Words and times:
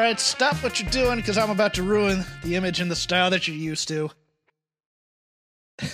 Right, 0.00 0.18
stop 0.18 0.56
what 0.62 0.80
you're 0.80 0.90
doing 0.90 1.16
because 1.16 1.36
I'm 1.36 1.50
about 1.50 1.74
to 1.74 1.82
ruin 1.82 2.24
the 2.42 2.56
image 2.56 2.80
and 2.80 2.90
the 2.90 2.96
style 2.96 3.30
that 3.30 3.46
you're 3.46 3.56
used 3.56 3.88
to. 3.88 4.10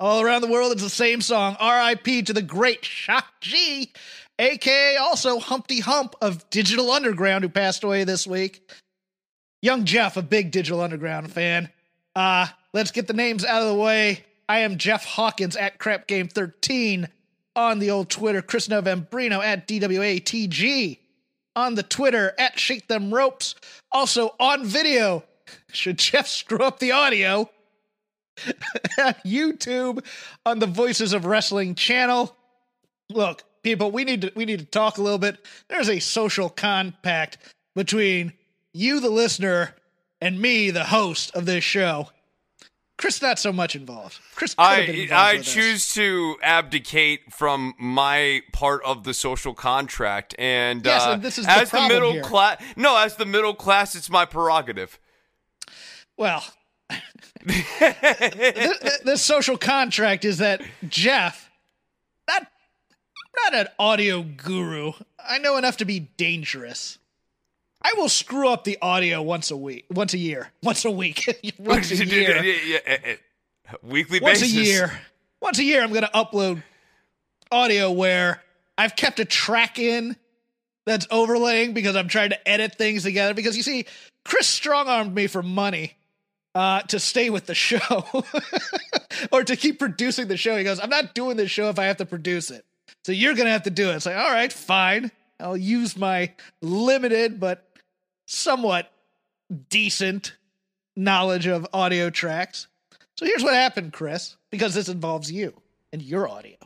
All 0.00 0.20
around 0.20 0.42
the 0.42 0.48
world, 0.48 0.72
it's 0.72 0.82
the 0.82 0.90
same 0.90 1.20
song. 1.20 1.56
R.I.P. 1.58 2.22
to 2.22 2.32
the 2.32 2.42
great 2.42 2.84
Shock 2.84 3.26
G, 3.40 3.92
aka 4.38 4.96
also 4.96 5.38
Humpty 5.38 5.80
Hump 5.80 6.14
of 6.20 6.48
Digital 6.50 6.90
Underground, 6.90 7.44
who 7.44 7.50
passed 7.50 7.84
away 7.84 8.04
this 8.04 8.26
week. 8.26 8.70
Young 9.60 9.84
Jeff, 9.84 10.16
a 10.16 10.22
big 10.22 10.50
Digital 10.50 10.80
Underground 10.80 11.30
fan. 11.32 11.70
Uh, 12.16 12.46
let's 12.72 12.90
get 12.90 13.06
the 13.06 13.12
names 13.12 13.44
out 13.44 13.62
of 13.62 13.68
the 13.68 13.74
way. 13.74 14.24
I 14.48 14.60
am 14.60 14.78
Jeff 14.78 15.04
Hawkins 15.04 15.56
at 15.56 15.78
Crap 15.78 16.06
Game 16.06 16.28
13 16.28 17.08
on 17.54 17.78
the 17.78 17.90
old 17.90 18.10
Twitter. 18.10 18.42
Chris 18.42 18.68
Novembrino 18.68 19.42
at 19.42 19.68
DWATG 19.68 20.98
on 21.54 21.74
the 21.74 21.82
Twitter 21.82 22.32
at 22.38 22.58
Shake 22.58 22.88
Them 22.88 23.12
Ropes. 23.12 23.54
Also 23.90 24.34
on 24.38 24.64
video, 24.64 25.24
should 25.72 25.98
Jeff 25.98 26.26
screw 26.26 26.58
up 26.58 26.78
the 26.78 26.92
audio, 26.92 27.50
YouTube 29.24 30.04
on 30.46 30.58
the 30.58 30.66
Voices 30.66 31.12
of 31.12 31.26
Wrestling 31.26 31.74
channel. 31.74 32.34
Look, 33.10 33.42
people, 33.62 33.90
we 33.90 34.04
need 34.04 34.22
to 34.22 34.32
we 34.34 34.44
need 34.44 34.60
to 34.60 34.64
talk 34.64 34.98
a 34.98 35.02
little 35.02 35.18
bit. 35.18 35.44
There's 35.68 35.88
a 35.88 35.98
social 35.98 36.48
compact 36.48 37.38
between 37.74 38.32
you, 38.72 39.00
the 39.00 39.10
listener, 39.10 39.74
and 40.20 40.40
me, 40.40 40.70
the 40.70 40.84
host 40.84 41.34
of 41.34 41.46
this 41.46 41.64
show. 41.64 42.08
Chris, 43.02 43.20
not 43.20 43.36
so 43.36 43.52
much 43.52 43.74
involved. 43.74 44.20
Chris, 44.36 44.54
could 44.54 44.62
have 44.64 44.86
been 44.86 44.94
I 44.94 45.02
involved 45.02 45.12
I 45.12 45.36
this. 45.38 45.52
choose 45.52 45.94
to 45.94 46.36
abdicate 46.40 47.32
from 47.32 47.74
my 47.76 48.42
part 48.52 48.80
of 48.84 49.02
the 49.02 49.12
social 49.12 49.54
contract, 49.54 50.36
and 50.38 50.86
Yes, 50.86 51.02
uh, 51.02 51.10
and 51.14 51.20
this 51.22 51.36
is 51.36 51.44
as 51.48 51.68
the, 51.68 51.78
problem 51.78 51.88
middle 51.88 52.22
class. 52.22 52.62
No, 52.76 52.96
as 52.96 53.16
the 53.16 53.26
middle 53.26 53.54
class, 53.54 53.96
it's 53.96 54.08
my 54.08 54.24
prerogative. 54.24 55.00
Well, 56.16 56.44
th- 57.48 57.64
th- 57.80 59.00
this 59.04 59.20
social 59.20 59.58
contract 59.58 60.24
is 60.24 60.38
that 60.38 60.62
Jeff, 60.88 61.50
not 62.28 62.46
not 63.42 63.52
an 63.52 63.66
audio 63.80 64.22
guru. 64.22 64.92
I 65.18 65.38
know 65.38 65.56
enough 65.56 65.76
to 65.78 65.84
be 65.84 65.98
dangerous. 65.98 66.98
I 67.84 67.94
will 67.96 68.08
screw 68.08 68.48
up 68.48 68.64
the 68.64 68.78
audio 68.80 69.22
once 69.22 69.50
a 69.50 69.56
week, 69.56 69.86
once 69.90 70.14
a 70.14 70.18
year, 70.18 70.50
once 70.62 70.84
a 70.84 70.90
week, 70.90 71.26
once 71.58 71.90
a 71.90 72.06
year, 72.06 72.42
Yeah, 72.42 72.54
yeah, 72.64 72.98
yeah. 73.04 73.14
Weekly 73.82 74.20
once 74.20 74.42
a 74.42 74.46
year, 74.46 74.92
once 75.40 75.58
a 75.58 75.64
year. 75.64 75.82
I'm 75.82 75.90
going 75.90 76.02
to 76.02 76.10
upload 76.10 76.62
audio 77.50 77.90
where 77.90 78.42
I've 78.76 78.96
kept 78.96 79.18
a 79.20 79.24
track 79.24 79.78
in 79.78 80.16
that's 80.84 81.06
overlaying 81.10 81.72
because 81.74 81.96
I'm 81.96 82.08
trying 82.08 82.30
to 82.30 82.48
edit 82.48 82.76
things 82.76 83.04
together. 83.04 83.34
Because 83.34 83.56
you 83.56 83.62
see, 83.62 83.86
Chris 84.24 84.46
strong 84.46 84.88
armed 84.88 85.14
me 85.14 85.26
for 85.26 85.42
money 85.42 85.94
uh, 86.54 86.82
to 86.82 86.98
stay 86.98 87.30
with 87.30 87.46
the 87.46 87.54
show 87.54 88.24
or 89.32 89.44
to 89.44 89.56
keep 89.56 89.78
producing 89.78 90.28
the 90.28 90.36
show. 90.36 90.56
He 90.56 90.64
goes, 90.64 90.80
I'm 90.80 90.90
not 90.90 91.14
doing 91.14 91.36
this 91.36 91.50
show 91.50 91.68
if 91.68 91.78
I 91.78 91.84
have 91.84 91.98
to 91.98 92.06
produce 92.06 92.50
it. 92.50 92.64
So 93.04 93.12
you're 93.12 93.34
going 93.34 93.46
to 93.46 93.52
have 93.52 93.64
to 93.64 93.70
do 93.70 93.90
it. 93.90 93.96
It's 93.96 94.06
like, 94.06 94.16
all 94.16 94.30
right, 94.30 94.52
fine. 94.52 95.10
I'll 95.40 95.56
use 95.56 95.96
my 95.96 96.32
limited 96.60 97.40
but 97.40 97.66
somewhat 98.32 98.90
decent 99.68 100.36
knowledge 100.96 101.46
of 101.46 101.66
audio 101.72 102.10
tracks. 102.10 102.66
So 103.16 103.26
here's 103.26 103.42
what 103.42 103.54
happened, 103.54 103.92
Chris, 103.92 104.36
because 104.50 104.74
this 104.74 104.88
involves 104.88 105.30
you 105.30 105.52
and 105.92 106.02
your 106.02 106.28
audio. 106.28 106.56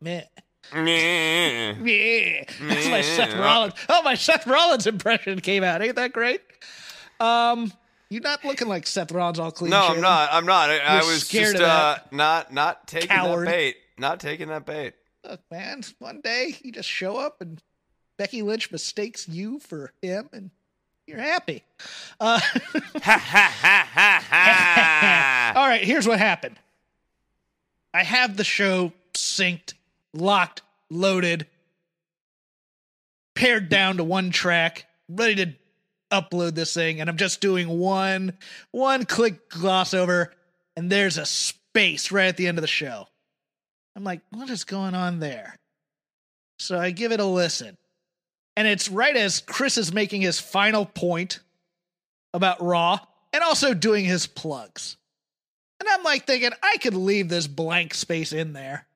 Man. 0.00 0.24
Yeah. 0.72 1.74
Yeah. 1.82 2.44
That's 2.62 2.88
my 2.88 3.00
Seth 3.02 3.34
Rollins. 3.34 3.74
Oh, 3.88 4.02
my 4.02 4.14
Seth 4.14 4.46
Rollins 4.46 4.86
impression 4.86 5.40
came 5.40 5.64
out. 5.64 5.82
Ain't 5.82 5.96
that 5.96 6.12
great? 6.12 6.40
Um, 7.18 7.72
you're 8.08 8.22
not 8.22 8.44
looking 8.44 8.68
like 8.68 8.86
Seth 8.86 9.10
Rollins 9.12 9.38
all 9.38 9.50
clean. 9.50 9.70
No, 9.70 9.88
I'm 9.88 10.00
not. 10.00 10.28
I'm 10.32 10.46
not. 10.46 10.70
I, 10.70 10.78
I 10.78 10.96
was 10.98 11.26
scared 11.26 11.56
just 11.56 11.62
of 11.62 11.68
uh, 11.68 11.98
not 12.12 12.52
not 12.52 12.86
taking 12.86 13.08
Coward. 13.08 13.46
that 13.46 13.50
bait. 13.50 13.76
Not 13.98 14.20
taking 14.20 14.48
that 14.48 14.64
bait. 14.64 14.94
Look, 15.28 15.40
man, 15.50 15.82
one 15.98 16.20
day 16.20 16.54
you 16.62 16.72
just 16.72 16.88
show 16.88 17.16
up 17.16 17.40
and 17.40 17.60
Becky 18.16 18.42
Lynch 18.42 18.70
mistakes 18.70 19.28
you 19.28 19.58
for 19.58 19.92
him 20.00 20.28
and 20.32 20.50
you're 21.10 21.18
happy. 21.18 21.62
Uh, 22.20 22.38
Ha 23.02 23.18
ha 23.18 23.54
ha 23.60 23.88
ha 23.92 24.24
ha. 24.30 25.52
all 25.56 25.66
right, 25.66 25.82
here's 25.82 26.06
what 26.06 26.18
happened. 26.18 26.56
I 27.92 28.04
have 28.04 28.36
the 28.36 28.44
show 28.44 28.92
synced, 29.14 29.74
locked, 30.14 30.62
loaded, 30.90 31.46
pared 33.34 33.68
down 33.68 33.96
to 33.96 34.04
one 34.04 34.30
track, 34.30 34.86
ready 35.08 35.34
to 35.34 35.52
upload 36.12 36.54
this 36.54 36.74
thing, 36.74 37.00
and 37.00 37.10
I'm 37.10 37.16
just 37.16 37.40
doing 37.40 37.68
one 37.68 38.34
one 38.70 39.04
click 39.04 39.48
gloss 39.48 39.92
over, 39.92 40.32
and 40.76 40.90
there's 40.90 41.18
a 41.18 41.26
space 41.26 42.12
right 42.12 42.28
at 42.28 42.36
the 42.36 42.46
end 42.46 42.58
of 42.58 42.62
the 42.62 42.68
show. 42.68 43.08
I'm 43.96 44.04
like, 44.04 44.20
what 44.30 44.48
is 44.50 44.62
going 44.62 44.94
on 44.94 45.18
there? 45.18 45.56
So 46.60 46.78
I 46.78 46.92
give 46.92 47.10
it 47.10 47.20
a 47.20 47.24
listen. 47.24 47.76
And 48.56 48.66
it's 48.66 48.88
right 48.88 49.16
as 49.16 49.40
Chris 49.40 49.78
is 49.78 49.92
making 49.92 50.22
his 50.22 50.40
final 50.40 50.84
point 50.84 51.40
about 52.34 52.62
Raw 52.62 52.98
and 53.32 53.42
also 53.42 53.74
doing 53.74 54.04
his 54.04 54.26
plugs. 54.26 54.96
And 55.78 55.88
I'm 55.88 56.02
like 56.02 56.26
thinking, 56.26 56.50
I 56.62 56.76
could 56.76 56.94
leave 56.94 57.28
this 57.28 57.46
blank 57.46 57.94
space 57.94 58.32
in 58.32 58.52
there, 58.52 58.86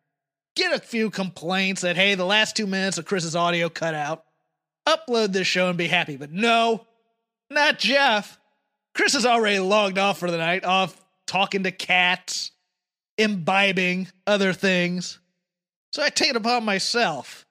get 0.54 0.74
a 0.74 0.78
few 0.78 1.08
complaints 1.08 1.80
that, 1.80 1.96
hey, 1.96 2.14
the 2.14 2.26
last 2.26 2.56
two 2.56 2.66
minutes 2.66 2.98
of 2.98 3.06
Chris's 3.06 3.36
audio 3.36 3.68
cut 3.68 3.94
out, 3.94 4.24
upload 4.86 5.32
this 5.32 5.46
show 5.46 5.68
and 5.68 5.78
be 5.78 5.88
happy. 5.88 6.16
But 6.16 6.30
no, 6.30 6.86
not 7.50 7.78
Jeff. 7.78 8.38
Chris 8.94 9.14
is 9.14 9.26
already 9.26 9.58
logged 9.58 9.98
off 9.98 10.18
for 10.18 10.30
the 10.30 10.36
night, 10.36 10.64
off 10.64 11.00
talking 11.26 11.62
to 11.62 11.70
cats, 11.70 12.50
imbibing 13.16 14.08
other 14.26 14.52
things. 14.52 15.18
So 15.92 16.02
I 16.02 16.10
take 16.10 16.30
it 16.30 16.36
upon 16.36 16.64
myself 16.64 17.43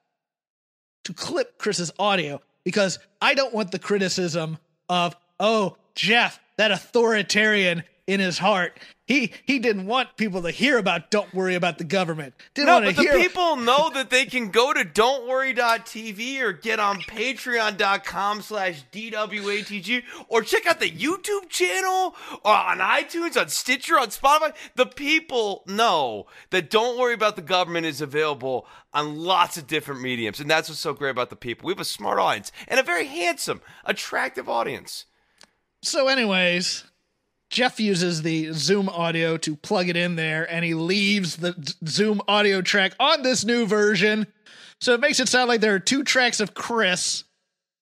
to 1.03 1.13
clip 1.13 1.57
Chris's 1.57 1.91
audio 1.99 2.41
because 2.63 2.99
I 3.21 3.33
don't 3.33 3.53
want 3.53 3.71
the 3.71 3.79
criticism 3.79 4.57
of, 4.89 5.15
oh, 5.39 5.77
Jeff, 5.95 6.39
that 6.57 6.71
authoritarian 6.71 7.83
in 8.07 8.19
his 8.19 8.39
heart. 8.39 8.79
He 9.05 9.33
he 9.45 9.59
didn't 9.59 9.85
want 9.85 10.15
people 10.15 10.41
to 10.43 10.51
hear 10.51 10.77
about 10.77 11.11
don't 11.11 11.33
worry 11.33 11.55
about 11.55 11.77
the 11.77 11.83
government. 11.83 12.33
Didn't 12.53 12.67
No, 12.67 12.81
but 12.81 12.95
the 12.95 13.01
hear 13.01 13.19
people 13.19 13.57
know 13.57 13.89
that 13.93 14.09
they 14.09 14.25
can 14.25 14.49
go 14.49 14.71
to 14.71 14.85
don'tworry.tv 14.85 16.41
or 16.41 16.53
get 16.53 16.79
on 16.79 17.01
patreon.com 17.01 18.41
slash 18.41 18.83
DWATG 18.93 20.03
or 20.29 20.41
check 20.41 20.65
out 20.65 20.79
the 20.79 20.89
YouTube 20.89 21.49
channel 21.49 22.15
or 22.45 22.53
on 22.53 22.79
iTunes, 22.79 23.39
on 23.39 23.49
Stitcher, 23.49 23.99
on 23.99 24.07
Spotify. 24.07 24.53
The 24.75 24.85
people 24.85 25.63
know 25.67 26.27
that 26.51 26.69
Don't 26.69 26.97
Worry 26.97 27.13
About 27.13 27.35
the 27.35 27.41
Government 27.41 27.85
is 27.85 27.99
available 27.99 28.65
on 28.93 29.17
lots 29.17 29.57
of 29.57 29.67
different 29.67 30.01
mediums. 30.01 30.39
And 30.39 30.49
that's 30.49 30.69
what's 30.69 30.79
so 30.79 30.93
great 30.93 31.09
about 31.09 31.29
the 31.29 31.35
people. 31.35 31.67
We 31.67 31.73
have 31.73 31.79
a 31.79 31.85
smart 31.85 32.19
audience 32.19 32.53
and 32.69 32.79
a 32.79 32.83
very 32.83 33.05
handsome, 33.05 33.61
attractive 33.83 34.47
audience. 34.47 35.05
So, 35.81 36.07
anyways, 36.07 36.85
Jeff 37.53 37.79
uses 37.79 38.23
the 38.23 38.51
Zoom 38.51 38.89
audio 38.89 39.37
to 39.37 39.55
plug 39.55 39.87
it 39.87 39.95
in 39.95 40.15
there, 40.15 40.51
and 40.51 40.65
he 40.65 40.73
leaves 40.73 41.35
the 41.35 41.53
Zoom 41.87 42.19
audio 42.27 42.63
track 42.63 42.93
on 42.99 43.21
this 43.21 43.45
new 43.45 43.67
version. 43.67 44.25
So 44.81 44.95
it 44.95 44.99
makes 44.99 45.19
it 45.19 45.29
sound 45.29 45.49
like 45.49 45.61
there 45.61 45.75
are 45.75 45.79
two 45.79 46.03
tracks 46.03 46.39
of 46.39 46.55
Chris 46.55 47.25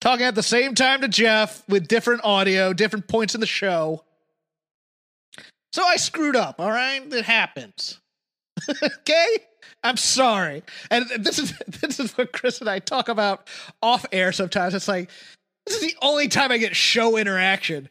talking 0.02 0.26
at 0.26 0.36
the 0.36 0.44
same 0.44 0.76
time 0.76 1.00
to 1.02 1.08
Jeff 1.08 1.64
with 1.70 1.88
different 1.88 2.20
audio, 2.26 2.74
different 2.74 3.08
points 3.08 3.34
in 3.34 3.40
the 3.40 3.48
show. 3.48 4.04
So 5.72 5.84
I 5.84 5.96
screwed 5.96 6.36
up, 6.36 6.60
all 6.60 6.70
right? 6.70 7.02
It 7.14 7.24
happens. 7.24 7.98
okay? 8.84 9.38
I'm 9.86 9.96
sorry. 9.96 10.64
And 10.90 11.06
this 11.18 11.40
is 11.40 11.58
this 11.82 11.98
is 11.98 12.12
what 12.18 12.34
Chris 12.34 12.60
and 12.60 12.70
I 12.70 12.80
talk 12.80 13.08
about 13.08 13.48
off 13.82 14.06
air 14.12 14.34
sometimes. 14.34 14.76
It's 14.76 14.90
like 14.90 15.10
this 15.66 15.78
is 15.78 15.82
the 15.82 15.96
only 16.02 16.28
time 16.28 16.52
I 16.52 16.58
get 16.58 16.76
show 16.76 17.16
interaction. 17.16 17.88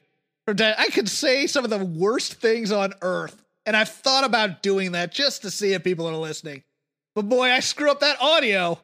I 0.49 0.89
could 0.93 1.09
say 1.09 1.47
some 1.47 1.65
of 1.65 1.71
the 1.71 1.85
worst 1.85 2.35
things 2.35 2.73
on 2.73 2.95
earth, 3.03 3.43
and 3.67 3.77
I've 3.77 3.89
thought 3.89 4.25
about 4.25 4.63
doing 4.63 4.93
that 4.93 5.13
just 5.13 5.43
to 5.43 5.51
see 5.51 5.73
if 5.73 5.85
people 5.85 6.09
are 6.09 6.17
listening. 6.17 6.65
But 7.15 7.29
boy, 7.29 7.51
I 7.51 7.61
screw 7.61 7.91
up 7.91 8.01
that 8.01 8.21
audio. 8.21 8.81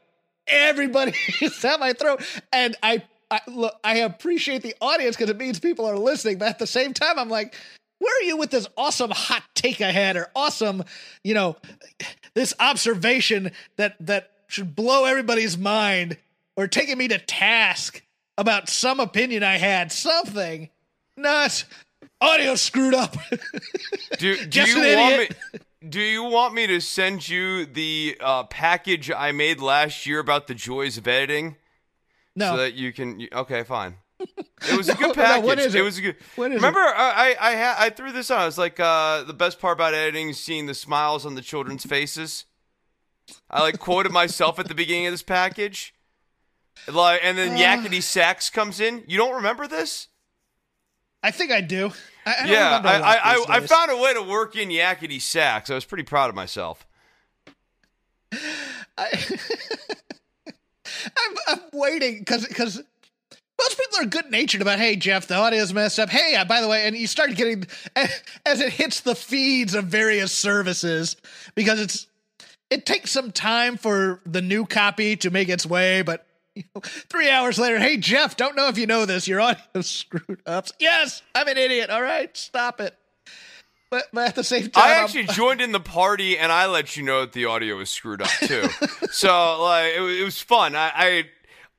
Everybody 0.46 1.12
is 1.40 1.64
at 1.64 1.80
my 1.80 1.92
throat, 1.92 2.22
and 2.52 2.76
I, 2.82 3.02
I 3.30 3.40
look. 3.48 3.74
I 3.82 3.98
appreciate 3.98 4.62
the 4.62 4.74
audience 4.80 5.16
because 5.16 5.30
it 5.30 5.38
means 5.38 5.58
people 5.58 5.86
are 5.86 5.98
listening. 5.98 6.38
But 6.38 6.48
at 6.48 6.58
the 6.58 6.66
same 6.66 6.92
time, 6.92 7.18
I'm 7.18 7.28
like, 7.28 7.56
where 7.98 8.16
are 8.20 8.24
you 8.24 8.36
with 8.36 8.50
this 8.50 8.68
awesome 8.76 9.10
hot 9.10 9.42
take 9.54 9.80
I 9.80 9.90
had 9.90 10.16
or 10.16 10.30
awesome, 10.36 10.84
you 11.24 11.34
know, 11.34 11.56
this 12.34 12.54
observation 12.60 13.50
that 13.76 13.96
that 14.00 14.30
should 14.48 14.76
blow 14.76 15.04
everybody's 15.04 15.58
mind 15.58 16.16
or 16.56 16.66
taking 16.66 16.98
me 16.98 17.08
to 17.08 17.18
task 17.18 18.02
about 18.38 18.68
some 18.68 19.00
opinion 19.00 19.42
I 19.42 19.56
had, 19.56 19.90
something. 19.90 20.68
Not 21.16 21.64
audio 22.20 22.54
screwed 22.54 22.94
up. 22.94 23.16
Do, 24.18 24.46
do 24.46 24.60
you 24.62 24.96
want 24.96 25.18
me? 25.18 25.28
Do 25.88 26.00
you 26.00 26.24
want 26.24 26.54
me 26.54 26.66
to 26.66 26.80
send 26.80 27.28
you 27.28 27.64
the 27.66 28.16
uh, 28.20 28.44
package 28.44 29.10
I 29.10 29.32
made 29.32 29.60
last 29.60 30.06
year 30.06 30.18
about 30.18 30.46
the 30.46 30.54
joys 30.54 30.98
of 30.98 31.06
editing, 31.06 31.56
no. 32.34 32.50
so 32.52 32.56
that 32.58 32.74
you 32.74 32.92
can? 32.92 33.20
you- 33.20 33.28
Okay, 33.32 33.62
fine. 33.62 33.96
It 34.68 34.74
was 34.76 34.88
a 34.88 34.94
No, 34.94 34.98
good 34.98 35.08
no, 35.08 35.14
package. 35.22 35.44
what 35.44 35.58
is 35.58 35.74
it? 35.74 35.78
it? 35.78 35.82
was 35.82 35.98
a 35.98 36.00
good. 36.02 36.16
What 36.36 36.50
is 36.50 36.56
Remember, 36.56 36.80
I 36.80 37.36
I 37.38 37.50
I, 37.50 37.56
ha- 37.56 37.76
I 37.78 37.90
threw 37.90 38.10
this 38.10 38.30
on. 38.30 38.40
I 38.40 38.46
was 38.46 38.56
like 38.56 38.80
uh, 38.80 39.22
the 39.24 39.34
best 39.34 39.60
part 39.60 39.76
about 39.76 39.92
editing 39.94 40.30
is 40.30 40.38
seeing 40.40 40.64
the 40.66 40.74
smiles 40.74 41.26
on 41.26 41.34
the 41.34 41.42
children's 41.42 41.84
faces. 41.84 42.46
I 43.50 43.60
like 43.60 43.78
quoted 43.78 44.12
myself 44.12 44.58
at 44.58 44.66
the 44.68 44.74
beginning 44.74 45.06
of 45.06 45.12
this 45.12 45.22
package. 45.22 45.94
Like, 46.90 47.20
and 47.22 47.36
then 47.36 47.56
Yakety 47.58 48.02
Sax 48.02 48.48
comes 48.48 48.80
in. 48.80 49.04
You 49.06 49.18
don't 49.18 49.34
remember 49.34 49.66
this? 49.68 50.08
I 51.26 51.32
think 51.32 51.50
I 51.50 51.60
do. 51.60 51.90
I, 52.24 52.34
I 52.34 52.40
don't 52.42 52.52
yeah, 52.52 52.80
I, 52.84 52.98
I, 53.00 53.34
I, 53.34 53.44
I 53.56 53.60
found 53.60 53.90
a 53.90 53.96
way 53.96 54.14
to 54.14 54.22
work 54.22 54.54
in 54.54 54.68
Yakety 54.68 55.20
Sax. 55.20 55.70
I 55.70 55.74
was 55.74 55.84
pretty 55.84 56.04
proud 56.04 56.28
of 56.28 56.36
myself. 56.36 56.86
I, 58.32 58.38
I'm, 60.46 61.36
I'm 61.48 61.60
waiting 61.72 62.20
because 62.20 62.46
because 62.46 62.80
most 63.58 63.76
people 63.76 63.98
are 64.02 64.06
good 64.06 64.30
natured 64.30 64.62
about 64.62 64.78
hey 64.78 64.94
Jeff 64.94 65.26
the 65.26 65.34
audio's 65.34 65.72
messed 65.72 65.98
up 65.98 66.10
hey 66.10 66.36
uh, 66.36 66.44
by 66.44 66.60
the 66.60 66.68
way 66.68 66.86
and 66.86 66.96
you 66.96 67.08
start 67.08 67.34
getting 67.34 67.66
as 67.96 68.60
it 68.60 68.72
hits 68.72 69.00
the 69.00 69.16
feeds 69.16 69.74
of 69.74 69.86
various 69.86 70.30
services 70.30 71.16
because 71.56 71.80
it's 71.80 72.06
it 72.70 72.86
takes 72.86 73.10
some 73.10 73.32
time 73.32 73.76
for 73.76 74.20
the 74.24 74.42
new 74.42 74.64
copy 74.64 75.16
to 75.16 75.30
make 75.30 75.48
its 75.48 75.66
way 75.66 76.02
but 76.02 76.26
three 76.82 77.30
hours 77.30 77.58
later 77.58 77.78
hey 77.78 77.96
Jeff 77.96 78.36
don't 78.36 78.56
know 78.56 78.68
if 78.68 78.78
you 78.78 78.86
know 78.86 79.06
this 79.06 79.28
your 79.28 79.40
audio 79.40 79.80
screwed 79.80 80.40
up 80.46 80.66
yes 80.78 81.22
I'm 81.34 81.48
an 81.48 81.58
idiot 81.58 81.90
all 81.90 82.02
right 82.02 82.34
stop 82.36 82.80
it 82.80 82.96
but, 83.90 84.06
but 84.12 84.28
at 84.28 84.34
the 84.34 84.44
same 84.44 84.68
time 84.68 84.84
I 84.84 84.94
I'm- 84.94 85.04
actually 85.04 85.26
joined 85.26 85.60
in 85.60 85.72
the 85.72 85.80
party 85.80 86.36
and 86.38 86.50
I 86.50 86.66
let 86.66 86.96
you 86.96 87.02
know 87.02 87.20
that 87.20 87.32
the 87.32 87.44
audio 87.44 87.76
was 87.76 87.88
screwed 87.90 88.20
up 88.20 88.30
too. 88.42 88.68
so 89.10 89.62
like 89.62 89.92
it, 89.94 90.02
it 90.02 90.24
was 90.24 90.40
fun. 90.40 90.74
I, 90.74 90.90
I 90.94 91.24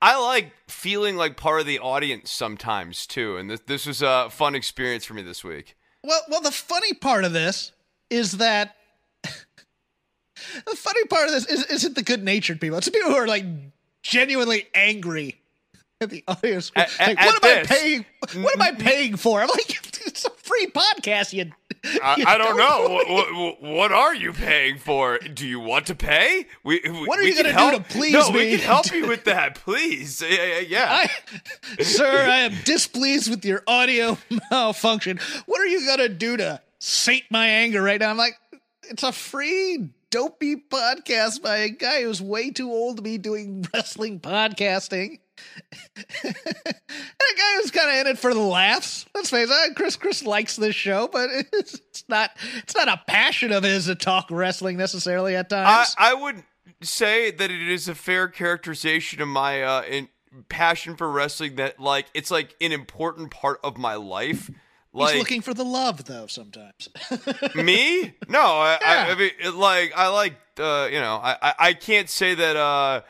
I 0.02 0.18
like 0.18 0.52
feeling 0.70 1.16
like 1.18 1.38
part 1.38 1.60
of 1.60 1.66
the 1.66 1.80
audience 1.80 2.32
sometimes 2.32 3.06
too, 3.08 3.36
and 3.38 3.50
this 3.50 3.60
this 3.62 3.86
was 3.86 4.02
a 4.02 4.30
fun 4.30 4.56
experience 4.56 5.04
for 5.06 5.16
me 5.16 5.22
this 5.22 5.44
week. 5.44 5.76
Well, 6.04 6.22
well, 6.30 6.42
the 6.42 6.52
funny 6.52 6.94
part 6.94 7.26
of 7.26 7.34
this 7.34 7.74
is 8.10 8.34
that 8.34 8.76
the 9.24 10.76
funny 10.76 11.04
part 11.06 11.28
of 11.28 11.34
this 11.34 11.46
is 11.48 11.66
isn't 11.66 11.96
the 11.96 12.04
good 12.04 12.24
natured 12.24 12.62
people. 12.62 12.78
It's 12.78 12.86
the 12.86 12.92
people 12.92 13.10
who 13.12 13.18
are 13.18 13.28
like 13.28 13.44
genuinely 14.08 14.68
angry 14.74 15.40
at 16.00 16.10
the 16.10 16.24
audio. 16.28 16.60
screen. 16.60 16.86
At- 17.00 17.18
at- 17.18 17.26
what 17.26 17.44
at 17.44 17.52
am 17.52 17.64
this. 17.64 17.72
I 17.72 17.76
paying? 17.76 18.06
What 18.44 18.56
am 18.56 18.62
I 18.62 18.72
paying 18.72 19.16
for? 19.18 19.42
I'm 19.42 19.50
like, 19.50 19.70
it's 20.06 20.26
a 20.26 20.30
free 20.30 20.68
podcast. 20.68 21.34
You. 21.34 21.52
I, 22.04 22.16
you 22.18 22.26
I 22.26 22.38
don't 22.38 22.58
know. 22.58 22.90
what, 22.90 23.08
what, 23.34 23.62
what 23.62 23.92
are 23.92 24.14
you 24.16 24.34
paying 24.34 24.78
for? 24.80 25.20
Do 25.20 25.48
you 25.48 25.60
want 25.60 25.86
to 25.88 25.96
pay? 25.96 26.46
We, 26.64 26.82
we 26.84 26.90
What 27.06 27.20
are 27.20 27.24
we 27.24 27.30
you 27.36 27.44
gonna 27.44 27.72
do 27.72 27.78
to 27.78 27.84
please 27.84 28.14
no, 28.14 28.32
me? 28.32 28.40
we 28.40 28.50
can 28.52 28.60
help 28.60 28.92
you 28.92 29.08
with 29.14 29.26
that, 29.26 29.56
please. 29.56 30.22
Yeah, 30.22 30.44
yeah, 30.46 30.60
yeah. 30.60 31.08
I, 31.80 31.84
sir, 31.84 32.06
I 32.30 32.38
am 32.40 32.54
displeased 32.66 33.30
with 33.30 33.46
your 33.46 33.64
audio 33.68 34.18
malfunction. 34.52 35.20
What 35.46 35.62
are 35.62 35.68
you 35.68 35.86
gonna 35.86 36.10
do 36.10 36.36
to 36.38 36.62
sate 36.80 37.26
my 37.30 37.48
anger 37.48 37.82
right 37.82 38.00
now? 38.00 38.10
I'm 38.10 38.18
like, 38.18 38.38
it's 38.90 39.04
a 39.04 39.12
free 39.12 39.90
dopey 40.10 40.56
podcast 40.56 41.42
by 41.42 41.58
a 41.58 41.70
guy 41.70 42.04
who's 42.04 42.22
way 42.22 42.52
too 42.52 42.72
old 42.72 42.98
to 42.98 43.04
be 43.04 43.18
doing 43.18 43.66
wrestling 43.74 44.20
podcasting. 44.20 45.20
and 46.24 46.36
a 46.36 47.38
guy 47.38 47.56
who's 47.56 47.72
kind 47.72 47.90
of 47.90 47.96
in 47.96 48.08
it 48.08 48.18
for 48.18 48.34
the 48.34 48.40
laughs. 48.40 49.06
Let's 49.14 49.30
face 49.30 49.50
it, 49.52 49.76
Chris. 49.76 49.96
Chris 49.96 50.24
likes 50.24 50.56
this 50.56 50.76
show, 50.76 51.08
but 51.08 51.30
it's, 51.54 51.76
it's 51.76 52.04
not. 52.10 52.32
It's 52.58 52.76
not 52.76 52.88
a 52.88 53.02
passion 53.08 53.52
of 53.52 53.64
his 53.64 53.86
to 53.86 53.96
talk 53.96 54.28
wrestling 54.32 54.78
necessarily 54.78 55.36
at 55.36 55.52
I, 55.54 55.64
times. 55.64 55.96
I 55.98 56.14
would 56.14 56.44
say 56.82 57.32
that 57.32 57.52
it 57.52 57.68
is 57.68 57.88
a 57.88 57.96
fair 57.96 58.28
characterization 58.28 59.22
of 59.22 59.28
my 59.28 59.62
uh, 59.62 59.84
in, 59.84 60.10
passion 60.50 60.96
for 60.96 61.10
wrestling. 61.10 61.56
That 61.58 61.80
like 61.80 62.08
it's 62.16 62.32
like 62.32 62.56
an 62.60 62.72
important 62.72 63.32
part 63.32 63.60
of 63.64 63.78
my 63.78 63.96
life. 63.96 64.50
Like 64.98 65.14
He's 65.14 65.20
looking 65.20 65.42
for 65.42 65.54
the 65.54 65.64
love, 65.66 66.06
though. 66.06 66.28
Sometimes. 66.28 66.90
me? 67.56 68.14
No, 68.28 68.40
I, 68.42 68.78
I, 68.84 68.94
Yeah. 69.08 69.14
I 69.14 69.16
mean, 69.16 69.32
it, 69.40 69.54
like 69.54 69.94
I 69.96 70.08
like 70.08 70.34
uh, 70.60 70.90
you 70.92 71.00
know, 71.00 71.16
I, 71.16 71.38
I 71.42 71.54
I 71.60 71.74
can't 71.74 72.10
say 72.10 72.34
that 72.36 72.56
uh, 72.56 73.02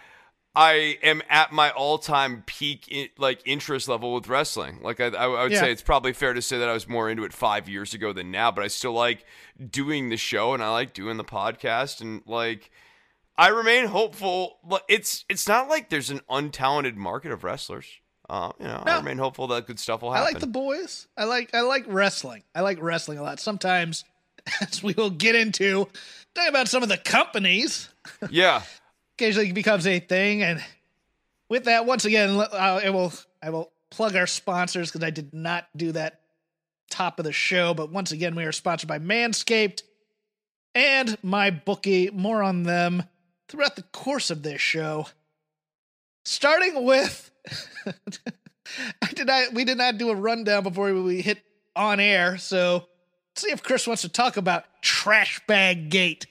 I 0.56 0.98
am 1.04 1.22
at 1.30 1.51
my 1.51 1.69
all 1.72 1.98
time 1.98 2.44
peak 2.45 2.88
in, 2.89 3.10
like 3.18 3.42
interest 3.45 3.88
level 3.88 4.13
with 4.13 4.28
wrestling. 4.28 4.80
Like 4.81 5.00
I, 5.00 5.07
I, 5.07 5.25
I 5.25 5.44
would 5.44 5.51
Yeah. 5.51 5.62
say 5.62 5.72
it's 5.72 5.81
probably 5.84 6.13
fair 6.13 6.34
to 6.34 6.42
say 6.42 6.57
that 6.57 6.68
I 6.69 6.74
was 6.74 6.88
more 6.88 7.10
into 7.10 7.24
it 7.24 7.31
five 7.34 7.69
years 7.69 7.94
ago 7.94 8.12
than 8.13 8.31
now, 8.31 8.51
but 8.51 8.63
I 8.63 8.68
still 8.68 8.94
like 8.94 9.24
doing 9.72 10.10
the 10.10 10.18
show 10.18 10.54
and 10.54 10.62
I 10.63 10.69
like 10.72 10.94
doing 10.94 11.18
the 11.18 11.24
podcast 11.25 12.01
and 12.01 12.22
like. 12.25 12.69
I 13.40 13.50
remain 13.50 13.86
hopeful, 13.86 14.57
but 14.68 14.81
it's 14.90 15.24
it's 15.30 15.48
not 15.48 15.69
like 15.69 15.90
there's 15.92 16.10
an 16.10 16.22
untalented 16.28 16.95
market 16.95 17.31
of 17.31 17.44
wrestlers. 17.44 17.86
Uh, 18.29 18.51
you 18.59 18.65
know, 18.65 18.83
I 18.85 18.97
remain 18.97 19.18
hopeful 19.18 19.47
that 19.47 19.68
good 19.68 19.79
stuff 19.79 20.01
will 20.01 20.12
happen. 20.12 20.27
I 20.27 20.31
like 20.31 20.39
the 20.39 20.47
boys. 20.47 21.07
I 21.15 21.24
like 21.24 21.53
I 21.53 21.62
like 21.62 21.85
wrestling. 21.88 22.44
I 22.53 22.62
like 22.62 22.81
wrestling 22.81 23.19
a 23.19 23.24
lot. 23.24 23.39
Sometimes, 23.39 24.03
as 24.62 24.83
we 24.83 24.94
will 24.94 25.09
get 25.09 25.35
into, 25.35 25.88
talking 26.35 26.50
about 26.50 26.68
some 26.68 26.83
of 26.83 26.89
the 26.89 26.97
companies, 26.97 27.89
yeah, 28.29 28.63
occasionally 29.15 29.53
becomes 29.53 29.88
a 29.88 30.00
thing. 30.00 30.44
And 30.44 30.62
with 31.50 31.65
that, 31.65 31.85
once 31.85 32.03
again, 32.03 32.31
uh, 32.31 32.47
I 32.51 32.89
will 32.89 33.13
I 33.41 33.50
will 33.50 33.71
plug 33.89 34.15
our 34.18 34.27
sponsors 34.27 34.91
because 34.91 35.06
I 35.06 35.09
did 35.09 35.33
not 35.33 35.68
do 35.75 35.94
that 35.94 36.19
top 36.89 37.19
of 37.19 37.25
the 37.25 37.31
show. 37.31 37.73
But 37.73 37.91
once 37.91 38.12
again, 38.12 38.35
we 38.35 38.44
are 38.44 38.51
sponsored 38.51 38.89
by 38.89 39.00
Manscaped 39.00 39.83
and 40.75 41.18
my 41.23 41.50
bookie. 41.50 42.09
More 42.09 42.44
on 42.44 42.63
them 42.63 43.03
throughout 43.47 43.77
the 43.77 43.83
course 43.83 44.30
of 44.31 44.44
this 44.44 44.59
show. 44.59 45.07
Starting 46.27 46.83
with, 46.83 47.31
I 47.88 49.13
did 49.13 49.27
not. 49.27 49.53
We 49.53 49.63
did 49.63 49.77
not 49.77 49.97
do 49.97 50.09
a 50.09 50.15
rundown 50.15 50.62
before 50.63 50.94
we 50.94 51.21
hit 51.21 51.41
on 51.74 52.01
air. 52.01 52.38
So 52.38 52.85
let's 53.31 53.44
see 53.44 53.51
if 53.51 53.63
Chris 53.63 53.88
wants 53.88 54.01
to 54.01 54.09
talk 54.09 54.35
about 54.35 54.65
Trash 54.81 55.40
Bag 55.47 55.90
Gate. 55.90 56.28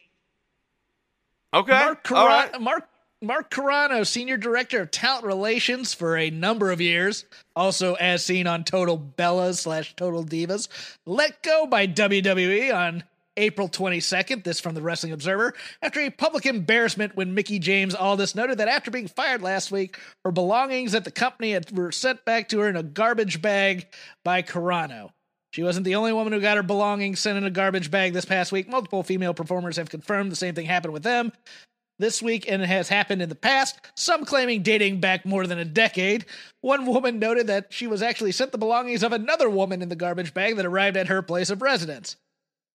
okay, 1.54 1.72
Mark, 1.72 2.12
all 2.12 2.26
Carrano, 2.26 2.52
right. 2.52 2.60
Mark 2.60 2.88
Mark 3.22 3.50
Carrano, 3.50 4.06
senior 4.06 4.36
director 4.36 4.82
of 4.82 4.90
talent 4.90 5.24
relations 5.24 5.94
for 5.94 6.18
a 6.18 6.28
number 6.28 6.70
of 6.70 6.82
years, 6.82 7.24
also 7.56 7.94
as 7.94 8.22
seen 8.22 8.46
on 8.46 8.64
Total 8.64 8.98
Bellas 8.98 9.60
slash 9.60 9.96
Total 9.96 10.22
Divas, 10.22 10.68
let 11.06 11.42
go 11.42 11.66
by 11.66 11.86
WWE 11.86 12.74
on 12.74 13.02
April 13.36 13.68
22nd. 13.68 14.44
This 14.44 14.60
from 14.60 14.74
the 14.74 14.82
Wrestling 14.82 15.12
Observer 15.12 15.54
after 15.82 16.00
a 16.00 16.10
public 16.10 16.46
embarrassment 16.46 17.16
when 17.16 17.34
Mickie 17.34 17.58
James 17.58 17.94
Aldis 17.94 18.34
noted 18.34 18.58
that 18.58 18.68
after 18.68 18.90
being 18.90 19.08
fired 19.08 19.42
last 19.42 19.70
week, 19.70 19.98
her 20.24 20.32
belongings 20.32 20.94
at 20.94 21.04
the 21.04 21.10
company 21.10 21.58
were 21.72 21.92
sent 21.92 22.24
back 22.24 22.48
to 22.48 22.60
her 22.60 22.68
in 22.68 22.76
a 22.76 22.82
garbage 22.82 23.42
bag 23.42 23.86
by 24.24 24.42
Carrano. 24.42 25.10
She 25.52 25.62
wasn't 25.62 25.84
the 25.84 25.94
only 25.94 26.12
woman 26.12 26.32
who 26.32 26.40
got 26.40 26.56
her 26.56 26.62
belongings 26.62 27.20
sent 27.20 27.38
in 27.38 27.44
a 27.44 27.50
garbage 27.50 27.90
bag 27.90 28.12
this 28.12 28.24
past 28.24 28.52
week. 28.52 28.68
Multiple 28.68 29.02
female 29.02 29.32
performers 29.32 29.76
have 29.76 29.88
confirmed 29.88 30.30
the 30.30 30.36
same 30.36 30.54
thing 30.54 30.66
happened 30.66 30.92
with 30.92 31.02
them 31.02 31.32
this 31.98 32.22
week 32.22 32.50
and 32.50 32.62
it 32.62 32.66
has 32.66 32.88
happened 32.88 33.22
in 33.22 33.28
the 33.28 33.34
past, 33.34 33.80
some 33.96 34.24
claiming 34.24 34.62
dating 34.62 35.00
back 35.00 35.24
more 35.24 35.46
than 35.46 35.58
a 35.58 35.64
decade. 35.64 36.26
One 36.60 36.86
woman 36.86 37.18
noted 37.18 37.46
that 37.46 37.72
she 37.72 37.86
was 37.86 38.02
actually 38.02 38.32
sent 38.32 38.52
the 38.52 38.58
belongings 38.58 39.02
of 39.02 39.12
another 39.12 39.48
woman 39.48 39.82
in 39.82 39.88
the 39.88 39.96
garbage 39.96 40.34
bag 40.34 40.56
that 40.56 40.66
arrived 40.66 40.96
at 40.96 41.08
her 41.08 41.22
place 41.22 41.50
of 41.50 41.62
residence. 41.62 42.16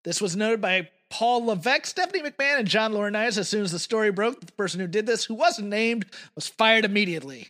This 0.03 0.21
was 0.21 0.35
noted 0.35 0.61
by 0.61 0.89
Paul 1.09 1.45
Levesque, 1.45 1.85
Stephanie 1.85 2.23
McMahon, 2.23 2.59
and 2.59 2.67
John 2.67 2.93
Laurinaitis 2.93 3.37
as 3.37 3.49
soon 3.49 3.63
as 3.63 3.71
the 3.71 3.79
story 3.79 4.11
broke. 4.11 4.39
The 4.39 4.51
person 4.53 4.79
who 4.79 4.87
did 4.87 5.05
this, 5.05 5.25
who 5.25 5.35
wasn't 5.35 5.67
named, 5.67 6.05
was 6.35 6.47
fired 6.47 6.85
immediately. 6.85 7.49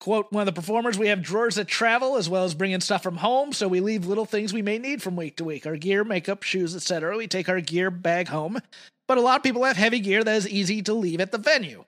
Quote 0.00 0.30
one 0.30 0.46
of 0.46 0.46
the 0.46 0.60
performers, 0.60 0.98
we 0.98 1.08
have 1.08 1.22
drawers 1.22 1.54
that 1.54 1.68
travel 1.68 2.16
as 2.16 2.28
well 2.28 2.44
as 2.44 2.54
bringing 2.54 2.80
stuff 2.80 3.02
from 3.02 3.16
home, 3.16 3.52
so 3.52 3.66
we 3.66 3.80
leave 3.80 4.06
little 4.06 4.26
things 4.26 4.52
we 4.52 4.62
may 4.62 4.78
need 4.78 5.02
from 5.02 5.16
week 5.16 5.36
to 5.36 5.44
week. 5.44 5.66
Our 5.66 5.76
gear, 5.76 6.04
makeup, 6.04 6.42
shoes, 6.42 6.76
etc. 6.76 7.16
We 7.16 7.26
take 7.26 7.48
our 7.48 7.60
gear 7.60 7.90
bag 7.90 8.28
home, 8.28 8.60
but 9.08 9.18
a 9.18 9.22
lot 9.22 9.38
of 9.38 9.42
people 9.42 9.64
have 9.64 9.76
heavy 9.76 10.00
gear 10.00 10.22
that 10.22 10.36
is 10.36 10.48
easy 10.48 10.82
to 10.82 10.94
leave 10.94 11.20
at 11.20 11.32
the 11.32 11.38
venue. 11.38 11.84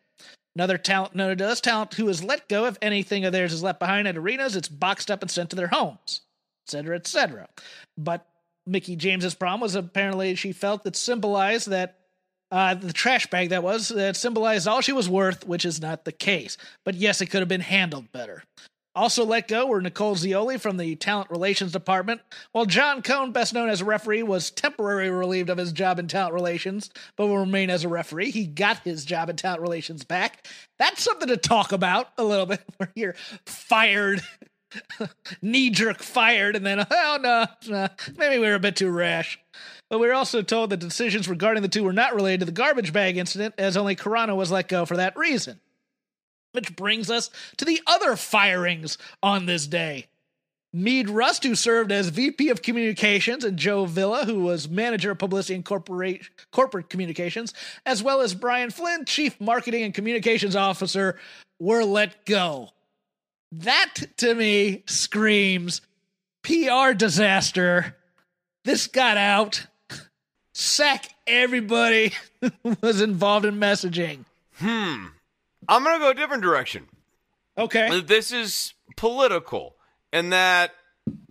Another 0.55 0.79
talent 0.79 1.15
noted 1.15 1.39
to 1.39 1.49
us, 1.49 1.61
talent 1.61 1.95
who 1.95 2.09
is 2.09 2.25
let 2.25 2.49
go 2.49 2.65
if 2.65 2.79
anything 2.81 3.25
of 3.25 3.33
theirs 3.33 3.53
is 3.53 3.63
left 3.63 3.79
behind 3.79 4.09
at 4.09 4.17
arenas, 4.17 4.57
it's 4.57 4.69
boxed 4.69 5.11
up 5.11 5.23
and 5.23 5.31
sent 5.31 5.51
to 5.51 5.57
their 5.57 5.69
homes, 5.69 6.23
etc., 6.67 6.97
etc. 6.97 7.49
But 7.97 8.27
Mickie 8.69 8.97
James's 8.97 9.35
problem 9.35 9.61
was 9.61 9.75
apparently 9.75 10.35
she 10.35 10.53
felt 10.53 10.85
that 10.85 10.97
symbolized 10.97 11.71
that 11.71 11.97
uh, 12.51 12.75
the 12.75 12.93
trash 12.93 13.27
bag 13.27 13.51
that 13.51 13.63
was 13.63 13.89
that 13.89 14.17
symbolized 14.17 14.69
all 14.69 14.81
she 14.81 14.93
was 14.93 15.09
worth, 15.09 15.47
which 15.47 15.65
is 15.65 15.81
not 15.81 16.05
the 16.05 16.13
case. 16.13 16.57
But 16.85 16.95
yes, 16.95 17.21
it 17.21 17.27
could 17.27 17.41
have 17.41 17.49
been 17.49 17.61
handled 17.61 18.11
better. 18.13 18.43
Also 18.95 19.25
let 19.25 19.47
go 19.47 19.67
were 19.67 19.81
Nicole 19.81 20.17
Zioli 20.17 20.59
from 20.59 20.77
the 20.77 20.97
Talent 20.97 21.31
Relations 21.31 21.71
Department, 21.71 22.21
while 22.51 22.67
John 22.67 23.01
Cone, 23.03 23.31
best 23.31 23.55
known 23.55 23.69
as 23.69 23.81
a 23.81 23.85
referee, 23.85 24.25
was 24.25 24.51
temporarily 24.51 25.11
relieved 25.11 25.51
of 25.51 25.59
his 25.59 25.73
job 25.73 26.01
in 26.01 26.09
Talent 26.09 26.35
Relations, 26.35 26.91
but 27.17 27.29
will 27.29 27.39
remain 27.39 27.71
as 27.71 27.85
a 27.85 27.89
referee. 27.89 28.33
He 28.33 28.47
got 28.47 28.79
his 28.79 29.05
job 29.05 29.31
in 29.31 29.37
Talent 29.37 29.63
Relations 29.63 30.05
back. 30.05 30.49
That's 30.81 31.03
something 31.03 31.29
to 31.29 31.37
talk 31.37 31.71
about 31.71 32.09
a 32.19 32.25
little 32.25 32.47
bit. 32.47 32.61
Where 32.79 32.91
you're 32.97 33.15
fired, 33.47 34.21
knee 35.43 35.71
jerk 35.71 36.03
fired, 36.03 36.57
and 36.57 36.65
then, 36.65 36.87
oh 36.91 37.19
no, 37.21 37.47
no, 37.67 37.89
maybe 38.17 38.39
we 38.39 38.47
were 38.47 38.55
a 38.55 38.61
bit 38.61 38.77
too 38.77 38.91
rash. 38.91 39.39
But 39.89 39.99
we 39.99 40.07
were 40.07 40.15
also 40.15 40.43
told 40.43 40.71
that 40.71 40.79
decisions 40.79 41.29
regarding 41.29 41.63
the 41.63 41.69
two 41.69 41.85
were 41.85 41.93
not 41.93 42.15
related 42.15 42.41
to 42.41 42.47
the 42.47 42.53
garbage 42.53 42.93
bag 42.93 43.17
incident, 43.17 43.55
as 43.59 43.77
only 43.77 43.97
Carrano 43.97 44.37
was 44.37 44.51
let 44.51 44.69
go 44.69 44.85
for 44.85 44.97
that 44.97 45.17
reason. 45.17 45.61
Which 46.53 46.77
brings 46.77 47.11
us 47.11 47.31
to 47.57 47.65
the 47.65 47.81
other 47.87 48.17
firings 48.17 48.99
on 49.23 49.47
this 49.47 49.67
day. 49.67 50.07
Mead 50.73 51.09
Rust, 51.09 51.45
who 51.45 51.55
served 51.55 51.91
as 51.91 52.09
VP 52.09 52.51
of 52.51 52.61
Communications, 52.61 53.43
and 53.43 53.57
Joe 53.57 53.87
Villa, 53.87 54.27
who 54.27 54.41
was 54.41 54.69
Manager 54.69 55.13
of 55.13 55.19
Publicity 55.19 55.55
and 55.55 55.65
Corporate, 55.65 56.29
Corporate 56.53 56.91
Communications, 56.91 57.55
as 57.87 58.03
well 58.03 58.21
as 58.21 58.35
Brian 58.35 58.71
Flynn, 58.71 59.07
Chief 59.07 59.41
Marketing 59.41 59.83
and 59.83 59.95
Communications 59.95 60.55
Officer, 60.55 61.19
were 61.59 61.85
let 61.85 62.27
go. 62.27 62.71
That, 63.53 63.95
to 64.19 64.35
me, 64.35 64.83
screams 64.87 65.81
PR 66.43 66.93
disaster. 66.95 67.97
This 68.65 68.87
got 68.87 69.17
out. 69.17 69.67
Sack 70.53 71.09
everybody 71.27 72.13
who 72.41 72.77
was 72.83 73.01
involved 73.01 73.47
in 73.47 73.57
messaging. 73.57 74.25
Hmm. 74.57 75.07
I'm 75.69 75.85
gonna 75.85 75.99
go 75.99 76.11
a 76.11 76.15
different 76.15 76.43
direction. 76.43 76.87
Okay. 77.57 78.01
This 78.01 78.33
is 78.33 78.75
political, 78.97 79.77
and 80.13 80.33
that 80.33 80.73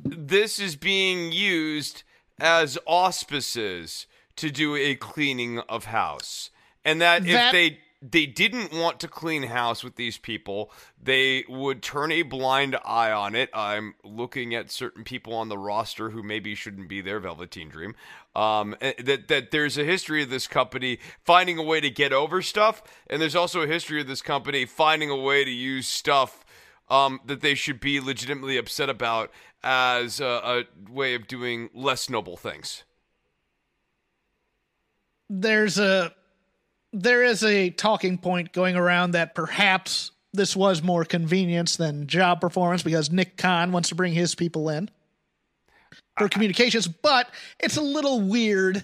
this 0.04 0.60
is 0.60 0.76
being 0.76 1.32
used 1.32 2.04
as 2.40 2.78
auspices 2.86 4.06
to 4.38 4.50
do 4.52 4.76
a 4.76 4.96
cleaning 4.96 5.60
of 5.60 5.86
house, 5.86 6.52
and 6.86 7.02
that, 7.02 7.24
That- 7.26 7.48
if 7.48 7.52
they 7.52 7.80
they 8.02 8.26
didn't 8.26 8.72
want 8.72 9.00
to 9.00 9.08
clean 9.08 9.44
house 9.44 9.84
with 9.84 9.96
these 9.96 10.18
people, 10.18 10.72
they 11.02 11.44
would 11.50 11.82
turn 11.82 12.12
a 12.12 12.22
blind 12.22 12.78
eye 12.86 13.12
on 13.12 13.36
it. 13.36 13.50
I'm 13.54 13.96
looking 14.04 14.54
at 14.54 14.70
certain 14.70 15.04
people 15.04 15.34
on 15.34 15.50
the 15.50 15.58
roster 15.58 16.12
who 16.12 16.22
maybe 16.22 16.54
shouldn't 16.56 16.90
be 16.90 17.02
there, 17.02 17.20
Velveteen 17.20 17.70
Dream. 17.70 17.96
Um, 18.36 18.76
eh, 18.82 18.94
that 19.04 19.28
that 19.30 19.52
there's 19.52 19.78
a 19.78 19.84
history 19.84 20.24
of 20.24 20.30
this 20.30 20.48
company 20.48 21.00
finding 21.24 21.58
a 21.58 21.64
way 21.64 21.82
to 21.82 21.90
get 21.90 22.14
over 22.14 22.42
stuff, 22.42 22.84
and 23.10 23.22
there's 23.22 23.36
also 23.36 23.62
a 23.62 23.68
history 23.68 24.00
of 24.00 24.08
this 24.08 24.22
company 24.22 24.66
finding 24.66 25.10
a 25.10 25.16
way 25.18 25.44
to 25.44 25.52
use 25.52 25.88
stuff 25.88 26.46
um, 26.90 27.20
that 27.26 27.42
they 27.42 27.56
should 27.56 27.80
be 27.80 28.00
legitimately 28.00 28.58
upset 28.58 28.90
about 28.90 29.32
as 29.64 30.20
a, 30.20 30.26
a 30.26 30.92
way 30.92 31.16
of 31.16 31.28
doing 31.28 31.70
less 31.74 32.10
noble 32.10 32.38
things. 32.38 32.84
there's 35.30 35.78
a 35.78 36.14
there 37.00 37.24
is 37.24 37.44
a 37.44 37.70
talking 37.70 38.18
point 38.18 38.52
going 38.54 38.76
around 38.76 39.12
that 39.12 39.36
perhaps 39.36 40.12
this 40.34 40.56
was 40.56 40.82
more 40.82 41.06
convenience 41.06 41.76
than 41.76 42.08
job 42.08 42.42
performance 42.42 42.82
because 42.84 43.12
Nick 43.12 43.38
Khan 43.38 43.72
wants 43.72 43.90
to 43.90 43.96
bring 43.96 44.14
his 44.14 44.34
people 44.36 44.68
in 44.70 44.90
for 46.18 46.28
communications, 46.28 46.88
but 46.88 47.30
it's 47.60 47.78
a 47.78 47.82
little 47.82 48.20
weird 48.22 48.84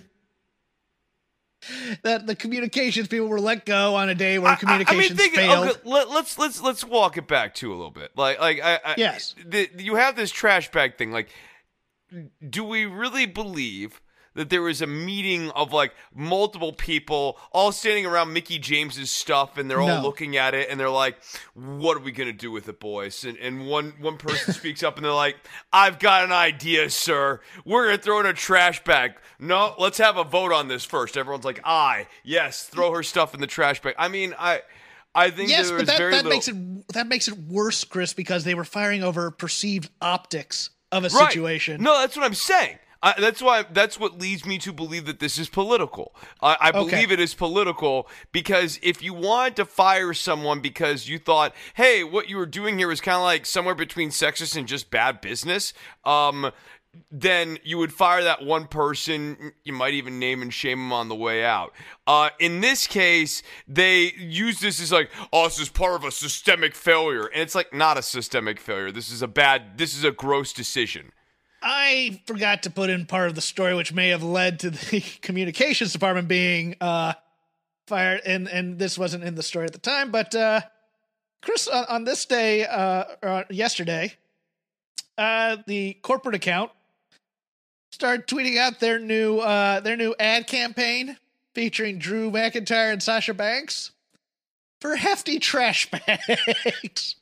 that 2.03 2.27
the 2.27 2.35
communications 2.35 3.07
people 3.07 3.27
were 3.27 3.39
let 3.39 3.65
go 3.65 3.95
on 3.95 4.09
a 4.09 4.15
day 4.15 4.37
where 4.37 4.55
communications 4.57 5.19
I 5.19 5.23
mean, 5.23 5.31
think, 5.31 5.33
failed. 5.35 5.69
okay, 5.69 5.79
let, 5.85 6.09
let's 6.09 6.37
let's 6.37 6.61
let's 6.61 6.83
walk 6.83 7.17
it 7.17 7.27
back 7.27 7.55
to 7.55 7.69
a 7.71 7.75
little 7.75 7.89
bit. 7.91 8.11
Like 8.15 8.39
like 8.39 8.61
I, 8.61 8.79
I 8.83 8.95
Yes. 8.97 9.33
the, 9.43 9.69
you 9.77 9.95
have 9.95 10.15
this 10.15 10.29
trash 10.29 10.69
bag 10.71 10.97
thing. 10.97 11.11
Like, 11.11 11.29
do 12.47 12.63
we 12.63 12.85
really 12.85 13.25
believe? 13.25 14.01
That 14.35 14.49
there 14.49 14.63
was 14.63 14.81
a 14.81 14.87
meeting 14.87 15.51
of 15.51 15.73
like 15.73 15.93
multiple 16.15 16.73
people 16.73 17.37
all 17.51 17.71
standing 17.71 18.05
around 18.05 18.33
Mickie 18.33 18.57
James's 18.57 19.11
stuff, 19.11 19.57
and 19.57 19.69
they're 19.69 19.79
all 19.79 19.87
No. 19.87 20.01
looking 20.01 20.37
at 20.37 20.53
it, 20.55 20.69
and 20.71 20.79
they're 20.79 20.89
like, 20.89 21.17
"What 21.53 21.97
are 21.97 21.99
we 21.99 22.11
gonna 22.11 22.33
do 22.33 22.51
with 22.51 22.67
it, 22.67 22.79
boys?" 22.79 23.23
And, 23.23 23.37
and 23.37 23.67
one 23.67 23.93
one 23.99 24.17
person 24.17 24.53
speaks 24.53 24.81
up, 24.81 24.95
and 24.97 25.05
they're 25.05 25.11
like, 25.13 25.37
"I've 25.71 25.99
got 25.99 26.23
an 26.23 26.31
idea, 26.31 26.89
sir. 26.89 27.41
We're 27.63 27.85
gonna 27.85 27.97
throw 27.99 28.19
in 28.21 28.25
a 28.25 28.33
trash 28.33 28.83
bag. 28.83 29.13
No, 29.39 29.75
let's 29.77 29.99
have 29.99 30.17
a 30.17 30.23
vote 30.23 30.51
on 30.51 30.67
this 30.67 30.83
first. 30.83 31.15
Everyone's 31.15 31.45
like, 31.45 31.59
"Aye, 31.63 32.07
yes, 32.23 32.63
throw 32.63 32.91
her 32.93 33.03
stuff 33.03 33.33
in 33.35 33.39
the 33.39 33.47
trash 33.47 33.81
bag." 33.81 33.93
I 33.99 34.07
mean, 34.07 34.33
I 34.39 34.61
I 35.13 35.29
think 35.29 35.49
yes, 35.49 35.67
there 35.69 35.77
but 35.77 35.85
that, 35.85 35.97
very 35.99 36.11
that 36.13 36.23
little. 36.25 36.31
makes 36.31 36.47
it 36.47 36.87
that 36.93 37.05
makes 37.07 37.27
it 37.27 37.37
worse, 37.37 37.83
Chris, 37.83 38.13
because 38.15 38.45
they 38.45 38.55
were 38.55 38.63
firing 38.65 39.03
over 39.03 39.29
perceived 39.29 39.91
optics 40.01 40.71
of 40.91 41.03
a 41.05 41.09
Right. 41.09 41.31
situation. 41.31 41.83
No, 41.83 41.99
that's 41.99 42.15
what 42.17 42.25
I'm 42.25 42.33
saying. 42.33 42.79
I, 43.03 43.13
that's 43.19 43.41
why. 43.41 43.65
That's 43.69 43.99
what 43.99 44.17
leads 44.17 44.45
me 44.45 44.57
to 44.59 44.71
believe 44.71 45.05
that 45.05 45.19
this 45.19 45.37
is 45.37 45.49
political. 45.49 46.15
I, 46.41 46.57
I 46.59 46.69
Okay. 46.69 46.79
believe 46.79 47.11
it 47.11 47.19
is 47.19 47.33
political 47.33 48.07
because 48.31 48.79
if 48.81 49.03
you 49.03 49.13
wanted 49.13 49.57
to 49.57 49.65
fire 49.65 50.13
someone 50.13 50.61
because 50.61 51.09
you 51.09 51.19
thought, 51.19 51.53
hey, 51.75 52.03
what 52.05 52.29
you 52.29 52.37
were 52.37 52.45
doing 52.45 52.77
here 52.77 52.87
was 52.87 53.01
kind 53.01 53.17
of 53.17 53.23
like 53.23 53.45
somewhere 53.45 53.75
between 53.75 54.09
sexist 54.09 54.55
and 54.55 54.67
just 54.69 54.89
bad 54.89 55.19
business, 55.19 55.73
um, 56.05 56.51
then 57.11 57.57
you 57.63 57.77
would 57.77 57.91
fire 57.91 58.23
that 58.23 58.45
one 58.45 58.67
person. 58.67 59.51
You 59.65 59.73
might 59.73 59.95
even 59.95 60.17
name 60.17 60.41
and 60.41 60.53
shame 60.53 60.77
them 60.79 60.93
on 60.93 61.09
the 61.09 61.15
way 61.15 61.43
out. 61.43 61.73
Uh, 62.07 62.29
in 62.39 62.61
this 62.61 62.87
case, 62.87 63.43
they 63.67 64.13
use 64.17 64.59
this 64.61 64.79
as 64.81 64.91
like, 64.93 65.09
oh, 65.33 65.43
this 65.45 65.59
is 65.59 65.69
part 65.69 65.95
of 65.95 66.05
a 66.05 66.11
systemic 66.11 66.73
failure, 66.73 67.25
and 67.25 67.41
it's 67.41 67.55
like 67.55 67.73
not 67.73 67.97
a 67.97 68.01
systemic 68.01 68.61
failure. 68.61 68.91
This 68.91 69.11
is 69.11 69.21
a 69.21 69.27
bad. 69.27 69.77
This 69.77 69.93
is 69.97 70.03
a 70.05 70.11
gross 70.11 70.53
decision. 70.53 71.11
I 71.63 72.21
forgot 72.25 72.63
to 72.63 72.69
put 72.69 72.89
in 72.89 73.05
part 73.05 73.29
of 73.29 73.35
the 73.35 73.41
story, 73.41 73.73
which 73.73 73.93
may 73.93 74.09
have 74.09 74.21
led 74.21 74.59
to 74.59 74.69
the 74.71 74.99
communications 75.21 75.93
department 75.93 76.27
being 76.27 76.75
uh, 76.81 77.13
fired, 77.87 78.21
and 78.25 78.49
and 78.49 78.77
this 78.77 78.97
wasn't 78.97 79.23
in 79.23 79.35
the 79.35 79.43
story 79.43 79.65
at 79.65 79.73
the 79.73 79.79
time. 79.79 80.11
But 80.11 80.35
uh, 80.35 80.61
Chris, 81.41 81.67
on, 81.67 81.85
on 81.85 82.03
this 82.03 82.25
day, 82.25 82.65
uh, 82.65 83.05
or 83.21 83.45
yesterday, 83.49 84.13
uh, 85.17 85.57
the 85.65 85.93
corporate 86.01 86.35
account 86.35 86.71
started 87.91 88.27
tweeting 88.27 88.57
out 88.57 88.79
their 88.79 88.99
new 88.99 89.39
uh, 89.39 89.79
their 89.79 89.95
new 89.95 90.13
ad 90.19 90.47
campaign 90.47 91.17
featuring 91.53 91.97
Drew 91.97 92.29
McIntyre 92.29 92.91
and 92.91 93.01
Sasha 93.01 93.33
Banks 93.33 93.91
for 94.81 94.95
hefty 94.95 95.39
trash 95.39 95.89
bags. 95.89 97.15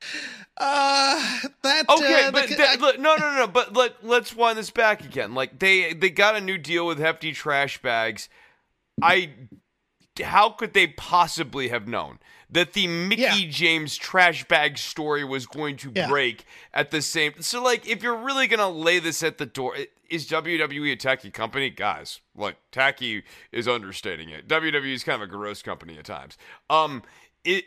Uh, 0.58 1.38
that 1.62 1.88
Okay, 1.88 2.24
uh, 2.26 2.30
but 2.30 2.48
the- 2.48 2.56
that- 2.56 2.80
look, 2.80 2.98
no, 2.98 3.16
no, 3.16 3.30
no, 3.32 3.36
no. 3.40 3.46
But 3.46 3.72
let 3.74 4.04
let's 4.04 4.34
wind 4.34 4.58
this 4.58 4.70
back 4.70 5.04
again. 5.04 5.34
Like 5.34 5.58
they 5.58 5.92
they 5.94 6.10
got 6.10 6.36
a 6.36 6.40
new 6.40 6.58
deal 6.58 6.86
with 6.86 6.98
hefty 6.98 7.32
trash 7.32 7.80
bags. 7.80 8.28
I, 9.00 9.30
how 10.22 10.50
could 10.50 10.74
they 10.74 10.86
possibly 10.88 11.68
have 11.68 11.88
known 11.88 12.18
that 12.50 12.74
the 12.74 12.86
Mickie 12.86 13.22
Yeah. 13.22 13.48
James 13.50 13.96
trash 13.96 14.44
bag 14.46 14.76
story 14.76 15.24
was 15.24 15.46
going 15.46 15.76
to 15.78 15.92
Yeah. 15.94 16.08
break 16.08 16.44
at 16.74 16.90
the 16.90 17.00
same? 17.00 17.40
So 17.40 17.62
like, 17.62 17.86
if 17.86 18.02
you're 18.02 18.16
really 18.16 18.46
gonna 18.46 18.68
lay 18.68 18.98
this 18.98 19.22
at 19.22 19.38
the 19.38 19.46
door, 19.46 19.74
i- 19.76 19.88
is 20.10 20.28
WWE 20.28 20.92
a 20.92 20.96
tacky 20.96 21.30
company? 21.30 21.70
Guys, 21.70 22.20
like 22.36 22.56
tacky 22.70 23.22
is 23.50 23.66
understating 23.66 24.28
it. 24.28 24.46
WWE 24.46 24.92
is 24.92 25.02
kind 25.02 25.22
of 25.22 25.26
a 25.28 25.32
gross 25.32 25.62
company 25.62 25.96
at 25.96 26.04
times. 26.04 26.36
Um, 26.68 27.02
it 27.42 27.64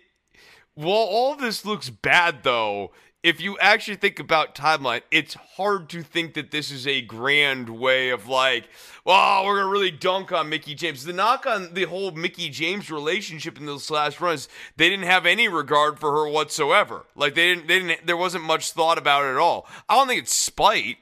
while 0.76 1.08
all 1.10 1.36
this 1.36 1.66
looks 1.66 1.90
bad, 1.90 2.44
though, 2.44 2.92
if 3.26 3.42
you 3.42 3.58
actually 3.58 3.96
think 3.96 4.20
about 4.20 4.54
timeline, 4.54 5.02
it's 5.10 5.34
hard 5.34 5.90
to 5.90 6.04
think 6.04 6.36
that 6.36 6.52
this 6.52 6.70
is 6.70 6.86
a 6.86 7.02
grand 7.02 7.70
way 7.70 8.12
of 8.12 8.28
like, 8.28 8.70
well, 9.04 9.44
we're 9.44 9.58
gonna 9.58 9.72
really 9.72 9.90
dunk 9.90 10.32
on 10.32 10.50
Mickie 10.50 10.76
James. 10.76 11.04
The 11.04 11.12
knock 11.12 11.48
on 11.48 11.74
the 11.74 11.86
whole 11.86 12.12
Mickie 12.12 12.50
James 12.50 12.92
relationship 12.92 13.58
in 13.58 13.66
those 13.66 13.90
last 13.90 14.22
runs, 14.22 14.48
they 14.78 14.90
didn't 14.90 15.08
have 15.08 15.26
any 15.26 15.48
regard 15.48 15.98
for 15.98 16.12
her 16.12 16.30
whatsoever. 16.30 17.08
Like 17.16 17.34
they 17.34 17.56
didn't, 17.56 17.68
they 17.68 17.80
didn't. 17.80 18.06
There 18.06 18.16
wasn't 18.16 18.44
much 18.44 18.74
thought 18.74 19.00
about 19.00 19.26
it 19.26 19.32
at 19.32 19.38
all. 19.38 19.66
I 19.90 19.96
don't 19.96 20.08
think 20.08 20.22
it's 20.22 20.36
spite. 20.36 20.98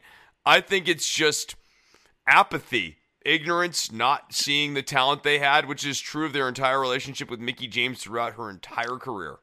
I 0.46 0.62
think 0.62 0.88
it's 0.88 1.10
just 1.14 1.58
apathy. 2.26 3.00
Ignorance, 3.26 3.92
not 3.92 4.34
seeing 4.34 4.76
the 4.76 4.82
talent 4.82 5.24
they 5.24 5.40
had, 5.40 5.68
which 5.68 5.86
is 5.86 6.00
true 6.00 6.26
of 6.26 6.32
their 6.32 6.48
entire 6.48 6.80
relationship 6.80 7.30
with 7.30 7.42
Mickie 7.42 7.68
James 7.68 8.02
throughout 8.02 8.36
her 8.36 8.50
entire 8.50 8.98
career. 8.98 9.40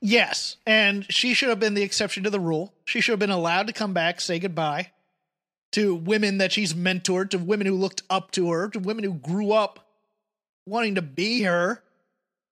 Yes, 0.00 0.56
and 0.66 1.04
she 1.12 1.34
should 1.34 1.48
have 1.48 1.58
been 1.58 1.74
the 1.74 1.82
exception 1.82 2.22
to 2.22 2.30
the 2.30 2.38
rule. 2.38 2.72
She 2.84 3.00
should 3.00 3.12
have 3.12 3.18
been 3.18 3.30
allowed 3.30 3.66
to 3.66 3.72
come 3.72 3.92
back, 3.92 4.20
say 4.20 4.38
goodbye 4.38 4.92
to 5.72 5.94
women 5.94 6.38
that 6.38 6.52
she's 6.52 6.74
mentored, 6.74 7.30
to 7.30 7.38
women 7.38 7.66
who 7.66 7.74
looked 7.74 8.02
up 8.08 8.30
to 8.32 8.50
her, 8.50 8.68
to 8.70 8.78
women 8.78 9.04
who 9.04 9.14
grew 9.14 9.52
up 9.52 9.86
wanting 10.66 10.94
to 10.94 11.02
be 11.02 11.42
her. 11.42 11.82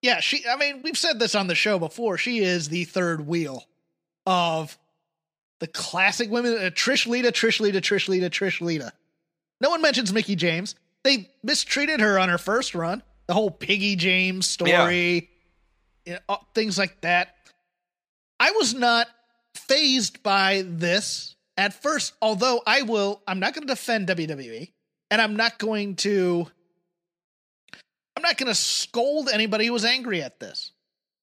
Yeah, 0.03 0.21
she 0.21 0.45
I 0.49 0.57
mean, 0.57 0.83
we've 0.83 0.99
said 0.99 1.19
this 1.19 1.35
on 1.35 1.47
the 1.47 1.55
show 1.55 1.79
before. 1.79 2.19
She 2.19 2.39
is 2.39 2.69
the 2.69 2.85
third 2.85 3.27
wheel 3.27 3.65
of 4.27 4.77
the 5.61 5.67
classic 5.67 6.31
women 6.31 6.55
uh, 6.55 6.71
Trish 6.71 7.07
Lita, 7.07 7.33
Trish 7.33 7.61
Lita, 7.61 7.81
Trish 7.81 8.09
Lita, 8.09 8.29
Trish 8.29 8.61
Lita. 8.61 8.93
No 9.61 9.71
one 9.71 9.81
mentions 9.81 10.13
Mickie 10.13 10.37
James. 10.37 10.75
They 11.03 11.31
mistreated 11.43 12.01
her 12.01 12.19
on 12.19 12.29
her 12.29 12.39
first 12.39 12.75
run. 12.75 13.03
The 13.27 13.35
whole 13.35 13.51
Piggy 13.51 13.97
James 13.97 14.47
story, 14.47 15.31
you 16.05 16.13
know, 16.13 16.19
uh, 16.29 16.37
things 16.55 16.77
like 16.79 17.01
that. 17.01 17.36
I 18.39 18.51
was 18.53 18.75
not 18.75 19.09
fazed 19.55 20.23
by 20.23 20.65
this 20.67 21.37
at 21.57 21.83
first, 21.83 22.15
although 22.21 22.63
I 22.67 22.83
will, 22.83 23.23
I'm 23.27 23.41
not 23.41 23.55
going 23.55 23.67
to 23.67 23.73
defend 23.73 24.09
WWE 24.09 24.71
and 25.11 25.23
I'm 25.23 25.37
not 25.37 25.59
going 25.59 25.97
to, 25.97 26.47
I'm 28.17 28.23
not 28.23 28.37
going 28.37 28.49
to 28.49 28.55
scold 28.55 29.29
anybody 29.33 29.67
who 29.67 29.73
was 29.73 29.85
angry 29.85 30.23
at 30.23 30.39
this. 30.39 30.73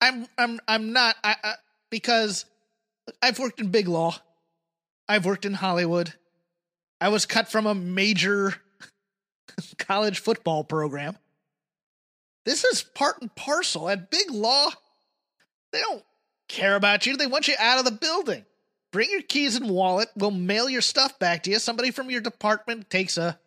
I'm, 0.01 0.27
I'm, 0.38 0.60
I'm 0.67 0.93
not, 0.93 1.15
I, 1.24 1.36
I, 1.43 1.53
because 1.89 2.46
I've 3.22 3.39
worked 3.39 3.60
in 3.60 3.70
big 3.70 3.88
law. 3.88 4.15
I've 5.08 5.25
worked 5.25 5.46
in 5.46 5.53
Hollywood. 5.53 6.13
I 7.00 7.10
was 7.10 7.25
cut 7.25 7.51
from 7.51 7.67
a 7.67 7.75
major 7.75 8.55
college 9.77 10.20
football 10.20 10.63
program. 10.63 11.17
This 12.46 12.63
is 12.63 12.84
part 12.84 13.22
and 13.22 13.34
parcel. 13.36 13.89
At 13.89 14.10
big 14.10 14.32
law, 14.32 14.70
they 15.72 15.79
don't 15.82 16.03
care 16.48 16.76
about 16.76 17.06
you. 17.06 17.18
They 17.18 17.28
want 17.28 17.48
you 17.48 17.56
out 17.60 17.80
of 17.80 17.86
the 17.86 17.92
building. 17.92 18.46
Bring 18.92 19.10
your 19.10 19.24
keys 19.24 19.56
and 19.56 19.70
wallet. 19.70 20.10
We'll 20.16 20.32
mail 20.32 20.70
your 20.70 20.82
stuff 20.82 21.18
back 21.18 21.44
to 21.44 21.52
you. 21.52 21.60
Somebody 21.60 21.92
from 21.92 22.12
your 22.12 22.22
department 22.22 22.90
takes 22.90 23.18
a 23.18 23.40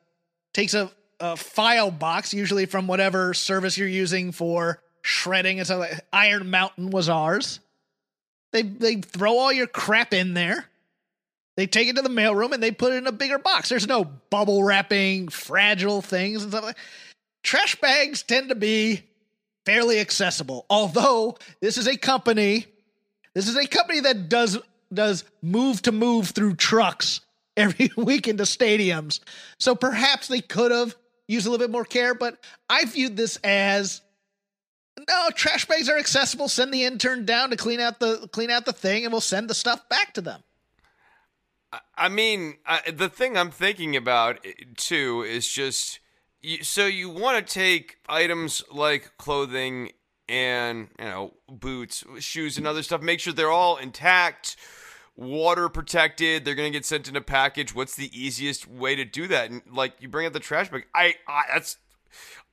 takes 0.52 0.74
a, 0.74 0.90
a 1.20 1.36
file 1.36 1.90
box, 1.90 2.34
usually 2.34 2.66
from 2.66 2.88
whatever 2.88 3.32
service 3.32 3.78
you're 3.78 3.86
using 3.86 4.32
for 4.32 4.82
shredding. 5.02 5.58
And 5.58 5.66
so 5.66 5.78
like 5.78 6.00
Iron 6.12 6.50
Mountain 6.50 6.90
was 6.90 7.08
ours. 7.08 7.60
They 8.52 8.62
they 8.62 8.96
throw 8.96 9.38
all 9.38 9.52
your 9.52 9.68
crap 9.68 10.12
in 10.12 10.34
there. 10.34 10.66
They 11.56 11.66
take 11.66 11.88
it 11.88 11.96
to 11.96 12.02
the 12.02 12.08
mailroom 12.08 12.52
and 12.52 12.62
they 12.62 12.70
put 12.70 12.92
it 12.92 12.96
in 12.96 13.06
a 13.06 13.12
bigger 13.12 13.38
box. 13.38 13.68
There's 13.68 13.86
no 13.86 14.04
bubble 14.04 14.62
wrapping, 14.62 15.28
fragile 15.28 16.02
things 16.02 16.42
and 16.42 16.52
stuff 16.52 16.64
like. 16.64 16.76
Trash 17.42 17.76
bags 17.80 18.24
tend 18.24 18.48
to 18.48 18.56
be 18.56 19.04
fairly 19.64 20.00
accessible. 20.00 20.66
Although 20.68 21.38
this 21.60 21.78
is 21.78 21.86
a 21.86 21.96
company, 21.96 22.66
this 23.36 23.48
is 23.48 23.56
a 23.56 23.66
company 23.66 24.00
that 24.00 24.30
does 24.30 24.58
does 24.90 25.24
move 25.42 25.82
to 25.82 25.92
move 25.92 26.30
through 26.30 26.54
trucks 26.54 27.20
every 27.56 27.90
week 27.94 28.28
into 28.28 28.44
stadiums. 28.44 29.20
So 29.58 29.74
perhaps 29.74 30.28
they 30.28 30.40
could 30.40 30.70
have 30.72 30.96
used 31.28 31.46
a 31.46 31.50
little 31.50 31.62
bit 31.62 31.70
more 31.70 31.84
care, 31.84 32.14
but 32.14 32.38
I 32.70 32.86
viewed 32.86 33.14
this 33.14 33.36
as 33.44 34.00
no, 35.06 35.28
trash 35.34 35.66
bags 35.66 35.90
are 35.90 35.98
accessible. 35.98 36.48
Send 36.48 36.72
the 36.72 36.84
intern 36.84 37.26
down 37.26 37.50
to 37.50 37.56
clean 37.56 37.78
out 37.78 38.00
the 38.00 38.26
clean 38.32 38.50
out 38.50 38.64
the 38.64 38.72
thing 38.72 39.04
and 39.04 39.12
we'll 39.12 39.20
send 39.20 39.50
the 39.50 39.54
stuff 39.54 39.86
back 39.90 40.14
to 40.14 40.22
them. 40.22 40.42
I 41.94 42.08
mean, 42.08 42.56
I, 42.64 42.90
the 42.90 43.10
thing 43.10 43.36
I'm 43.36 43.50
thinking 43.50 43.96
about 43.96 44.38
eh, 44.46 44.52
too 44.78 45.26
is 45.28 45.46
just 45.46 46.00
so 46.62 46.86
you 46.86 47.10
want 47.10 47.46
to 47.46 47.54
take 47.54 47.98
items 48.08 48.64
like 48.72 49.18
clothing 49.18 49.90
and 50.28 50.88
you 50.98 51.04
know 51.04 51.34
boots, 51.48 52.04
shoes, 52.18 52.58
and 52.58 52.66
other 52.66 52.82
stuff. 52.82 53.02
Make 53.02 53.20
sure 53.20 53.32
they're 53.32 53.50
all 53.50 53.76
intact, 53.76 54.56
water 55.16 55.68
protected. 55.68 56.44
They're 56.44 56.54
gonna 56.54 56.70
get 56.70 56.84
sent 56.84 57.08
in 57.08 57.16
a 57.16 57.20
package. 57.20 57.74
What's 57.74 57.96
the 57.96 58.10
easiest 58.18 58.68
way 58.68 58.96
to 58.96 59.04
do 59.04 59.26
that? 59.28 59.50
And 59.50 59.62
like 59.70 59.94
you 60.00 60.08
bring 60.08 60.26
out 60.26 60.32
the 60.32 60.40
trash 60.40 60.70
bag. 60.70 60.86
I, 60.94 61.14
I 61.28 61.42
that's 61.54 61.78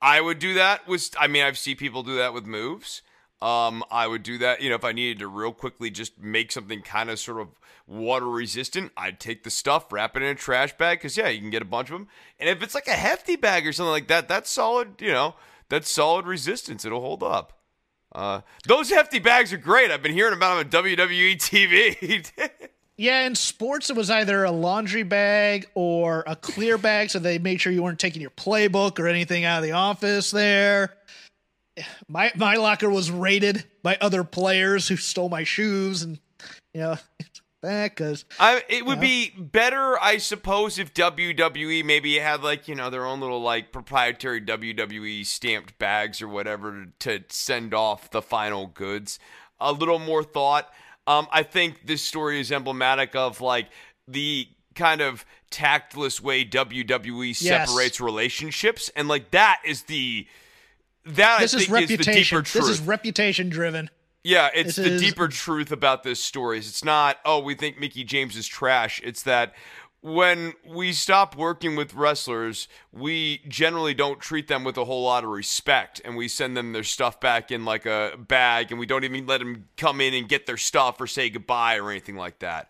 I 0.01 0.22
would 0.22 0.39
do 0.39 0.53
that. 0.56 0.88
With 0.88 1.15
I 1.20 1.27
mean 1.27 1.44
I've 1.44 1.58
seen 1.58 1.77
people 1.77 2.03
do 2.03 2.18
that 2.18 2.34
with 2.34 2.46
moves. 2.46 3.01
Um, 3.42 3.84
I 3.92 4.08
would 4.08 4.24
do 4.24 4.38
that. 4.38 4.62
You 4.62 4.70
know, 4.70 4.75
if 4.75 4.86
I 4.86 4.94
needed 4.94 5.20
to 5.20 5.27
real 5.27 5.51
quickly 5.51 5.89
just 5.89 6.18
make 6.18 6.50
something 6.50 6.82
kind 6.82 7.10
of 7.10 7.20
sort 7.20 7.42
of 7.42 7.50
water 7.86 8.30
resistant, 8.30 8.94
I'd 8.96 9.20
take 9.20 9.44
the 9.44 9.50
stuff, 9.50 9.92
wrap 9.92 10.15
it 10.15 10.24
in 10.24 10.30
a 10.30 10.36
trash 10.36 10.77
bag, 10.77 11.00
because 11.00 11.18
yeah, 11.18 11.27
you 11.27 11.42
can 11.42 11.50
get 11.50 11.62
a 11.62 11.65
bunch 11.65 11.89
of 11.89 12.00
them. 12.00 12.08
And 12.39 12.48
if 12.48 12.63
it's 12.63 12.74
like 12.74 12.88
a 12.88 12.92
hefty 12.92 13.36
bag 13.36 13.68
or 13.68 13.74
something 13.74 13.92
like 13.92 14.08
that, 14.08 14.30
that's 14.30 14.50
solid. 14.50 15.01
You 15.01 15.12
know, 15.12 15.36
that's 15.68 15.89
solid 15.89 16.25
resistance. 16.25 16.86
It'll 16.86 17.01
hold 17.01 17.22
up. 17.22 17.60
Uh, 18.13 18.41
those 18.67 18.89
hefty 18.89 19.20
bags 19.20 19.51
are 19.51 19.58
great. 19.58 19.91
I've 19.91 20.03
been 20.03 20.13
hearing 20.13 20.34
about 20.34 20.72
them 20.72 20.82
on 20.82 20.86
WWE 20.86 21.36
TV. 21.38 22.32
yeah, 22.98 23.25
in 23.25 23.36
sports, 23.36 23.89
it 23.89 23.96
was 23.96 24.10
either 24.10 24.43
a 24.43 24.51
laundry 24.51 25.03
bag 25.03 25.67
or 25.74 26.24
a 26.27 26.36
clear 26.36 26.77
bag, 26.77 27.10
so 27.10 27.20
they 27.20 27.39
made 27.39 27.60
sure 27.60 27.72
you 27.72 27.84
weren't 27.84 28.00
taking 28.00 28.22
your 28.22 28.32
playbook 28.32 29.00
or 29.00 29.08
anything 29.08 29.46
out 29.46 29.57
of 29.57 29.64
the 29.64 29.72
office 29.72 30.31
there 30.31 30.96
my 32.07 32.31
my 32.35 32.55
locker 32.55 32.90
was 32.90 33.09
raided 33.09 33.64
by 33.81 33.98
other 34.00 34.24
players 34.24 34.88
who 34.88 34.96
stole 34.96 35.29
my 35.29 35.44
shoes 35.44 36.03
and 36.03 36.20
you 36.74 36.81
know 36.81 36.98
because 37.64 38.26
I 38.40 38.64
it 38.68 38.86
would 38.86 38.98
know. 38.98 39.02
be 39.02 39.32
better 39.38 39.98
I 40.02 40.18
suppose 40.18 40.78
if 40.78 40.94
WWE 40.94 41.84
maybe 41.84 42.20
had 42.20 42.44
like 42.44 42.68
you 42.68 42.76
know 42.76 42.90
their 42.90 43.06
own 43.06 43.20
little 43.22 43.42
like 43.42 43.72
proprietary 43.72 44.42
WWE 44.42 45.26
stamped 45.26 45.80
bags 45.80 46.22
or 46.22 46.28
whatever 46.28 46.88
to 47.00 47.24
send 47.30 47.74
off 47.74 48.12
the 48.12 48.22
final 48.22 48.68
goods 48.68 49.18
a 49.60 49.72
little 49.72 50.00
more 50.00 50.24
thought 50.24 50.72
um 51.08 51.28
I 51.32 51.44
think 51.44 51.88
this 51.88 52.02
story 52.02 52.40
is 52.40 52.52
emblematic 52.52 53.16
of 53.16 53.40
like 53.42 53.70
the 54.08 54.48
kind 54.76 55.02
of 55.02 55.26
tactless 55.50 56.20
way 56.22 56.44
WWE 56.44 57.36
separates 57.36 58.02
relationships 58.02 58.92
and 58.96 59.08
like 59.08 59.32
that 59.32 59.62
is 59.66 59.84
the 59.84 60.28
that 61.06 61.42
this 61.42 61.54
I 61.54 61.58
is 61.58 61.70
reputation. 61.70 62.40
Is 62.40 62.54
this 62.54 62.68
is 62.68 62.80
reputation 62.82 63.50
driven. 63.50 63.90
Yeah, 64.24 64.50
it's 64.53 64.77
this 64.77 64.86
the 64.86 64.94
is... 64.94 65.01
deeper 65.01 65.27
truth 65.27 65.72
about 65.72 66.03
this 66.03 66.24
story. 66.24 66.57
It's 66.57 66.83
not, 66.83 67.18
oh, 67.25 67.40
we 67.40 67.55
think 67.55 67.79
Mickie 67.79 68.03
James 68.03 68.38
is 68.38 68.48
trash. 68.48 69.01
It's 69.03 69.24
that 69.24 69.53
when 70.03 70.53
we 70.66 70.92
stop 70.92 71.36
working 71.36 71.77
with 71.77 71.94
wrestlers, 71.94 72.68
we 72.92 73.42
generally 73.48 73.94
don't 73.94 74.20
treat 74.20 74.50
them 74.50 74.66
with 74.66 74.77
a 74.77 74.83
whole 74.83 75.03
lot 75.03 75.24
of 75.24 75.29
respect 75.29 76.01
and 76.03 76.18
we 76.18 76.27
send 76.27 76.57
them 76.57 76.74
their 76.74 76.83
stuff 76.83 77.22
back 77.22 77.51
in 77.51 77.64
like 77.64 77.86
a 77.86 78.12
bag 78.18 78.70
and 78.70 78.79
we 78.79 78.86
don't 78.86 79.05
even 79.05 79.25
let 79.25 79.40
them 79.40 79.70
come 79.77 80.01
in 80.01 80.14
and 80.14 80.27
get 80.27 80.46
their 80.46 80.57
stuff 80.57 81.00
or 81.00 81.07
say 81.07 81.29
goodbye 81.29 81.77
or 81.77 81.90
anything 81.90 82.18
like 82.18 82.40
that. 82.40 82.70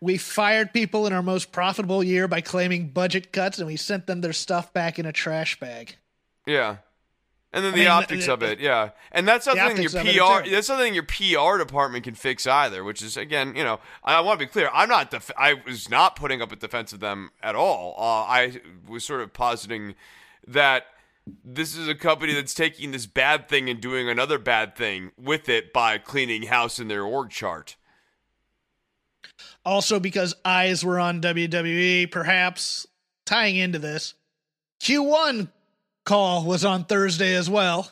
We 0.00 0.16
fired 0.16 0.72
people 0.72 1.08
in 1.08 1.12
our 1.12 1.22
most 1.24 1.50
profitable 1.50 2.04
year 2.04 2.28
by 2.28 2.40
claiming 2.40 2.90
budget 2.90 3.32
cuts 3.32 3.58
and 3.58 3.66
we 3.66 3.76
sent 3.76 4.06
them 4.06 4.20
their 4.20 4.32
stuff 4.32 4.72
back 4.72 4.98
in 4.98 5.06
a 5.06 5.12
trash 5.12 5.58
bag. 5.58 5.96
Yeah. 6.46 6.76
And 7.52 7.64
then 7.64 7.72
I 7.72 7.76
the 7.76 7.82
mean, 7.82 7.88
optics 7.88 8.28
of 8.28 8.44
it, 8.44 8.60
yeah, 8.60 8.90
and 9.10 9.26
that's 9.26 9.44
something 9.44 9.82
your 9.82 9.90
PR 9.90 10.48
that's 10.48 10.68
something 10.68 10.94
your 10.94 11.02
PR 11.02 11.58
department 11.58 12.04
can 12.04 12.14
fix 12.14 12.46
either. 12.46 12.84
Which 12.84 13.02
is 13.02 13.16
again, 13.16 13.56
you 13.56 13.64
know, 13.64 13.80
I 14.04 14.20
want 14.20 14.38
to 14.38 14.46
be 14.46 14.50
clear. 14.50 14.70
I'm 14.72 14.88
not 14.88 15.10
def- 15.10 15.32
I 15.36 15.54
was 15.66 15.90
not 15.90 16.14
putting 16.14 16.40
up 16.40 16.52
a 16.52 16.56
defense 16.56 16.92
of 16.92 17.00
them 17.00 17.30
at 17.42 17.56
all. 17.56 17.96
Uh, 17.98 18.02
I 18.22 18.60
was 18.88 19.02
sort 19.02 19.20
of 19.20 19.32
positing 19.32 19.96
that 20.46 20.84
this 21.44 21.76
is 21.76 21.88
a 21.88 21.94
company 21.94 22.34
that's 22.34 22.54
taking 22.54 22.92
this 22.92 23.06
bad 23.06 23.48
thing 23.48 23.68
and 23.68 23.80
doing 23.80 24.08
another 24.08 24.38
bad 24.38 24.76
thing 24.76 25.10
with 25.18 25.48
it 25.48 25.72
by 25.72 25.98
cleaning 25.98 26.44
house 26.44 26.78
in 26.78 26.86
their 26.86 27.02
org 27.02 27.30
chart. 27.30 27.76
Also, 29.64 30.00
because 30.00 30.34
eyes 30.44 30.84
were 30.84 30.98
on 30.98 31.20
WWE, 31.20 32.10
perhaps 32.10 32.86
tying 33.26 33.56
into 33.56 33.78
this, 33.78 34.14
Q1 34.80 35.48
call 36.04 36.44
was 36.44 36.64
on 36.64 36.84
Thursday 36.84 37.34
as 37.34 37.48
well. 37.48 37.90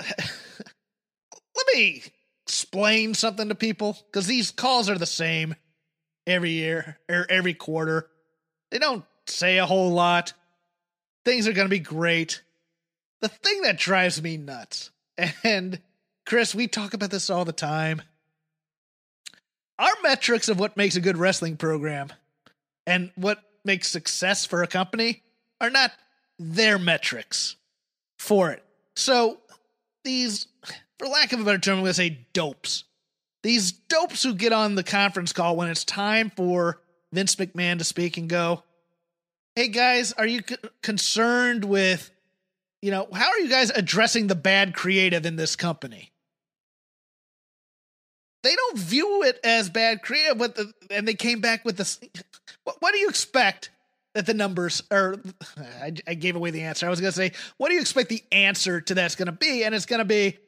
Let 0.02 1.66
me 1.74 2.02
explain 2.46 3.14
something 3.14 3.48
to 3.48 3.54
people 3.54 3.96
because 4.06 4.26
these 4.26 4.50
calls 4.50 4.90
are 4.90 4.98
the 4.98 5.06
same 5.06 5.54
every 6.26 6.50
year 6.50 6.98
or 7.08 7.26
every 7.28 7.54
quarter. 7.54 8.08
They 8.70 8.78
don't 8.78 9.04
say 9.26 9.58
a 9.58 9.66
whole 9.66 9.90
lot. 9.90 10.32
Things 11.24 11.46
are 11.48 11.52
going 11.52 11.66
to 11.66 11.70
be 11.70 11.78
great. 11.78 12.42
The 13.20 13.28
thing 13.28 13.62
that 13.62 13.78
drives 13.78 14.20
me 14.22 14.36
nuts, 14.36 14.90
and 15.44 15.80
Chris, 16.26 16.54
we 16.54 16.66
talk 16.66 16.94
about 16.94 17.10
this 17.10 17.30
all 17.30 17.44
the 17.44 17.52
time. 17.52 18.02
Our 19.78 19.92
metrics 20.02 20.48
of 20.48 20.58
what 20.58 20.76
makes 20.76 20.96
a 20.96 21.00
good 21.00 21.16
wrestling 21.16 21.56
program 21.56 22.12
and 22.86 23.10
what 23.16 23.42
makes 23.64 23.88
success 23.88 24.44
for 24.44 24.62
a 24.62 24.66
company 24.66 25.22
are 25.60 25.70
not 25.70 25.90
their 26.38 26.78
metrics 26.78 27.56
for 28.18 28.50
it. 28.50 28.62
So 28.96 29.38
these, 30.04 30.46
for 30.98 31.06
lack 31.06 31.32
of 31.32 31.40
a 31.40 31.44
better 31.44 31.58
term, 31.58 31.78
I'm 31.78 31.80
going 31.80 31.90
to 31.90 31.94
say 31.94 32.18
dopes. 32.32 32.84
These 33.42 33.72
dopes 33.72 34.22
who 34.22 34.34
get 34.34 34.52
on 34.52 34.74
the 34.74 34.82
conference 34.82 35.32
call 35.32 35.56
when 35.56 35.68
it's 35.68 35.84
time 35.84 36.30
for 36.30 36.80
Vince 37.12 37.36
McMahon 37.36 37.78
to 37.78 37.84
speak 37.84 38.16
and 38.16 38.28
go, 38.28 38.62
"Hey 39.54 39.68
guys, 39.68 40.12
are 40.14 40.26
you 40.26 40.42
c- 40.48 40.56
concerned 40.82 41.64
with, 41.64 42.10
you 42.80 42.90
know, 42.90 43.06
how 43.12 43.28
are 43.28 43.38
you 43.38 43.48
guys 43.48 43.70
addressing 43.70 44.26
the 44.26 44.34
bad 44.34 44.74
creative 44.74 45.26
in 45.26 45.36
this 45.36 45.56
company?" 45.56 46.10
They 48.42 48.54
don't 48.54 48.78
view 48.78 49.22
it 49.22 49.40
as 49.44 49.70
bad 49.70 50.02
creative, 50.02 50.38
the, 50.38 50.72
and 50.90 51.06
they 51.06 51.14
came 51.14 51.40
back 51.40 51.64
with 51.64 51.76
this. 51.76 52.00
What, 52.64 52.76
what 52.80 52.92
do 52.92 52.98
you 52.98 53.08
expect 53.08 53.70
that 54.14 54.26
the 54.26 54.34
numbers 54.34 54.82
are 54.90 55.16
I, 55.82 55.92
I, 56.06 56.14
gave 56.14 56.36
away 56.36 56.50
the 56.50 56.62
answer. 56.62 56.86
I 56.86 56.90
was 56.90 57.00
going 57.00 57.12
to 57.12 57.16
say, 57.16 57.32
what 57.56 57.68
do 57.68 57.74
you 57.74 57.80
expect 57.80 58.08
the 58.08 58.22
answer 58.32 58.80
to 58.80 58.94
that's 58.94 59.16
going 59.16 59.26
to 59.26 59.32
be? 59.32 59.64
And 59.64 59.74
it's 59.74 59.86
going 59.86 59.98
to 59.98 60.04
be, 60.04 60.38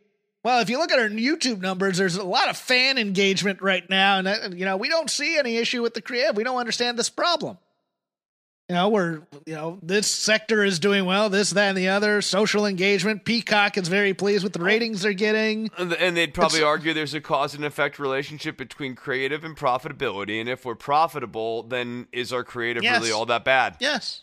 well, 0.45 0.61
if 0.61 0.71
you 0.71 0.79
look 0.79 0.93
at 0.93 0.99
our 0.99 1.09
YouTube 1.09 1.61
numbers, 1.61 1.99
there's 1.99 2.17
a 2.17 2.25
lot 2.25 2.49
of 2.49 2.57
fan 2.57 2.99
engagement 2.99 3.61
right 3.61 3.89
now, 3.91 4.19
and 4.19 4.29
uh, 4.29 4.49
you 4.53 4.65
know 4.65 4.77
we 4.77 4.89
don't 4.89 5.11
see 5.11 5.37
any 5.37 5.57
issue 5.57 5.83
with 5.83 5.95
the 5.95 6.01
creative. 6.01 6.37
We 6.37 6.45
don't 6.45 6.59
understand 6.59 6.97
this 6.97 7.11
problem. 7.11 7.59
You 8.69 8.75
know, 8.75 8.89
we're, 8.89 9.23
you 9.47 9.55
know, 9.55 9.79
this 9.81 10.11
sector 10.11 10.65
is 10.65 10.81
doing 10.81 11.05
well, 11.05 11.31
this, 11.31 11.51
that, 11.51 11.69
and 11.69 11.79
the 11.79 11.89
other. 11.89 12.21
Social 12.21 12.67
engagement. 12.67 13.25
Peacock 13.25 13.79
is 13.79 13.87
very 13.87 14.13
pleased 14.13 14.43
with 14.43 14.55
the 14.55 14.61
oh. 14.61 14.65
ratings 14.65 15.03
they're 15.03 15.13
getting. 15.13 15.71
And 15.79 16.17
they'd 16.17 16.35
probably 16.35 16.59
It's- 16.59 16.69
argue 16.69 16.93
there's 16.93 17.15
a 17.15 17.21
cause 17.21 17.55
and 17.55 17.65
effect 17.65 18.01
relationship 18.01 18.57
between 18.57 18.97
creative 18.97 19.45
and 19.45 19.57
profitability. 19.57 20.41
And 20.41 20.49
if 20.49 20.65
we're 20.65 20.75
profitable, 20.75 21.63
then 21.63 22.09
is 22.13 22.33
our 22.33 22.43
creative 22.43 22.83
Yes. 22.83 23.01
really 23.01 23.13
all 23.13 23.27
that 23.27 23.45
bad? 23.45 23.77
Yes. 23.79 24.23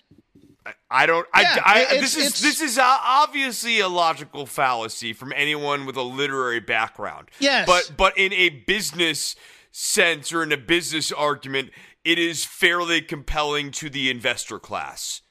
I 0.89 1.05
don't. 1.05 1.27
Yeah, 1.37 1.61
I, 1.65 1.85
I, 1.89 1.97
this 1.99 2.15
is 2.15 2.39
this 2.39 2.61
is 2.61 2.79
obviously 2.81 3.81
a 3.81 3.89
logical 3.89 4.45
fallacy 4.45 5.11
from 5.11 5.33
anyone 5.35 5.85
with 5.85 5.97
a 5.97 6.01
literary 6.01 6.61
background. 6.61 7.29
Yes. 7.39 7.65
but 7.67 7.91
but 7.97 8.17
in 8.17 8.31
a 8.31 8.47
business 8.47 9.35
sense 9.71 10.31
or 10.31 10.43
in 10.43 10.53
a 10.53 10.57
business 10.57 11.11
argument, 11.11 11.71
it 12.03 12.19
is 12.19 12.45
fairly 12.45 13.01
compelling 13.01 13.71
to 13.71 13.89
the 13.89 14.09
investor 14.09 14.59
class. 14.59 15.21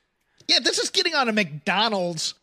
Yeah, 0.49 0.59
this 0.63 0.79
is 0.79 0.91
getting 0.91 1.15
on 1.15 1.29
a 1.29 1.33
McDonald's 1.33 2.35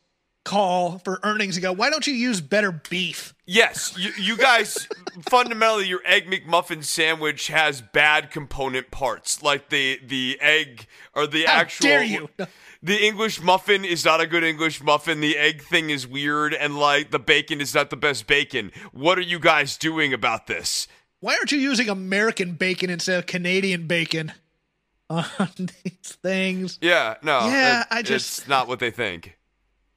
call 0.46 1.00
for 1.00 1.20
earnings 1.24 1.58
and 1.58 1.64
go, 1.64 1.72
why 1.74 1.90
don't 1.90 2.08
you 2.08 2.14
use 2.14 2.42
better 2.42 2.72
beef? 2.72 3.34
Yes, 3.46 3.94
you, 3.98 4.12
you 4.18 4.38
guys 4.38 4.88
fundamentally 5.30 5.88
your 5.88 6.02
egg 6.06 6.28
McMuffin 6.28 6.84
sandwich 6.84 7.48
has 7.48 7.82
bad 7.82 8.32
component 8.32 8.90
parts, 8.90 9.44
like 9.44 9.70
the 9.70 10.00
the 10.06 10.38
egg 10.42 10.88
or 11.14 11.28
the 11.28 11.46
How 11.46 11.54
actual. 11.62 11.84
dare 11.84 12.04
you. 12.04 12.30
The 12.82 13.06
English 13.06 13.42
muffin 13.42 13.84
is 13.84 14.06
not 14.06 14.22
a 14.22 14.26
good 14.26 14.42
English 14.42 14.82
muffin. 14.82 15.20
The 15.20 15.38
egg 15.38 15.62
thing 15.64 15.90
is 15.90 16.08
weird, 16.08 16.54
and 16.54 16.78
like 16.78 17.12
the 17.12 17.20
bacon 17.20 17.60
is 17.60 17.76
not 17.76 17.90
the 17.90 17.98
best 17.98 18.26
bacon. 18.26 18.72
What 18.94 19.18
are 19.18 19.22
you 19.22 19.38
guys 19.38 19.76
doing 19.76 20.14
about 20.14 20.48
this? 20.48 20.88
Why 21.22 21.36
aren't 21.36 21.52
you 21.52 21.58
using 21.60 21.90
American 21.90 22.54
bacon 22.54 22.90
instead 22.90 23.20
of 23.20 23.26
Canadian 23.26 23.88
bacon 23.88 24.32
on 25.10 25.28
these 25.58 26.18
things? 26.24 26.78
Yeah, 26.82 27.16
no, 27.22 27.40
Yeah, 27.48 27.82
it- 27.82 27.88
I 27.92 28.02
just- 28.02 28.40
it's 28.40 28.48
not 28.48 28.68
what 28.68 28.80
they 28.80 28.92
think. 28.92 29.36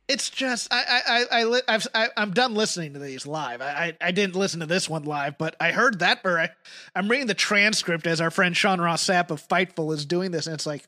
It's 0.08 0.28
just 0.28 0.68
I 0.72 0.82
I 1.08 1.24
I, 1.40 1.42
I 1.56 1.60
I've, 1.68 1.86
I 1.94 2.08
I'm 2.18 2.32
done 2.32 2.54
listening 2.54 2.92
to 2.94 2.98
these 2.98 3.24
live. 3.24 3.62
I, 3.62 3.94
I 4.02 4.08
I 4.08 4.10
didn't 4.10 4.34
listen 4.34 4.60
to 4.60 4.66
this 4.66 4.90
one 4.90 5.04
live, 5.04 5.38
but 5.38 5.54
I 5.60 5.70
heard 5.70 6.00
that. 6.00 6.20
Or 6.24 6.38
I, 6.38 6.50
I'm 6.94 7.08
reading 7.08 7.28
the 7.28 7.34
transcript 7.34 8.06
as 8.06 8.20
our 8.20 8.30
friend 8.30 8.54
Sean 8.54 8.80
Ross 8.80 9.06
Sapp 9.06 9.30
of 9.30 9.46
Fightful 9.46 9.94
is 9.94 10.04
doing 10.04 10.30
this, 10.32 10.46
and 10.46 10.54
it's 10.54 10.66
like 10.66 10.86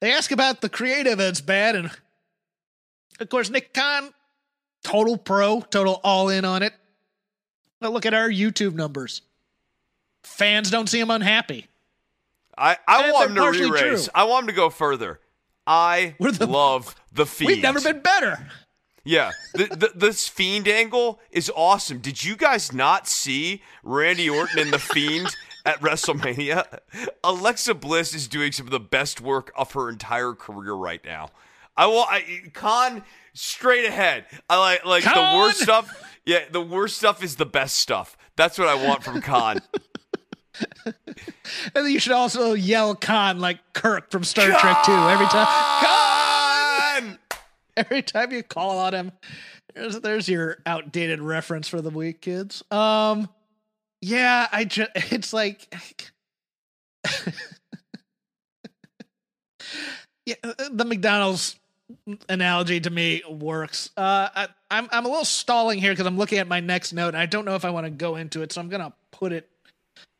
they 0.00 0.12
ask 0.12 0.32
about 0.32 0.60
the 0.60 0.68
creative, 0.68 1.12
and 1.20 1.28
it's 1.28 1.40
bad, 1.40 1.76
and 1.76 1.90
of 3.20 3.28
course 3.30 3.48
Nick 3.48 3.72
Khan, 3.72 4.12
total 4.82 5.16
pro, 5.16 5.60
total 5.60 6.00
all 6.04 6.28
in 6.28 6.44
on 6.44 6.62
it. 6.64 6.74
But 7.80 7.92
look 7.92 8.06
at 8.06 8.14
our 8.14 8.28
YouTube 8.28 8.74
numbers. 8.74 9.22
Fans 10.24 10.70
don't 10.70 10.88
seem 10.88 11.10
unhappy. 11.10 11.66
I, 12.56 12.76
I 12.88 13.04
And 13.04 13.12
want 13.12 13.30
him 13.30 13.36
to 13.36 13.50
re-raise. 13.50 14.04
true. 14.04 14.12
I 14.14 14.24
want 14.24 14.44
him 14.44 14.48
to 14.48 14.54
go 14.54 14.68
further. 14.70 15.20
I 15.66 16.16
the- 16.18 16.46
love 16.46 16.94
the 17.12 17.24
Fiend. 17.26 17.48
We've 17.52 17.62
never 17.62 17.80
been 17.80 18.00
better. 18.00 18.48
Yeah, 19.04 19.30
the, 19.54 19.64
the, 19.66 19.92
this 19.94 20.28
fiend 20.28 20.68
angle 20.68 21.18
is 21.30 21.50
awesome. 21.56 21.98
Did 22.00 22.22
you 22.24 22.36
guys 22.36 22.74
not 22.74 23.06
see 23.08 23.62
Randy 23.82 24.28
Orton 24.28 24.58
and 24.58 24.70
the 24.70 24.78
Fiend 24.78 25.34
at 25.64 25.80
WrestleMania? 25.80 26.80
Alexa 27.24 27.74
Bliss 27.74 28.12
is 28.14 28.28
doing 28.28 28.52
some 28.52 28.66
of 28.66 28.70
the 28.70 28.80
best 28.80 29.20
work 29.22 29.50
of 29.56 29.72
her 29.72 29.88
entire 29.88 30.34
career 30.34 30.74
right 30.74 31.02
now. 31.06 31.30
I 31.74 31.86
want 31.86 32.10
I, 32.10 32.50
Khan 32.52 33.02
straight 33.32 33.86
ahead. 33.86 34.26
I 34.50 34.58
like 34.58 34.84
like 34.84 35.04
the 35.04 35.32
worst 35.38 35.60
stuff. 35.62 36.17
Yeah, 36.28 36.40
the 36.50 36.60
worst 36.60 36.98
stuff 36.98 37.22
is 37.24 37.36
the 37.36 37.46
best 37.46 37.76
stuff. 37.76 38.14
That's 38.36 38.58
what 38.58 38.68
I 38.68 38.74
want 38.74 39.02
from 39.02 39.22
Khan. 39.22 39.60
And 41.74 41.86
then 41.86 41.92
you 41.92 42.00
should 42.00 42.12
also 42.12 42.52
yell 42.52 42.96
Khan 42.96 43.38
like 43.38 43.60
Kirk 43.74 44.10
from 44.10 44.24
Star 44.24 44.48
Trek 44.58 44.82
2 44.84 44.90
every 44.92 45.26
time. 45.26 45.46
Khan! 45.46 47.18
Every 47.76 48.02
time 48.02 48.32
you 48.32 48.42
call 48.42 48.78
on 48.78 48.92
him. 48.92 49.12
There's 49.72 50.00
there's 50.00 50.28
your 50.28 50.58
outdated 50.66 51.20
reference 51.20 51.68
for 51.68 51.80
the 51.80 51.90
week, 51.90 52.22
kids. 52.22 52.64
Um 52.72 53.28
yeah, 54.00 54.48
I 54.50 54.64
just 54.64 54.90
it's 54.96 55.32
like 55.32 55.72
Yeah, 60.26 60.34
uh, 60.42 60.54
the 60.72 60.84
McDonald's 60.84 61.54
analogy 62.28 62.80
to 62.80 62.90
me 62.90 63.22
works. 63.28 63.90
Uh 63.96 64.28
I, 64.34 64.48
I'm 64.70 64.88
I'm 64.92 65.04
a 65.06 65.08
little 65.08 65.24
stalling 65.24 65.78
here 65.78 65.92
because 65.92 66.06
I'm 66.06 66.18
looking 66.18 66.38
at 66.38 66.48
my 66.48 66.60
next 66.60 66.92
note 66.92 67.08
and 67.08 67.16
I 67.18 67.26
don't 67.26 67.44
know 67.44 67.54
if 67.54 67.64
I 67.64 67.70
want 67.70 67.86
to 67.86 67.90
go 67.90 68.16
into 68.16 68.42
it, 68.42 68.52
so 68.52 68.60
I'm 68.60 68.68
gonna 68.68 68.92
put 69.10 69.32
it 69.32 69.48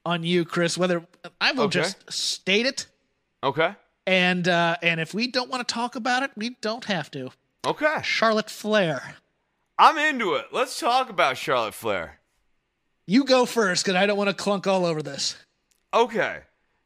on 0.06 0.22
you, 0.24 0.44
Chris. 0.44 0.78
Whether 0.78 1.04
I 1.40 1.52
will 1.52 1.64
Okay. 1.64 1.80
just 1.80 2.10
state 2.12 2.64
it, 2.66 2.86
Okay. 3.42 3.74
and 4.06 4.48
uh, 4.48 4.76
and 4.82 5.00
if 5.00 5.12
we 5.12 5.26
don't 5.26 5.50
want 5.50 5.66
to 5.66 5.72
talk 5.74 5.96
about 5.96 6.22
it, 6.22 6.30
we 6.36 6.56
don't 6.60 6.84
have 6.86 7.10
to. 7.12 7.30
Okay. 7.66 7.96
Charlotte 8.02 8.48
Flair, 8.48 9.16
I'm 9.78 9.98
into 9.98 10.34
it. 10.34 10.46
Let's 10.52 10.78
talk 10.80 11.10
about 11.10 11.36
Charlotte 11.36 11.74
Flair. 11.74 12.20
you 13.06 13.24
go 13.24 13.44
first 13.44 13.84
because 13.84 13.96
I 13.96 14.06
don't 14.06 14.16
want 14.16 14.28
to 14.30 14.34
clunk 14.34 14.66
all 14.66 14.86
over 14.86 15.02
this. 15.02 15.36
Okay. 15.92 16.38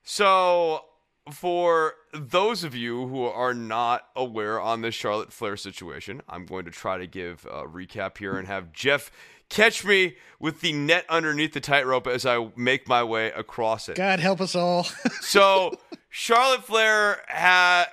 So, 0.04 0.84
for 1.30 1.94
those 2.12 2.64
of 2.64 2.74
you 2.74 3.06
who 3.06 3.24
are 3.24 3.54
not 3.54 4.08
aware 4.16 4.60
on 4.60 4.80
this 4.80 4.94
Charlotte 4.94 5.32
Flair 5.32 5.56
situation, 5.56 6.22
I'm 6.28 6.46
going 6.46 6.64
to 6.64 6.70
try 6.70 6.98
to 6.98 7.06
give 7.06 7.46
a 7.50 7.64
recap 7.64 8.18
here 8.18 8.36
and 8.36 8.48
have 8.48 8.72
Jeff 8.72 9.10
catch 9.48 9.84
me 9.84 10.16
with 10.40 10.60
the 10.62 10.72
net 10.72 11.04
underneath 11.08 11.52
the 11.52 11.60
tightrope 11.60 12.06
as 12.06 12.24
I 12.26 12.50
make 12.56 12.88
my 12.88 13.04
way 13.04 13.30
across 13.32 13.88
it. 13.88 13.96
God 13.96 14.18
help 14.18 14.40
us 14.40 14.54
all. 14.56 14.86
So, 15.20 15.78
Charlotte 16.10 16.64
Flair 16.64 17.22
had 17.26 17.86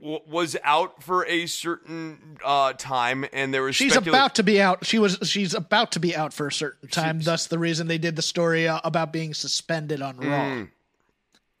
was 0.00 0.56
out 0.62 1.02
for 1.02 1.26
a 1.26 1.46
certain 1.46 2.38
uh, 2.44 2.72
time, 2.74 3.26
and 3.32 3.52
there 3.52 3.62
was 3.62 3.74
she's 3.76 3.92
specula- 3.92 4.16
about 4.18 4.34
to 4.36 4.42
be 4.42 4.60
out. 4.60 4.86
She 4.86 4.98
was. 4.98 5.18
She's 5.24 5.52
about 5.52 5.92
to 5.92 6.00
be 6.00 6.14
out 6.14 6.32
for 6.32 6.46
a 6.46 6.52
certain 6.52 6.88
time. 6.88 7.20
thus, 7.20 7.46
the 7.46 7.58
reason 7.58 7.88
they 7.88 7.98
did 7.98 8.14
the 8.16 8.22
story 8.22 8.68
uh, 8.68 8.80
about 8.84 9.12
being 9.12 9.34
suspended 9.34 10.00
on 10.00 10.16
Raw. 10.18 10.66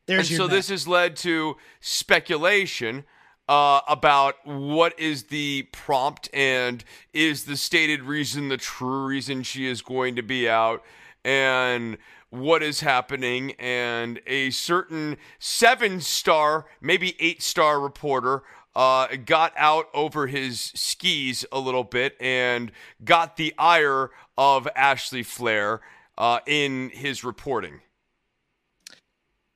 There's 0.06 0.30
and 0.30 0.36
so 0.36 0.46
this 0.46 0.68
has 0.68 0.86
led 0.86 1.16
to 1.16 1.56
speculation 1.80 3.04
uh, 3.48 3.80
about 3.88 4.34
what 4.44 4.98
is 4.98 5.24
the 5.24 5.68
prompt 5.72 6.28
and 6.32 6.84
is 7.12 7.44
the 7.44 7.56
stated 7.56 8.02
reason 8.02 8.48
the 8.48 8.56
true 8.56 9.06
reason 9.06 9.42
she 9.42 9.66
is 9.66 9.82
going 9.82 10.16
to 10.16 10.22
be 10.22 10.48
out 10.48 10.82
and 11.24 11.96
what 12.30 12.62
is 12.62 12.80
happening 12.80 13.52
and 13.52 14.20
a 14.26 14.50
certain 14.50 15.16
seven 15.38 16.00
star 16.00 16.66
maybe 16.80 17.16
eight 17.20 17.40
star 17.40 17.80
reporter 17.80 18.42
uh, 18.74 19.08
got 19.24 19.54
out 19.56 19.88
over 19.94 20.26
his 20.26 20.72
skis 20.74 21.46
a 21.50 21.58
little 21.58 21.84
bit 21.84 22.14
and 22.20 22.70
got 23.04 23.36
the 23.36 23.54
ire 23.56 24.10
of 24.36 24.68
Ashley 24.76 25.22
Flair 25.22 25.80
uh, 26.18 26.40
in 26.46 26.90
his 26.90 27.24
reporting. 27.24 27.80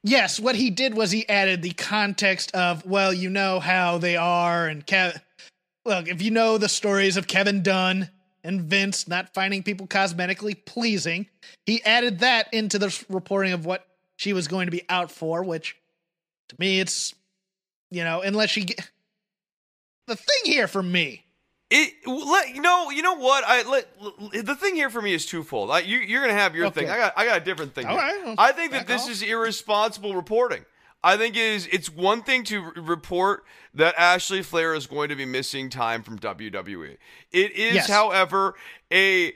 Yes, 0.02 0.40
what 0.40 0.56
he 0.56 0.70
did 0.70 0.94
was 0.94 1.10
he 1.10 1.28
added 1.28 1.62
the 1.62 1.72
context 1.72 2.54
of, 2.54 2.86
well, 2.86 3.12
you 3.12 3.28
know 3.28 3.60
how 3.60 3.98
they 3.98 4.16
are, 4.16 4.66
and 4.66 4.86
Kev. 4.86 5.20
Look, 5.84 6.08
if 6.08 6.22
you 6.22 6.30
know 6.30 6.58
the 6.58 6.68
stories 6.68 7.16
of 7.16 7.26
Kevin 7.26 7.62
Dunn 7.62 8.08
and 8.42 8.62
Vince 8.62 9.06
not 9.08 9.34
finding 9.34 9.62
people 9.62 9.86
cosmetically 9.86 10.64
pleasing, 10.64 11.28
he 11.66 11.82
added 11.84 12.20
that 12.20 12.52
into 12.52 12.78
the 12.78 13.04
reporting 13.08 13.52
of 13.52 13.66
what 13.66 13.86
she 14.16 14.32
was 14.32 14.48
going 14.48 14.66
to 14.66 14.70
be 14.70 14.82
out 14.88 15.10
for, 15.10 15.42
which 15.42 15.76
to 16.48 16.56
me, 16.58 16.80
it's, 16.80 17.14
you 17.90 18.04
know, 18.04 18.22
unless 18.22 18.50
she. 18.50 18.64
Get, 18.64 18.90
the 20.06 20.16
thing 20.16 20.52
here 20.52 20.66
for 20.66 20.82
me, 20.82 21.24
It 21.70 21.92
let 22.06 22.54
you 22.54 22.60
know. 22.60 22.90
You 22.90 23.02
know 23.02 23.14
what? 23.14 23.44
I 23.46 23.62
let 23.62 23.86
the 24.44 24.56
thing 24.56 24.74
here 24.74 24.90
for 24.90 25.00
me 25.00 25.14
is 25.14 25.24
twofold. 25.24 25.70
I, 25.70 25.80
you, 25.80 25.98
you're 25.98 26.20
gonna 26.20 26.32
have 26.32 26.56
your 26.56 26.66
Okay. 26.66 26.80
thing. 26.80 26.90
I 26.90 26.96
got 26.96 27.12
I 27.16 27.24
got 27.24 27.36
a 27.40 27.44
different 27.44 27.74
thing. 27.74 27.86
All 27.86 27.96
here. 27.98 28.24
right, 28.24 28.34
I 28.38 28.50
think 28.52 28.72
that 28.72 28.86
this 28.88 29.04
off. 29.04 29.10
is 29.10 29.22
irresponsible 29.22 30.14
reporting. 30.16 30.64
I 31.04 31.16
think 31.16 31.36
it 31.36 31.42
is 31.42 31.68
it's 31.70 31.88
one 31.88 32.22
thing 32.22 32.42
to 32.44 32.60
r- 32.62 32.72
report 32.76 33.44
that 33.74 33.94
Ashley 33.96 34.42
Flair 34.42 34.74
is 34.74 34.86
going 34.88 35.10
to 35.10 35.16
be 35.16 35.24
missing 35.24 35.70
time 35.70 36.02
from 36.02 36.18
WWE. 36.18 36.96
It 37.30 37.52
is, 37.52 37.74
Yes. 37.76 37.88
however, 37.88 38.54
a 38.92 39.32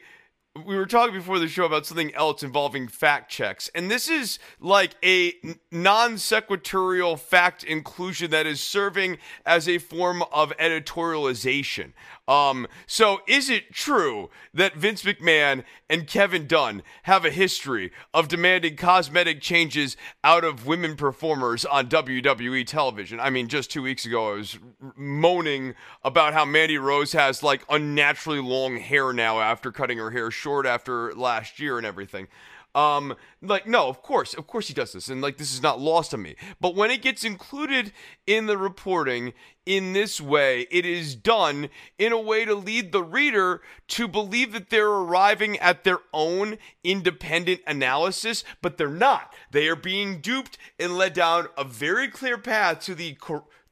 we 0.64 0.76
were 0.76 0.86
talking 0.86 1.16
before 1.16 1.40
the 1.40 1.48
show 1.48 1.64
about 1.64 1.84
something 1.84 2.14
else 2.14 2.44
involving 2.44 2.86
fact 2.86 3.28
checks, 3.28 3.68
and 3.74 3.90
this 3.90 4.08
is 4.08 4.38
like 4.60 4.94
a 5.04 5.34
non 5.72 6.16
sequitorial 6.16 7.16
fact 7.16 7.64
inclusion 7.64 8.30
that 8.30 8.46
is 8.46 8.60
serving 8.60 9.18
as 9.44 9.68
a 9.68 9.78
form 9.78 10.22
of 10.32 10.52
editorialization. 10.58 11.92
Um, 12.26 12.66
so, 12.86 13.20
is 13.26 13.50
it 13.50 13.72
true 13.72 14.30
that 14.54 14.76
Vince 14.76 15.02
McMahon 15.02 15.62
and 15.90 16.06
Kevin 16.06 16.46
Dunn 16.46 16.82
have 17.02 17.24
a 17.24 17.30
history 17.30 17.92
of 18.14 18.28
demanding 18.28 18.76
cosmetic 18.76 19.42
changes 19.42 19.96
out 20.22 20.42
of 20.42 20.66
women 20.66 20.96
performers 20.96 21.66
on 21.66 21.88
WWE 21.88 22.66
television? 22.66 23.20
I 23.20 23.28
mean, 23.28 23.48
just 23.48 23.70
two 23.70 23.82
weeks 23.82 24.06
ago, 24.06 24.32
I 24.32 24.36
was 24.36 24.58
moaning 24.96 25.74
about 26.02 26.32
how 26.32 26.46
Mandy 26.46 26.78
Rose 26.78 27.12
has 27.12 27.42
like 27.42 27.62
unnaturally 27.68 28.40
long 28.40 28.78
hair 28.78 29.12
now 29.12 29.40
after 29.40 29.70
cutting 29.70 29.98
her 29.98 30.10
hair 30.10 30.30
short 30.30 30.64
after 30.64 31.12
last 31.14 31.60
year 31.60 31.76
and 31.76 31.86
everything. 31.86 32.28
Um, 32.74 33.14
like, 33.40 33.68
no, 33.68 33.88
of 33.88 34.02
course, 34.02 34.34
of 34.34 34.46
course 34.46 34.66
he 34.66 34.74
does 34.74 34.92
this, 34.92 35.08
and 35.08 35.22
like 35.22 35.36
this 35.36 35.54
is 35.54 35.62
not 35.62 35.80
lost 35.80 36.12
on 36.12 36.22
me. 36.22 36.34
But 36.60 36.74
when 36.74 36.90
it 36.90 37.02
gets 37.02 37.22
included 37.24 37.92
in 38.26 38.46
the 38.46 38.58
reporting 38.58 39.32
in 39.64 39.92
this 39.92 40.20
way, 40.20 40.66
it 40.70 40.84
is 40.84 41.14
done 41.14 41.68
in 41.98 42.12
a 42.12 42.20
way 42.20 42.44
to 42.44 42.54
lead 42.54 42.90
the 42.90 43.02
reader 43.02 43.62
to 43.88 44.08
believe 44.08 44.52
that 44.52 44.70
they're 44.70 44.88
arriving 44.88 45.58
at 45.58 45.84
their 45.84 46.00
own 46.12 46.58
independent 46.82 47.60
analysis, 47.66 48.42
but 48.60 48.76
they're 48.76 48.88
not. 48.88 49.32
They 49.52 49.68
are 49.68 49.76
being 49.76 50.20
duped 50.20 50.58
and 50.78 50.98
led 50.98 51.12
down 51.12 51.48
a 51.56 51.64
very 51.64 52.08
clear 52.08 52.38
path 52.38 52.80
to 52.80 52.94
the 52.94 53.16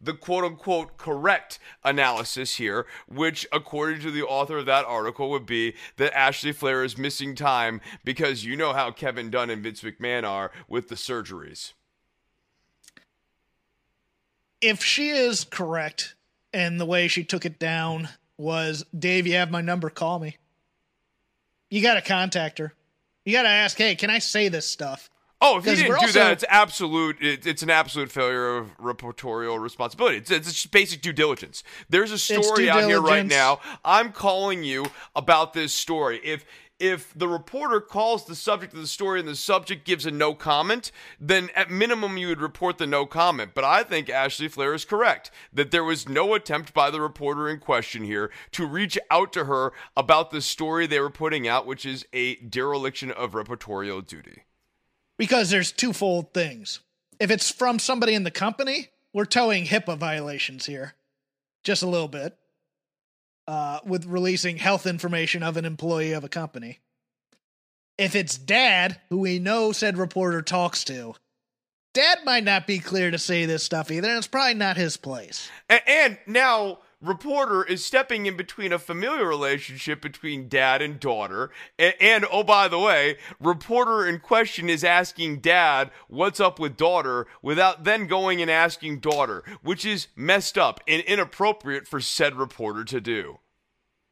the 0.03 0.15
quote 0.15 0.45
unquote 0.45 0.97
correct 0.97 1.59
analysis 1.85 2.57
here, 2.57 2.87
which, 3.09 3.47
according 3.53 4.01
to 4.01 4.11
the 4.11 4.23
author 4.23 4.59
of 4.59 4.67
that 4.67 4.85
article, 4.85 5.31
would 5.31 5.47
be 5.47 5.75
that 5.97 6.17
Ashley 6.17 6.53
Flair 6.53 6.83
is 6.85 6.99
missing 6.99 7.35
time 7.35 7.81
because 8.05 8.45
you 8.45 8.57
know 8.57 8.73
how 8.73 8.91
Kevin 8.91 9.31
Dunn 9.31 9.51
and 9.51 9.63
Vince 9.63 9.83
McMahon 9.83 10.25
are 10.25 10.51
with 10.69 10.89
the 10.89 10.97
surgeries. 10.97 11.73
If 14.61 14.83
she 14.83 15.11
is 15.11 15.45
correct 15.45 16.15
and 16.53 16.81
the 16.81 16.87
way 16.87 17.09
she 17.09 17.25
took 17.25 17.45
it 17.45 17.59
down 17.59 18.09
was, 18.37 18.85
Dave, 18.97 19.27
you 19.27 19.35
have 19.35 19.51
my 19.51 19.61
number, 19.61 19.91
call 19.91 20.19
me. 20.19 20.37
You 21.71 21.81
got 21.83 21.95
to 21.95 22.03
contact 22.03 22.59
her. 22.59 22.75
You 23.25 23.33
got 23.33 23.43
to 23.43 23.49
ask, 23.49 23.79
hey, 23.79 23.95
can 23.95 24.11
I 24.11 24.19
say 24.19 24.49
this 24.49 24.67
stuff? 24.67 25.09
Oh, 25.45 25.59
if 25.59 25.67
you 25.67 25.75
didn't 25.75 25.89
do 25.89 25.95
also, 25.97 26.19
that, 26.21 26.33
it's 26.33 26.45
absolute. 26.49 27.21
It, 27.21 27.47
it's 27.49 27.65
an 27.65 27.71
absolute 27.71 28.13
failure 28.13 28.57
of 28.57 28.79
reportorial 28.79 29.61
responsibility. 29.61 30.19
It's, 30.19 30.31
it's 30.31 30.53
just 30.53 30.71
basic 30.71 31.03
due 31.03 31.13
diligence. 31.13 31.65
There's 31.91 32.13
a 32.13 32.19
story 32.19 32.71
out 32.71 32.85
here 32.85 33.01
right 33.01 33.27
now. 33.27 33.59
I'm 33.85 34.13
calling 34.13 34.63
you 34.63 34.87
about 35.17 35.53
this 35.53 35.75
story. 35.75 36.21
If 36.23 36.45
if 36.79 37.13
the 37.15 37.29
reporter 37.29 37.81
calls 37.81 38.25
the 38.25 38.35
subject 38.35 38.73
of 38.73 38.81
the 38.81 38.87
story 38.87 39.21
and 39.21 39.29
the 39.29 39.37
subject 39.37 39.85
gives 39.85 40.07
a 40.07 40.11
no 40.11 40.35
comment, 40.35 40.91
then 41.21 41.49
at 41.55 41.71
minimum 41.71 42.17
you 42.17 42.29
would 42.29 42.41
report 42.41 42.79
the 42.79 42.87
no 42.87 43.07
comment. 43.07 43.53
But 43.55 43.65
I 43.65 43.85
think 43.85 44.11
Ashley 44.11 44.49
Flair 44.49 44.75
is 44.75 44.85
correct 44.85 45.31
that 45.53 45.71
there 45.71 45.85
was 45.85 46.09
no 46.09 46.35
attempt 46.35 46.75
by 46.75 46.91
the 46.91 47.01
reporter 47.01 47.49
in 47.49 47.59
question 47.59 48.03
here 48.03 48.31
to 48.53 48.67
reach 48.67 48.99
out 49.11 49.33
to 49.35 49.45
her 49.45 49.73
about 49.97 50.31
the 50.31 50.41
story 50.41 50.87
they 50.87 51.01
were 51.01 51.11
putting 51.11 51.47
out, 51.47 51.67
which 51.67 51.87
is 51.87 52.05
a 52.13 52.37
dereliction 52.37 53.11
of 53.13 53.33
reportorial 53.33 54.05
duty 54.05 54.43
because 55.19 55.51
there's 55.51 55.73
twofold 55.73 56.33
things. 56.33 56.81
If 57.21 57.31
it's 57.31 57.51
from 57.51 57.79
somebody 57.79 58.15
in 58.15 58.25
the 58.25 58.31
company, 58.31 58.89
we're 59.13 59.25
towing 59.25 59.65
HIPAA 59.65 59.99
violations 59.99 60.67
here, 60.67 60.95
just 61.65 61.83
a 61.83 61.89
little 61.89 62.09
bit, 62.09 62.37
uh, 63.47 63.81
with 63.85 64.07
releasing 64.07 64.57
health 64.57 64.87
information 64.87 65.43
of 65.43 65.57
an 65.57 65.65
employee 65.65 66.13
of 66.13 66.25
a 66.25 66.29
company. 66.29 66.81
If 67.99 68.15
it's 68.15 68.39
dad, 68.39 69.01
who 69.11 69.19
we 69.19 69.39
know 69.39 69.73
said 69.73 69.99
reporter 69.99 70.43
talks 70.43 70.85
to, 70.85 71.15
dad 71.93 72.19
might 72.25 72.45
not 72.45 72.67
be 72.67 72.79
clear 72.79 73.11
to 73.11 73.19
say 73.19 73.45
this 73.45 73.63
stuff 73.63 73.91
either, 73.91 74.09
and 74.09 74.19
it's 74.19 74.27
probably 74.27 74.55
not 74.55 74.77
his 74.77 74.97
place. 74.97 75.51
and, 75.69 75.83
and 75.87 76.19
now 76.27 76.79
reporter 77.03 77.65
is 77.65 77.85
stepping 77.85 78.27
in 78.27 78.37
between 78.37 78.73
a 78.73 78.79
familiar 78.79 79.27
relationship 79.27 80.01
between 80.01 80.49
dad 80.49 80.81
and 80.81 80.99
daughter. 80.99 81.51
And, 81.79 81.95
and, 82.01 82.27
oh, 82.31 82.45
by 82.45 82.69
the 82.69 82.79
way, 82.79 83.19
reporter 83.41 84.07
in 84.07 84.21
question 84.21 84.71
is 84.71 84.85
asking 84.85 85.41
dad, 85.41 85.91
what's 86.09 86.41
up 86.41 86.59
with 86.59 86.77
daughter, 86.77 87.27
without 87.43 87.85
then 87.85 88.07
going 88.07 88.41
and 88.41 88.51
asking 88.51 89.01
daughter, 89.01 89.43
which 89.63 89.85
is 89.85 90.07
messed 90.17 90.57
up 90.57 90.81
and 90.87 91.03
inappropriate 91.03 91.87
for 91.87 92.01
said 92.01 92.37
reporter 92.37 92.85
to 92.85 93.01
do. 93.01 93.41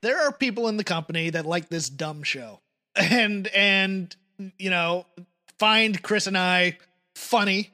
There 0.03 0.21
are 0.21 0.33
people 0.33 0.67
in 0.67 0.77
the 0.77 0.85
company 0.85 1.31
that 1.31 1.47
like 1.47 1.69
this 1.69 1.89
dumb 1.89 2.23
show 2.23 2.61
and, 2.97 3.47
and, 3.49 4.15
you 4.59 4.71
know, 4.71 5.07
find 5.59 6.03
Chris 6.03 6.27
and 6.27 6.37
I 6.37 6.79
funny 7.15 7.71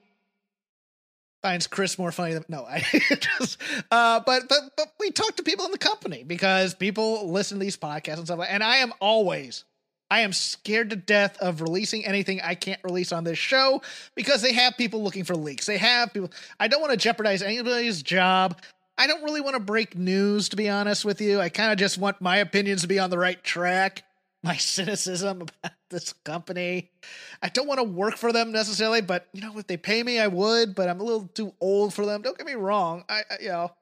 finds 1.42 1.66
Chris 1.66 1.98
more 1.98 2.12
funny 2.12 2.34
than 2.34 2.44
no, 2.48 2.64
I 2.64 2.80
just 3.38 3.60
uh 3.90 4.20
but 4.20 4.48
but 4.48 4.60
but 4.76 4.92
we 4.98 5.10
talk 5.10 5.36
to 5.36 5.42
people 5.42 5.64
in 5.64 5.72
the 5.72 5.78
company 5.78 6.24
because 6.24 6.74
people 6.74 7.30
listen 7.30 7.58
to 7.58 7.64
these 7.64 7.76
podcasts 7.76 8.18
and 8.18 8.26
stuff 8.26 8.38
like 8.38 8.52
and 8.52 8.62
I 8.62 8.76
am 8.76 8.92
always 9.00 9.64
I 10.10 10.20
am 10.20 10.32
scared 10.32 10.90
to 10.90 10.96
death 10.96 11.36
of 11.38 11.60
releasing 11.60 12.04
anything 12.06 12.40
I 12.40 12.54
can't 12.54 12.80
release 12.84 13.12
on 13.12 13.24
this 13.24 13.38
show 13.38 13.82
because 14.14 14.40
they 14.40 14.52
have 14.52 14.76
people 14.76 15.02
looking 15.02 15.24
for 15.24 15.34
leaks. 15.34 15.66
They 15.66 15.78
have 15.78 16.12
people 16.12 16.30
I 16.60 16.68
don't 16.68 16.80
want 16.80 16.92
to 16.92 16.96
jeopardize 16.96 17.42
anybody's 17.42 18.02
job. 18.02 18.60
I 18.98 19.06
don't 19.06 19.22
really 19.24 19.40
want 19.42 19.54
to 19.54 19.60
break 19.60 19.96
news 19.96 20.48
to 20.50 20.56
be 20.56 20.68
honest 20.68 21.04
with 21.04 21.20
you. 21.20 21.40
I 21.40 21.48
kind 21.48 21.72
of 21.72 21.78
just 21.78 21.98
want 21.98 22.20
my 22.20 22.38
opinions 22.38 22.82
to 22.82 22.88
be 22.88 22.98
on 22.98 23.10
the 23.10 23.18
right 23.18 23.42
track 23.42 24.04
my 24.46 24.56
cynicism 24.56 25.42
about 25.42 25.72
this 25.90 26.12
company. 26.24 26.90
I 27.42 27.48
don't 27.48 27.66
want 27.66 27.78
to 27.78 27.84
work 27.84 28.16
for 28.16 28.32
them 28.32 28.52
necessarily, 28.52 29.02
but 29.02 29.28
you 29.32 29.42
know, 29.42 29.58
if 29.58 29.66
they 29.66 29.76
pay 29.76 30.02
me, 30.02 30.18
I 30.18 30.28
would. 30.28 30.74
But 30.74 30.88
I'm 30.88 31.00
a 31.00 31.04
little 31.04 31.28
too 31.28 31.52
old 31.60 31.92
for 31.92 32.06
them. 32.06 32.22
Don't 32.22 32.38
get 32.38 32.46
me 32.46 32.54
wrong. 32.54 33.04
I, 33.08 33.22
I 33.30 33.36
you 33.40 33.48
know, 33.48 33.72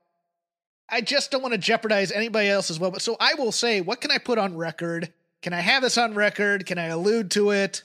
I 0.89 1.01
just 1.01 1.31
don't 1.31 1.43
want 1.43 1.53
to 1.53 1.59
jeopardize 1.59 2.11
anybody 2.11 2.49
else 2.49 2.71
as 2.71 2.81
well. 2.81 2.91
But 2.91 3.03
so 3.03 3.17
I 3.21 3.35
will 3.35 3.53
say, 3.53 3.81
what 3.81 4.01
can 4.01 4.11
I 4.11 4.19
put 4.19 4.39
on 4.39 4.57
record? 4.57 5.13
Can 5.43 5.53
I 5.53 5.61
have 5.61 5.83
this 5.83 5.99
on 5.99 6.15
record? 6.15 6.67
Can 6.67 6.79
I 6.79 6.87
allude 6.87 7.31
to 7.33 7.51
it? 7.51 7.83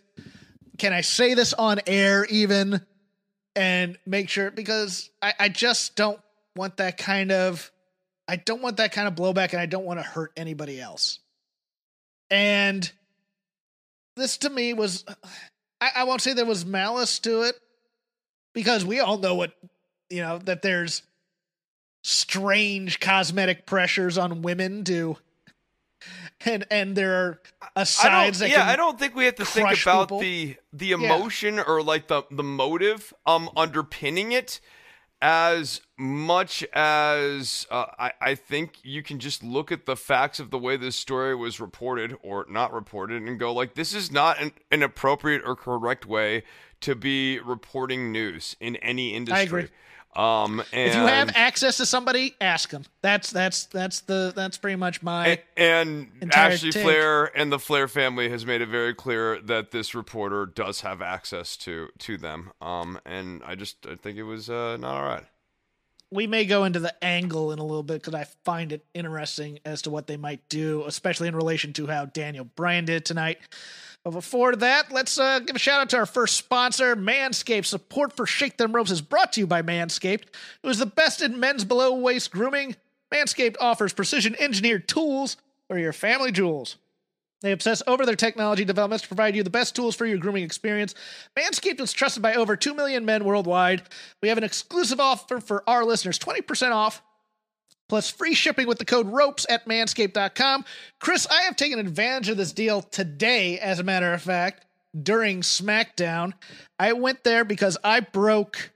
Can 0.78 0.94
I 0.94 1.02
say 1.02 1.34
this 1.34 1.54
on 1.54 1.82
air 1.88 2.26
even? 2.26 2.82
And 3.56 3.98
make 4.06 4.30
sure 4.30 4.52
because 4.52 5.10
I, 5.22 5.34
I 5.38 5.50
just 5.50 5.96
don't 5.96 6.20
want 6.56 6.78
that 6.78 6.98
kind 6.98 7.32
of 7.32 7.72
I 8.28 8.36
don't 8.36 8.62
want 8.62 8.78
that 8.78 8.92
kind 8.92 9.08
of 9.08 9.16
blowback 9.16 9.54
and 9.54 9.60
I 9.60 9.66
don't 9.66 9.86
want 9.86 10.00
to 10.00 10.04
hurt 10.04 10.32
anybody 10.38 10.80
else. 10.80 11.20
And 12.32 12.92
this 14.16 14.38
to 14.40 14.50
me 14.50 14.74
was, 14.74 15.06
I, 15.82 15.90
I 15.98 16.04
won't 16.04 16.22
say 16.22 16.34
there 16.34 16.46
was 16.46 16.66
malice 16.66 17.20
to 17.20 17.44
it 17.44 17.56
because 18.54 18.86
we 18.86 19.00
all 19.00 19.18
know 19.18 19.36
what, 19.36 19.54
you 20.10 20.22
know, 20.22 20.38
that 20.40 20.62
there's 20.62 21.04
strange 22.04 23.00
cosmetic 23.00 23.66
pressures 23.66 24.18
on 24.18 24.42
women 24.42 24.84
to 24.86 25.18
and 26.46 26.66
and 26.72 26.96
there 26.96 27.14
are 27.14 27.42
asides 27.76 28.40
that 28.40 28.50
yeah 28.50 28.66
i 28.66 28.76
don't 28.76 28.98
think 28.98 29.16
we 29.16 29.26
have 29.26 29.36
to 29.36 29.46
think 29.46 29.70
about 29.82 30.08
people. 30.08 30.20
the 30.20 30.56
the 30.72 30.92
emotion 30.94 31.56
yeah. 31.56 31.64
or 31.68 31.84
like 31.84 32.08
the 32.08 32.24
the 32.32 32.44
motive 32.44 33.14
um 33.26 33.50
underpinning 33.58 34.32
it 34.32 34.62
as 35.22 35.82
much 35.98 36.64
as 36.74 37.68
uh, 37.70 37.88
I, 38.00 38.12
I 38.22 38.36
think 38.36 38.78
you 38.84 39.04
can 39.04 39.20
just 39.20 39.44
look 39.44 39.72
at 39.72 39.86
the 39.86 39.98
facts 39.98 40.40
of 40.40 40.50
the 40.50 40.58
way 40.58 40.78
this 40.78 40.96
story 40.96 41.36
was 41.36 41.60
reported 41.60 42.16
or 42.24 42.46
not 42.50 42.72
reported 42.74 43.22
and 43.22 43.38
go 43.38 43.54
like 43.54 43.74
this 43.74 43.94
is 43.94 44.12
not 44.12 44.40
an, 44.40 44.54
an 44.72 44.82
appropriate 44.82 45.42
or 45.46 45.56
correct 45.56 46.06
way 46.06 46.44
to 46.82 46.96
be 46.96 47.40
reporting 47.40 48.12
news 48.14 48.56
in 48.62 48.78
any 48.78 49.14
industry. 49.14 49.70
Um, 50.16 50.62
if 50.74 50.96
you 50.96 51.02
have 51.02 51.32
access 51.36 51.78
to 51.78 51.86
somebody, 51.86 52.36
ask 52.42 52.70
them. 52.72 52.84
That's 53.02 53.32
that's 53.32 53.66
that's 53.66 54.02
the 54.02 54.34
that's 54.36 54.58
pretty 54.58 54.76
much 54.76 55.04
my 55.04 55.40
and, 55.56 56.12
and 56.20 56.34
Ashley 56.34 56.72
take. 56.72 56.84
Flair 56.84 57.26
and 57.38 57.52
the 57.52 57.60
Flair 57.60 57.88
family 57.88 58.30
has 58.30 58.46
made 58.46 58.62
it 58.62 58.70
very 58.70 58.96
clear 58.96 59.40
that 59.42 59.72
this 59.72 59.94
reporter 59.94 60.48
does 60.48 60.82
have 60.82 61.02
access 61.02 61.56
to 61.58 61.90
to 62.00 62.18
them. 62.18 62.52
Um, 62.60 63.00
and 63.06 63.44
I 63.46 63.56
just 63.56 63.86
I 63.86 63.96
think 63.96 64.18
it 64.18 64.24
was 64.24 64.50
uh, 64.50 64.78
not 64.78 64.96
all 64.96 65.06
right. 65.06 65.26
We 66.12 66.26
may 66.26 66.46
go 66.46 66.64
into 66.64 66.80
the 66.80 67.04
angle 67.04 67.52
in 67.52 67.60
a 67.60 67.64
little 67.64 67.84
bit 67.84 68.02
because 68.02 68.16
I 68.16 68.26
find 68.44 68.72
it 68.72 68.84
interesting 68.96 69.60
as 69.64 69.84
to 69.84 69.92
what 69.92 70.08
they 70.08 70.18
might 70.18 70.50
do, 70.50 70.84
especially 70.88 71.28
in 71.28 71.36
relation 71.36 71.72
to 71.74 71.86
how 71.86 72.06
Daniel 72.06 72.46
Bryan 72.46 72.86
did 72.86 73.06
tonight. 73.06 73.38
But 74.10 74.16
before 74.16 74.56
that, 74.56 74.92
let's 74.92 75.20
uh, 75.20 75.38
give 75.38 75.56
a 75.56 75.60
shout 75.60 75.82
out 75.82 75.90
to 75.92 75.98
our 75.98 76.08
first 76.08 76.36
sponsor, 76.36 76.96
Manscaped. 76.96 77.66
Support 77.66 78.14
for 78.14 78.26
Shake 78.26 78.58
Them 78.58 78.72
Ropes 78.72 78.90
is 78.90 79.02
brought 79.02 79.34
to 79.34 79.40
you 79.40 79.46
by 79.46 79.62
Manscaped, 79.62 80.30
who 80.64 80.70
is 80.70 80.80
the 80.80 80.88
best 80.88 81.22
in 81.22 81.40
men's 81.40 81.64
below 81.64 81.94
waist 81.94 82.32
grooming. 82.32 82.76
Manscaped 83.14 83.58
offers 83.62 83.94
precision 83.94 84.36
engineered 84.40 84.88
tools 84.88 85.38
for 85.68 85.78
your 85.78 85.94
family 85.94 86.32
jewels. 86.32 86.78
They 87.42 87.52
obsess 87.52 87.84
over 87.86 88.04
their 88.04 88.16
technology 88.16 88.66
developments 88.66 89.04
to 89.04 89.10
provide 89.10 89.36
you 89.36 89.44
the 89.44 89.52
best 89.52 89.76
tools 89.76 89.96
for 89.96 90.08
your 90.08 90.18
grooming 90.18 90.44
experience. 90.44 90.96
Manscaped 91.38 91.80
is 91.80 91.94
trusted 91.94 92.24
by 92.24 92.34
over 92.34 92.56
2 92.56 92.74
million 92.74 93.06
men 93.06 93.24
worldwide. 93.24 93.84
We 94.24 94.30
have 94.30 94.40
an 94.40 94.44
exclusive 94.44 95.00
offer 95.00 95.40
for 95.40 95.64
our 95.70 95.86
listeners 95.86 96.18
20% 96.18 96.72
off 96.72 97.04
plus 97.90 98.10
free 98.10 98.34
shipping 98.34 98.68
with 98.68 98.78
the 98.78 98.86
code 98.86 99.08
ropes 99.08 99.46
at 99.50 99.68
manscaped.com. 99.68 100.64
Chris, 101.00 101.28
I 101.30 101.42
have 101.42 101.58
taken 101.58 101.80
advantage 101.80 102.30
of 102.30 102.38
this 102.38 102.54
deal 102.54 102.82
today, 102.82 103.60
as 103.60 103.80
a 103.80 103.84
matter 103.84 104.14
of 104.14 104.22
fact, 104.22 104.66
during 105.02 105.42
SmackDown. 105.42 106.34
I 106.80 106.94
went 106.94 107.24
there 107.26 107.44
because 107.44 107.78
I 107.84 108.00
broke 108.00 108.72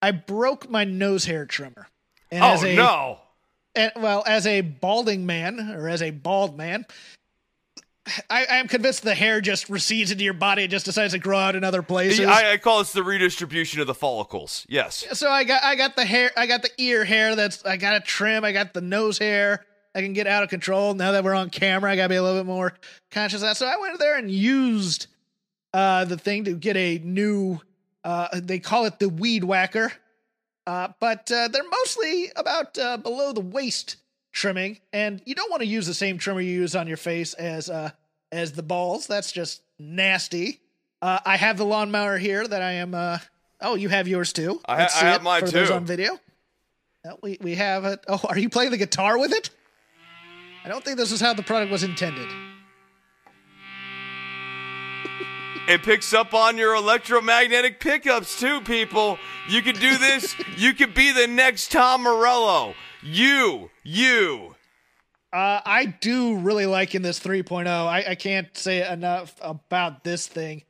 I 0.00 0.10
broke 0.10 0.68
my 0.68 0.84
nose 0.84 1.24
hair 1.24 1.46
trimmer. 1.46 1.88
And 2.30 2.42
oh 2.42 2.48
as 2.48 2.64
a, 2.64 2.74
no. 2.74 3.18
And, 3.74 3.92
well, 3.96 4.24
as 4.26 4.46
a 4.46 4.60
balding 4.60 5.26
man 5.26 5.70
or 5.70 5.88
as 5.88 6.02
a 6.02 6.10
bald 6.10 6.56
man, 6.56 6.86
I, 8.28 8.46
am 8.58 8.66
convinced 8.66 9.04
the 9.04 9.14
hair 9.14 9.40
just 9.40 9.68
recedes 9.68 10.10
into 10.10 10.24
your 10.24 10.34
body 10.34 10.62
and 10.62 10.70
just 10.70 10.84
decides 10.84 11.12
to 11.12 11.20
grow 11.20 11.38
out 11.38 11.54
in 11.54 11.62
other 11.62 11.82
places. 11.82 12.26
I, 12.26 12.52
I, 12.52 12.56
call 12.56 12.80
this 12.80 12.92
the 12.92 13.02
redistribution 13.02 13.80
of 13.80 13.86
the 13.86 13.94
follicles. 13.94 14.66
Yes. 14.68 15.06
So 15.12 15.30
I 15.30 15.44
got 15.44 15.62
I 15.62 15.76
got 15.76 15.94
the 15.94 16.04
hair 16.04 16.30
I 16.36 16.46
got 16.46 16.62
the 16.62 16.70
ear 16.78 17.04
hair 17.04 17.36
that's 17.36 17.64
I 17.64 17.76
got 17.76 17.94
a 17.94 18.00
trim. 18.00 18.44
I 18.44 18.50
got 18.50 18.74
the 18.74 18.80
nose 18.80 19.18
hair. 19.18 19.64
I 19.94 20.00
can 20.00 20.14
get 20.14 20.26
out 20.26 20.42
of 20.42 20.48
control 20.48 20.94
now 20.94 21.12
that 21.12 21.22
we're 21.22 21.34
on 21.34 21.50
camera. 21.50 21.92
I 21.92 21.96
gotta 21.96 22.08
be 22.08 22.16
a 22.16 22.22
little 22.22 22.40
bit 22.40 22.46
more 22.46 22.74
conscious 23.10 23.42
of 23.42 23.48
that. 23.48 23.56
So 23.56 23.66
I 23.66 23.76
went 23.76 23.98
there 24.00 24.18
and 24.18 24.30
used 24.30 25.06
uh, 25.72 26.04
the 26.04 26.18
thing 26.18 26.44
to 26.44 26.54
get 26.54 26.76
a 26.76 26.98
new. 26.98 27.60
Uh, 28.02 28.28
they 28.34 28.58
call 28.58 28.86
it 28.86 28.98
the 28.98 29.08
weed 29.08 29.44
whacker, 29.44 29.92
uh, 30.66 30.88
but 30.98 31.30
uh, 31.30 31.46
they're 31.48 31.68
mostly 31.68 32.32
about 32.34 32.76
uh, 32.76 32.96
below 32.96 33.32
the 33.32 33.40
waist 33.40 33.96
trimming, 34.32 34.80
and 34.92 35.22
you 35.24 35.34
don't 35.34 35.50
want 35.50 35.60
to 35.62 35.66
use 35.66 35.86
the 35.86 35.94
same 35.94 36.18
trimmer 36.18 36.40
you 36.40 36.52
use 36.52 36.74
on 36.74 36.88
your 36.88 36.96
face 36.96 37.34
as 37.34 37.70
uh, 37.70 37.90
as 38.30 38.52
the 38.52 38.62
balls. 38.62 39.06
That's 39.06 39.30
just 39.30 39.62
nasty. 39.78 40.60
Uh, 41.00 41.18
I 41.24 41.36
have 41.36 41.58
the 41.58 41.64
lawnmower 41.64 42.18
here 42.18 42.46
that 42.46 42.62
I 42.62 42.72
am. 42.72 42.94
Uh, 42.94 43.18
oh, 43.60 43.74
you 43.74 43.88
have 43.88 44.08
yours 44.08 44.32
too. 44.32 44.60
I 44.66 44.82
ha- 44.82 44.88
I 44.94 45.04
have 45.10 45.22
mine 45.22 45.40
for 45.40 45.50
those 45.50 45.68
too. 45.68 45.74
on 45.74 45.84
video. 45.84 46.18
Uh, 47.04 47.14
we 47.22 47.38
we 47.40 47.54
have 47.56 47.84
it. 47.84 48.00
Oh, 48.08 48.20
are 48.28 48.38
you 48.38 48.48
playing 48.48 48.70
the 48.70 48.76
guitar 48.76 49.18
with 49.18 49.32
it? 49.32 49.50
I 50.64 50.68
don't 50.68 50.84
think 50.84 50.96
this 50.96 51.10
is 51.10 51.20
how 51.20 51.34
the 51.34 51.42
product 51.42 51.70
was 51.70 51.82
intended. 51.82 52.28
It 55.68 55.84
picks 55.84 56.12
up 56.12 56.34
on 56.34 56.58
your 56.58 56.74
electromagnetic 56.74 57.78
pickups 57.78 58.40
too, 58.40 58.60
people. 58.62 59.16
You 59.48 59.62
can 59.62 59.76
do 59.76 59.96
this. 59.96 60.34
you 60.56 60.74
could 60.74 60.92
be 60.92 61.12
the 61.12 61.28
next 61.28 61.70
Tom 61.70 62.02
Morello. 62.02 62.74
You, 63.02 63.70
you. 63.82 64.54
Uh, 65.32 65.60
I 65.64 65.86
do 65.86 66.36
really 66.36 66.66
like 66.66 66.94
in 66.94 67.02
this 67.02 67.18
3.0. 67.18 67.66
I, 67.66 68.04
I 68.10 68.14
can't 68.14 68.54
say 68.56 68.86
enough 68.90 69.34
about 69.40 70.04
this 70.04 70.26
thing. 70.26 70.64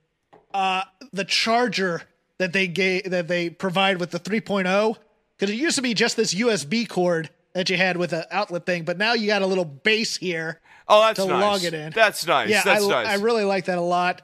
Uh, 0.55 0.83
the 1.13 1.25
charger 1.25 2.03
that 2.39 2.53
they 2.53 2.69
gave 2.69 3.11
that 3.11 3.29
they 3.29 3.51
provide 3.51 3.99
with 3.99 4.11
the 4.11 4.21
3.0 4.21 4.97
because 5.37 5.51
it 5.53 5.59
used 5.59 5.77
to 5.77 5.83
be 5.83 5.95
just 5.95 6.17
this 6.17 6.35
USB 6.35 6.89
cord 6.89 7.31
that 7.55 7.69
you 7.71 7.77
had 7.77 7.97
with 7.97 8.13
an 8.13 8.25
outlet 8.31 8.65
thing, 8.65 8.85
but 8.85 8.99
now 8.99 9.15
you 9.15 9.27
got 9.27 9.43
a 9.43 9.47
little 9.47 9.65
base 9.65 10.17
here 10.17 10.61
Oh, 10.89 11.01
that's 11.01 11.19
to 11.21 11.27
nice. 11.27 11.41
log 11.41 11.65
it 11.65 11.75
in. 11.75 11.93
That's 11.93 12.27
nice. 12.27 12.49
Yeah, 12.49 12.63
that's 12.65 12.85
I, 12.85 12.89
nice. 12.89 13.07
I 13.07 13.15
really 13.15 13.45
like 13.45 13.67
that 13.67 13.79
a 13.79 13.83
lot. 13.83 14.23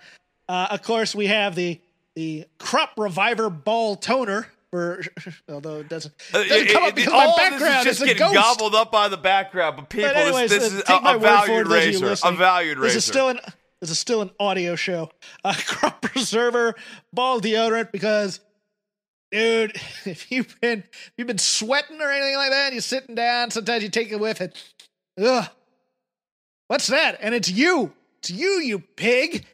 Uh, 0.49 0.69
of 0.71 0.83
course, 0.83 1.15
we 1.15 1.27
have 1.27 1.55
the 1.55 1.81
the 2.15 2.47
crop 2.59 2.91
reviver 2.97 3.49
ball 3.49 3.95
toner 3.97 4.49
for 4.71 5.03
although 5.49 5.77
it 5.81 5.89
doesn't, 5.89 6.15
Uh, 6.35 6.43
doesn't 6.45 6.67
it- 6.69 6.73
come 6.73 6.85
it- 6.85 6.89
up 6.91 6.95
because 6.95 7.13
all 7.13 7.37
my 7.37 7.51
background 7.51 7.87
this 7.87 7.93
is 7.95 7.99
just 7.99 8.03
a 8.03 8.07
getting 8.07 8.23
ghost. 8.23 8.35
gobbled 8.35 8.75
up 8.75 8.91
by 8.93 9.09
the 9.09 9.17
background. 9.17 9.77
But 9.77 9.89
people, 9.89 10.09
But 10.11 10.17
anyways, 10.17 10.51
this, 10.51 10.63
this 10.71 10.73
uh, 10.89 10.95
is 10.99 11.05
a, 11.05 11.09
a 11.09 11.17
it, 11.17 11.21
valued 11.21 11.69
razor. 11.69 12.15
A 12.25 12.33
valued 12.33 12.79
This 12.81 12.95
is 12.97 13.05
still 13.05 13.29
an 13.31 13.41
this 13.81 13.91
is 13.91 13.99
still 13.99 14.23
an 14.23 14.31
audio 14.41 14.75
show. 14.75 15.11
Uh, 15.45 15.55
crop 15.67 16.03
preserver 16.03 16.75
ball 17.13 17.41
deodorant 17.41 17.93
because, 17.93 18.41
dude, 19.31 19.73
if 20.05 20.31
you've 20.33 20.61
been 20.61 20.81
if 20.93 21.13
you've 21.17 21.29
been 21.29 21.39
sweating 21.39 22.01
or 22.01 22.11
anything 22.11 22.37
like 22.37 22.51
that, 22.51 22.67
and 22.67 22.75
you're 22.75 22.83
sitting 22.83 23.15
down, 23.15 23.51
sometimes 23.51 23.83
you 23.85 23.89
take 23.89 24.11
a 24.13 24.19
whiff 24.19 24.41
and, 24.41 24.53
ugh, 25.23 25.49
what's 26.67 26.89
that? 26.89 27.19
And 27.21 27.35
it's 27.35 27.49
you. 27.51 27.93
It's 28.19 28.31
you, 28.31 28.61
you 28.61 28.81
pig. 28.81 29.47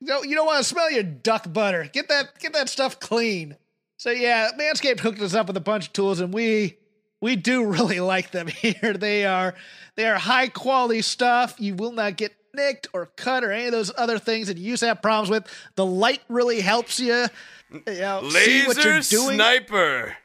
no, 0.00 0.22
you 0.24 0.34
don't 0.34 0.46
want 0.46 0.58
to 0.58 0.64
smell 0.64 0.90
your 0.90 1.04
duck 1.04 1.52
butter. 1.52 1.88
Get 1.92 2.08
that 2.08 2.38
get 2.40 2.52
that 2.54 2.68
stuff 2.68 2.98
clean. 2.98 3.56
So 4.00 4.10
yeah, 4.10 4.52
Manscaped 4.58 5.00
hooked 5.00 5.20
us 5.20 5.34
up 5.34 5.48
with 5.48 5.58
a 5.58 5.60
bunch 5.60 5.88
of 5.88 5.92
tools, 5.92 6.20
and 6.20 6.32
we 6.32 6.78
we 7.20 7.36
do 7.36 7.64
really 7.66 8.00
like 8.00 8.30
them 8.30 8.46
here. 8.46 8.94
They 8.94 9.26
are 9.26 9.54
they 9.94 10.08
are 10.08 10.14
high 10.14 10.48
quality 10.48 11.02
stuff. 11.02 11.56
You 11.58 11.74
will 11.74 11.92
not 11.92 12.16
get 12.16 12.32
nicked 12.54 12.88
or 12.94 13.10
cut 13.16 13.44
or 13.44 13.52
any 13.52 13.66
of 13.66 13.72
those 13.72 13.92
other 13.98 14.18
things 14.18 14.46
that 14.46 14.56
you 14.56 14.70
used 14.70 14.80
to 14.80 14.86
have 14.86 15.02
problems 15.02 15.28
with. 15.28 15.46
The 15.74 15.84
light 15.84 16.22
really 16.30 16.62
helps 16.62 16.98
you. 16.98 17.26
you 17.70 17.82
know, 17.86 18.26
see 18.30 18.66
what 18.66 18.82
you're 18.82 18.94
Laser 18.94 19.16
doing. 19.16 19.34
sniper. 19.34 20.16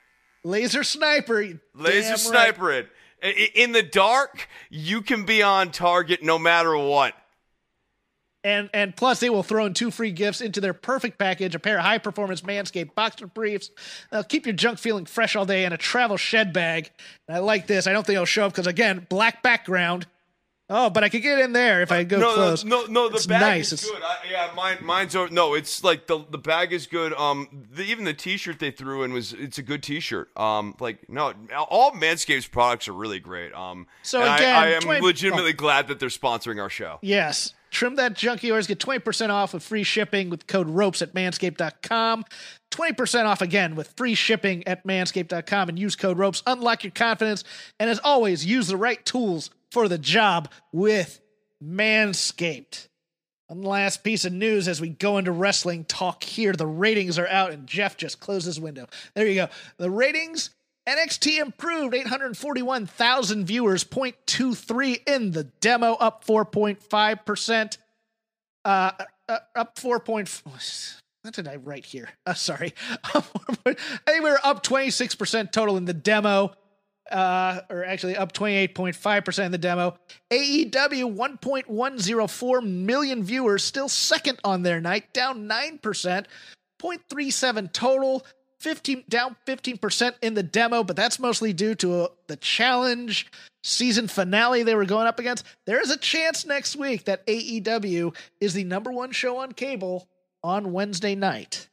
Laser 0.46 0.86
sniper. 0.86 1.44
Laser 1.74 2.02
damn 2.02 2.12
right. 2.12 2.20
sniper 2.20 2.72
it. 2.72 2.88
In 3.56 3.74
the 3.74 3.84
dark, 3.84 4.48
you 4.70 5.02
can 5.02 5.26
be 5.26 5.44
on 5.44 5.72
target 5.72 6.24
no 6.24 6.40
matter 6.40 6.78
what. 6.78 7.14
And 8.46 8.70
and 8.76 8.96
plus 8.96 9.20
they 9.20 9.32
will 9.32 9.42
throw 9.42 9.66
in 9.66 9.74
two 9.74 9.90
free 9.90 10.12
gifts 10.12 10.40
into 10.40 10.62
their 10.62 10.74
perfect 10.76 11.18
package: 11.18 11.56
a 11.56 11.60
pair 11.60 11.80
of 11.80 11.84
high 11.84 11.98
performance 11.98 12.42
Manscaped 12.42 12.94
boxer 12.94 13.26
briefs. 13.26 13.72
They'll 14.12 14.24
keep 14.24 14.46
your 14.46 14.54
junk 14.54 14.78
feeling 14.78 15.06
fresh 15.06 15.36
all 15.36 15.48
day, 15.48 15.66
and 15.66 15.74
a 15.74 15.78
travel 15.78 16.16
shed 16.16 16.54
bag. 16.54 16.92
And 17.28 17.36
I 17.36 17.40
like 17.40 17.66
this. 17.66 17.88
I 17.88 17.92
don't 17.92 18.06
think 18.06 18.16
it'll 18.18 18.26
show 18.28 18.46
up 18.46 18.52
because 18.52 18.68
again, 18.68 19.08
black 19.10 19.42
background. 19.42 20.06
Oh, 20.70 20.90
but 20.92 21.04
I 21.04 21.10
could 21.10 21.22
get 21.24 21.38
in 21.40 21.54
there 21.54 21.82
if 21.84 21.92
I 21.92 22.04
go 22.04 22.20
no, 22.20 22.34
close. 22.34 22.64
no, 22.64 22.82
no, 22.86 22.88
no. 22.88 23.10
The 23.10 23.16
It's 23.18 23.26
bag 23.28 23.42
nice. 23.42 23.72
is 23.72 23.84
It's- 23.84 23.92
good. 23.92 24.04
I, 24.04 24.18
yeah, 24.32 24.52
mine, 24.56 24.78
mine's 24.82 25.16
over. 25.16 25.32
No, 25.34 25.56
it's 25.56 25.84
like 25.84 26.06
the 26.06 26.24
the 26.30 26.38
bag 26.38 26.72
is 26.72 26.86
good. 26.86 27.14
Um, 27.14 27.66
the, 27.72 27.84
even 27.84 28.04
the 28.06 28.14
T-shirt 28.14 28.60
they 28.60 28.70
threw 28.72 29.02
in 29.04 29.12
was 29.14 29.34
it's 29.34 29.58
a 29.58 29.64
good 29.64 29.82
T-shirt. 29.82 30.30
Um, 30.38 30.76
like 30.80 31.10
no, 31.10 31.34
all 31.68 31.94
Manscaped's 31.94 32.46
products 32.48 32.88
are 32.88 32.94
really 32.94 33.20
great. 33.20 33.54
Um, 33.54 33.88
So 34.04 34.22
and 34.22 34.30
I- 34.30 34.36
again, 34.38 34.56
I, 34.56 34.68
am 34.74 34.82
20 34.84 35.02
legitimately 35.02 35.54
glad 35.54 35.88
that 35.88 36.00
they're 36.00 36.10
sponsoring 36.10 36.62
our 36.62 36.70
show. 36.70 37.00
Yes. 37.02 37.55
Trim 37.76 37.96
that 37.98 38.14
junk 38.14 38.40
of 38.40 38.46
yours. 38.46 38.68
Get 38.68 38.80
20% 38.80 39.32
off 39.32 39.54
with 39.54 39.62
free 39.62 39.84
shipping 39.84 40.30
with 40.30 40.48
code 40.48 40.70
ROPES 40.70 41.02
at 41.02 41.14
manscaped.com. 41.14 42.24
20% 42.72 43.26
off 43.26 43.42
again 43.42 43.76
with 43.76 43.94
free 43.98 44.16
shipping 44.16 44.66
at 44.66 44.88
manscaped.com 44.88 45.68
and 45.68 45.78
use 45.78 45.98
code 45.98 46.18
ROPES. 46.18 46.42
Unlock 46.48 46.86
your 46.86 46.92
confidence. 46.92 47.44
And 47.78 47.90
as 47.90 48.00
always, 48.00 48.46
use 48.46 48.70
the 48.70 48.78
right 48.78 49.06
tools 49.06 49.50
for 49.72 49.90
the 49.90 49.98
job 49.98 50.50
with 50.72 51.20
Manscaped. 51.62 52.88
One 53.48 53.62
last 53.62 54.06
piece 54.06 54.24
of 54.24 54.32
news 54.32 54.70
as 54.70 54.80
we 54.80 54.88
go 54.88 55.18
into 55.18 55.34
wrestling 55.34 55.84
talk 55.84 56.24
here. 56.24 56.54
The 56.54 56.66
ratings 56.66 57.20
are 57.20 57.28
out, 57.28 57.52
and 57.52 57.68
Jeff 57.68 57.98
just 57.98 58.22
closed 58.22 58.46
his 58.46 58.58
window. 58.58 58.88
There 59.16 59.28
you 59.28 59.36
go. 59.36 59.50
The 59.76 59.92
ratings 59.92 60.52
NXT 60.88 61.40
improved 61.40 61.96
841,000 61.96 63.46
viewers, 63.46 63.84
0.23 63.84 65.08
in 65.08 65.32
the 65.32 65.46
demo, 65.60 65.94
up 65.94 66.24
4.5%. 66.26 67.78
Uh, 68.64 68.92
uh, 69.28 69.38
up 69.56 69.80
4. 69.80 70.00
Point, 70.00 70.42
what 70.44 71.34
did 71.34 71.48
I 71.48 71.56
write 71.56 71.86
here? 71.86 72.10
Uh, 72.26 72.34
sorry. 72.34 72.74
I 73.04 73.22
think 74.06 74.24
we 74.24 74.30
were 74.30 74.40
up 74.44 74.64
26% 74.64 75.52
total 75.52 75.78
in 75.78 75.86
the 75.86 75.94
demo. 75.94 76.54
Uh, 77.12 77.62
or 77.70 77.86
actually 77.86 78.18
up 78.18 78.34
28.5% 78.34 79.46
in 79.46 79.52
the 79.52 79.60
demo. 79.60 79.96
AEW 80.32 81.16
1.104 81.16 82.68
million 82.68 83.24
viewers, 83.24 83.64
still 83.64 83.88
second 83.88 84.40
on 84.44 84.64
their 84.64 84.82
night, 84.82 85.14
down 85.14 85.48
9%, 85.48 85.80
0.37 85.82 87.72
total, 87.72 88.26
15 88.66 89.04
down 89.08 89.36
15% 89.46 90.14
in 90.24 90.34
the 90.34 90.42
demo, 90.42 90.84
but 90.84 90.96
that's 90.96 91.20
mostly 91.20 91.54
due 91.54 91.76
to 91.76 92.02
uh 92.02 92.08
the 92.26 92.36
challenge 92.36 93.32
season 93.64 94.08
finale 94.08 94.64
they 94.64 94.74
were 94.74 94.86
going 94.86 95.06
up 95.06 95.20
against. 95.20 95.46
There 95.66 95.80
is 95.80 95.92
a 95.92 95.98
chance 95.98 96.48
next 96.48 96.76
week 96.76 97.06
that 97.06 97.26
AEW 97.28 98.16
is 98.42 98.56
the 98.56 98.64
number 98.64 98.92
one 98.92 99.12
show 99.12 99.38
on 99.38 99.52
cable 99.52 100.08
on 100.44 100.74
Wednesday 100.74 101.14
night. 101.14 101.70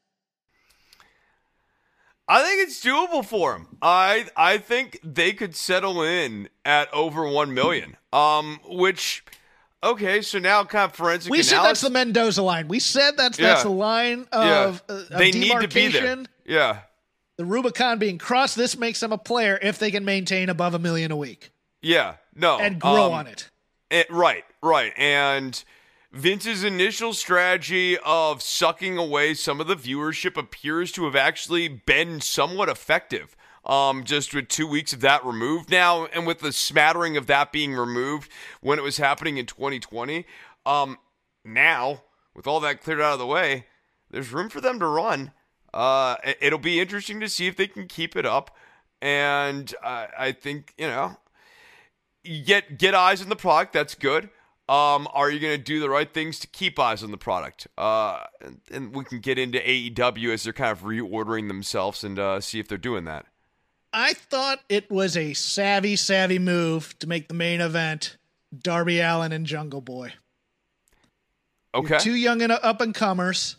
I 2.29 2.43
think 2.43 2.69
it's 2.69 2.85
doable 2.85 3.25
for 3.25 3.53
them. 3.53 3.79
I 3.81 4.27
I 4.37 4.59
think 4.59 5.01
they 5.03 5.33
could 5.33 5.57
settle 5.57 6.03
in 6.03 6.51
at 6.67 6.93
over 6.93 7.27
one 7.27 7.55
million. 7.55 7.97
Um, 8.13 8.61
which 8.69 9.25
okay, 9.83 10.21
so 10.21 10.39
now 10.39 10.63
kind 10.65 10.91
of 10.91 10.95
forensic 10.95 11.31
We 11.31 11.43
said 11.43 11.63
that's 11.63 11.81
the 11.81 11.89
Mendoza 11.89 12.43
line. 12.43 12.69
We 12.69 12.81
said 12.81 13.17
that's 13.17 13.39
that's 13.39 13.63
the 13.63 13.71
line 13.71 14.27
yeah, 14.31 14.65
of, 14.65 14.83
uh, 14.91 14.93
of 14.95 15.09
they 15.09 15.31
need 15.31 15.59
to 15.59 15.69
be 15.69 15.89
there. 15.89 16.25
Yeah, 16.53 16.81
The 17.39 17.45
Rubicon 17.45 17.99
being 17.99 18.19
crossed. 18.19 18.57
This 18.57 18.77
makes 18.77 19.01
them 19.01 19.13
a 19.13 19.19
player 19.19 19.59
if 19.63 19.79
they 19.79 19.91
can 19.91 20.05
maintain 20.05 20.49
above 20.49 20.75
a 20.75 20.79
million 20.79 21.11
a 21.11 21.17
week 21.17 21.53
yeah, 21.83 22.15
no, 22.35 22.59
and 22.59 22.81
grow 22.81 23.07
um, 23.07 23.13
on 23.13 23.27
it. 23.27 23.51
Eh, 23.91 24.05
right, 24.09 24.45
right. 24.63 24.93
And 24.97 25.63
Vince's 26.13 26.65
initial 26.65 27.13
strategy 27.13 27.99
of 27.99 28.41
sucking 28.41 28.97
away 28.97 29.35
some 29.35 29.61
of 29.61 29.67
the 29.67 29.77
viewership 29.77 30.37
appears 30.37 30.93
to 30.93 31.05
have 31.05 31.17
actually 31.17 31.69
been 31.69 32.21
somewhat 32.21 32.69
effective. 32.69 33.37
Um, 33.65 34.03
just 34.03 34.35
with 34.35 34.49
two 34.49 34.67
weeks 34.67 34.93
of 34.93 35.01
that 35.03 35.25
removed 35.25 35.71
now, 35.71 36.07
and 36.07 36.27
with 36.27 36.41
the 36.41 36.53
smattering 36.53 37.17
of 37.17 37.29
that 37.29 37.53
being 37.53 37.75
removed 37.75 38.29
when 38.61 38.77
it 38.77 38.83
was 38.83 38.97
happening 38.97 39.37
in 39.37 39.47
2020. 39.47 40.27
Um, 40.67 40.99
now, 41.45 42.03
with 42.35 42.49
all 42.49 42.59
that 42.59 42.83
cleared 42.83 43.01
out 43.01 43.13
of 43.13 43.19
the 43.21 43.27
way, 43.27 43.67
there's 44.11 44.33
room 44.33 44.49
for 44.49 44.61
them 44.61 44.81
to 44.81 44.87
run. 44.87 45.31
Uh, 45.75 46.17
it- 46.25 46.39
it'll 46.41 46.59
be 46.59 46.81
interesting 46.81 47.21
to 47.21 47.29
see 47.29 47.47
if 47.47 47.57
they 47.57 47.67
can 47.67 47.87
keep 47.89 48.17
it 48.17 48.27
up. 48.27 48.57
And 49.01 49.75
I 49.83 50.09
I 50.19 50.33
think, 50.33 50.75
you 50.79 50.87
know, 50.87 51.17
get 52.45 52.79
get 52.79 52.95
eyes 52.95 53.21
on 53.23 53.29
the 53.29 53.37
product. 53.37 53.73
That's 53.73 53.95
good. 53.95 54.31
Um, 54.69 55.09
are 55.13 55.29
you 55.29 55.41
going 55.41 55.59
to 55.59 55.63
do 55.63 55.81
the 55.81 55.91
right 55.91 56.11
things 56.15 56.39
to 56.39 56.47
keep 56.47 56.79
eyes 56.79 57.03
on 57.03 57.11
the 57.11 57.19
product? 57.19 57.67
Uh, 57.77 58.21
and, 58.41 58.61
and 58.71 58.95
we 58.95 59.05
can 59.05 59.19
get 59.19 59.37
into 59.37 59.59
AEW 59.59 60.33
as 60.33 60.45
they're 60.45 60.53
kind 60.53 60.71
of 60.71 60.83
reordering 60.83 61.49
themselves 61.49 62.05
and 62.05 62.19
uh, 62.19 62.41
see 62.41 62.61
if 62.61 62.69
they're 62.69 62.79
doing 62.79 63.05
that. 63.05 63.27
I 63.93 64.15
thought 64.15 64.61
it 64.69 64.91
was 64.91 65.17
a 65.17 65.35
savvy, 65.35 65.97
savvy 65.97 66.39
move 66.39 66.97
to 67.01 67.07
make 67.09 67.27
the 67.29 67.35
main 67.35 67.61
event 67.61 68.17
Darby 68.57 69.01
Allin 69.01 69.33
and 69.33 69.45
Jungle 69.45 69.81
Boy. 69.83 70.13
Okay. 71.75 71.99
Two 71.99 72.15
young 72.15 72.41
and 72.41 72.53
up 72.53 72.81
and 72.81 72.95
comers. 72.95 73.57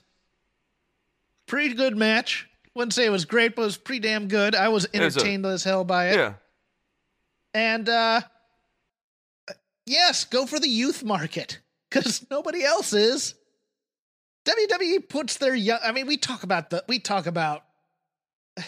Pretty 1.47 1.73
good 1.75 1.97
match. 1.97 2.47
Wouldn't 2.75 2.93
say 2.93 3.05
it 3.05 3.11
was 3.11 3.25
great, 3.25 3.55
but 3.55 3.61
it 3.63 3.65
was 3.65 3.77
pretty 3.77 3.99
damn 3.99 4.27
good. 4.27 4.55
I 4.55 4.69
was 4.69 4.83
was 4.83 4.85
a- 4.85 4.95
entertained 4.95 5.45
as 5.45 5.63
hell 5.63 5.83
by 5.83 6.09
it. 6.09 6.15
yeah. 6.17 6.33
And 7.53 7.87
uh 7.87 8.21
yes, 9.85 10.25
go 10.25 10.45
for 10.45 10.59
the 10.59 10.67
youth 10.67 11.03
market 11.03 11.59
because 11.89 12.25
nobody 12.31 12.63
else 12.63 12.93
is. 12.93 13.35
WWE 14.45 15.07
puts 15.07 15.37
their 15.37 15.55
young. 15.55 15.79
I 15.83 15.91
mean, 15.93 16.05
we 16.07 16.17
talk 16.17 16.43
about 16.43 16.69
the. 16.69 16.83
We 16.87 16.99
talk 16.99 17.27
about. 17.27 17.63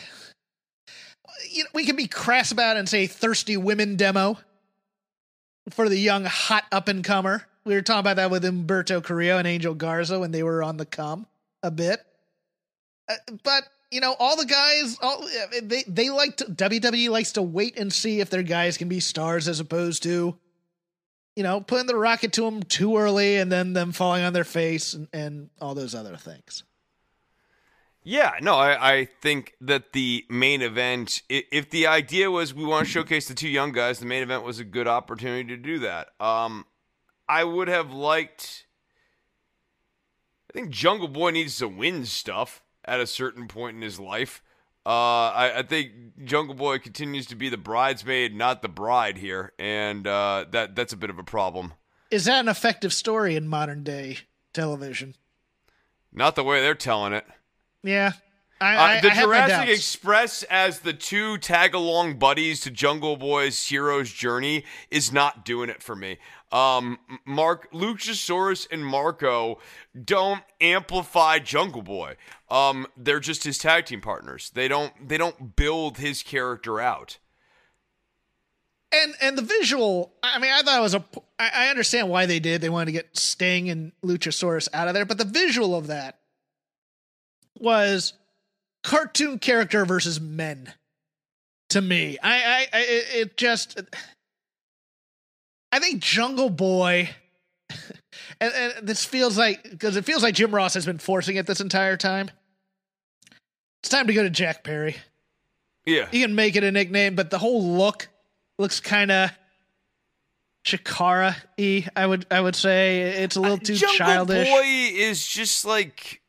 You 1.52 1.64
know, 1.64 1.70
we 1.74 1.86
can 1.86 1.96
be 1.98 2.08
crass 2.08 2.52
about 2.54 2.78
it 2.78 2.80
and 2.80 2.88
say 2.90 3.08
thirsty 3.08 3.58
women 3.58 3.98
demo 3.98 4.38
for 5.72 5.90
the 5.90 5.98
young 5.98 6.24
hot 6.24 6.64
up 6.72 6.88
and 6.88 7.04
comer. 7.04 7.46
We 7.66 7.74
were 7.74 7.82
talking 7.82 8.00
about 8.00 8.16
that 8.16 8.32
with 8.32 8.44
Humberto 8.44 9.04
Carrillo 9.04 9.38
and 9.38 9.46
Angel 9.48 9.74
Garza 9.74 10.18
when 10.20 10.32
they 10.32 10.44
were 10.44 10.64
on 10.64 10.78
the 10.78 10.86
come 10.86 11.28
a 11.62 11.70
bit. 11.72 12.00
Uh, 13.08 13.16
but 13.44 13.64
you 13.92 14.02
know, 14.02 14.16
all 14.20 14.36
the 14.36 14.46
guys, 14.46 14.98
all 15.02 15.28
they 15.64 15.84
they 15.88 16.10
like 16.10 16.38
to 16.38 16.46
WWE 16.46 17.10
likes 17.10 17.34
to 17.34 17.42
wait 17.42 17.78
and 17.78 17.92
see 17.94 18.20
if 18.20 18.30
their 18.30 18.44
guys 18.44 18.78
can 18.78 18.90
be 18.90 19.00
stars 19.00 19.48
as 19.48 19.60
opposed 19.60 20.04
to, 20.04 20.38
you 21.36 21.44
know, 21.44 21.62
putting 21.62 21.88
the 21.88 21.96
rocket 21.96 22.34
to 22.34 22.42
them 22.42 22.64
too 22.64 22.98
early 22.98 23.38
and 23.38 23.52
then 23.52 23.74
them 23.74 23.92
falling 23.92 24.24
on 24.24 24.34
their 24.34 24.44
face 24.44 24.94
and, 24.94 25.08
and 25.14 25.50
all 25.62 25.76
those 25.76 25.96
other 25.96 26.18
things. 26.18 26.64
Yeah, 28.08 28.34
no, 28.40 28.56
I, 28.56 28.98
I 28.98 29.06
think 29.06 29.56
that 29.62 29.94
the 29.94 30.26
main 30.30 30.62
event, 30.62 31.24
if 31.28 31.72
the 31.72 31.88
idea 31.88 32.30
was 32.30 32.54
we 32.54 32.64
want 32.64 32.86
to 32.86 32.92
showcase 32.92 33.28
the 33.28 33.34
two 33.34 33.50
young 33.50 33.72
guys, 33.72 33.98
the 33.98 34.06
main 34.06 34.22
event 34.22 34.44
was 34.44 34.60
a 34.60 34.64
good 34.64 34.88
opportunity 34.88 35.50
to 35.50 35.58
do 35.58 35.80
that. 35.80 36.10
Um, 36.20 36.66
I 37.28 37.44
would 37.44 37.68
have 37.68 37.92
liked. 37.92 38.68
I 40.52 40.54
think 40.54 40.70
Jungle 40.70 41.08
Boy 41.08 41.32
needs 41.32 41.58
to 41.58 41.68
win 41.68 42.06
stuff 42.06 42.62
at 42.86 43.00
a 43.00 43.08
certain 43.08 43.48
point 43.48 43.76
in 43.76 43.82
his 43.82 44.00
life. 44.00 44.42
Uh, 44.86 45.34
I, 45.34 45.60
I, 45.60 45.64
think 45.64 45.92
Jungle 46.26 46.54
Boy 46.54 46.78
continues 46.78 47.26
to 47.28 47.36
be 47.36 47.50
the 47.50 47.58
bridesmaid, 47.58 48.36
not 48.36 48.62
the 48.62 48.70
bride 48.70 49.18
here, 49.18 49.52
and 49.58 50.06
uh, 50.06 50.46
that 50.52 50.76
that's 50.76 50.94
a 50.94 50.98
bit 50.98 51.10
of 51.10 51.18
a 51.18 51.24
problem. 51.24 51.74
Is 52.12 52.26
that 52.26 52.40
an 52.40 52.48
effective 52.48 52.94
story 52.94 53.36
in 53.36 53.48
modern 53.48 53.84
day 53.84 54.20
television? 54.54 55.16
Not 56.14 56.36
the 56.36 56.44
way 56.44 56.62
they're 56.62 56.76
telling 56.76 57.14
it. 57.14 57.26
Yeah. 57.84 58.14
I, 58.62 58.98
uh, 58.98 59.02
the 59.02 59.12
I 59.12 59.22
Jurassic 59.22 59.70
Express 59.70 60.44
as 60.44 60.80
the 60.80 60.94
two 60.94 61.38
tag 61.38 61.74
along 61.74 62.20
buddies 62.20 62.62
to 62.62 62.72
Jungle 62.72 63.18
Boy's 63.18 63.68
hero's 63.68 64.12
journey 64.12 64.64
is 64.90 65.12
not 65.12 65.44
doing 65.44 65.70
it 65.70 65.84
for 65.84 65.96
me. 65.96 66.18
Um, 66.56 67.00
Mark 67.26 67.70
Luchasaurus 67.74 68.66
and 68.72 68.86
Marko 68.86 69.60
don't 70.06 70.42
amplify 70.62 71.40
Jungle 71.40 71.82
Boy. 71.82 72.16
Um, 72.50 72.88
they're 72.96 73.20
just 73.20 73.44
his 73.44 73.58
tag 73.58 73.88
team 73.88 74.00
partners. 74.00 74.52
They 74.54 74.70
don't 74.70 74.94
they 75.06 75.18
don't 75.18 75.58
build 75.58 75.98
his 75.98 76.24
character 76.24 76.80
out. 76.80 77.18
And 78.94 79.16
and 79.22 79.38
the 79.38 79.42
visual, 79.42 80.14
I 80.24 80.40
mean, 80.40 80.52
I 80.54 80.62
thought 80.62 80.80
it 80.80 80.82
was 80.82 80.96
a. 80.96 81.04
I 81.38 81.68
understand 81.68 82.08
why 82.08 82.26
they 82.26 82.40
did. 82.40 82.62
They 82.62 82.70
wanted 82.70 82.86
to 82.86 82.92
get 82.94 83.18
Sting 83.18 83.70
and 83.70 83.92
Luchasaurus 84.02 84.70
out 84.74 84.88
of 84.88 84.94
there, 84.94 85.06
but 85.06 85.18
the 85.18 85.26
visual 85.26 85.76
of 85.76 85.88
that 85.88 86.20
was 87.60 88.14
cartoon 88.82 89.40
character 89.40 89.84
versus 89.84 90.22
men. 90.22 90.74
To 91.70 91.82
me, 91.82 92.18
I, 92.24 92.36
I, 92.36 92.68
I 92.72 92.86
it 93.16 93.38
just, 93.38 93.82
I 95.76 95.80
think 95.80 96.02
Jungle 96.02 96.50
Boy, 96.50 97.10
and, 98.40 98.54
and 98.54 98.88
this 98.88 99.04
feels 99.04 99.38
like 99.38 99.62
because 99.70 99.98
it 99.98 100.06
feels 100.06 100.24
like 100.24 100.34
Jim 100.34 100.56
Ross 100.56 100.74
has 100.76 100.86
been 100.86 101.00
forcing 101.00 101.36
it 101.36 101.48
this 101.48 101.60
entire 101.60 101.98
time. 101.98 102.32
It's 103.82 103.90
time 103.90 104.08
to 104.08 104.14
go 104.14 104.24
to 104.24 104.30
Jack 104.30 104.64
Perry. 104.64 104.96
Yeah, 105.86 106.08
you 106.14 106.26
can 106.26 106.34
make 106.34 106.56
it 106.56 106.64
a 106.64 106.72
nickname, 106.72 107.16
but 107.16 107.30
the 107.30 107.38
whole 107.38 107.62
look 107.62 108.08
looks 108.58 108.80
kind 108.80 109.12
of 109.12 109.32
Chikara 110.64 111.36
y. 111.58 111.86
I 111.94 112.08
would 112.08 112.26
I 112.32 112.40
would 112.40 112.56
say 112.56 113.02
it's 113.02 113.36
a 113.36 113.42
little 113.42 113.58
too 113.58 113.76
Jungle 113.76 113.98
childish. 113.98 114.48
Boy 114.48 114.64
is 114.64 115.28
just 115.28 115.66
like 115.66 116.22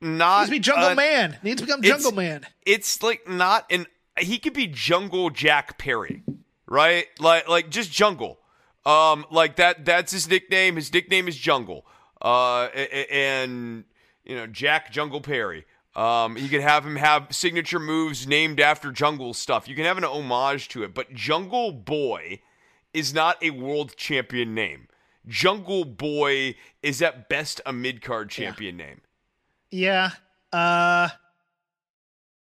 not 0.00 0.42
needs 0.42 0.50
to 0.50 0.52
be 0.52 0.60
Jungle 0.60 0.90
uh, 0.90 0.94
Man. 0.94 1.36
Needs 1.42 1.60
to 1.60 1.66
become 1.66 1.82
Jungle 1.82 2.12
Man. 2.12 2.46
It's 2.64 3.02
like 3.02 3.26
not 3.26 3.66
an 3.72 3.88
he 4.20 4.38
could 4.38 4.54
be 4.54 4.68
Jungle 4.68 5.30
Jack 5.30 5.78
Perry, 5.78 6.22
right? 6.68 7.06
Like 7.18 7.48
like 7.48 7.70
just 7.70 7.90
Jungle. 7.90 8.38
Um, 8.88 9.26
like 9.30 9.56
that. 9.56 9.84
That's 9.84 10.12
his 10.12 10.28
nickname. 10.28 10.76
His 10.76 10.92
nickname 10.92 11.28
is 11.28 11.36
Jungle. 11.36 11.84
Uh, 12.22 12.64
and 13.12 13.84
you 14.24 14.34
know 14.34 14.46
Jack 14.46 14.90
Jungle 14.90 15.20
Perry. 15.20 15.66
Um, 15.94 16.38
you 16.38 16.48
could 16.48 16.62
have 16.62 16.86
him 16.86 16.96
have 16.96 17.26
signature 17.30 17.78
moves 17.78 18.26
named 18.26 18.60
after 18.60 18.90
Jungle 18.90 19.34
stuff. 19.34 19.68
You 19.68 19.74
can 19.74 19.84
have 19.84 19.98
an 19.98 20.04
homage 20.04 20.68
to 20.68 20.84
it, 20.84 20.94
but 20.94 21.12
Jungle 21.12 21.72
Boy 21.72 22.40
is 22.94 23.12
not 23.12 23.42
a 23.42 23.50
world 23.50 23.94
champion 23.96 24.54
name. 24.54 24.88
Jungle 25.26 25.84
Boy 25.84 26.54
is 26.82 27.02
at 27.02 27.28
best 27.28 27.60
a 27.66 27.72
mid 27.72 28.00
card 28.00 28.30
champion 28.30 28.78
yeah. 28.78 28.86
name. 28.86 29.00
Yeah. 29.70 30.10
Uh 30.50 31.08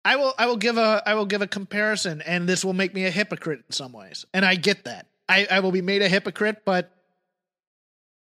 I 0.04 0.16
will 0.18 0.34
I 0.38 0.46
will 0.46 0.58
give 0.58 0.78
a 0.78 1.02
I 1.06 1.16
will 1.16 1.26
give 1.26 1.42
a 1.42 1.48
comparison 1.48 2.22
and 2.22 2.48
this 2.48 2.64
will 2.64 2.74
make 2.74 2.94
me 2.94 3.06
a 3.06 3.12
hypocrite 3.12 3.64
in 3.66 3.72
some 3.72 3.94
ways. 3.94 4.26
And 4.34 4.46
I 4.46 4.54
get 4.54 4.84
that. 4.84 5.08
I, 5.28 5.48
I 5.50 5.60
will 5.62 5.72
be 5.72 5.82
made 5.82 6.02
a 6.02 6.10
hypocrite, 6.10 6.64
but 6.66 6.92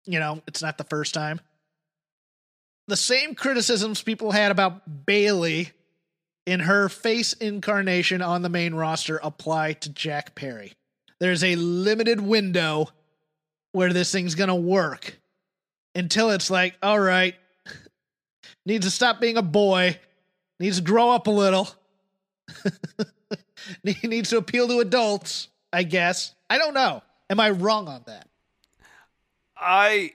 you 0.05 0.19
know, 0.19 0.43
it's 0.47 0.63
not 0.63 0.79
the 0.79 0.85
first 0.85 1.15
time. 1.15 1.41
The 2.89 2.97
same 2.97 3.35
criticisms 3.35 4.03
people 4.03 4.33
had 4.33 4.51
about 4.51 5.07
Bayley 5.07 5.71
in 6.47 6.61
her 6.61 6.89
face 6.89 7.33
incarnation 7.35 8.23
on 8.23 8.43
the 8.43 8.49
main 8.49 8.75
roster 8.75 9.21
apply 9.23 9.75
to 9.75 9.91
Jack 9.91 10.35
Perry. 10.35 10.73
There's 11.21 11.45
a 11.45 11.55
limited 11.57 12.21
window 12.21 12.89
where 13.73 13.93
this 13.93 14.11
thing's 14.11 14.35
gonna 14.35 14.57
work 14.57 15.19
until 15.95 16.31
it's 16.31 16.51
like, 16.51 16.77
all 16.83 16.99
right, 16.99 17.37
needs 18.67 18.87
to 18.87 18.91
stop 18.91 19.21
being 19.21 19.37
a 19.37 19.43
boy, 19.43 19.99
needs 20.59 20.79
to 20.79 20.83
grow 20.83 21.11
up 21.11 21.27
a 21.27 21.31
little, 21.31 21.69
needs 23.85 24.31
to 24.31 24.39
appeal 24.39 24.67
to 24.69 24.81
adults, 24.81 25.49
I 25.73 25.83
guess. 25.85 26.35
I 26.51 26.59
don't 26.59 26.75
know. 26.75 27.03
Am 27.31 27.41
I 27.41 27.51
wrong 27.51 27.89
on 27.89 28.03
that? 28.07 28.29
I 29.57 30.13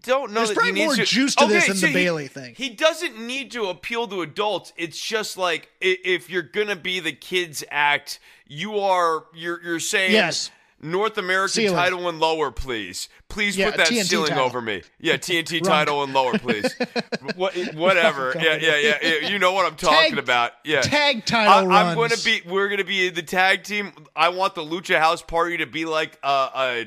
don't 0.00 0.32
know 0.32 0.40
There's 0.40 0.52
probably 0.52 0.80
he 0.80 0.86
more 0.86 0.94
to, 0.94 1.04
juice 1.04 1.34
to 1.34 1.44
okay, 1.44 1.52
this 1.52 1.66
than 1.66 1.76
so 1.76 1.86
the 1.86 1.88
he, 1.88 1.94
Bayley 1.94 2.28
thing. 2.28 2.54
He 2.56 2.70
doesn't 2.70 3.18
need 3.20 3.52
to 3.52 3.66
appeal 3.66 4.08
to 4.08 4.22
adults. 4.22 4.72
It's 4.76 4.98
just 4.98 5.36
like 5.36 5.68
if 5.80 6.30
you're 6.30 6.42
gonna 6.42 6.76
be 6.76 7.00
the 7.00 7.12
kids 7.12 7.62
act, 7.70 8.18
you 8.46 8.78
are 8.78 9.24
you're 9.34 9.62
you're 9.62 9.80
saying 9.80 10.12
yes. 10.12 10.50
North 10.82 11.16
American 11.16 11.48
ceiling. 11.48 11.76
title 11.76 12.08
and 12.08 12.18
lower, 12.18 12.50
please. 12.50 13.08
Please 13.28 13.56
yeah, 13.56 13.70
put 13.70 13.76
that 13.78 13.86
TNT 13.86 14.04
ceiling 14.04 14.30
title. 14.30 14.44
over 14.44 14.60
me. 14.60 14.82
Yeah, 14.98 15.16
TNT 15.16 15.62
title 15.62 16.02
and 16.02 16.12
lower, 16.12 16.36
please. 16.38 16.74
what, 17.36 17.54
whatever. 17.74 18.34
yeah, 18.36 18.56
yeah, 18.56 18.76
yeah, 18.76 18.98
yeah, 19.00 19.28
You 19.28 19.38
know 19.38 19.52
what 19.52 19.64
I'm 19.64 19.76
talking 19.76 20.10
tag, 20.10 20.18
about. 20.18 20.52
Yeah. 20.64 20.80
Tag 20.80 21.24
title 21.24 21.70
I, 21.70 21.90
am 21.90 21.94
going 21.94 22.10
to 22.10 22.24
be. 22.24 22.42
We're 22.44 22.68
going 22.68 22.78
to 22.78 22.84
be 22.84 23.10
the 23.10 23.22
tag 23.22 23.62
team. 23.62 23.92
I 24.16 24.30
want 24.30 24.56
the 24.56 24.62
Lucha 24.62 24.98
House 24.98 25.22
Party 25.22 25.58
to 25.58 25.66
be 25.66 25.84
like 25.84 26.18
a, 26.24 26.50
a 26.54 26.86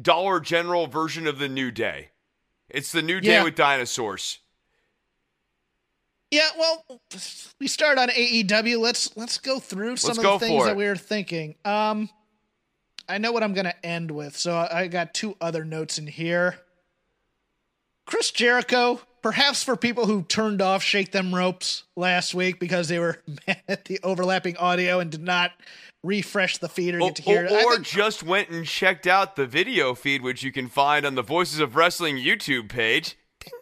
Dollar 0.00 0.38
General 0.38 0.86
version 0.86 1.26
of 1.26 1.38
the 1.38 1.48
New 1.48 1.72
Day. 1.72 2.10
It's 2.68 2.92
the 2.92 3.02
New 3.02 3.20
Day 3.20 3.32
yeah. 3.32 3.44
with 3.44 3.56
dinosaurs. 3.56 4.38
Yeah, 6.30 6.48
well, 6.58 7.02
we 7.60 7.68
start 7.68 7.98
on 7.98 8.08
AEW. 8.08 8.78
Let's 8.78 9.14
let's 9.18 9.36
go 9.36 9.58
through 9.58 9.98
some 9.98 10.16
let's 10.16 10.24
of 10.24 10.40
the 10.40 10.46
things 10.46 10.64
that 10.64 10.76
we 10.76 10.86
were 10.86 10.96
thinking. 10.96 11.56
Um, 11.66 12.08
I 13.08 13.18
know 13.18 13.32
what 13.32 13.42
I'm 13.42 13.54
going 13.54 13.66
to 13.66 13.86
end 13.86 14.10
with. 14.10 14.36
So 14.36 14.56
I 14.70 14.88
got 14.88 15.14
two 15.14 15.36
other 15.40 15.64
notes 15.64 15.98
in 15.98 16.06
here. 16.06 16.58
Chris 18.06 18.30
Jericho, 18.30 19.00
perhaps 19.22 19.62
for 19.62 19.76
people 19.76 20.06
who 20.06 20.22
turned 20.22 20.60
off 20.60 20.82
Shake 20.82 21.12
Them 21.12 21.34
Ropes 21.34 21.84
last 21.96 22.34
week 22.34 22.58
because 22.58 22.88
they 22.88 22.98
were 22.98 23.22
mad 23.46 23.62
at 23.68 23.84
the 23.84 24.00
overlapping 24.02 24.56
audio 24.56 25.00
and 25.00 25.10
did 25.10 25.22
not 25.22 25.52
refresh 26.02 26.58
the 26.58 26.68
feed 26.68 26.94
or 26.94 26.98
get 26.98 27.16
to 27.16 27.22
hear 27.22 27.42
or, 27.42 27.46
it. 27.46 27.52
Or 27.52 27.74
think- 27.74 27.86
just 27.86 28.22
went 28.22 28.50
and 28.50 28.66
checked 28.66 29.06
out 29.06 29.36
the 29.36 29.46
video 29.46 29.94
feed, 29.94 30.22
which 30.22 30.42
you 30.42 30.52
can 30.52 30.68
find 30.68 31.06
on 31.06 31.14
the 31.14 31.22
Voices 31.22 31.60
of 31.60 31.76
Wrestling 31.76 32.16
YouTube 32.16 32.68
page. 32.68 33.16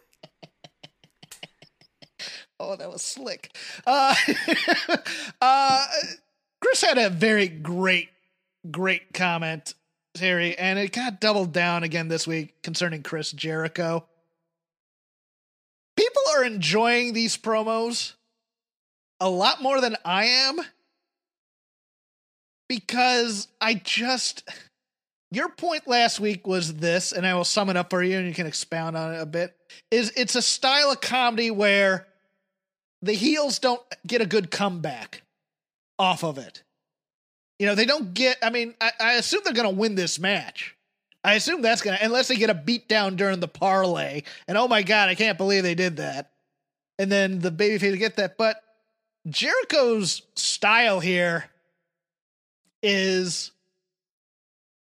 oh, 2.59 2.75
that 2.75 2.91
was 2.91 3.03
slick. 3.03 3.55
Uh, 3.85 4.15
uh, 5.41 5.85
Chris 6.59 6.81
had 6.81 6.97
a 6.97 7.09
very 7.09 7.47
great 7.47 8.09
great 8.69 9.13
comment, 9.13 9.73
Terry, 10.13 10.57
and 10.57 10.77
it 10.77 10.91
got 10.91 11.19
doubled 11.19 11.53
down 11.53 11.83
again 11.83 12.07
this 12.07 12.27
week 12.27 12.61
concerning 12.61 13.03
Chris 13.03 13.31
Jericho. 13.31 14.05
People 15.95 16.23
are 16.35 16.43
enjoying 16.43 17.13
these 17.13 17.37
promos 17.37 18.13
a 19.19 19.29
lot 19.29 19.61
more 19.61 19.79
than 19.81 19.95
I 20.03 20.25
am 20.25 20.59
because 22.67 23.47
I 23.59 23.75
just. 23.75 24.47
Your 25.33 25.47
point 25.47 25.87
last 25.87 26.19
week 26.19 26.45
was 26.45 26.73
this, 26.73 27.13
and 27.13 27.25
I 27.25 27.35
will 27.35 27.45
sum 27.45 27.69
it 27.69 27.77
up 27.77 27.89
for 27.89 28.03
you 28.03 28.17
and 28.17 28.27
you 28.27 28.33
can 28.33 28.47
expound 28.47 28.97
on 28.97 29.13
it 29.13 29.21
a 29.21 29.25
bit. 29.25 29.55
Is 29.89 30.11
it's 30.17 30.35
a 30.35 30.41
style 30.41 30.91
of 30.91 30.99
comedy 30.99 31.51
where 31.51 32.07
the 33.01 33.13
heels 33.13 33.59
don't 33.59 33.81
get 34.05 34.21
a 34.21 34.25
good 34.25 34.51
comeback 34.51 35.23
off 35.97 36.23
of 36.23 36.37
it. 36.37 36.63
You 37.61 37.67
know, 37.67 37.75
they 37.75 37.85
don't 37.85 38.15
get. 38.15 38.39
I 38.41 38.49
mean, 38.49 38.73
I, 38.81 38.91
I 38.99 39.13
assume 39.13 39.41
they're 39.43 39.53
going 39.53 39.69
to 39.69 39.79
win 39.79 39.93
this 39.93 40.17
match. 40.17 40.75
I 41.23 41.35
assume 41.35 41.61
that's 41.61 41.83
gonna 41.83 41.99
unless 42.01 42.27
they 42.27 42.35
get 42.35 42.49
a 42.49 42.55
beat 42.55 42.89
down 42.89 43.17
during 43.17 43.39
the 43.39 43.47
parlay. 43.47 44.23
And 44.47 44.57
oh 44.57 44.67
my 44.67 44.81
god, 44.81 45.09
I 45.09 45.13
can't 45.13 45.37
believe 45.37 45.61
they 45.61 45.75
did 45.75 45.97
that. 45.97 46.31
And 46.97 47.11
then 47.11 47.37
the 47.37 47.51
babyface 47.51 47.99
get 47.99 48.15
that, 48.15 48.35
but 48.35 48.59
Jericho's 49.29 50.23
style 50.33 50.99
here 50.99 51.51
is 52.81 53.51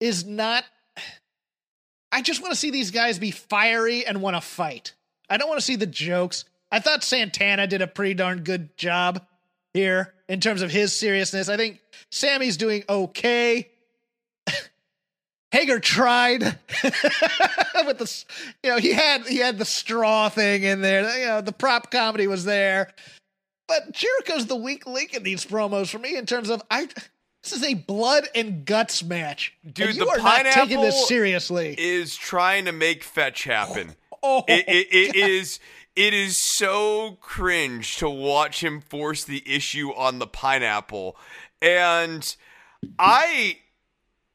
is 0.00 0.24
not 0.24 0.64
I 2.10 2.22
just 2.22 2.40
want 2.40 2.54
to 2.54 2.58
see 2.58 2.70
these 2.70 2.90
guys 2.90 3.18
be 3.18 3.30
fiery 3.30 4.06
and 4.06 4.22
want 4.22 4.36
to 4.36 4.40
fight. 4.40 4.94
I 5.28 5.36
don't 5.36 5.50
want 5.50 5.60
to 5.60 5.66
see 5.66 5.76
the 5.76 5.84
jokes. 5.84 6.46
I 6.72 6.78
thought 6.78 7.04
Santana 7.04 7.66
did 7.66 7.82
a 7.82 7.86
pretty 7.86 8.14
darn 8.14 8.42
good 8.42 8.74
job 8.78 9.20
here 9.74 10.14
in 10.28 10.40
terms 10.40 10.62
of 10.62 10.70
his 10.70 10.94
seriousness. 10.94 11.48
I 11.48 11.56
think 11.56 11.80
Sammy's 12.10 12.56
doing 12.56 12.84
okay. 12.88 13.68
Hager 15.50 15.80
tried 15.80 16.42
with 17.86 17.98
the, 17.98 18.24
you 18.62 18.70
know, 18.70 18.78
he 18.78 18.92
had 18.92 19.26
he 19.26 19.38
had 19.38 19.58
the 19.58 19.64
straw 19.64 20.28
thing 20.30 20.62
in 20.62 20.80
there. 20.80 21.18
You 21.18 21.26
know, 21.26 21.40
the 21.42 21.52
prop 21.52 21.90
comedy 21.90 22.26
was 22.26 22.44
there, 22.44 22.92
but 23.68 23.92
Jericho's 23.92 24.46
the 24.46 24.56
weak 24.56 24.86
link 24.86 25.12
in 25.12 25.22
these 25.22 25.44
promos 25.44 25.90
for 25.90 25.98
me 25.98 26.16
in 26.16 26.24
terms 26.24 26.48
of 26.48 26.62
I. 26.70 26.88
This 27.42 27.52
is 27.52 27.62
a 27.62 27.74
blood 27.74 28.26
and 28.34 28.64
guts 28.64 29.04
match, 29.04 29.52
Dude, 29.70 29.88
and 29.88 29.96
you 29.98 30.06
the 30.06 30.12
are 30.12 30.16
not 30.16 30.46
taking 30.46 30.80
this 30.80 31.06
seriously. 31.06 31.74
Is 31.76 32.16
trying 32.16 32.64
to 32.64 32.72
make 32.72 33.04
fetch 33.04 33.44
happen. 33.44 33.94
oh, 34.22 34.38
oh 34.38 34.44
it, 34.48 34.64
it, 34.66 34.94
it 34.94 35.16
is 35.30 35.60
it 35.96 36.12
is 36.12 36.36
so 36.36 37.18
cringe 37.20 37.96
to 37.98 38.08
watch 38.10 38.62
him 38.62 38.80
force 38.80 39.24
the 39.24 39.42
issue 39.46 39.90
on 39.90 40.18
the 40.18 40.26
pineapple. 40.26 41.16
And 41.62 42.36
i 42.98 43.58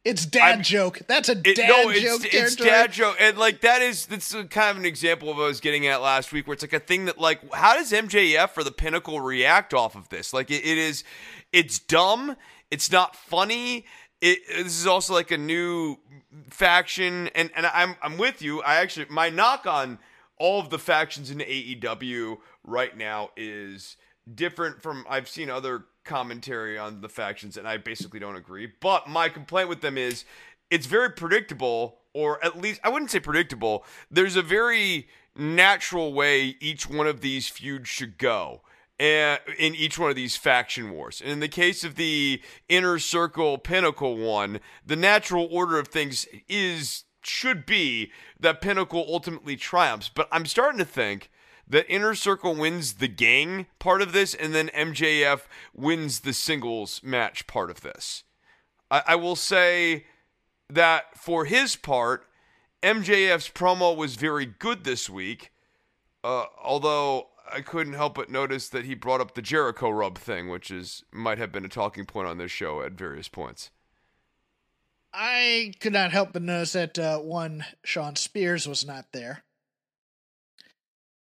it's 0.05 0.25
dad 0.25 0.41
I'm- 0.41 0.63
joke. 0.63 1.01
That's 1.07 1.27
a 1.27 1.33
it, 1.33 1.57
dad 1.57 1.67
no 1.67 1.89
it's, 1.89 2.01
joke. 2.01 2.33
it's 2.33 2.55
dad 2.55 2.91
joke. 2.93 3.17
And 3.19 3.37
like 3.37 3.61
that 3.61 3.81
is 3.81 4.05
that's 4.05 4.31
kind 4.31 4.71
of 4.71 4.77
an 4.77 4.85
example 4.85 5.29
of 5.29 5.37
what 5.37 5.43
i 5.43 5.47
was 5.47 5.59
getting 5.59 5.85
at 5.87 6.01
last 6.01 6.31
week 6.31 6.47
where 6.47 6.53
it's 6.53 6.63
like 6.63 6.73
a 6.73 6.79
thing 6.79 7.05
that 7.05 7.19
like 7.19 7.41
how 7.53 7.75
does 7.75 7.91
mjf 7.91 8.57
or 8.57 8.63
the 8.63 8.71
pinnacle 8.71 9.19
react 9.19 9.73
off 9.73 9.95
of 9.95 10.07
this? 10.09 10.33
Like 10.33 10.49
it, 10.49 10.65
it 10.65 10.77
is 10.77 11.03
it's 11.51 11.79
dumb. 11.79 12.37
It's 12.71 12.91
not 12.91 13.15
funny. 13.15 13.85
It, 14.21 14.39
this 14.47 14.79
is 14.79 14.87
also 14.87 15.13
like 15.13 15.31
a 15.31 15.37
new 15.37 15.97
faction. 16.49 17.27
And 17.35 17.51
and 17.55 17.65
i'm 17.65 17.95
i'm 18.01 18.17
with 18.17 18.41
you. 18.41 18.61
I 18.61 18.75
actually 18.75 19.07
my 19.09 19.29
knock 19.29 19.67
on 19.67 19.99
all 20.39 20.59
of 20.59 20.69
the 20.69 20.79
factions 20.79 21.29
in 21.29 21.39
AEW 21.39 22.37
right 22.63 22.97
now 22.97 23.29
is 23.37 23.97
different 24.33 24.81
from 24.81 25.05
I've 25.09 25.27
seen 25.27 25.49
other 25.49 25.85
commentary 26.05 26.77
on 26.77 27.01
the 27.01 27.09
factions 27.09 27.57
and 27.57 27.67
I 27.67 27.77
basically 27.77 28.19
don't 28.19 28.35
agree. 28.35 28.67
But 28.79 29.07
my 29.07 29.29
complaint 29.29 29.69
with 29.69 29.81
them 29.81 29.97
is 29.97 30.25
it's 30.71 30.87
very 30.87 31.11
predictable 31.11 31.99
or 32.13 32.43
at 32.43 32.59
least 32.59 32.79
I 32.83 32.89
wouldn't 32.89 33.11
say 33.11 33.19
predictable. 33.19 33.85
There's 34.09 34.35
a 34.35 34.41
very 34.41 35.07
natural 35.35 36.13
way 36.13 36.55
each 36.59 36.89
one 36.89 37.07
of 37.07 37.21
these 37.21 37.47
feuds 37.47 37.89
should 37.89 38.17
go. 38.17 38.61
And 38.99 39.39
in 39.57 39.75
each 39.75 39.97
one 39.97 40.09
of 40.09 40.17
these 40.17 40.35
faction 40.35 40.91
wars. 40.91 41.21
And 41.21 41.31
in 41.31 41.39
the 41.39 41.47
case 41.47 41.85
of 41.85 41.95
the 41.95 42.41
inner 42.67 42.99
circle 42.99 43.57
pinnacle 43.57 44.17
one, 44.17 44.59
the 44.85 44.97
natural 44.97 45.47
order 45.49 45.79
of 45.79 45.87
things 45.87 46.27
is 46.49 47.05
should 47.21 47.65
be 47.65 48.11
that 48.39 48.61
Pinnacle 48.61 49.05
ultimately 49.07 49.55
triumphs. 49.55 50.09
But 50.09 50.27
I'm 50.31 50.45
starting 50.45 50.79
to 50.79 50.85
think 50.85 51.29
that 51.67 51.89
Inner 51.91 52.15
Circle 52.15 52.55
wins 52.55 52.93
the 52.93 53.07
gang 53.07 53.67
part 53.77 54.01
of 54.01 54.11
this, 54.11 54.33
and 54.33 54.55
then 54.55 54.69
MJF 54.69 55.41
wins 55.73 56.21
the 56.21 56.33
singles 56.33 57.01
match 57.03 57.45
part 57.45 57.69
of 57.69 57.81
this. 57.81 58.23
I, 58.89 59.03
I 59.07 59.15
will 59.15 59.35
say 59.35 60.05
that 60.69 61.17
for 61.17 61.45
his 61.45 61.75
part, 61.75 62.25
MJF's 62.81 63.49
promo 63.49 63.95
was 63.95 64.15
very 64.15 64.45
good 64.45 64.83
this 64.83 65.09
week, 65.09 65.51
uh, 66.23 66.45
although 66.63 67.27
I 67.51 67.61
couldn't 67.61 67.93
help 67.93 68.15
but 68.15 68.29
notice 68.29 68.69
that 68.69 68.85
he 68.85 68.95
brought 68.95 69.21
up 69.21 69.33
the 69.33 69.41
Jericho 69.41 69.89
rub 69.89 70.17
thing, 70.17 70.49
which 70.49 70.71
is 70.71 71.03
might 71.11 71.37
have 71.37 71.51
been 71.51 71.65
a 71.65 71.69
talking 71.69 72.05
point 72.05 72.27
on 72.27 72.37
this 72.37 72.51
show 72.51 72.81
at 72.81 72.93
various 72.93 73.27
points. 73.27 73.69
I 75.13 75.73
could 75.79 75.93
not 75.93 76.11
help 76.11 76.33
but 76.33 76.41
notice 76.41 76.73
that 76.73 76.97
uh, 76.99 77.19
one 77.19 77.65
Shawn 77.83 78.15
Spears 78.15 78.67
was 78.67 78.85
not 78.85 79.05
there. 79.11 79.43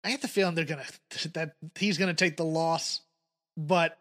I 0.05 0.11
get 0.11 0.23
the 0.23 0.29
feeling 0.29 0.55
they're 0.55 0.65
gonna 0.65 0.87
that 1.35 1.57
he's 1.77 1.99
gonna 1.99 2.15
take 2.15 2.37
the 2.37 2.45
loss, 2.45 3.01
but 3.57 3.99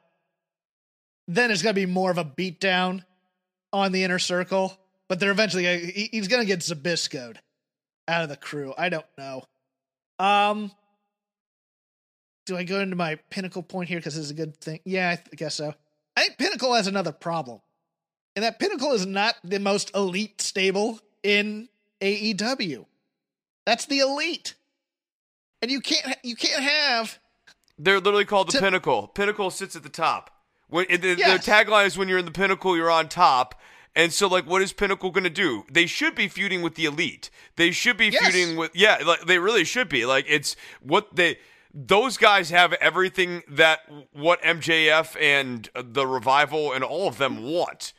then 1.28 1.51
it's 1.51 1.61
gonna 1.61 1.73
be 1.73 1.86
more 1.86 2.11
of 2.11 2.17
a 2.17 2.25
beatdown 2.25 3.03
on 3.73 3.91
the 3.91 4.03
inner 4.03 4.19
circle. 4.19 4.78
But 5.09 5.19
they're 5.19 5.32
eventually 5.32 6.09
he's 6.11 6.28
gonna 6.28 6.45
get 6.45 6.59
Zabiscoed 6.59 7.38
out 8.07 8.23
of 8.23 8.30
the 8.30 8.38
crew. 8.38 8.73
I 8.78 8.89
don't 8.89 9.05
know. 9.17 9.43
Um, 10.19 10.71
do 12.45 12.57
I 12.57 12.63
go 12.63 12.80
into 12.80 12.95
my 12.95 13.15
pinnacle 13.30 13.61
point 13.61 13.89
here 13.89 13.99
because 13.99 14.15
this 14.15 14.25
is 14.25 14.32
a 14.32 14.36
good 14.36 14.57
thing? 14.57 14.80
Yeah, 14.86 15.11
I 15.11 15.15
th- 15.15 15.30
guess 15.36 15.55
so. 15.55 15.73
I 16.15 16.21
think 16.21 16.38
Pinnacle 16.38 16.73
has 16.73 16.88
another 16.88 17.11
problem 17.11 17.59
and 18.38 18.43
that 18.45 18.59
Pinnacle 18.59 18.91
is 18.93 19.03
not 19.07 19.33
the 19.43 19.59
most 19.59 19.89
elite 19.95 20.39
stable 20.41 20.99
in 21.23 21.67
AEW. 22.01 22.85
That's 23.65 23.88
the 23.88 23.97
elite, 23.99 24.53
and 25.61 25.71
you 25.71 25.81
can't 25.81 26.15
you 26.23 26.35
can't 26.35 26.61
have 26.63 27.17
They're 27.79 27.99
literally 27.99 28.25
called 28.25 28.47
the 28.49 28.53
To- 28.53 28.59
pinnacle. 28.59 29.07
Pinnacle 29.07 29.49
sits 29.49 29.75
at 29.75 29.81
the 29.81 29.89
top. 29.89 30.31
When 30.69 30.85
the, 30.88 31.15
Yes. 31.17 31.45
Their 31.45 31.55
tagline 31.65 31.88
is 31.88 31.97
"When 31.97 32.07
you're 32.07 32.19
in 32.19 32.25
the 32.25 32.31
pinnacle, 32.31 32.77
you're 32.77 32.91
on 32.91 33.09
top." 33.09 33.59
And 33.95 34.13
so, 34.13 34.27
like, 34.27 34.45
what 34.45 34.61
is 34.61 34.73
Pinnacle 34.73 35.09
going 35.09 35.23
to 35.23 35.29
do? 35.31 35.63
They 35.71 35.88
should 35.88 36.13
be 36.13 36.27
feuding 36.27 36.61
with 36.61 36.75
the 36.75 36.85
elite. 36.85 37.31
They 37.55 37.71
should 37.71 37.97
be 37.97 38.09
Yes. 38.09 38.23
feuding 38.31 38.55
with, 38.55 38.75
yeah, 38.75 38.99
like 39.03 39.21
they 39.25 39.39
really 39.39 39.63
should 39.65 39.89
be. 39.89 40.05
Like, 40.05 40.25
it's 40.27 40.55
what 40.81 41.15
they, 41.15 41.39
those 41.73 42.15
guys 42.17 42.51
have 42.51 42.73
everything 42.73 43.41
that 43.47 43.79
what 44.11 44.39
MJF 44.43 45.19
and 45.19 45.67
the 45.73 46.05
revival 46.05 46.73
and 46.73 46.83
all 46.83 47.07
of 47.07 47.17
them 47.17 47.41
want. 47.41 47.93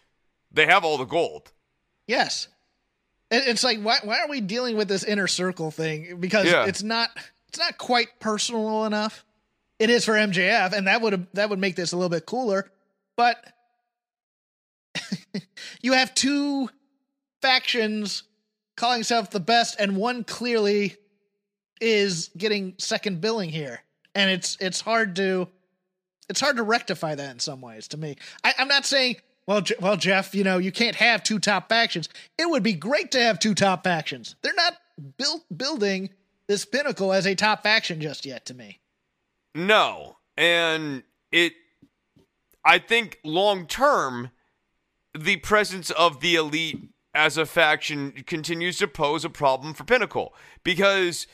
They 0.53 0.67
have 0.67 0.85
all 0.85 0.99
the 0.99 1.05
gold. 1.05 1.53
yes. 2.07 2.49
It's 3.31 3.63
like 3.63 3.79
why 3.83 3.99
why 4.05 4.21
are 4.21 4.29
we 4.29 4.41
dealing 4.41 4.77
with 4.79 4.89
this 4.89 5.05
inner 5.05 5.27
circle 5.27 5.71
thing? 5.71 6.19
Because 6.19 6.47
Yeah. 6.47 6.65
it's 6.65 6.83
not 6.83 7.11
it's 7.49 7.59
not 7.59 7.77
quite 7.77 8.19
personal 8.21 8.87
enough. 8.87 9.23
It 9.79 9.91
is 9.91 10.07
for 10.07 10.15
MJF, 10.15 10.73
and 10.73 10.87
that 10.87 11.03
would 11.03 11.27
that 11.35 11.51
would 11.51 11.59
make 11.59 11.77
this 11.77 11.93
a 11.93 11.97
little 11.97 12.09
bit 12.09 12.25
cooler. 12.25 12.71
But 13.17 13.37
you 15.83 15.93
have 15.93 16.15
two 16.15 16.71
factions 17.43 18.23
calling 18.77 19.01
itself 19.01 19.31
the 19.31 19.41
best, 19.41 19.79
and 19.79 19.97
one 19.97 20.25
clearly 20.25 20.97
is 21.81 22.31
getting 22.37 22.75
second 22.79 23.21
billing 23.21 23.51
here, 23.51 23.81
and 24.15 24.31
it's 24.31 24.57
it's 24.61 24.81
hard 24.81 25.17
to 25.17 25.49
it's 26.29 26.41
hard 26.41 26.57
to 26.57 26.63
rectify 26.63 27.15
that 27.15 27.31
in 27.31 27.39
some 27.41 27.61
ways. 27.61 27.89
To 27.89 27.97
me, 27.97 28.17
I, 28.43 28.55
I'm 28.59 28.69
not 28.69 28.87
saying. 28.87 29.17
Well, 29.49 29.63
well, 29.81 29.97
Jeff, 29.97 30.35
you 30.35 30.45
know 30.45 30.59
you 30.59 30.71
can't 30.71 30.97
have 30.97 31.23
two 31.23 31.39
top 31.39 31.71
factions. 31.71 32.11
It 32.37 32.51
would 32.51 32.63
be 32.63 32.75
great 32.75 33.11
to 33.13 33.21
have 33.21 33.39
two 33.39 33.55
top 33.55 33.83
factions. 33.83 34.37
They're 34.43 34.53
not 34.55 34.75
built 35.17 35.45
building 35.57 36.11
this 36.49 36.67
pinnacle 36.67 37.15
as 37.15 37.27
a 37.27 37.35
top 37.35 37.63
faction 37.63 37.99
just 37.99 38.27
yet. 38.27 38.45
To 38.47 38.55
me, 38.55 38.81
No. 39.55 40.19
And 40.37 41.03
it 41.33 41.55
I 42.63 42.79
think 42.79 43.21
long 43.25 43.67
term 43.67 44.33
the 45.19 45.37
presence 45.37 45.91
of 45.93 46.21
the 46.21 46.35
elite 46.35 46.91
as 47.15 47.39
a 47.39 47.47
faction 47.47 48.13
continues 48.27 48.77
to 48.79 48.87
pose 48.87 49.25
a 49.25 49.31
problem 49.31 49.73
for 49.73 49.85
Pinnacle 49.85 50.35
because 50.63 51.27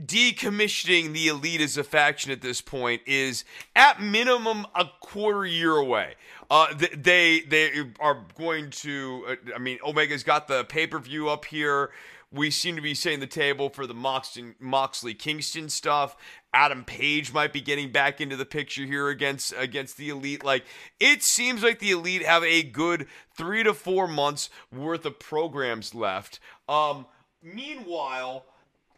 decommissioning 0.00 1.12
the 1.12 1.28
elite 1.28 1.60
as 1.60 1.76
a 1.76 1.84
faction 1.84 2.32
at 2.32 2.40
this 2.40 2.62
point 2.62 3.02
is 3.06 3.44
at 3.76 4.00
minimum 4.00 4.66
a 4.74 4.86
quarter 5.00 5.44
year 5.44 5.76
away. 5.76 6.14
Uh, 6.50 6.74
they 6.96 7.40
they 7.40 7.70
are 8.00 8.26
going 8.36 8.70
to. 8.70 9.24
Uh, 9.28 9.36
I 9.54 9.58
mean, 9.58 9.78
Omega's 9.84 10.24
got 10.24 10.48
the 10.48 10.64
pay 10.64 10.86
per 10.86 10.98
view 10.98 11.28
up 11.28 11.44
here. 11.44 11.90
We 12.32 12.50
seem 12.50 12.76
to 12.76 12.82
be 12.82 12.94
setting 12.94 13.18
the 13.20 13.26
table 13.26 13.70
for 13.70 13.86
the 13.86 13.94
Moxley, 13.94 14.54
Moxley 14.60 15.14
Kingston 15.14 15.68
stuff. 15.68 16.16
Adam 16.52 16.84
Page 16.84 17.32
might 17.32 17.52
be 17.52 17.60
getting 17.60 17.90
back 17.92 18.20
into 18.20 18.36
the 18.36 18.44
picture 18.44 18.84
here 18.84 19.08
against 19.08 19.52
against 19.56 19.96
the 19.96 20.08
elite. 20.10 20.44
Like 20.44 20.64
it 20.98 21.22
seems 21.22 21.62
like 21.62 21.78
the 21.78 21.92
elite 21.92 22.24
have 22.24 22.42
a 22.42 22.62
good 22.62 23.06
three 23.36 23.62
to 23.62 23.72
four 23.72 24.08
months 24.08 24.50
worth 24.72 25.06
of 25.06 25.20
programs 25.20 25.94
left. 25.94 26.40
Um, 26.68 27.06
meanwhile, 27.42 28.44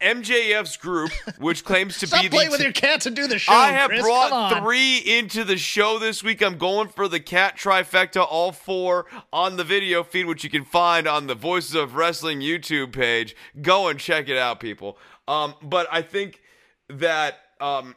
MJF's 0.03 0.77
group, 0.77 1.11
which 1.39 1.63
claims 1.65 1.99
to 1.99 2.07
stop 2.07 2.21
be 2.21 2.29
playing 2.29 2.49
the 2.49 2.53
with 2.53 2.61
your 2.61 2.71
cats 2.71 3.05
and 3.05 3.15
do 3.15 3.27
the 3.27 3.39
show. 3.39 3.53
I 3.53 3.69
have 3.69 3.89
Chris. 3.89 4.01
brought 4.01 4.61
three 4.61 4.97
into 4.97 5.43
the 5.43 5.57
show 5.57 5.97
this 5.99 6.23
week. 6.23 6.41
I'm 6.41 6.57
going 6.57 6.89
for 6.89 7.07
the 7.07 7.19
cat 7.19 7.57
trifecta, 7.57 8.25
all 8.29 8.51
four 8.51 9.05
on 9.31 9.57
the 9.57 9.63
video 9.63 10.03
feed, 10.03 10.25
which 10.25 10.43
you 10.43 10.49
can 10.49 10.65
find 10.65 11.07
on 11.07 11.27
the 11.27 11.35
Voices 11.35 11.75
of 11.75 11.95
Wrestling 11.95 12.39
YouTube 12.39 12.91
page. 12.91 13.35
Go 13.61 13.87
and 13.87 13.99
check 13.99 14.29
it 14.29 14.37
out, 14.37 14.59
people. 14.59 14.97
Um, 15.27 15.55
but 15.61 15.87
I 15.91 16.01
think 16.01 16.41
that 16.89 17.39
um, 17.61 17.95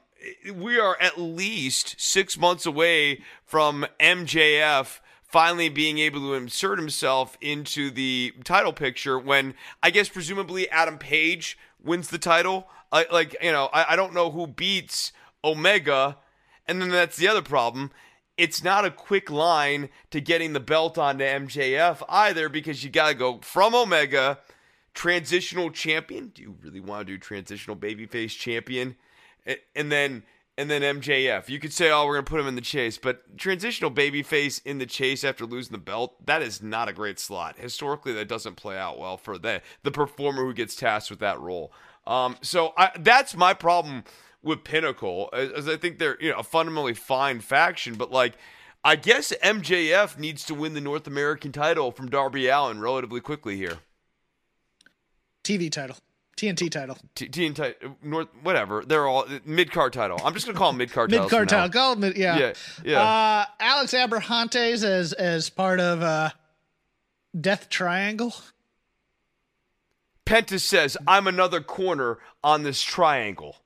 we 0.54 0.78
are 0.78 0.96
at 1.00 1.18
least 1.18 1.96
six 1.98 2.38
months 2.38 2.66
away 2.66 3.22
from 3.44 3.86
MJF 4.00 5.00
finally 5.22 5.68
being 5.68 5.98
able 5.98 6.20
to 6.20 6.34
insert 6.34 6.78
himself 6.78 7.36
into 7.40 7.90
the 7.90 8.32
title 8.44 8.72
picture 8.72 9.18
when 9.18 9.54
I 9.82 9.90
guess 9.90 10.08
presumably 10.08 10.68
Adam 10.70 10.98
Page 10.98 11.58
wins 11.86 12.08
the 12.08 12.18
title. 12.18 12.68
I, 12.92 13.06
like 13.10 13.36
you 13.42 13.52
know, 13.52 13.68
I, 13.72 13.92
I 13.92 13.96
don't 13.96 14.14
know 14.14 14.30
who 14.30 14.46
beats 14.46 15.12
Omega, 15.44 16.18
and 16.66 16.80
then 16.80 16.90
that's 16.90 17.16
the 17.16 17.28
other 17.28 17.42
problem. 17.42 17.90
It's 18.36 18.62
not 18.62 18.84
a 18.84 18.90
quick 18.90 19.30
line 19.30 19.88
to 20.10 20.20
getting 20.20 20.52
the 20.52 20.60
belt 20.60 20.98
onto 20.98 21.24
MJF 21.24 22.02
either 22.08 22.48
because 22.50 22.84
you 22.84 22.90
got 22.90 23.08
to 23.08 23.14
go 23.14 23.40
from 23.40 23.74
Omega, 23.74 24.40
transitional 24.92 25.70
champion. 25.70 26.28
Do 26.34 26.42
you 26.42 26.56
really 26.62 26.80
want 26.80 27.06
to 27.06 27.14
do 27.14 27.18
transitional 27.18 27.76
babyface 27.76 28.36
champion? 28.36 28.96
And 29.74 29.90
then 29.90 30.24
and 30.58 30.70
then 30.70 30.82
MJF. 30.82 31.48
You 31.48 31.58
could 31.58 31.72
say, 31.72 31.90
oh, 31.90 32.06
we're 32.06 32.14
going 32.14 32.24
to 32.24 32.30
put 32.30 32.40
him 32.40 32.46
in 32.46 32.54
the 32.54 32.60
chase, 32.60 32.98
but 32.98 33.36
transitional 33.36 33.90
babyface 33.90 34.60
in 34.64 34.78
the 34.78 34.86
chase 34.86 35.24
after 35.24 35.44
losing 35.44 35.72
the 35.72 35.78
belt, 35.78 36.24
that 36.26 36.42
is 36.42 36.62
not 36.62 36.88
a 36.88 36.92
great 36.92 37.18
slot. 37.18 37.56
Historically, 37.58 38.12
that 38.14 38.28
doesn't 38.28 38.56
play 38.56 38.78
out 38.78 38.98
well 38.98 39.16
for 39.16 39.38
the, 39.38 39.60
the 39.82 39.90
performer 39.90 40.44
who 40.44 40.54
gets 40.54 40.74
tasked 40.74 41.10
with 41.10 41.20
that 41.20 41.38
role. 41.40 41.72
Um, 42.06 42.36
so 42.40 42.72
I, 42.76 42.90
that's 42.98 43.36
my 43.36 43.52
problem 43.52 44.04
with 44.42 44.64
Pinnacle, 44.64 45.28
as, 45.32 45.50
as 45.50 45.68
I 45.68 45.76
think 45.76 45.98
they're 45.98 46.16
you 46.20 46.30
know 46.30 46.38
a 46.38 46.44
fundamentally 46.44 46.94
fine 46.94 47.40
faction, 47.40 47.94
but 47.94 48.12
like 48.12 48.34
I 48.84 48.94
guess 48.94 49.32
MJF 49.42 50.16
needs 50.18 50.44
to 50.44 50.54
win 50.54 50.74
the 50.74 50.80
North 50.80 51.08
American 51.08 51.50
title 51.50 51.90
from 51.90 52.08
Darby 52.08 52.46
Allin 52.46 52.80
relatively 52.80 53.20
quickly 53.20 53.56
here. 53.56 53.78
TV 55.42 55.70
title. 55.70 55.96
TNT 56.36 56.70
title. 56.70 56.98
T- 57.14 57.28
TNT 57.28 57.74
North 58.02 58.28
whatever. 58.42 58.84
They're 58.84 59.06
all 59.06 59.26
mid 59.44 59.72
card 59.72 59.92
title. 59.92 60.20
I'm 60.22 60.34
just 60.34 60.46
gonna 60.46 60.58
call 60.58 60.70
them 60.70 60.78
mid 60.78 60.92
card 60.92 61.10
title. 61.10 61.24
mid 61.24 61.30
card 61.30 61.48
title. 61.48 61.70
Call 61.70 61.96
them 61.96 62.12
yeah. 62.16 62.38
Yeah. 62.38 62.52
Yeah. 62.84 63.00
Uh, 63.00 63.44
Alex 63.58 63.94
Abrahantes 63.94 64.84
as 64.84 65.12
as 65.14 65.48
part 65.48 65.80
of 65.80 66.02
uh, 66.02 66.30
Death 67.38 67.68
Triangle. 67.70 68.34
Penta 70.26 70.60
says, 70.60 70.96
"I'm 71.06 71.26
another 71.26 71.60
corner 71.60 72.18
on 72.44 72.64
this 72.64 72.82
triangle." 72.82 73.56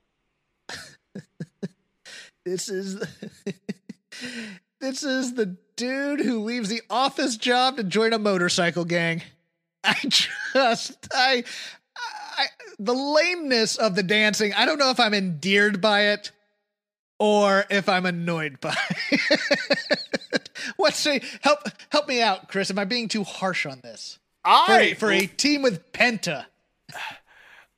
this 2.45 2.69
is 2.69 3.01
this 4.81 5.03
is 5.03 5.35
the 5.35 5.57
dude 5.77 6.21
who 6.21 6.41
leaves 6.41 6.69
the 6.69 6.83
office 6.89 7.37
job 7.37 7.79
to 7.79 7.85
join 7.85 8.13
a 8.13 8.19
motorcycle 8.19 8.85
gang. 8.85 9.23
I 9.83 9.97
just 10.09 11.09
I 11.13 11.45
I, 12.41 12.47
the 12.79 12.95
lameness 12.95 13.77
of 13.77 13.95
the 13.95 14.03
dancing, 14.03 14.53
I 14.55 14.65
don't 14.65 14.79
know 14.79 14.91
if 14.91 15.01
I'm 15.01 15.15
endeared 15.15 15.81
by 15.81 16.09
it 16.13 16.31
or 17.19 17.65
if 17.71 17.89
I'm 17.89 18.07
annoyed 18.07 18.61
by 18.61 18.75
it. 19.11 20.49
What's 20.77 20.99
say 20.99 21.21
help 21.43 21.61
help 21.91 22.09
me 22.09 22.23
out, 22.23 22.49
Chris. 22.49 22.71
Am 22.71 22.79
I 22.79 22.85
being 22.85 23.09
too 23.09 23.25
harsh 23.25 23.67
on 23.67 23.81
this? 23.83 24.19
I 24.45 24.67
for 24.67 24.73
a, 24.81 24.95
for 24.95 25.13
a 25.13 25.27
team 25.27 25.63
with 25.63 25.93
Penta. 25.93 26.47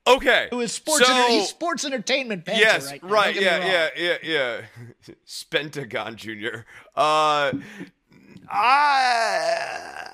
Okay. 0.06 0.48
Who 0.50 0.60
is 0.60 0.72
sports 0.72 1.06
so, 1.06 1.26
he's 1.28 1.48
sports 1.48 1.84
entertainment 1.84 2.44
Penta, 2.44 2.58
Yes, 2.58 2.90
right. 2.90 3.02
right, 3.04 3.34
yeah, 3.40 3.64
yeah, 3.64 3.88
yeah, 3.96 4.16
yeah. 4.22 5.14
Spentagon 5.24 6.16
Jr. 6.16 6.64
Uh 6.96 7.52
I 8.48 10.08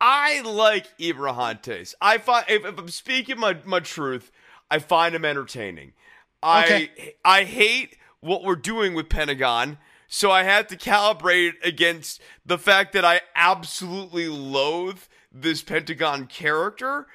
I 0.00 0.40
like 0.42 0.96
Abrahantes. 0.98 1.94
I 2.00 2.18
find 2.18 2.44
if, 2.48 2.64
if, 2.64 2.78
I'm 2.78 2.88
speaking 2.88 3.38
my, 3.38 3.56
my 3.64 3.80
truth, 3.80 4.30
I 4.70 4.78
find 4.78 5.14
him 5.14 5.24
entertaining. 5.24 5.92
I 6.42 6.90
I 7.24 7.44
hate 7.44 7.96
what 8.20 8.44
we're 8.44 8.56
doing 8.56 8.94
with 8.94 9.08
Pentagon, 9.08 9.78
so 10.06 10.30
I 10.30 10.42
have 10.42 10.66
to 10.68 10.76
calibrate 10.76 11.54
against 11.64 12.20
the 12.44 12.58
fact 12.58 12.92
that 12.92 13.04
I 13.04 13.22
absolutely 13.34 14.28
loathe 14.28 15.00
this 15.32 15.62
Pentagon 15.62 16.26
character. 16.26 17.06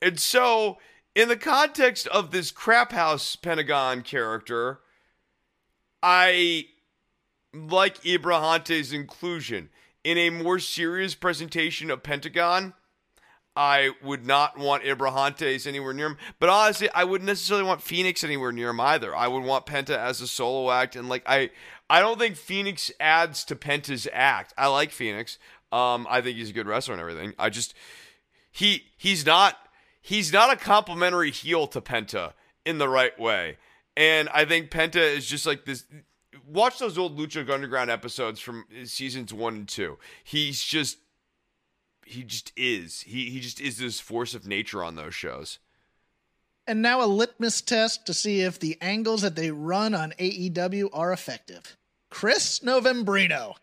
And 0.00 0.18
so, 0.18 0.78
in 1.14 1.28
the 1.28 1.36
context 1.36 2.06
of 2.08 2.30
this 2.30 2.50
crap 2.50 2.92
house 2.92 3.36
Pentagon 3.36 4.02
character, 4.02 4.80
I 6.02 6.66
like 7.52 8.02
Abrahantes' 8.02 8.92
inclusion 8.92 9.68
in 10.04 10.18
a 10.18 10.30
more 10.30 10.58
serious 10.58 11.14
presentation 11.14 11.90
of 11.90 12.02
Pentagon, 12.02 12.74
I 13.56 13.90
would 14.02 14.24
not 14.24 14.58
want 14.58 14.84
Abrahantes 14.84 15.66
anywhere 15.66 15.92
near 15.92 16.06
him. 16.06 16.16
But 16.38 16.48
honestly, 16.48 16.88
I 16.94 17.04
wouldn't 17.04 17.26
necessarily 17.26 17.66
want 17.66 17.82
Phoenix 17.82 18.22
anywhere 18.22 18.52
near 18.52 18.70
him 18.70 18.80
either. 18.80 19.14
I 19.14 19.28
would 19.28 19.42
want 19.42 19.66
Penta 19.66 19.96
as 19.96 20.20
a 20.20 20.26
solo 20.26 20.70
act, 20.70 20.96
and 20.96 21.08
like 21.08 21.22
I, 21.26 21.50
I 21.88 22.00
don't 22.00 22.18
think 22.18 22.36
Phoenix 22.36 22.90
adds 23.00 23.44
to 23.46 23.56
Penta's 23.56 24.08
act. 24.12 24.54
I 24.56 24.68
like 24.68 24.92
Phoenix. 24.92 25.38
Um, 25.72 26.06
I 26.08 26.20
think 26.20 26.36
he's 26.36 26.50
a 26.50 26.54
good 26.54 26.66
wrestler 26.66 26.94
and 26.94 27.00
everything. 27.00 27.34
I 27.38 27.50
just 27.50 27.74
he 28.50 28.84
he's 28.96 29.26
not 29.26 29.56
he's 30.00 30.32
not 30.32 30.52
a 30.52 30.56
complimentary 30.56 31.30
heel 31.30 31.66
to 31.68 31.80
Penta 31.80 32.32
in 32.64 32.78
the 32.78 32.88
right 32.88 33.18
way. 33.18 33.58
And 33.96 34.28
I 34.30 34.44
think 34.44 34.70
Penta 34.70 34.96
is 34.96 35.26
just 35.26 35.46
like 35.46 35.64
this 35.64 35.84
watch 36.46 36.78
those 36.78 36.98
old 36.98 37.18
Lucha 37.18 37.48
Underground 37.50 37.90
episodes 37.90 38.40
from 38.40 38.64
seasons 38.84 39.32
one 39.32 39.54
and 39.54 39.68
two. 39.68 39.98
He's 40.24 40.62
just 40.62 40.98
he 42.04 42.22
just 42.24 42.52
is. 42.56 43.02
He 43.02 43.30
he 43.30 43.40
just 43.40 43.60
is 43.60 43.78
this 43.78 44.00
force 44.00 44.34
of 44.34 44.46
nature 44.46 44.82
on 44.82 44.96
those 44.96 45.14
shows. 45.14 45.58
And 46.66 46.82
now 46.82 47.02
a 47.02 47.06
litmus 47.06 47.60
test 47.60 48.06
to 48.06 48.14
see 48.14 48.42
if 48.42 48.58
the 48.58 48.76
angles 48.80 49.22
that 49.22 49.34
they 49.34 49.50
run 49.50 49.94
on 49.94 50.12
AEW 50.18 50.90
are 50.92 51.12
effective. 51.12 51.76
Chris 52.10 52.60
Novembrino. 52.60 53.54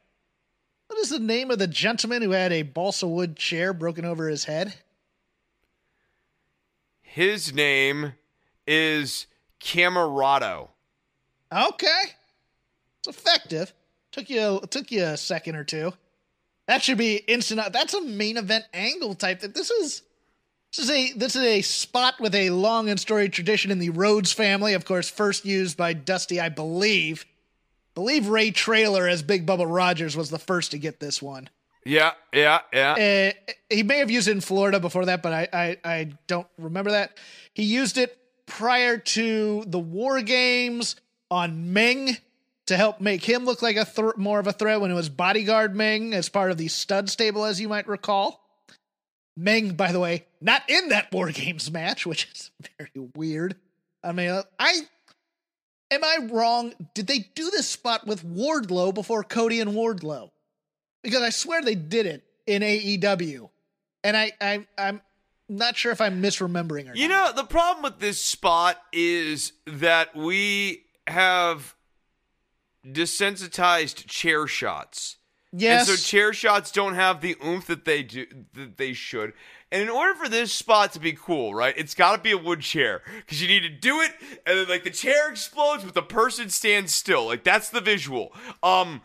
What 0.87 0.99
is 0.99 1.09
the 1.09 1.19
name 1.19 1.51
of 1.51 1.59
the 1.59 1.67
gentleman 1.67 2.21
who 2.21 2.31
had 2.31 2.51
a 2.51 2.63
balsa 2.63 3.07
wood 3.07 3.35
chair 3.35 3.73
broken 3.73 4.05
over 4.05 4.27
his 4.27 4.45
head? 4.45 4.73
His 7.01 7.53
name 7.53 8.13
is 8.65 9.27
Comoroto. 9.59 10.69
Okay. 11.51 12.03
It's 13.07 13.17
effective. 13.17 13.73
Took 14.11 14.29
you 14.29 14.61
took 14.69 14.91
you 14.91 15.03
a 15.03 15.17
second 15.17 15.55
or 15.55 15.63
two. 15.63 15.93
That 16.67 16.83
should 16.83 16.97
be 16.97 17.15
instant. 17.15 17.61
That's 17.71 17.93
a 17.93 18.01
main 18.01 18.37
event 18.37 18.65
angle 18.73 19.15
type. 19.15 19.41
That 19.41 19.53
This 19.53 19.71
is 19.71 20.01
this 20.75 20.85
is 20.85 20.91
a 20.91 21.13
this 21.13 21.35
is 21.35 21.43
a 21.43 21.61
spot 21.61 22.15
with 22.19 22.35
a 22.35 22.49
long 22.49 22.89
and 22.89 22.99
storied 22.99 23.33
tradition 23.33 23.71
in 23.71 23.79
the 23.79 23.89
Rhodes 23.89 24.33
family. 24.33 24.73
Of 24.73 24.85
course, 24.85 25.09
first 25.09 25.45
used 25.45 25.77
by 25.77 25.93
Dusty, 25.93 26.39
I 26.39 26.49
believe. 26.49 27.25
I 27.27 27.89
believe 27.95 28.27
Ray 28.27 28.51
Traylor 28.51 29.07
as 29.07 29.23
Big 29.23 29.45
Bubba 29.45 29.65
Rogers 29.67 30.15
was 30.15 30.29
the 30.29 30.39
first 30.39 30.71
to 30.71 30.77
get 30.77 30.99
this 30.99 31.21
one. 31.21 31.49
Yeah, 31.83 32.11
yeah, 32.33 32.59
yeah. 32.73 33.31
Uh, 33.47 33.53
he 33.69 33.81
may 33.81 33.99
have 33.99 34.11
used 34.11 34.27
it 34.27 34.31
in 34.31 34.41
Florida 34.41 34.79
before 34.79 35.05
that, 35.05 35.23
but 35.23 35.31
I, 35.33 35.47
I 35.53 35.77
I 35.85 36.09
don't 36.27 36.47
remember 36.57 36.91
that. 36.91 37.17
He 37.53 37.63
used 37.63 37.97
it 37.97 38.17
prior 38.45 38.97
to 38.97 39.63
the 39.65 39.79
War 39.79 40.21
Games 40.21 40.97
on 41.31 41.73
Meng 41.73 42.17
to 42.67 42.77
help 42.77 43.01
make 43.01 43.23
him 43.23 43.45
look 43.45 43.61
like 43.61 43.75
a 43.77 43.85
th- 43.85 44.17
more 44.17 44.39
of 44.39 44.47
a 44.47 44.53
threat 44.53 44.79
when 44.79 44.91
it 44.91 44.95
was 44.95 45.09
Bodyguard 45.09 45.75
Meng 45.75 46.13
as 46.13 46.29
part 46.29 46.51
of 46.51 46.57
the 46.57 46.67
stud 46.67 47.09
stable, 47.09 47.45
as 47.45 47.59
you 47.59 47.67
might 47.67 47.87
recall. 47.87 48.43
Meng, 49.35 49.73
by 49.73 49.91
the 49.91 49.99
way, 49.99 50.25
not 50.41 50.63
in 50.67 50.89
that 50.89 51.11
War 51.11 51.31
Games 51.31 51.71
match, 51.71 52.05
which 52.05 52.27
is 52.33 52.51
very 52.77 53.07
weird. 53.15 53.55
I 54.03 54.11
mean, 54.11 54.41
I 54.59 54.81
am 55.91 56.03
I 56.03 56.27
wrong? 56.29 56.73
Did 56.93 57.07
they 57.07 57.19
do 57.35 57.49
this 57.49 57.67
spot 57.67 58.05
with 58.05 58.25
Wardlow 58.25 58.93
before 58.93 59.23
Cody 59.23 59.59
and 59.59 59.71
Wardlow? 59.71 60.31
Because 61.03 61.21
I 61.21 61.29
swear 61.29 61.61
they 61.61 61.75
did 61.75 62.05
it 62.05 62.23
in 62.45 62.61
AEW, 62.61 63.49
and 64.03 64.17
I, 64.17 64.31
I 64.41 64.65
I'm 64.77 65.01
not 65.47 65.77
sure 65.77 65.91
if 65.91 66.01
I'm 66.01 66.21
misremembering 66.21 66.91
or 66.91 66.95
you 66.95 67.07
not. 67.07 67.35
know 67.35 67.41
the 67.41 67.47
problem 67.47 67.83
with 67.83 67.99
this 67.99 68.21
spot 68.21 68.81
is 68.91 69.53
that 69.67 70.15
we 70.15 70.83
have 71.05 71.75
desensitized 72.91 74.07
chair 74.07 74.47
shots. 74.47 75.17
Yes. 75.53 75.87
And 75.87 75.97
so 75.97 76.03
chair 76.03 76.33
shots 76.33 76.71
don't 76.71 76.95
have 76.95 77.21
the 77.21 77.35
oomph 77.45 77.67
that 77.67 77.85
they 77.85 78.03
do 78.03 78.25
that 78.53 78.77
they 78.77 78.93
should. 78.93 79.33
And 79.71 79.81
in 79.81 79.89
order 79.89 80.13
for 80.15 80.29
this 80.29 80.53
spot 80.53 80.93
to 80.93 80.99
be 80.99 81.13
cool, 81.13 81.53
right, 81.53 81.73
it's 81.77 81.93
got 81.93 82.15
to 82.15 82.21
be 82.21 82.31
a 82.31 82.37
wood 82.37 82.61
chair 82.61 83.01
because 83.17 83.41
you 83.41 83.47
need 83.47 83.61
to 83.61 83.69
do 83.69 84.01
it, 84.01 84.11
and 84.45 84.59
then 84.59 84.67
like 84.69 84.83
the 84.83 84.89
chair 84.89 85.29
explodes, 85.29 85.83
but 85.83 85.93
the 85.93 86.01
person 86.01 86.49
stands 86.49 86.93
still. 86.93 87.25
Like 87.25 87.43
that's 87.43 87.69
the 87.69 87.81
visual. 87.81 88.33
Um, 88.63 89.01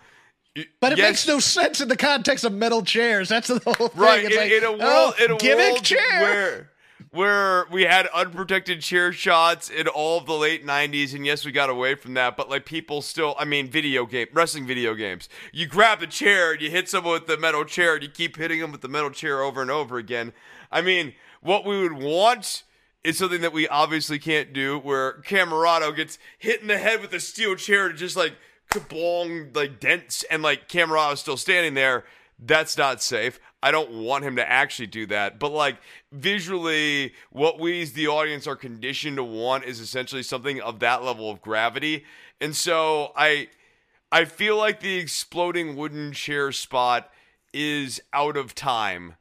but 0.80 0.92
it 0.92 0.98
yes. 0.98 1.08
makes 1.08 1.28
no 1.28 1.38
sense 1.38 1.80
in 1.80 1.88
the 1.88 1.96
context 1.96 2.44
of 2.44 2.52
metal 2.52 2.82
chairs. 2.82 3.28
That's 3.28 3.48
the 3.48 3.58
whole 3.64 3.88
thing. 3.88 4.00
Right. 4.00 4.24
It's 4.24 4.34
in, 4.34 4.40
like, 4.40 4.52
in 4.52 4.64
a 4.64 4.70
world, 4.70 5.14
oh, 5.18 5.24
in 5.24 5.30
a 5.32 5.36
gimmick 5.36 5.72
world 5.72 5.84
chair. 5.84 6.20
where 6.20 6.70
where 7.12 7.66
we 7.70 7.82
had 7.82 8.06
unprotected 8.08 8.80
chair 8.80 9.12
shots 9.12 9.68
in 9.68 9.86
all 9.86 10.18
of 10.18 10.26
the 10.26 10.32
late 10.32 10.66
90s 10.66 11.14
and 11.14 11.26
yes 11.26 11.44
we 11.44 11.52
got 11.52 11.68
away 11.68 11.94
from 11.94 12.14
that 12.14 12.36
but 12.36 12.48
like 12.48 12.64
people 12.64 13.02
still 13.02 13.34
i 13.38 13.44
mean 13.44 13.68
video 13.68 14.06
game 14.06 14.26
wrestling 14.32 14.66
video 14.66 14.94
games. 14.94 15.28
You 15.52 15.66
grab 15.66 16.00
the 16.00 16.06
chair 16.06 16.52
and 16.52 16.62
you 16.62 16.70
hit 16.70 16.88
someone 16.88 17.12
with 17.12 17.26
the 17.26 17.36
metal 17.36 17.64
chair 17.64 17.94
and 17.94 18.02
you 18.02 18.08
keep 18.08 18.36
hitting 18.36 18.60
them 18.60 18.72
with 18.72 18.80
the 18.80 18.88
metal 18.88 19.10
chair 19.10 19.42
over 19.42 19.60
and 19.60 19.70
over 19.70 19.98
again. 19.98 20.32
I 20.70 20.80
mean 20.80 21.14
what 21.42 21.64
we 21.64 21.80
would 21.80 21.92
want 21.92 22.62
is 23.04 23.18
something 23.18 23.42
that 23.42 23.52
we 23.52 23.68
obviously 23.68 24.18
can't 24.18 24.52
do 24.52 24.78
where 24.78 25.20
Comoroto 25.22 25.94
gets 25.94 26.18
hit 26.38 26.62
in 26.62 26.68
the 26.68 26.78
head 26.78 27.00
with 27.00 27.12
a 27.12 27.20
steel 27.20 27.56
chair 27.56 27.88
to 27.88 27.94
just 27.94 28.16
like 28.16 28.34
kablong 28.70 29.54
like 29.54 29.80
dents 29.80 30.24
and 30.30 30.42
like 30.42 30.68
Comoroto's 30.68 31.20
still 31.20 31.36
standing 31.36 31.74
there 31.74 32.04
That's 32.44 32.76
not 32.76 33.02
safe. 33.02 33.38
I 33.62 33.70
don't 33.70 34.02
want 34.02 34.24
him 34.24 34.36
to 34.36 34.48
actually 34.48 34.88
do 34.88 35.06
that. 35.06 35.38
But 35.38 35.52
like 35.52 35.76
visually, 36.10 37.12
what 37.30 37.60
we 37.60 37.82
as 37.82 37.92
the 37.92 38.08
audience 38.08 38.46
are 38.46 38.56
conditioned 38.56 39.16
to 39.16 39.24
want 39.24 39.64
is 39.64 39.78
essentially 39.78 40.24
something 40.24 40.60
of 40.60 40.80
that 40.80 41.04
level 41.04 41.30
of 41.30 41.40
gravity. 41.40 42.04
And 42.40 42.56
so 42.56 43.12
I 43.16 43.48
I 44.10 44.24
feel 44.24 44.56
like 44.56 44.80
the 44.80 44.96
exploding 44.96 45.76
wooden 45.76 46.12
chair 46.12 46.50
spot 46.50 47.10
is 47.54 48.00
out 48.12 48.36
of 48.36 48.54
time 48.54 49.14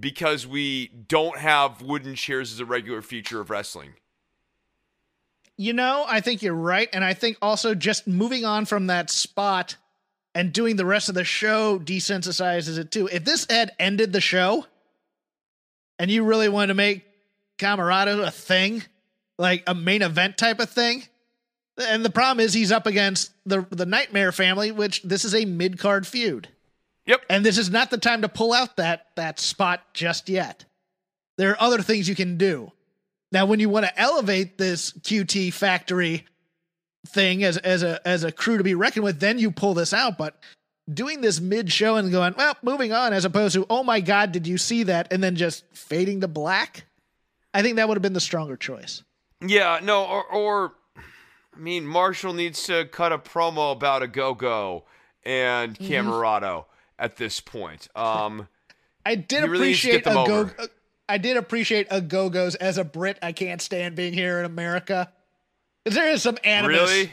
because 0.00 0.46
we 0.46 0.88
don't 0.88 1.38
have 1.38 1.82
wooden 1.82 2.14
chairs 2.14 2.52
as 2.52 2.60
a 2.60 2.64
regular 2.64 3.02
feature 3.02 3.40
of 3.40 3.50
wrestling. 3.50 3.94
You 5.58 5.74
know, 5.74 6.06
I 6.08 6.20
think 6.20 6.42
you're 6.42 6.54
right. 6.54 6.88
And 6.94 7.04
I 7.04 7.12
think 7.12 7.36
also 7.42 7.74
just 7.74 8.06
moving 8.06 8.46
on 8.46 8.64
from 8.64 8.86
that 8.86 9.10
spot 9.10 9.76
and 10.34 10.52
doing 10.52 10.76
the 10.76 10.86
rest 10.86 11.08
of 11.08 11.14
the 11.14 11.24
show 11.24 11.78
desensitizes 11.78 12.78
it 12.78 12.90
too. 12.90 13.08
If 13.08 13.24
this 13.24 13.46
had 13.48 13.72
ended 13.78 14.12
the 14.12 14.20
show 14.20 14.66
and 15.98 16.10
you 16.10 16.24
really 16.24 16.48
wanted 16.48 16.68
to 16.68 16.74
make 16.74 17.04
Comoroto 17.58 18.26
a 18.26 18.30
thing, 18.30 18.82
like 19.38 19.62
a 19.66 19.74
main 19.74 20.02
event 20.02 20.38
type 20.38 20.58
of 20.58 20.70
thing, 20.70 21.04
and 21.78 22.04
the 22.04 22.10
problem 22.10 22.44
is 22.44 22.52
he's 22.52 22.72
up 22.72 22.86
against 22.86 23.32
the 23.46 23.66
the 23.70 23.86
Nightmare 23.86 24.32
family, 24.32 24.72
which 24.72 25.02
this 25.02 25.24
is 25.24 25.34
a 25.34 25.44
mid 25.44 25.78
card 25.78 26.06
feud. 26.06 26.48
Yep. 27.06 27.22
And 27.28 27.44
this 27.44 27.58
is 27.58 27.70
not 27.70 27.90
the 27.90 27.98
time 27.98 28.22
to 28.22 28.28
pull 28.28 28.52
out 28.52 28.76
that 28.76 29.06
that 29.16 29.40
spot 29.40 29.82
just 29.94 30.28
yet. 30.28 30.64
There 31.38 31.50
are 31.50 31.60
other 31.60 31.82
things 31.82 32.08
you 32.08 32.14
can 32.14 32.36
do. 32.36 32.72
Now, 33.32 33.46
when 33.46 33.60
you 33.60 33.70
want 33.70 33.86
to 33.86 33.98
elevate 33.98 34.58
this 34.58 34.92
QT 34.92 35.54
factory 35.54 36.26
thing 37.06 37.42
as 37.44 37.56
as 37.58 37.82
a 37.82 38.06
as 38.06 38.24
a 38.24 38.32
crew 38.32 38.58
to 38.58 38.64
be 38.64 38.74
reckoned 38.74 39.04
with, 39.04 39.20
then 39.20 39.38
you 39.38 39.50
pull 39.50 39.74
this 39.74 39.92
out. 39.92 40.18
But 40.18 40.36
doing 40.92 41.20
this 41.20 41.40
mid 41.40 41.72
show 41.72 41.96
and 41.96 42.10
going, 42.10 42.34
well, 42.36 42.56
moving 42.62 42.92
on, 42.92 43.12
as 43.12 43.24
opposed 43.24 43.54
to, 43.54 43.66
oh 43.70 43.82
my 43.82 44.00
god, 44.00 44.32
did 44.32 44.46
you 44.46 44.58
see 44.58 44.82
that? 44.84 45.12
And 45.12 45.22
then 45.22 45.36
just 45.36 45.64
fading 45.72 46.20
to 46.20 46.28
black. 46.28 46.84
I 47.54 47.62
think 47.62 47.76
that 47.76 47.88
would 47.88 47.96
have 47.96 48.02
been 48.02 48.14
the 48.14 48.20
stronger 48.20 48.56
choice. 48.56 49.02
Yeah, 49.40 49.80
no, 49.82 50.04
or, 50.04 50.24
or 50.24 50.72
I 51.54 51.58
mean, 51.58 51.86
Marshall 51.86 52.32
needs 52.32 52.62
to 52.64 52.86
cut 52.86 53.12
a 53.12 53.18
promo 53.18 53.72
about 53.72 54.02
Ogogo 54.02 54.84
and 55.24 55.78
Mm-hmm. 55.78 55.92
Comoroto 55.92 56.64
at 56.98 57.16
this 57.16 57.40
point. 57.40 57.88
Um, 57.94 58.48
I 59.06 59.16
did 59.16 59.42
really 59.42 59.56
appreciate 59.56 60.06
a 60.06 60.12
go. 60.12 60.50
I 61.08 61.18
did 61.18 61.36
appreciate 61.36 61.90
Ogogo's 61.90 62.54
as 62.54 62.78
a 62.78 62.84
Brit. 62.84 63.18
I 63.22 63.32
can't 63.32 63.60
stand 63.60 63.96
being 63.96 64.12
here 64.14 64.38
in 64.38 64.44
America. 64.44 65.12
There 65.84 66.08
is 66.08 66.22
some 66.22 66.38
animus. 66.44 66.80
really? 66.90 67.12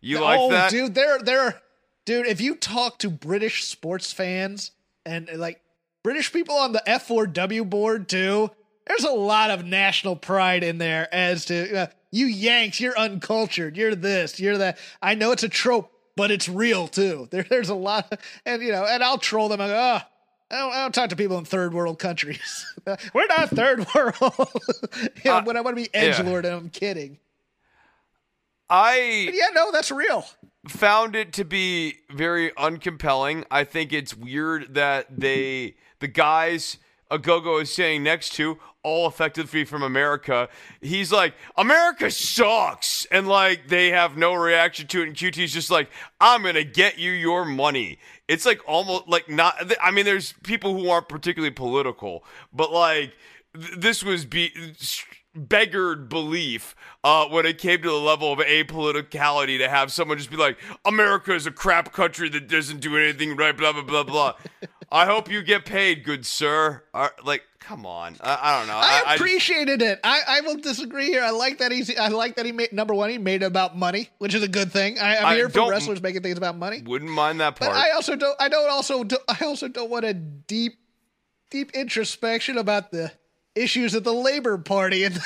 You 0.00 0.20
like 0.20 0.38
oh, 0.40 0.50
that? 0.50 0.70
dude, 0.70 0.94
there, 0.94 1.18
there, 1.20 1.60
dude. 2.04 2.26
If 2.26 2.40
you 2.40 2.56
talk 2.56 2.98
to 2.98 3.10
British 3.10 3.64
sports 3.64 4.12
fans 4.12 4.70
and 5.06 5.28
like 5.36 5.60
British 6.02 6.32
people 6.32 6.56
on 6.56 6.72
the 6.72 6.82
F4W 6.86 7.68
board 7.70 8.08
too, 8.08 8.50
there's 8.86 9.04
a 9.04 9.10
lot 9.12 9.50
of 9.50 9.64
national 9.64 10.16
pride 10.16 10.62
in 10.62 10.78
there. 10.78 11.08
As 11.14 11.46
to 11.46 11.74
uh, 11.74 11.86
you 12.10 12.26
Yanks, 12.26 12.80
you're 12.80 12.98
uncultured. 12.98 13.76
You're 13.76 13.94
this. 13.94 14.38
You're 14.38 14.58
that. 14.58 14.78
I 15.00 15.14
know 15.14 15.30
it's 15.32 15.42
a 15.42 15.48
trope, 15.48 15.90
but 16.16 16.30
it's 16.30 16.48
real 16.48 16.86
too. 16.88 17.28
There, 17.30 17.46
there's 17.48 17.70
a 17.70 17.74
lot, 17.74 18.12
of, 18.12 18.18
and 18.44 18.62
you 18.62 18.72
know, 18.72 18.84
and 18.84 19.02
I'll 19.02 19.18
troll 19.18 19.48
them. 19.48 19.60
I 19.62 19.68
go, 19.68 19.74
oh, 19.74 20.00
I 20.50 20.58
don't, 20.58 20.72
I 20.72 20.82
don't 20.82 20.94
talk 20.94 21.08
to 21.10 21.16
people 21.16 21.38
in 21.38 21.46
third 21.46 21.72
world 21.72 21.98
countries. 21.98 22.66
We're 23.14 23.26
not 23.26 23.48
third 23.48 23.86
world. 23.94 24.14
you 24.98 25.08
know, 25.24 25.36
Uh, 25.38 25.42
when 25.44 25.56
I 25.56 25.62
want 25.62 25.76
to 25.78 25.82
be 25.82 25.88
yeah. 25.94 26.00
edge 26.00 26.20
lord, 26.26 26.44
and 26.44 26.54
I'm 26.54 26.68
kidding. 26.68 27.18
I 28.68 29.24
But 29.26 29.34
yeah, 29.34 29.48
no, 29.54 29.70
that's 29.70 29.90
real. 29.90 30.26
found 30.68 31.14
it 31.14 31.32
to 31.34 31.44
be 31.44 31.96
very 32.10 32.50
uncompelling. 32.52 33.44
I 33.50 33.64
think 33.64 33.92
it's 33.92 34.16
weird 34.16 34.74
that 34.74 35.06
they, 35.10 35.76
the 36.00 36.08
guys 36.08 36.78
Ogogo 37.10 37.62
is 37.62 37.72
saying 37.72 38.02
next 38.02 38.30
to, 38.34 38.58
all 38.82 39.06
affected 39.06 39.44
effectively 39.44 39.64
from 39.64 39.82
America, 39.82 40.48
he's 40.80 41.10
like, 41.12 41.34
America 41.56 42.10
sucks. 42.10 43.06
And 43.06 43.28
like, 43.28 43.68
they 43.68 43.90
have 43.90 44.16
no 44.16 44.34
reaction 44.34 44.86
to 44.88 45.02
it. 45.02 45.08
And 45.08 45.16
QT's 45.16 45.52
just 45.52 45.70
like, 45.70 45.90
I'm 46.20 46.42
going 46.42 46.54
to 46.54 46.64
get 46.64 46.98
you 46.98 47.10
your 47.10 47.44
money. 47.44 47.98
It's 48.28 48.44
like 48.44 48.60
almost 48.66 49.08
like 49.08 49.28
not, 49.28 49.54
I 49.82 49.90
mean, 49.90 50.04
there's 50.04 50.34
people 50.42 50.74
who 50.78 50.88
aren't 50.88 51.08
particularly 51.08 51.52
political, 51.52 52.24
but 52.52 52.72
like, 52.72 53.14
th- 53.54 53.74
this 53.76 54.02
was 54.02 54.24
be 54.24 54.52
beggared 55.34 56.08
belief 56.08 56.74
uh, 57.02 57.26
when 57.26 57.46
it 57.46 57.58
came 57.58 57.82
to 57.82 57.88
the 57.88 57.94
level 57.94 58.32
of 58.32 58.38
apoliticality 58.38 59.58
to 59.58 59.68
have 59.68 59.92
someone 59.92 60.18
just 60.18 60.30
be 60.30 60.36
like, 60.36 60.58
America 60.84 61.34
is 61.34 61.46
a 61.46 61.50
crap 61.50 61.92
country 61.92 62.28
that 62.28 62.48
doesn't 62.48 62.80
do 62.80 62.96
anything 62.96 63.36
right, 63.36 63.56
blah, 63.56 63.72
blah, 63.72 63.82
blah, 63.82 64.04
blah. 64.04 64.34
I 64.92 65.06
hope 65.06 65.30
you 65.30 65.42
get 65.42 65.64
paid, 65.64 66.04
good 66.04 66.24
sir. 66.24 66.84
Uh, 66.92 67.08
like, 67.24 67.42
come 67.58 67.84
on. 67.84 68.16
I, 68.20 68.38
I 68.40 68.58
don't 68.58 68.68
know. 68.68 68.76
I, 68.76 69.02
I, 69.06 69.14
appreciated 69.14 69.82
it. 69.82 69.98
I, 70.04 70.20
I 70.28 70.40
will 70.42 70.56
disagree 70.58 71.06
here. 71.06 71.22
I 71.22 71.30
like 71.30 71.58
that 71.58 71.72
he's. 71.72 71.96
I 71.98 72.08
like 72.08 72.36
that 72.36 72.46
he 72.46 72.52
made 72.52 72.72
number 72.72 72.94
one. 72.94 73.10
He 73.10 73.18
made 73.18 73.42
it 73.42 73.46
about 73.46 73.76
money, 73.76 74.10
which 74.18 74.34
is 74.34 74.42
a 74.42 74.48
good 74.48 74.70
thing. 74.70 74.98
I, 74.98 75.16
I'm 75.16 75.26
I 75.26 75.34
here 75.34 75.48
for 75.48 75.68
wrestlers 75.68 76.00
making 76.00 76.22
things 76.22 76.38
about 76.38 76.56
money. 76.56 76.82
wouldn't 76.84 77.10
mind 77.10 77.40
that 77.40 77.58
But 77.58 77.70
part. 77.70 77.76
I 77.76 77.90
also 77.90 78.14
don't. 78.14 78.36
I 78.40 78.48
don't 78.48 78.70
also. 78.70 79.02
Do, 79.02 79.16
I 79.28 79.44
also 79.44 79.68
don't 79.68 79.90
want 79.90 80.04
a 80.04 80.14
deep, 80.14 80.74
deep 81.50 81.72
introspection 81.72 82.58
about 82.58 82.92
the 82.92 83.10
issues 83.54 83.94
of 83.94 84.04
the 84.04 84.12
Labor 84.12 84.58
Party 84.58 85.04
and. 85.04 85.20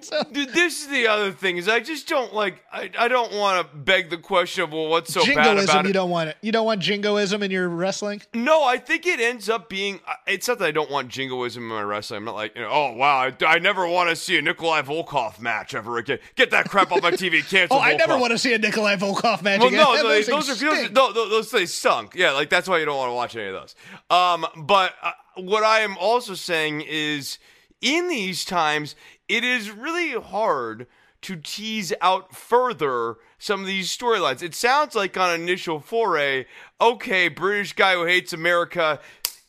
so, 0.00 0.22
Dude, 0.32 0.50
this 0.50 0.80
is 0.82 0.88
the 0.88 1.06
other 1.06 1.32
thing 1.32 1.56
is 1.56 1.68
I 1.68 1.80
just 1.80 2.08
don't 2.08 2.32
like 2.34 2.62
I, 2.72 2.90
I 2.98 3.08
don't 3.08 3.32
want 3.32 3.70
to 3.70 3.76
beg 3.76 4.10
the 4.10 4.16
question 4.18 4.64
of 4.64 4.72
well 4.72 4.88
what's 4.88 5.12
so 5.12 5.20
bad 5.24 5.32
about 5.32 5.44
jingoism. 5.56 5.84
it. 5.84 5.88
You 5.88 5.92
don't 5.94 6.10
want 6.10 6.30
it. 6.30 6.36
You 6.40 6.52
don't 6.52 6.66
want 6.66 6.80
jingoism 6.80 7.42
in 7.42 7.50
your 7.50 7.68
wrestling. 7.68 8.22
No, 8.34 8.64
I 8.64 8.78
think 8.78 9.06
it 9.06 9.20
ends 9.20 9.48
up 9.48 9.68
being. 9.68 10.00
It's 10.26 10.48
not 10.48 10.58
that 10.58 10.66
I 10.66 10.70
don't 10.70 10.90
want 10.90 11.08
jingoism 11.08 11.62
in 11.62 11.68
my 11.68 11.82
wrestling. 11.82 12.18
I'm 12.18 12.24
not 12.24 12.34
like, 12.34 12.54
you 12.54 12.62
know, 12.62 12.68
oh 12.70 12.92
wow, 12.92 13.18
I, 13.18 13.34
I 13.44 13.58
never 13.58 13.86
want 13.86 14.10
to 14.10 14.16
see 14.16 14.38
a 14.38 14.42
Nikolai 14.42 14.82
Volkov 14.82 15.40
match 15.40 15.74
ever 15.74 15.98
again. 15.98 16.18
Get 16.36 16.50
that 16.52 16.68
crap 16.68 16.92
off 16.92 17.02
my 17.02 17.10
TV. 17.12 17.40
Cancel. 17.50 17.76
Oh, 17.76 17.80
I 17.80 17.94
never 17.94 18.16
want 18.18 18.30
to 18.32 18.38
see 18.38 18.52
a 18.54 18.58
Nikolai 18.58 18.96
Volkov 18.96 19.42
match 19.42 19.60
Well, 19.60 19.68
again. 19.68 19.80
no, 19.80 19.96
Those 20.02 20.26
those, 20.26 20.62
are 20.62 20.70
those, 20.70 20.90
no, 20.92 21.12
those, 21.12 21.30
those 21.30 21.50
things 21.50 21.72
stunk. 21.74 22.14
Yeah, 22.14 22.32
like 22.32 22.48
that's 22.50 22.68
why 22.68 22.78
you 22.78 22.84
don't 22.84 22.96
want 22.96 23.10
to 23.10 23.14
watch 23.14 23.36
any 23.36 23.46
of 23.48 23.54
those. 23.54 23.74
Um, 24.10 24.46
but 24.64 24.94
uh, 25.02 25.12
what 25.36 25.64
I 25.64 25.80
am 25.80 25.96
also 25.98 26.34
saying 26.34 26.82
is, 26.86 27.38
in 27.80 28.08
these 28.08 28.44
times, 28.44 28.94
it 29.28 29.44
is 29.44 29.70
really 29.70 30.12
hard 30.12 30.86
to 31.22 31.36
tease 31.36 31.92
out 32.00 32.34
further 32.34 33.16
some 33.38 33.60
of 33.60 33.66
these 33.66 33.94
storylines. 33.94 34.42
It 34.42 34.54
sounds 34.54 34.94
like 34.94 35.16
on 35.16 35.38
initial 35.38 35.80
foray, 35.80 36.46
okay, 36.80 37.28
British 37.28 37.74
guy 37.74 37.94
who 37.94 38.04
hates 38.04 38.32
America. 38.32 39.00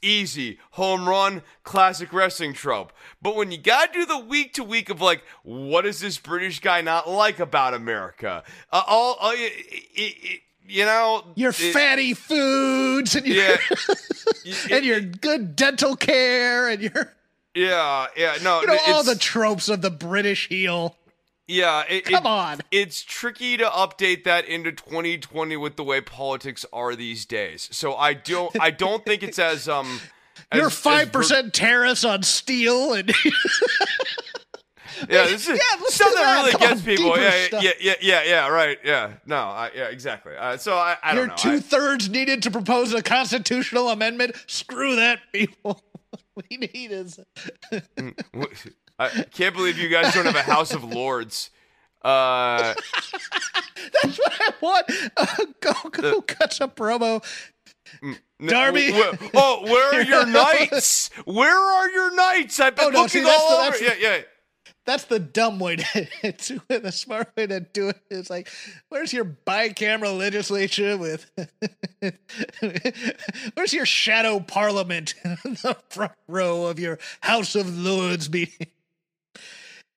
Easy, 0.04 0.58
home 0.72 1.08
run, 1.08 1.44
classic 1.64 2.12
wrestling 2.12 2.54
trope. 2.54 2.92
But 3.22 3.36
when 3.36 3.52
you 3.52 3.60
gotta 3.60 3.94
do 3.94 4.04
the 4.04 4.18
week 4.18 4.52
to 4.56 4.64
week 4.64 4.90
of 4.90 5.00
like, 5.00 5.24
what 5.44 5.84
does 5.84 6.00
this 6.00 6.18
British 6.18 6.60
guy 6.60 6.82
not 6.82 7.08
like 7.08 7.40
about 7.40 7.76
America? 7.76 8.44
Uh, 8.72 8.82
all, 8.88 9.14
all 9.20 9.32
it, 9.32 9.54
it, 9.94 10.42
you 10.68 10.86
know, 10.86 11.24
your 11.36 11.50
it- 11.52 11.74
fatty 11.74 12.14
foods 12.14 13.16
and 13.16 13.26
your 13.28 13.36
yeah, 13.36 13.58
and 14.72 14.86
your 14.86 15.02
good 15.02 15.56
dental 15.56 15.96
care 15.96 16.70
and 16.70 16.82
your 16.82 17.14
yeah, 17.54 18.08
yeah. 18.16 18.38
No, 18.42 18.62
you 18.62 18.68
know 18.68 18.78
all 18.88 19.04
the 19.04 19.16
tropes 19.16 19.68
of 19.70 19.82
the 19.82 19.90
British 19.92 20.48
heel. 20.48 20.96
yeah. 21.48 21.84
It, 21.90 22.06
Come 22.06 22.26
it- 22.26 22.30
on. 22.30 22.60
it's 22.72 23.02
tricky 23.02 23.58
to 23.58 23.66
update 23.66 24.24
that 24.24 24.46
into 24.46 24.72
2020 24.72 25.58
with 25.58 25.76
the 25.76 25.84
way 25.84 26.00
politics 26.00 26.66
are 26.72 26.96
these 26.96 27.26
days. 27.26 27.68
So 27.72 27.96
I 27.96 28.14
don't, 28.14 28.56
I 28.60 28.72
don't 28.72 29.04
think 29.06 29.24
it's 29.24 29.40
as 29.40 29.68
um. 29.68 30.00
Your 30.54 30.70
five 30.70 31.12
percent 31.14 31.54
tariffs 31.54 32.04
on 32.04 32.24
steel 32.24 32.94
and 32.94 33.10
Yeah, 35.10 35.24
this 35.28 35.48
is 35.48 35.60
Yeah, 35.60 35.86
stuff 35.88 36.14
that, 36.14 36.42
really 36.42 36.52
gets 36.68 36.82
people. 36.82 37.18
Yeah, 37.18 37.48
yeah, 37.62 37.72
yeah, 37.80 37.94
yeah, 38.02 38.24
yeah, 38.24 38.48
right. 38.48 38.78
Yeah, 38.84 39.12
no, 39.26 39.36
I, 39.38 39.72
yeah, 39.76 39.86
exactly. 39.86 40.34
Uh, 40.38 40.58
so 40.58 40.76
I, 40.76 40.98
I 41.04 41.14
your 41.14 41.28
don't 41.28 41.46
know. 41.46 41.52
two 41.52 41.60
thirds 41.60 42.10
needed 42.10 42.44
to 42.44 42.52
propose 42.52 42.94
a 42.94 43.02
constitutional 43.02 43.90
amendment. 43.90 44.36
Screw 44.48 44.96
that, 44.98 45.20
people. 45.32 45.82
we 46.50 46.58
need 46.58 46.92
is 46.92 47.20
I 49.00 49.10
can't 49.34 49.56
believe 49.56 49.78
you 49.78 49.90
guys 49.90 50.14
don't 50.14 50.26
have 50.26 50.36
a 50.36 50.42
House 50.44 50.74
of 50.74 50.84
Lords. 50.84 51.50
Uh, 52.04 52.74
that's 54.02 54.18
what 54.18 54.34
I 54.40 54.50
want. 54.60 54.92
Uh, 55.16 55.46
go 55.60 55.72
go 55.92 56.22
cut 56.24 56.52
some 56.52 56.72
promo. 56.72 57.24
n- 58.02 58.18
Darby. 58.44 58.90
oh, 59.36 59.62
where 59.66 59.94
are 59.94 60.02
your 60.02 60.26
knights? 60.26 61.12
Where 61.26 61.56
are 61.56 61.90
your 61.92 62.16
knights? 62.16 62.60
I've 62.60 62.76
been 62.76 62.86
Oh, 62.86 62.90
no, 62.90 63.02
looking 63.04 63.22
see, 63.24 63.30
all 63.30 63.62
the- 63.62 63.68
over. 63.68 63.84
Yeah, 63.84 63.94
yeah. 64.00 64.22
That's 64.92 65.06
the 65.06 65.20
dumb 65.20 65.58
way 65.58 65.78
to 65.78 65.84
do 66.38 66.62
it. 66.68 66.84
The 66.84 66.92
smart 66.92 67.32
way 67.38 67.48
to 67.48 67.62
do 67.62 67.88
it 67.88 68.02
is 68.10 68.30
like, 68.30 68.50
where's 68.90 69.14
your 69.14 69.24
bicameral 69.24 70.18
legislature 70.18 70.98
with? 70.98 71.32
where's 73.54 73.72
your 73.72 73.86
shadow 73.86 74.42
parliament 74.42 75.14
in 75.24 75.54
the 75.54 75.78
front 75.88 76.12
row 76.28 76.66
of 76.66 76.78
your 76.78 77.00
House 77.22 77.56
of 77.56 77.74
Lords 77.80 78.30
meeting? 78.30 78.68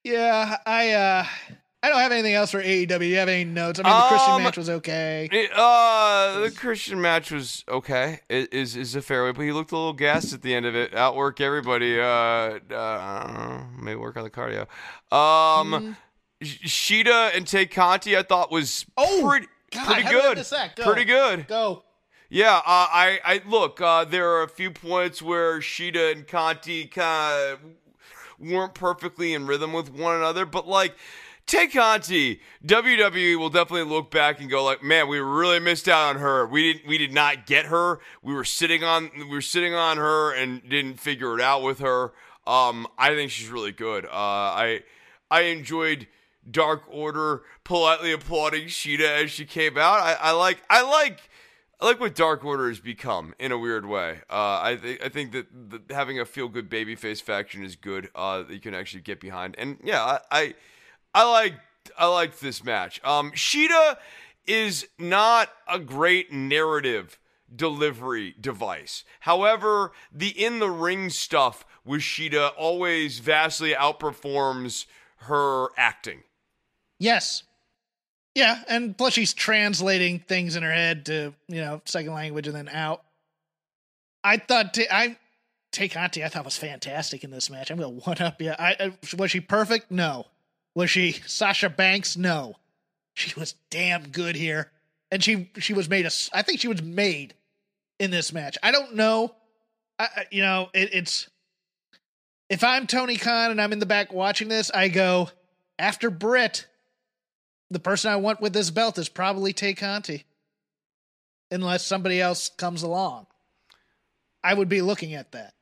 Yeah, 0.05 0.59
I 0.65 0.91
uh 0.91 1.25
I 1.83 1.89
don't 1.89 1.99
have 1.99 2.11
anything 2.11 2.33
else 2.33 2.49
for 2.49 2.63
AEW. 2.63 2.87
Do 2.99 3.05
you 3.05 3.17
have 3.17 3.29
any 3.29 3.43
notes? 3.45 3.79
I 3.79 3.83
mean, 3.83 3.93
the 3.93 4.07
Christian 4.07 4.33
Um, 4.33 4.43
match 4.43 4.57
was 4.57 4.69
okay. 4.71 5.29
It- 5.31 5.51
uh, 5.53 6.39
the 6.39 6.49
Christian 6.51 6.99
match 6.99 7.29
was 7.29 7.63
okay. 7.69 8.21
It 8.27 8.51
is 8.51 8.75
is 8.75 8.95
a 8.95 9.03
fair 9.03 9.23
way, 9.23 9.31
but 9.33 9.43
he 9.43 9.51
looked 9.51 9.71
a 9.71 9.75
little 9.77 9.93
gassed 9.93 10.33
at 10.33 10.41
the 10.41 10.55
end 10.55 10.65
of 10.65 10.75
it. 10.75 10.95
Outwork 10.95 11.39
everybody. 11.39 11.99
Uh, 11.99 12.03
uh 12.03 12.57
I 12.71 13.23
don't 13.27 13.33
know, 13.49 13.67
maybe 13.83 13.95
work 13.97 14.17
on 14.17 14.23
the 14.23 14.31
cardio. 14.31 14.65
Um, 15.15 15.95
Sh- 16.41 16.65
Shida 17.03 17.35
and 17.37 17.45
Tay 17.45 17.67
Conti, 17.67 18.17
I 18.17 18.23
thought 18.23 18.51
was 18.51 18.87
Oh, 18.97 19.23
pretty 19.29 19.47
God, 19.71 19.85
pretty 19.85 20.01
how 20.01 20.09
did 20.11 20.17
I 20.17 20.67
good. 20.67 20.75
Go. 20.75 20.83
Pretty 20.83 21.05
good. 21.05 21.47
Go. 21.47 21.83
Yeah, 22.29 22.55
uh, 22.57 22.61
I, 22.65 23.19
I 23.23 23.41
look. 23.47 23.79
Uh, 23.79 24.05
there 24.05 24.31
are 24.31 24.41
a 24.41 24.49
few 24.49 24.71
points 24.71 25.21
where 25.21 25.59
Shida 25.59 26.11
and 26.13 26.27
Conti 26.27 26.87
kind 26.87 27.51
of 27.53 27.59
weren't 28.39 28.73
perfectly 28.73 29.35
in 29.35 29.45
rhythm 29.45 29.71
with 29.71 29.91
one 29.93 30.15
another, 30.15 30.47
but 30.47 30.67
like. 30.67 30.95
Tay 31.47 31.67
Conti, 31.67 32.41
WWE 32.65 33.37
will 33.37 33.51
definitely 33.51 33.89
look 33.89 34.09
back 34.09 34.39
and 34.39 34.49
go 34.49 34.63
like, 34.63 34.81
"Man, 34.81 35.07
we 35.07 35.19
really 35.19 35.59
missed 35.59 35.87
out 35.87 36.15
on 36.15 36.21
her. 36.21 36.47
We 36.47 36.73
didn't, 36.73 36.87
we 36.87 36.97
did 36.97 37.13
not 37.13 37.45
get 37.45 37.65
her. 37.65 37.99
We 38.23 38.33
were 38.33 38.43
sitting 38.43 38.83
on, 38.83 39.11
we 39.15 39.25
were 39.25 39.41
sitting 39.41 39.73
on 39.73 39.97
her 39.97 40.33
and 40.33 40.67
didn't 40.67 40.99
figure 40.99 41.35
it 41.35 41.41
out 41.41 41.61
with 41.61 41.79
her." 41.79 42.13
Um, 42.47 42.87
I 42.97 43.09
think 43.09 43.31
she's 43.31 43.49
really 43.49 43.71
good. 43.71 44.05
Uh, 44.05 44.09
I, 44.11 44.83
I 45.29 45.41
enjoyed 45.41 46.07
Dark 46.49 46.83
Order 46.87 47.43
politely 47.63 48.11
applauding 48.11 48.65
Shida 48.65 49.23
as 49.23 49.31
she 49.31 49.45
came 49.45 49.77
out. 49.77 49.99
I, 49.99 50.13
I 50.13 50.31
like, 50.31 50.61
I 50.69 50.81
like. 50.81 51.29
I 51.81 51.87
like 51.87 51.99
what 51.99 52.15
Dark 52.15 52.45
Order 52.45 52.69
has 52.69 52.79
become 52.79 53.35
in 53.37 53.51
a 53.51 53.57
weird 53.57 53.85
way. 53.85 54.21
Uh, 54.29 54.59
I 54.63 54.77
think 54.81 55.03
I 55.03 55.09
think 55.09 55.33
that 55.33 55.47
having 55.89 56.19
a 56.19 56.25
feel 56.25 56.47
good 56.47 56.69
babyface 56.69 57.21
faction 57.21 57.63
is 57.65 57.75
good. 57.75 58.09
Uh, 58.15 58.43
that 58.43 58.53
you 58.53 58.61
can 58.61 58.73
actually 58.73 59.01
get 59.01 59.19
behind, 59.19 59.55
and 59.57 59.77
yeah, 59.83 60.19
I, 60.31 60.55
I 61.15 61.23
like 61.31 61.53
I 61.97 62.07
liked 62.07 62.41
this 62.41 62.63
match. 62.63 63.01
Um, 63.03 63.31
Shida 63.31 63.95
is 64.45 64.85
not 64.99 65.49
a 65.67 65.79
great 65.79 66.33
narrative 66.33 67.17
delivery 67.55 68.35
device. 68.39 69.05
However, 69.21 69.93
the 70.11 70.27
in 70.27 70.59
the 70.59 70.69
ring 70.69 71.09
stuff 71.09 71.65
with 71.85 72.01
Shida 72.01 72.51
always 72.57 73.19
vastly 73.19 73.73
outperforms 73.73 74.87
her 75.19 75.67
acting. 75.77 76.23
Yes. 76.99 77.43
Yeah, 78.33 78.63
and 78.67 78.97
plus 78.97 79.13
she's 79.13 79.33
translating 79.33 80.19
things 80.19 80.57
in 80.57 80.63
her 80.63 80.73
head 80.73 81.05
to 81.05 81.33
you 81.47 81.61
know 81.61 81.81
second 81.85 82.13
language 82.13 82.47
and 82.47 82.55
then 82.55 82.67
out. 82.67 83.03
I 84.21 84.35
thought 84.35 84.73
t- 84.73 84.87
I 84.91 85.15
Tay 85.71 85.87
Conti 85.87 86.25
I 86.25 86.27
thought 86.27 86.43
was 86.43 86.57
fantastic 86.57 87.23
in 87.23 87.31
this 87.31 87.49
match. 87.49 87.71
I'm 87.71 87.77
gonna 87.77 87.89
one 87.89 88.21
up 88.21 88.41
you. 88.41 88.51
I, 88.51 88.75
I 88.77 89.15
was 89.17 89.31
she 89.31 89.39
perfect? 89.39 89.91
No. 89.91 90.25
Was 90.75 90.89
she 90.89 91.13
Sasha 91.13 91.69
Banks? 91.69 92.17
No. 92.17 92.55
She 93.13 93.37
was 93.39 93.55
damn 93.69 94.09
good 94.09 94.35
here, 94.35 94.71
and 95.09 95.23
she 95.23 95.49
she 95.57 95.73
was 95.73 95.89
made 95.89 96.05
a 96.05 96.11
I 96.33 96.41
think 96.41 96.59
she 96.59 96.67
was 96.67 96.83
made 96.83 97.33
in 97.97 98.11
this 98.11 98.33
match. 98.33 98.57
I 98.61 98.71
don't 98.71 98.95
know. 98.95 99.33
I, 99.97 100.25
you 100.31 100.41
know 100.41 100.69
it, 100.73 100.93
it's 100.93 101.29
if 102.49 102.63
I'm 102.63 102.87
Tony 102.87 103.15
Khan 103.15 103.51
and 103.51 103.61
I'm 103.61 103.71
in 103.71 103.79
the 103.79 103.85
back 103.85 104.11
watching 104.11 104.49
this, 104.49 104.69
I 104.69 104.89
go 104.89 105.29
after 105.79 106.09
Britt 106.09 106.67
the 107.71 107.79
person 107.79 108.11
I 108.11 108.17
want 108.17 108.41
with 108.41 108.53
this 108.53 108.69
belt 108.69 108.97
is 108.97 109.09
probably 109.09 109.53
Tay 109.53 109.73
Conti. 109.73 110.25
Unless 111.51 111.85
somebody 111.85 112.19
else 112.19 112.49
comes 112.49 112.83
along. 112.83 113.27
I 114.43 114.53
would 114.53 114.69
be 114.69 114.81
looking 114.81 115.13
at 115.13 115.31
that. 115.31 115.53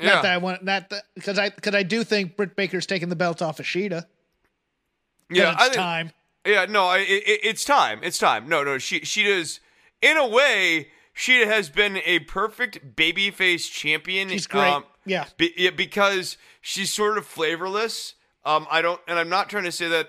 Yeah. 0.00 0.14
Not 0.14 0.22
that 0.22 0.32
I 0.32 0.38
want 0.38 0.64
not 0.64 0.90
that 0.90 1.04
because 1.14 1.38
I 1.38 1.50
because 1.50 1.74
I 1.74 1.82
do 1.82 2.04
think 2.04 2.36
Britt 2.36 2.56
Baker's 2.56 2.86
taking 2.86 3.08
the 3.08 3.16
belt 3.16 3.42
off 3.42 3.60
of 3.60 3.66
Shida. 3.66 4.06
Yeah, 5.34 5.52
it's 5.52 5.60
I 5.60 5.64
think, 5.64 5.76
time. 5.76 6.12
Yeah, 6.46 6.66
no, 6.68 6.86
I, 6.86 6.98
it, 6.98 7.22
it- 7.26 7.40
it's 7.44 7.64
time. 7.64 8.00
It's 8.02 8.18
time. 8.18 8.48
No, 8.48 8.62
no, 8.64 8.78
she 8.78 9.00
she 9.00 9.22
does. 9.24 9.60
In 10.00 10.16
a 10.16 10.26
way, 10.26 10.88
she 11.14 11.40
has 11.46 11.70
been 11.70 11.98
a 12.04 12.20
perfect 12.20 12.96
babyface 12.96 13.70
champion. 13.70 14.28
She's 14.28 14.46
great. 14.46 14.68
um, 14.72 14.84
yeah. 15.06 15.26
be, 15.36 15.52
yeah, 15.56 15.70
because 15.70 16.36
she's 16.60 16.92
sort 16.92 17.18
of 17.18 17.26
flavorless. 17.26 18.14
Um, 18.44 18.66
I 18.70 18.82
don't, 18.82 19.00
and 19.06 19.18
I'm 19.18 19.28
not 19.28 19.48
trying 19.48 19.64
to 19.64 19.72
say 19.72 19.88
that 19.88 20.08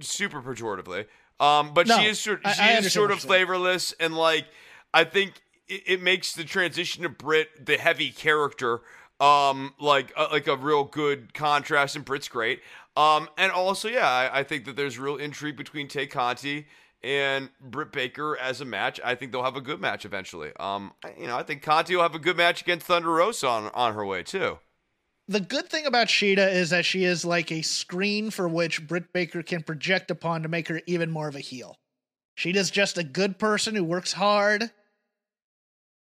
super 0.00 0.42
pejoratively. 0.42 1.06
Um, 1.38 1.74
but 1.74 1.86
No, 1.86 1.98
she 1.98 2.06
is 2.06 2.18
sort 2.18 2.40
she 2.54 2.60
I 2.60 2.78
is 2.78 2.92
sort 2.92 3.10
of 3.10 3.20
saying. 3.20 3.28
flavorless, 3.28 3.92
and 4.00 4.16
like 4.16 4.46
I 4.94 5.04
think 5.04 5.34
it, 5.68 5.82
it 5.86 6.02
makes 6.02 6.32
the 6.34 6.44
transition 6.44 7.02
to 7.02 7.08
Britt 7.08 7.66
the 7.66 7.76
heavy 7.76 8.10
character. 8.10 8.80
Um, 9.20 9.74
like 9.78 10.12
uh, 10.16 10.28
like 10.32 10.46
a 10.46 10.56
real 10.56 10.84
good 10.84 11.32
contrast, 11.34 11.94
and 11.96 12.04
Britt's 12.04 12.28
great. 12.28 12.60
Um, 12.96 13.28
and 13.36 13.52
also, 13.52 13.88
yeah, 13.88 14.08
I, 14.08 14.40
I 14.40 14.42
think 14.42 14.64
that 14.64 14.76
there's 14.76 14.98
real 14.98 15.16
intrigue 15.16 15.56
between 15.56 15.86
Tay 15.86 16.06
Conti 16.06 16.66
and 17.02 17.50
Britt 17.60 17.92
Baker 17.92 18.38
as 18.38 18.60
a 18.60 18.64
match. 18.64 18.98
I 19.04 19.14
think 19.14 19.32
they'll 19.32 19.44
have 19.44 19.56
a 19.56 19.60
good 19.60 19.80
match 19.80 20.04
eventually. 20.04 20.52
Um, 20.58 20.92
you 21.18 21.26
know, 21.26 21.36
I 21.36 21.42
think 21.42 21.62
Conti 21.62 21.94
will 21.94 22.02
have 22.02 22.14
a 22.14 22.18
good 22.18 22.36
match 22.36 22.62
against 22.62 22.86
Thunder 22.86 23.10
Rosa 23.10 23.48
on 23.48 23.70
on 23.74 23.94
her 23.94 24.04
way 24.04 24.22
too. 24.22 24.58
The 25.28 25.40
good 25.40 25.68
thing 25.68 25.86
about 25.86 26.06
Shida 26.06 26.52
is 26.52 26.70
that 26.70 26.84
she 26.84 27.04
is 27.04 27.24
like 27.24 27.50
a 27.50 27.62
screen 27.62 28.30
for 28.30 28.48
which 28.48 28.86
Britt 28.86 29.12
Baker 29.12 29.42
can 29.42 29.62
project 29.62 30.10
upon 30.10 30.42
to 30.42 30.48
make 30.48 30.68
her 30.68 30.80
even 30.86 31.10
more 31.10 31.26
of 31.26 31.34
a 31.34 31.40
heel. 31.40 31.78
Shida's 32.38 32.70
just 32.70 32.96
a 32.96 33.04
good 33.04 33.38
person 33.38 33.74
who 33.74 33.82
works 33.82 34.12
hard, 34.12 34.70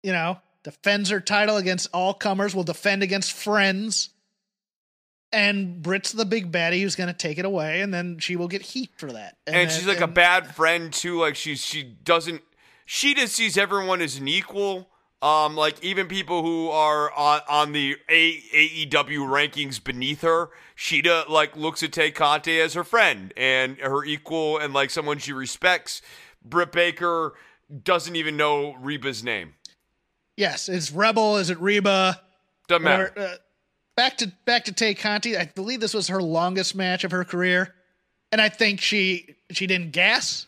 you 0.03 0.13
know, 0.13 0.39
defends 0.63 1.09
her 1.09 1.19
title 1.19 1.57
against 1.57 1.89
all 1.93 2.13
comers, 2.13 2.55
will 2.55 2.63
defend 2.63 3.03
against 3.03 3.33
friends. 3.33 4.09
And 5.31 5.81
Britt's 5.81 6.11
the 6.11 6.25
big 6.25 6.51
baddie 6.51 6.81
who's 6.81 6.95
going 6.95 7.07
to 7.07 7.13
take 7.13 7.37
it 7.37 7.45
away, 7.45 7.81
and 7.81 7.93
then 7.93 8.17
she 8.17 8.35
will 8.35 8.47
get 8.47 8.61
heat 8.63 8.89
for 8.97 9.11
that. 9.11 9.37
and, 9.45 9.55
then- 9.55 9.69
she's 9.69 9.85
like 9.87 10.01
a 10.01 10.07
bad 10.07 10.55
friend 10.55 10.91
too. 10.91 11.19
Like 11.19 11.35
she's 11.35 11.63
she 11.63 11.83
doesn't 11.83 12.41
she 12.85 13.13
just 13.13 13.33
sees 13.35 13.57
everyone 13.57 14.01
as 14.01 14.17
an 14.17 14.27
equal. 14.27 14.89
Um, 15.21 15.55
like 15.57 15.83
even 15.83 16.07
people 16.07 16.43
who 16.43 16.69
are 16.69 17.11
on 17.13 17.41
on 17.49 17.71
the 17.73 17.97
a- 18.09 18.41
AEW 18.87 19.19
rankings 19.27 19.83
beneath 19.83 20.21
her, 20.21 20.49
Shida 20.77 21.27
like 21.27 21.55
looks 21.57 21.83
at 21.83 21.91
Tay 21.91 22.09
Conti 22.11 22.59
as 22.61 22.73
her 22.73 22.85
friend 22.85 23.33
and 23.35 23.77
her 23.79 24.03
equal 24.05 24.57
and 24.57 24.73
like 24.73 24.89
someone 24.89 25.17
she 25.19 25.33
respects. 25.33 26.01
Britt 26.43 26.71
Baker 26.71 27.33
doesn't 27.83 28.15
even 28.15 28.37
know 28.37 28.73
Reba's 28.79 29.21
name. 29.23 29.55
Yes, 30.37 30.69
it's 30.69 30.89
Rebel. 30.91 31.35
Is 31.37 31.49
it 31.49 31.59
Reba? 31.59 32.21
Doesn't 32.69 32.83
matter. 32.83 33.11
Whatever, 33.13 33.33
uh, 33.33 33.37
back 33.99 34.15
to 34.15 34.31
back 34.45 34.63
to 34.63 34.71
Tay 34.71 34.93
Conti. 34.93 35.35
I 35.35 35.43
believe 35.43 35.81
this 35.81 35.93
was 35.93 36.07
her 36.07 36.21
longest 36.21 36.73
match 36.73 37.03
of 37.03 37.11
her 37.11 37.25
career, 37.25 37.75
and 38.31 38.39
I 38.39 38.47
think 38.47 38.79
she 38.79 39.35
she 39.51 39.67
didn't 39.67 39.91
gas. 39.91 40.47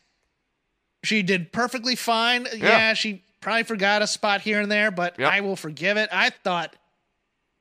She 1.04 1.22
did 1.22 1.52
perfectly 1.52 1.98
fine. 1.98 2.48
Yeah, 2.56 2.94
she 2.94 3.26
probably 3.42 3.64
forgot 3.64 4.02
a 4.02 4.08
spot 4.08 4.40
here 4.40 4.62
and 4.62 4.72
there, 4.72 4.90
but 4.90 5.20
Yep. 5.20 5.30
I 5.30 5.42
will 5.42 5.58
forgive 5.58 5.98
it. 5.98 6.08
I 6.14 6.30
thought, 6.30 6.74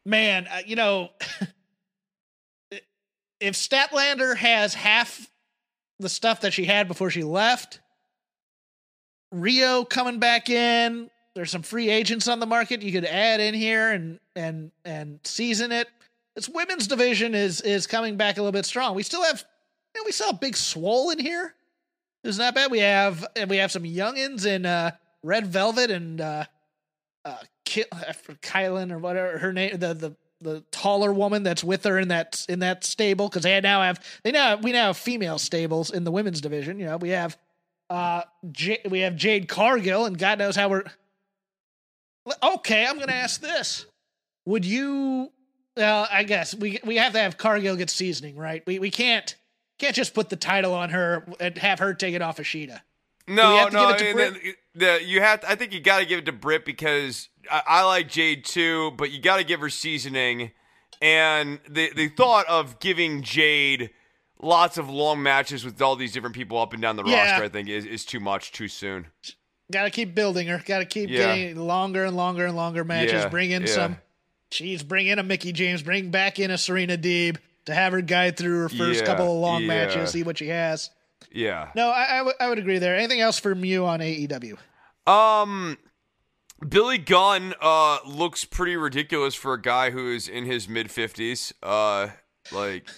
man, 0.07 0.47
uh, 0.47 0.61
you 0.65 0.77
know, 0.77 1.11
if 3.41 3.55
Statlander 3.57 4.37
has 4.37 4.75
half 4.75 5.29
the 5.99 6.09
stuff 6.09 6.43
that 6.43 6.53
she 6.53 6.67
had 6.67 6.87
before 6.87 7.11
she 7.11 7.25
left, 7.25 7.81
Riho 9.35 9.89
coming 9.89 10.21
back 10.21 10.51
in. 10.51 11.11
There's 11.35 11.51
some 11.51 11.63
free 11.63 11.89
agents 11.91 12.29
on 12.29 12.41
the 12.41 12.47
market 12.47 12.83
you 12.83 12.93
could 12.93 13.05
add 13.05 13.41
in 13.41 13.55
here 13.55 13.91
and 13.93 14.19
and 14.35 14.71
and 14.85 15.21
season 15.25 15.73
it. 15.73 15.89
This 16.35 16.49
women's 16.49 16.87
division 16.87 17.35
is 17.35 17.61
is 17.61 17.87
coming 17.87 18.17
back 18.17 18.37
a 18.37 18.41
little 18.41 18.53
bit 18.53 18.67
strong. 18.67 18.95
We 18.95 19.03
still 19.03 19.23
have, 19.23 19.45
you 19.95 20.01
know, 20.01 20.05
we 20.07 20.13
saw 20.13 20.31
a 20.31 20.35
big 20.35 20.57
swole 20.57 21.11
in 21.11 21.19
here. 21.19 21.55
Isn't 22.25 22.55
bad? 22.55 22.71
We 22.71 22.81
have 22.81 23.27
and 23.37 23.49
we 23.49 23.59
have 23.59 23.73
some 23.73 23.85
youngins 23.85 24.45
in 24.45 24.67
uh, 24.67 24.93
Red 25.23 25.47
Velvet 25.47 25.91
and 25.91 26.21
uh, 26.21 26.45
uh, 27.25 27.37
forget 27.65 27.91
Kylan 28.43 28.93
or 28.93 28.99
whatever 28.99 29.39
her 29.39 29.53
name. 29.53 29.79
The 29.79 29.95
the 29.95 30.17
the 30.43 30.61
taller 30.71 31.13
woman 31.13 31.43
that's 31.43 31.63
with 31.63 31.85
her 31.85 31.99
in 31.99 32.09
that 32.09 32.45
in 32.49 32.61
that 32.61 32.85
stable 32.85 33.29
because 33.29 33.43
they 33.43 33.61
now 33.61 33.83
have 33.83 34.05
they 34.23 34.33
now 34.33 34.57
we 34.57 34.73
now 34.73 34.89
have 34.89 34.97
female 34.97 35.39
stables 35.39 35.91
in 35.91 36.05
the 36.05 36.11
women's 36.11 36.41
division. 36.41 36.79
You 36.79 36.87
know, 36.87 36.97
we 36.97 37.11
have 37.11 37.37
uh 37.89 38.23
J- 38.51 38.83
we 38.89 39.01
have 39.01 39.17
Jade 39.17 39.49
Cargill 39.49 40.07
and 40.07 40.19
God 40.19 40.39
knows 40.39 40.57
how 40.57 40.69
we're. 40.69 40.85
Okay, 42.43 42.87
I'm 42.87 42.97
going 42.97 43.09
to 43.09 43.15
ask 43.15 43.41
this: 43.41 43.87
Would 44.47 44.65
you? 44.65 45.31
Well, 45.77 46.07
I 46.11 46.25
guess 46.25 46.55
we 46.55 46.79
we 46.85 46.97
have 46.97 47.13
to 47.13 47.19
have 47.21 47.39
Cargill 47.39 47.77
get 47.77 47.91
seasoning, 47.91 48.37
right? 48.37 48.63
We 48.67 48.79
we 48.79 48.91
can't 48.91 49.35
can't 49.79 49.95
just 49.95 50.15
put 50.15 50.29
the 50.29 50.37
title 50.37 50.75
on 50.75 50.91
her 50.91 51.27
and 51.41 51.57
have 51.59 51.79
her 51.79 51.95
take 51.95 52.15
it 52.15 52.23
off 52.23 52.39
of 52.39 52.45
Shida. 52.45 52.81
No, 53.29 53.57
have 53.57 53.69
to 53.71 53.75
no, 53.75 53.87
give 53.87 53.95
it 53.95 53.99
to 53.99 54.05
I 54.05 54.07
mean, 54.09 54.33
Britt? 54.33 54.57
the, 54.75 54.87
uh, 54.95 54.99
the- 54.99 55.05
you 55.05 55.21
have. 55.21 55.41
To, 55.41 55.51
I 55.51 55.55
think 55.55 55.73
you 55.73 55.81
got 55.81 56.01
to 56.01 56.05
give 56.07 56.19
it 56.19 56.27
to 56.27 56.33
Britt 56.33 56.65
because 56.65 57.29
I, 57.51 57.63
I 57.67 57.85
like 57.85 58.09
Jade 58.09 58.45
too, 58.45 58.91
but 58.93 59.11
you 59.11 59.21
got 59.21 59.37
to 59.37 59.45
give 59.45 59.61
her 59.61 59.71
seasoning. 59.71 60.51
And 61.01 61.61
the 61.69 61.91
the 61.95 62.09
thought 62.09 62.47
of 62.47 62.79
giving 62.81 63.23
Jade 63.23 63.91
lots 64.43 64.77
of 64.77 64.91
long 64.91 65.23
matches 65.23 65.65
with 65.65 65.81
all 65.81 65.97
these 65.97 66.13
different 66.13 66.35
people 66.35 66.59
up 66.59 66.73
and 66.73 66.83
down 66.83 66.97
the 66.97 67.05
Yeah. 67.05 67.31
roster, 67.31 67.45
I 67.45 67.49
think 67.49 67.69
is, 67.69 67.85
is 67.87 68.05
too 68.05 68.21
much 68.21 68.53
too 68.53 68.69
soon. 68.69 69.07
Got 69.71 69.85
to 69.85 69.91
keep 69.91 70.15
building 70.15 70.49
her. 70.49 70.63
Got 70.65 70.79
to 70.81 70.85
keep 70.85 71.11
Yeah. 71.11 71.37
getting 71.37 71.57
longer 71.57 72.05
and 72.05 72.17
longer 72.17 72.47
and 72.47 72.57
longer 72.57 72.85
matches. 72.85 73.13
Yeah, 73.25 73.29
bring 73.29 73.51
in 73.51 73.63
yeah. 73.63 73.69
some. 73.69 73.97
Jeez, 74.51 74.87
bring 74.87 75.07
in 75.07 75.19
a 75.19 75.23
Mickie 75.23 75.53
James. 75.53 75.83
Bring 75.83 76.11
back 76.11 76.39
in 76.39 76.51
a 76.51 76.59
Serena 76.59 76.97
Deeb. 76.99 77.37
to 77.67 77.75
have 77.75 77.93
her 77.93 78.01
guide 78.01 78.37
through 78.37 78.61
her 78.63 78.69
first 78.69 79.05
couple 79.05 79.27
of 79.27 79.39
long 79.41 79.67
matches, 79.67 80.11
see 80.11 80.23
what 80.23 80.39
she 80.39 80.49
has. 80.49 80.91
Yeah. 81.31 81.69
No, 81.77 81.91
I, 81.91 82.15
I, 82.15 82.19
w- 82.19 82.37
I 82.41 82.49
would 82.49 82.59
agree 82.59 82.79
there. 82.79 82.97
Anything 82.97 83.21
else 83.21 83.39
from 83.39 83.65
you 83.65 83.85
on 83.87 84.01
AEW? 84.01 84.57
Um, 85.07 85.77
Billy 86.67 86.99
Gunn 86.99 87.55
uh 87.61 87.99
looks 88.07 88.45
pretty 88.45 88.77
ridiculous 88.77 89.35
for 89.35 89.53
a 89.55 89.61
guy 89.61 89.91
who 89.91 90.11
is 90.13 90.27
in 90.27 90.47
his 90.47 90.69
mid 90.69 90.91
fifties. 90.91 91.53
Uh, 91.63 92.09
like 92.53 92.89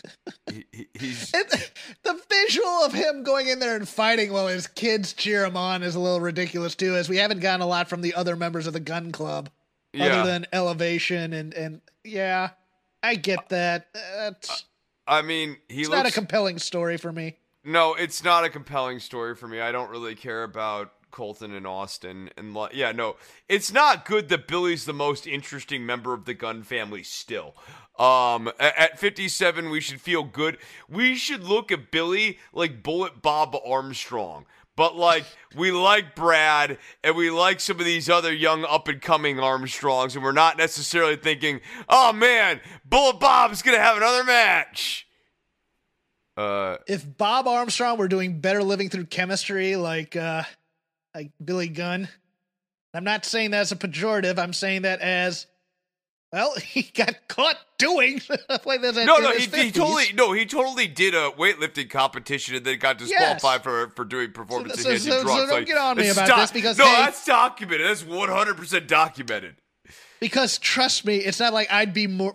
he, 0.51 0.65
he- 0.73 0.89
he's 0.95 1.31
the 2.03 2.21
visual 2.29 2.85
of 2.85 2.93
him 2.93 3.23
going 3.23 3.49
in 3.49 3.59
there 3.59 3.77
and 3.77 3.89
fighting 3.89 4.33
while 4.33 4.49
his 4.49 4.67
kids 4.67 5.13
cheer 5.13 5.45
him 5.45 5.57
on 5.57 5.83
is 5.83 5.95
a 5.95 6.01
little 6.01 6.21
ridiculous 6.21 6.75
too, 6.75 6.97
as 6.97 7.09
we 7.09 7.17
haven't 7.19 7.41
gotten 7.41 7.61
a 7.61 7.67
lot 7.67 7.89
from 7.89 8.01
the 8.03 8.15
other 8.15 8.37
members 8.37 8.67
of 8.67 8.73
the 8.73 8.81
Gunn 8.81 9.13
Club, 9.13 9.51
yeah. 9.93 10.07
other 10.07 10.31
than 10.31 10.47
Elevation 10.53 11.33
and 11.33 11.55
and 11.55 11.81
yeah, 12.05 12.51
I 13.03 13.15
get 13.15 13.39
uh, 13.39 13.45
that. 13.49 13.89
That's 13.95 14.51
uh, 14.51 14.55
I 15.07 15.23
mean, 15.23 15.57
he 15.69 15.81
it's 15.81 15.91
looks 15.91 16.03
not 16.03 16.07
a 16.07 16.13
compelling 16.13 16.59
story 16.59 16.97
for 16.97 17.13
me. 17.13 17.37
no. 17.65 17.95
It's 17.95 18.23
not 18.23 18.45
a 18.45 18.49
compelling 18.51 19.01
story 19.01 19.35
for 19.35 19.49
me. 19.49 19.61
I 19.61 19.73
don't 19.73 19.91
really 19.91 20.15
care 20.15 20.45
about 20.45 20.93
Colton 21.11 21.53
and 21.53 21.67
Austin 21.67 22.31
and 22.37 22.57
yeah, 22.73 22.93
no. 22.93 23.17
It's 23.49 23.73
not 23.73 24.05
good 24.07 24.29
that 24.31 24.49
Billy's 24.49 24.85
the 24.87 24.95
most 24.95 25.27
interesting 25.27 25.85
member 25.85 26.15
of 26.15 26.25
the 26.25 26.35
Gunn 26.35 26.63
family 26.63 27.03
still. 27.03 27.55
Um, 27.99 28.51
at 28.59 28.99
57, 28.99 29.71
we 29.71 29.81
should 29.81 30.01
feel 30.01 30.25
good. 30.25 30.59
We 30.89 31.15
should 31.15 31.45
look 31.45 31.71
at 31.71 31.91
Billy 31.91 32.39
like 32.53 32.83
Bullet 32.83 33.21
Bob 33.23 33.55
Armstrong. 33.65 34.47
But 34.77 34.97
like 34.97 35.25
we 35.57 35.71
like 35.71 36.15
Brad 36.15 36.79
and 37.05 37.17
we 37.17 37.31
like 37.31 37.61
some 37.61 37.79
of 37.79 37.85
these 37.85 38.09
other 38.09 38.33
young 38.33 38.65
up 38.65 38.89
and 38.89 39.01
coming 39.01 39.39
Armstrongs, 39.39 40.15
and 40.15 40.25
we're 40.25 40.33
not 40.33 40.57
necessarily 40.57 41.17
thinking, 41.17 41.61
"Oh 41.89 42.13
man, 42.13 42.61
Bullet 42.85 43.21
Bob's 43.21 43.63
gonna 43.63 43.79
have 43.79 43.97
another 43.97 44.25
match." 44.25 45.07
Uh, 46.37 46.79
If 46.87 47.19
Bob 47.19 47.47
Armstrong 47.47 47.99
were 47.99 48.09
doing 48.09 48.41
better 48.41 48.63
living 48.63 48.89
through 48.89 49.05
chemistry, 49.07 49.77
like 49.77 50.17
uh, 50.17 50.45
like 51.15 51.33
Billy 51.45 51.69
Gunn, 51.69 52.09
I'm 52.95 53.05
not 53.05 53.27
saying 53.27 53.51
that 53.51 53.61
as 53.61 53.73
a 53.73 53.77
pejorative. 53.77 54.39
I'm 54.39 54.55
saying 54.55 54.83
that 54.83 55.01
as 55.01 55.47
well, 56.33 56.55
he 56.63 56.83
got 56.83 57.15
caught 57.29 57.57
doing 57.79 58.21
stuff 58.21 58.65
like 58.67 58.81
this. 58.81 58.97
no, 58.97 59.19
no, 59.19 59.33
he, 59.33 59.47
he 59.47 59.71
totally 59.71 60.13
no, 60.15 60.33
he 60.33 60.47
totally 60.47 60.87
did 60.87 61.15
a 61.15 61.31
weightlifting 61.33 61.91
competition 61.91 62.55
and 62.57 62.65
then 62.65 62.79
got 62.79 62.99
disqualified 62.99 63.63
for 63.63 63.91
for 63.91 64.05
doing 64.05 64.33
performance 64.33 64.75
So- 64.77 64.83
so- 64.83 64.89
enhancing 64.91 65.13
so- 65.13 65.19
so 65.19 65.25
drugs. 65.25 65.41
don't 65.41 65.51
Like, 65.51 65.67
get 65.67 65.77
on 65.79 65.97
me 65.97 66.09
about 66.09 66.29
doc- 66.29 66.39
this 66.41 66.51
because, 66.53 66.79
no, 66.79 66.85
hey- 66.87 67.03
that's 67.03 67.25
documented. 67.25 67.87
That's 67.87 68.05
100 68.05 68.57
percent 68.57 68.89
documented. 68.89 69.57
Because 70.21 70.59
trust 70.59 71.05
me, 71.05 71.17
it's 71.17 71.41
not 71.41 71.53
like 71.53 71.71
I'd 71.73 71.93
be 71.93 72.07
more. 72.07 72.35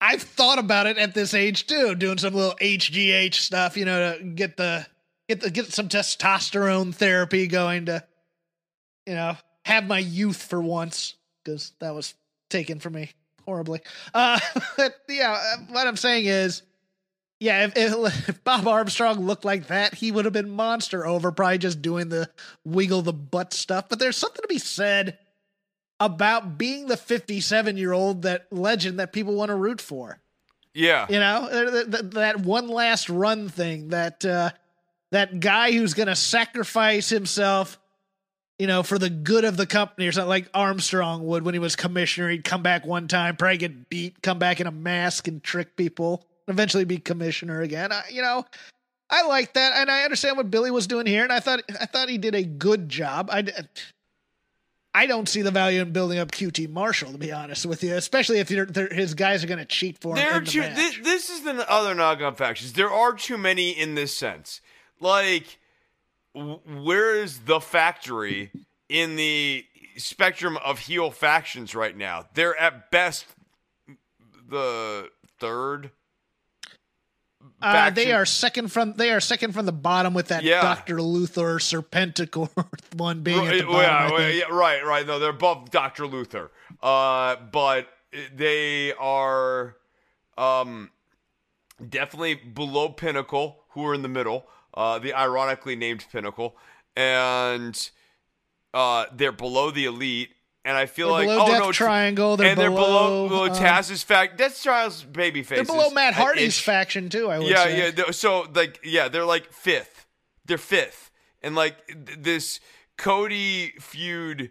I've 0.00 0.22
thought 0.22 0.58
about 0.58 0.86
it 0.86 0.98
at 0.98 1.14
this 1.14 1.32
age 1.34 1.66
too, 1.66 1.94
doing 1.94 2.18
some 2.18 2.34
little 2.34 2.56
HGH 2.60 3.34
stuff, 3.34 3.76
you 3.76 3.84
know, 3.84 4.16
to 4.18 4.24
get 4.24 4.56
the 4.56 4.86
get 5.28 5.40
the 5.40 5.50
get 5.50 5.72
some 5.72 5.88
testosterone 5.88 6.94
therapy 6.94 7.46
going 7.46 7.86
to, 7.86 8.02
you 9.06 9.14
know, 9.14 9.36
have 9.64 9.86
my 9.86 9.98
youth 9.98 10.42
for 10.42 10.60
once 10.60 11.14
because 11.44 11.72
that 11.80 11.94
was 11.94 12.14
taken 12.54 12.78
from 12.78 12.92
me 12.94 13.10
horribly. 13.44 13.80
Uh, 14.14 14.38
but 14.76 14.94
yeah, 15.08 15.32
uh, 15.32 15.56
what 15.70 15.86
I'm 15.86 15.96
saying 15.96 16.26
is, 16.26 16.62
yeah, 17.40 17.64
if, 17.66 17.76
if, 17.76 18.28
if 18.28 18.44
Bob 18.44 18.68
Armstrong 18.68 19.18
looked 19.26 19.44
like 19.44 19.66
that, 19.66 19.94
he 19.94 20.12
would 20.12 20.24
have 20.24 20.32
been 20.32 20.50
monster 20.50 21.04
over, 21.04 21.32
probably 21.32 21.58
just 21.58 21.82
doing 21.82 22.08
the 22.08 22.30
wiggle 22.64 23.02
the 23.02 23.12
butt 23.12 23.52
stuff. 23.52 23.88
But 23.88 23.98
there's 23.98 24.16
something 24.16 24.40
to 24.42 24.48
be 24.48 24.58
said 24.58 25.18
about 25.98 26.56
being 26.56 26.86
the 26.86 26.96
57 26.96 27.76
year 27.76 27.92
old 27.92 28.22
that 28.22 28.46
legend 28.52 29.00
that 29.00 29.12
people 29.12 29.34
want 29.34 29.48
to 29.48 29.56
root 29.56 29.80
for. 29.80 30.20
Yeah, 30.76 31.06
You 31.08 31.20
know, 31.20 31.48
Th- 31.50 31.90
th- 31.90 32.12
that 32.14 32.40
one 32.40 32.66
last 32.68 33.08
run 33.08 33.48
thing 33.48 33.88
that 33.88 34.24
uh, 34.24 34.50
that 35.12 35.38
guy 35.38 35.70
who's 35.70 35.94
going 35.94 36.08
to 36.08 36.16
sacrifice 36.16 37.08
himself, 37.08 37.78
you 38.58 38.66
know, 38.66 38.82
for 38.82 38.98
the 38.98 39.10
good 39.10 39.44
of 39.44 39.56
the 39.56 39.66
company 39.66 40.06
or 40.06 40.12
something 40.12 40.28
like 40.28 40.48
Armstrong 40.54 41.26
would 41.26 41.44
when 41.44 41.54
he 41.54 41.58
was 41.58 41.76
commissioner. 41.76 42.30
He'd 42.30 42.44
come 42.44 42.62
back 42.62 42.86
one 42.86 43.08
time, 43.08 43.36
probably 43.36 43.58
get 43.58 43.88
beat, 43.88 44.22
come 44.22 44.38
back 44.38 44.60
in 44.60 44.66
a 44.66 44.72
mask 44.72 45.26
and 45.26 45.42
trick 45.42 45.76
people, 45.76 46.24
eventually 46.46 46.84
be 46.84 46.98
commissioner 46.98 47.60
again. 47.62 47.92
I, 47.92 48.02
you 48.10 48.22
know, 48.22 48.46
I 49.10 49.26
like 49.26 49.54
that, 49.54 49.72
and 49.76 49.90
I 49.90 50.02
understand 50.02 50.36
what 50.36 50.50
Billy 50.50 50.70
was 50.70 50.86
doing 50.86 51.06
here, 51.06 51.24
and 51.24 51.32
I 51.32 51.40
thought 51.40 51.62
I 51.80 51.86
thought 51.86 52.08
he 52.08 52.18
did 52.18 52.34
a 52.34 52.44
good 52.44 52.88
job. 52.88 53.28
I. 53.32 53.46
I 54.96 55.06
don't 55.06 55.28
see 55.28 55.42
the 55.42 55.50
value 55.50 55.82
in 55.82 55.90
building 55.90 56.20
up 56.20 56.30
QT 56.30 56.70
Marshall, 56.70 57.10
to 57.10 57.18
be 57.18 57.32
honest 57.32 57.66
with 57.66 57.82
you, 57.82 57.96
especially 57.96 58.38
if 58.38 58.48
you're, 58.48 58.68
his 58.92 59.14
guys 59.14 59.42
are 59.42 59.48
going 59.48 59.58
to 59.58 59.64
cheat 59.64 59.98
for 60.00 60.10
him. 60.10 60.24
there 60.24 60.38
the 60.38 60.46
too. 60.46 60.60
match. 60.60 60.76
This, 60.76 60.98
this 61.02 61.30
is 61.30 61.42
the 61.42 61.68
other 61.68 61.96
knock-on 61.96 62.36
factions. 62.36 62.74
There 62.74 62.92
are 62.92 63.12
too 63.12 63.36
many 63.36 63.70
in 63.70 63.96
this 63.96 64.16
sense. 64.16 64.60
Like, 65.00 65.58
where 66.34 67.14
is 67.16 67.40
the 67.40 67.60
factory 67.60 68.50
in 68.88 69.16
the 69.16 69.64
spectrum 69.96 70.56
of 70.64 70.80
heel 70.80 71.10
factions 71.10 71.74
right 71.74 71.96
now? 71.96 72.26
They're 72.34 72.56
at 72.56 72.90
best 72.90 73.26
the 74.48 75.10
third. 75.38 75.90
Uh, 77.60 77.90
they 77.90 78.12
are 78.12 78.26
second 78.26 78.70
from 78.72 78.94
they 78.94 79.10
are 79.10 79.20
second 79.20 79.52
from 79.52 79.64
the 79.66 79.72
bottom 79.72 80.12
with 80.14 80.28
that 80.28 80.42
Yeah. 80.42 80.60
Doctor 80.62 81.00
Luther 81.00 81.58
Serpenticore 81.58 82.50
one 82.96 83.20
being 83.22 83.38
at 83.38 83.50
Right, 83.50 83.58
the 83.60 83.66
bottom. 83.66 84.18
yeah, 84.18 84.26
I 84.26 84.28
yeah, 84.30 84.44
right, 84.50 84.84
right. 84.84 85.06
No, 85.06 85.18
they're 85.18 85.30
above 85.30 85.70
Dr. 85.70 86.06
Luther. 86.06 86.50
Uh, 86.82 87.36
but 87.52 87.88
they 88.34 88.92
are 88.94 89.76
um, 90.36 90.90
definitely 91.86 92.34
below 92.34 92.88
Pinnacle, 92.90 93.60
who 93.70 93.86
are 93.86 93.94
in 93.94 94.02
the 94.02 94.08
middle. 94.08 94.46
Uh, 94.76 94.98
the 94.98 95.14
ironically 95.14 95.76
named 95.76 96.04
Pinnacle, 96.10 96.56
and 96.96 97.90
uh, 98.72 99.06
they're 99.12 99.32
below 99.32 99.70
the 99.70 99.84
Elite. 99.84 100.30
And 100.66 100.78
I 100.78 100.86
feel 100.86 101.08
They're 101.08 101.26
like 101.26 101.28
below 101.28 101.44
oh 101.44 101.46
Death 101.46 101.60
no, 101.60 101.72
Triangle. 101.72 102.36
They're 102.38 102.48
and 102.48 102.58
they're 102.58 102.70
below, 102.70 103.28
below 103.28 103.44
uh, 103.44 103.54
Taz's 103.54 104.02
fact. 104.02 104.38
Death 104.38 104.62
Trials 104.62 105.04
baby 105.04 105.42
faces. 105.42 105.68
They're 105.68 105.76
below 105.76 105.90
Matt 105.90 106.14
Hardy's 106.14 106.58
faction 106.58 107.10
too. 107.10 107.30
I 107.30 107.38
would 107.38 107.48
yeah, 107.48 107.64
say. 107.64 107.92
yeah. 107.94 108.10
So 108.12 108.46
like, 108.54 108.80
yeah, 108.82 109.08
they're 109.08 109.26
like 109.26 109.52
fifth. 109.52 110.06
They're 110.46 110.56
fifth, 110.56 111.10
and 111.42 111.54
like 111.54 111.86
th- 111.86 112.18
this 112.18 112.60
Cody 112.96 113.74
feud. 113.78 114.50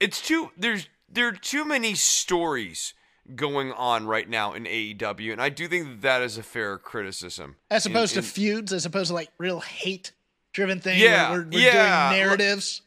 It's 0.00 0.20
too 0.20 0.50
there's 0.56 0.88
there 1.10 1.28
are 1.28 1.32
too 1.32 1.66
many 1.66 1.94
stories 1.94 2.94
going 3.36 3.72
on 3.72 4.06
right 4.06 4.28
now 4.28 4.52
in 4.52 4.64
AEW, 4.64 5.32
and 5.32 5.40
I 5.40 5.48
do 5.48 5.68
think 5.68 5.86
that 5.86 6.00
that 6.02 6.22
is 6.22 6.38
a 6.38 6.42
fair 6.42 6.78
criticism. 6.78 7.56
As 7.70 7.86
opposed 7.86 8.16
in- 8.16 8.22
to 8.22 8.28
feuds, 8.28 8.72
as 8.72 8.84
opposed 8.86 9.08
to 9.08 9.14
like 9.14 9.30
real 9.38 9.60
hate 9.60 10.12
driven 10.52 10.80
thing. 10.80 10.98
Yeah, 11.00 11.30
we're, 11.32 11.44
we're 11.50 11.60
yeah, 11.60 12.10
doing 12.10 12.20
narratives. 12.22 12.82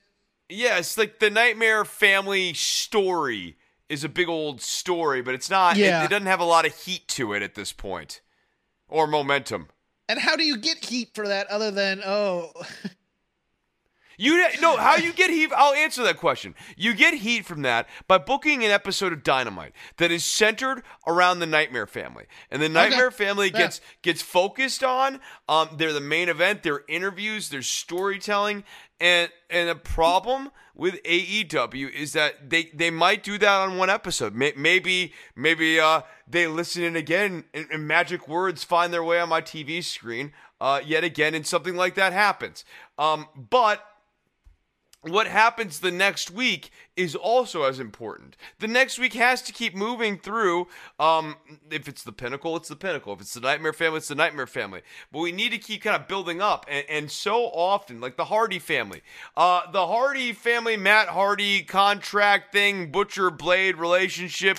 yeah, 0.50 0.78
it's 0.78 0.98
like 0.98 1.20
the 1.20 1.30
Nightmare 1.30 1.84
Family 1.86 2.54
story 2.54 3.58
is 3.90 4.04
a 4.04 4.10
big 4.10 4.28
old 4.30 4.62
story, 4.62 5.22
but 5.22 5.34
it's 5.36 5.50
not. 5.50 5.78
it- 5.78 5.82
Yeah. 5.82 6.04
it 6.04 6.10
doesn't 6.10 6.28
have 6.28 6.40
a 6.40 6.46
lot 6.46 6.66
of 6.66 6.76
heat 6.76 7.08
to 7.10 7.34
it 7.34 7.42
at 7.44 7.56
this 7.56 7.72
point, 7.74 8.22
or 8.88 9.08
momentum. 9.08 9.68
And 10.08 10.20
how 10.20 10.36
do 10.36 10.44
you 10.44 10.58
get 10.58 10.86
heat 10.86 11.10
for 11.16 11.28
that 11.28 11.48
other 11.48 11.72
than 11.72 12.02
oh 12.06 12.52
You 14.18 14.46
no, 14.62 14.78
how 14.78 14.96
you 14.96 15.14
get 15.14 15.30
heat? 15.30 15.50
I'll 15.56 15.74
answer 15.74 16.04
that 16.04 16.18
question. 16.18 16.56
You 16.78 16.94
get 16.94 17.16
heat 17.16 17.46
from 17.46 17.62
that 17.64 17.88
by 18.08 18.18
booking 18.18 18.64
an 18.64 18.72
episode 18.72 19.14
of 19.14 19.24
Dynamite 19.24 19.74
that 19.98 20.12
is 20.12 20.24
centered 20.24 20.84
around 21.08 21.40
the 21.40 21.46
Nightmare 21.46 21.88
Family, 21.88 22.26
and 22.52 22.62
the 22.62 22.70
Nightmare 22.70 23.12
Family 23.12 23.48
Yeah. 23.48 23.58
gets 23.60 23.82
gets 24.02 24.22
focused 24.22 24.84
on. 24.84 25.20
Um, 25.50 25.70
they're 25.78 25.94
the 25.94 26.00
main 26.02 26.30
event. 26.30 26.64
Their 26.64 26.84
interviews, 26.88 27.50
their 27.50 27.62
storytelling, 27.62 28.64
and 29.00 29.30
and 29.50 29.70
the 29.70 29.76
problem 29.76 30.52
with 30.74 31.02
AEW 31.04 31.90
is 31.94 32.14
that 32.14 32.50
they 32.50 32.66
they 32.74 32.90
might 32.90 33.24
do 33.24 33.38
that 33.38 33.60
on 33.62 33.78
one 33.78 33.90
episode. 33.90 34.34
May, 34.36 34.54
maybe 34.56 35.14
maybe 35.36 35.80
uh 35.80 36.02
they 36.28 36.48
listen 36.48 36.84
in 36.84 36.96
again, 36.96 37.46
and, 37.54 37.68
and 37.72 37.88
magic 37.88 38.28
words 38.28 38.64
find 38.64 38.92
their 38.94 39.04
way 39.04 39.20
on 39.20 39.30
my 39.30 39.42
TV 39.42 39.84
screen. 39.84 40.34
Uh, 40.62 40.80
yet 40.86 41.04
again, 41.04 41.36
and 41.36 41.46
something 41.46 41.76
like 41.76 41.96
that 41.96 42.14
happens. 42.14 42.64
Um, 42.98 43.28
but 43.36 43.86
what 45.08 45.28
happens 45.28 45.80
the 45.80 45.92
next 45.92 46.32
week 46.32 46.72
is 46.96 47.16
also 47.16 47.64
as 47.64 47.80
important. 47.80 48.36
The 48.60 48.68
next 48.68 48.98
week 48.98 49.14
has 49.14 49.42
to 49.44 49.54
keep 49.54 49.76
moving 49.76 50.18
through. 50.18 50.68
Um, 51.00 51.36
if 51.70 51.88
it's 51.88 52.04
the 52.04 52.12
pinnacle, 52.12 52.56
it's 52.56 52.70
the 52.70 52.76
pinnacle. 52.76 53.14
If 53.14 53.22
it's 53.22 53.34
the 53.34 53.42
nightmare 53.42 53.74
family, 53.74 53.98
it's 53.98 54.08
the 54.08 54.16
nightmare 54.16 54.48
family. 54.48 54.82
But 55.12 55.20
we 55.20 55.32
need 55.32 55.50
to 55.50 55.58
keep 55.58 55.84
kind 55.84 55.96
of 55.96 56.08
building 56.08 56.42
up. 56.42 56.66
And, 56.68 56.86
and 56.90 57.12
so 57.12 57.46
often, 57.46 58.02
like 58.02 58.18
the 58.18 58.26
Hardy 58.26 58.60
family, 58.60 59.02
uh, 59.38 59.70
the 59.72 59.86
Hardy 59.86 60.34
family, 60.34 60.76
Matt 60.76 61.10
Hardy 61.10 61.62
contract 61.62 62.52
thing, 62.52 62.92
Butcher 62.92 63.30
Blade 63.30 63.78
relationship, 63.78 64.58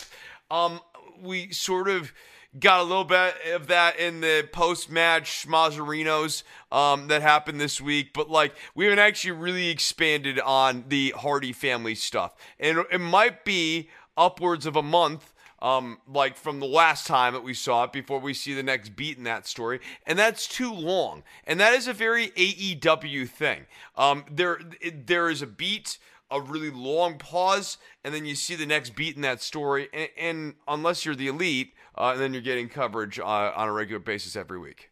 um, 0.51 0.81
we 1.21 1.51
sort 1.51 1.89
of 1.89 2.13
got 2.59 2.81
a 2.81 2.83
little 2.83 3.05
bit 3.05 3.35
of 3.53 3.67
that 3.69 3.99
in 3.99 4.21
the 4.21 4.49
post-match 4.53 5.47
schmazerinos 5.47 6.43
um, 6.73 7.09
that 7.09 7.23
happened 7.23 7.61
this 7.61 7.81
week, 7.81 8.13
but 8.13 8.31
like 8.31 8.55
we 8.75 8.85
haven't 8.85 8.99
actually 8.99 9.33
really 9.33 9.69
expanded 9.69 10.39
on 10.41 10.85
the 10.89 11.15
Hardy 11.17 11.53
family 11.53 11.95
stuff, 11.95 12.35
and 12.59 12.85
it 12.91 13.01
might 13.01 13.45
be 13.45 13.89
upwards 14.17 14.67
of 14.67 14.77
a 14.77 14.83
month 14.83 15.33
um, 15.61 15.99
like 16.07 16.37
from 16.37 16.61
the 16.61 16.67
last 16.67 17.07
time 17.07 17.33
that 17.33 17.43
we 17.43 17.55
saw 17.55 17.85
it 17.85 17.93
before 17.93 18.19
we 18.21 18.35
see 18.35 18.55
the 18.55 18.63
next 18.63 18.95
beat 18.95 19.17
in 19.17 19.25
that 19.25 19.47
story, 19.47 19.81
and 20.07 20.19
that's 20.19 20.47
too 20.47 20.73
long. 20.73 21.23
And 21.45 21.59
that 21.61 21.73
is 21.75 21.89
a 21.89 21.93
very 21.93 22.29
AEW 22.29 23.29
thing. 23.29 23.67
Um, 23.97 24.25
there, 24.31 24.61
there 24.93 25.31
is 25.31 25.43
a 25.43 25.47
beat, 25.47 25.99
a 26.31 26.41
really 26.41 26.71
long 26.71 27.19
pause, 27.19 27.79
and 28.05 28.15
then 28.15 28.25
you 28.25 28.35
see 28.35 28.55
the 28.55 28.67
next 28.67 28.97
beat 28.97 29.17
in 29.17 29.23
that 29.23 29.41
story. 29.41 29.89
And, 29.93 30.09
and 30.19 30.55
unless 30.67 31.05
you're 31.05 31.15
the 31.15 31.29
elite, 31.29 31.73
uh, 31.97 32.11
and 32.13 32.21
then 32.21 32.33
you're 32.33 32.43
getting 32.43 32.69
coverage 32.69 33.19
uh, 33.19 33.25
on 33.25 33.69
a 33.69 33.73
regular 33.73 34.01
basis 34.01 34.37
every 34.37 34.59
week. 34.59 34.91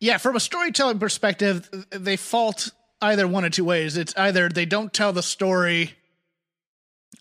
Yeah, 0.00 0.16
from 0.16 0.36
a 0.36 0.40
storytelling 0.40 0.98
perspective, 0.98 1.68
they 1.90 2.16
fault 2.16 2.72
either 3.02 3.28
one 3.28 3.44
of 3.44 3.52
two 3.52 3.64
ways. 3.64 3.96
It's 3.96 4.16
either 4.16 4.48
they 4.48 4.66
don't 4.66 4.92
tell 4.92 5.12
the 5.12 5.22
story 5.22 5.94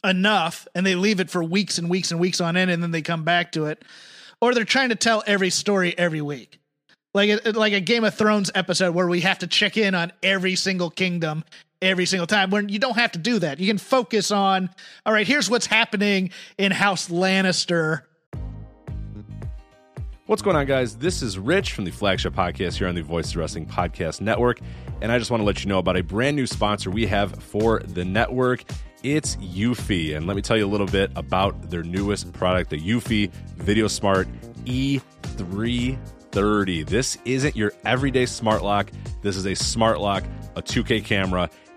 enough 0.03 0.67
and 0.73 0.85
they 0.85 0.95
leave 0.95 1.19
it 1.19 1.29
for 1.29 1.43
weeks 1.43 1.77
and 1.77 1.89
weeks 1.89 2.11
and 2.11 2.19
weeks 2.19 2.39
on 2.39 2.55
end 2.55 2.71
and 2.71 2.81
then 2.81 2.91
they 2.91 3.01
come 3.01 3.23
back 3.23 3.51
to 3.51 3.65
it 3.65 3.83
or 4.41 4.53
they're 4.53 4.63
trying 4.63 4.89
to 4.89 4.95
tell 4.95 5.23
every 5.27 5.49
story 5.49 5.97
every 5.97 6.21
week 6.21 6.59
like 7.13 7.29
a, 7.29 7.51
like 7.51 7.73
a 7.73 7.81
game 7.81 8.03
of 8.03 8.13
thrones 8.13 8.49
episode 8.55 8.93
where 8.93 9.07
we 9.07 9.21
have 9.21 9.39
to 9.39 9.47
check 9.47 9.77
in 9.77 9.95
on 9.95 10.11
every 10.23 10.55
single 10.55 10.89
kingdom 10.89 11.43
every 11.81 12.05
single 12.05 12.27
time 12.27 12.49
when 12.49 12.69
you 12.69 12.79
don't 12.79 12.97
have 12.97 13.11
to 13.11 13.19
do 13.19 13.39
that 13.39 13.59
you 13.59 13.67
can 13.67 13.77
focus 13.77 14.31
on 14.31 14.69
all 15.05 15.11
right 15.13 15.27
here's 15.27 15.49
what's 15.49 15.65
happening 15.65 16.29
in 16.57 16.71
house 16.71 17.09
lannister 17.09 18.01
What's 20.25 20.41
going 20.43 20.55
on, 20.55 20.67
guys? 20.67 20.95
This 20.97 21.23
is 21.23 21.39
Rich 21.39 21.73
from 21.73 21.85
the 21.85 21.91
flagship 21.91 22.35
podcast 22.35 22.75
here 22.75 22.87
on 22.87 22.93
the 22.93 23.01
Voice 23.01 23.35
Wrestling 23.35 23.65
Podcast 23.65 24.21
Network. 24.21 24.59
And 25.01 25.11
I 25.11 25.17
just 25.17 25.31
want 25.31 25.41
to 25.41 25.45
let 25.45 25.63
you 25.63 25.69
know 25.69 25.79
about 25.79 25.97
a 25.97 26.03
brand 26.03 26.35
new 26.35 26.45
sponsor 26.45 26.91
we 26.91 27.07
have 27.07 27.41
for 27.41 27.79
the 27.79 28.05
network. 28.05 28.63
It's 29.01 29.37
Eufy. 29.37 30.15
And 30.15 30.27
let 30.27 30.35
me 30.35 30.43
tell 30.43 30.55
you 30.55 30.67
a 30.67 30.69
little 30.69 30.85
bit 30.85 31.11
about 31.15 31.71
their 31.71 31.81
newest 31.81 32.31
product, 32.31 32.69
the 32.69 32.77
Eufy 32.77 33.31
Video 33.57 33.87
Smart 33.87 34.27
E330. 34.65 36.85
This 36.85 37.17
isn't 37.25 37.55
your 37.55 37.73
everyday 37.83 38.27
smart 38.27 38.61
lock. 38.61 38.91
This 39.23 39.35
is 39.35 39.47
a 39.47 39.55
smart 39.55 39.99
lock, 39.99 40.23
a 40.55 40.61
2K 40.61 41.03
camera, 41.03 41.49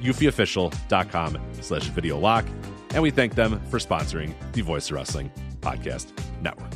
eufyofficial.com 0.00 1.38
slash 1.60 1.84
video 1.84 2.18
lock. 2.18 2.44
And 2.92 3.02
we 3.02 3.10
thank 3.10 3.34
them 3.34 3.60
for 3.70 3.78
sponsoring 3.78 4.34
the 4.52 4.62
Voice 4.62 4.90
of 4.90 4.96
Wrestling 4.96 5.30
Podcast 5.60 6.12
Network. 6.42 6.72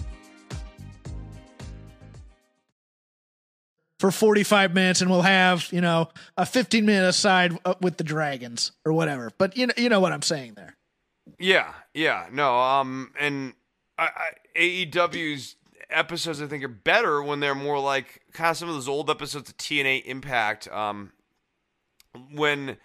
for 4.05 4.11
45 4.11 4.75
minutes 4.75 5.01
and 5.01 5.11
we'll 5.11 5.22
have, 5.22 5.72
you 5.72 5.81
know, 5.81 6.11
a 6.37 6.45
15 6.45 6.85
minute 6.85 7.09
aside 7.09 7.59
uh, 7.64 7.72
with 7.81 7.97
the 7.97 8.05
dragons 8.05 8.72
or 8.85 8.93
whatever. 8.93 9.31
But 9.39 9.57
you 9.57 9.66
know, 9.66 9.72
you 9.79 9.89
know 9.89 9.99
what 9.99 10.12
I'm 10.12 10.20
saying 10.20 10.55
there. 10.57 10.77
Yeah, 11.39 11.72
yeah, 11.95 12.27
no, 12.31 12.55
um, 12.55 13.12
and 13.18 13.55
I, 13.97 14.05
I, 14.05 14.59
AEW's 14.59 15.57
episodes 15.89 16.43
I 16.43 16.47
think 16.47 16.62
are 16.64 16.68
better 16.68 17.22
when 17.22 17.41
they're 17.41 17.55
more 17.55 17.79
like 17.81 18.20
kind 18.35 18.51
of 18.51 18.59
some 18.59 18.68
of 18.68 18.75
those 18.75 18.89
old 18.89 19.09
episodes 19.09 19.49
of 19.49 19.57
TNA 19.57 20.05
Impact, 20.05 20.68
um, 20.68 21.12
when 22.31 22.77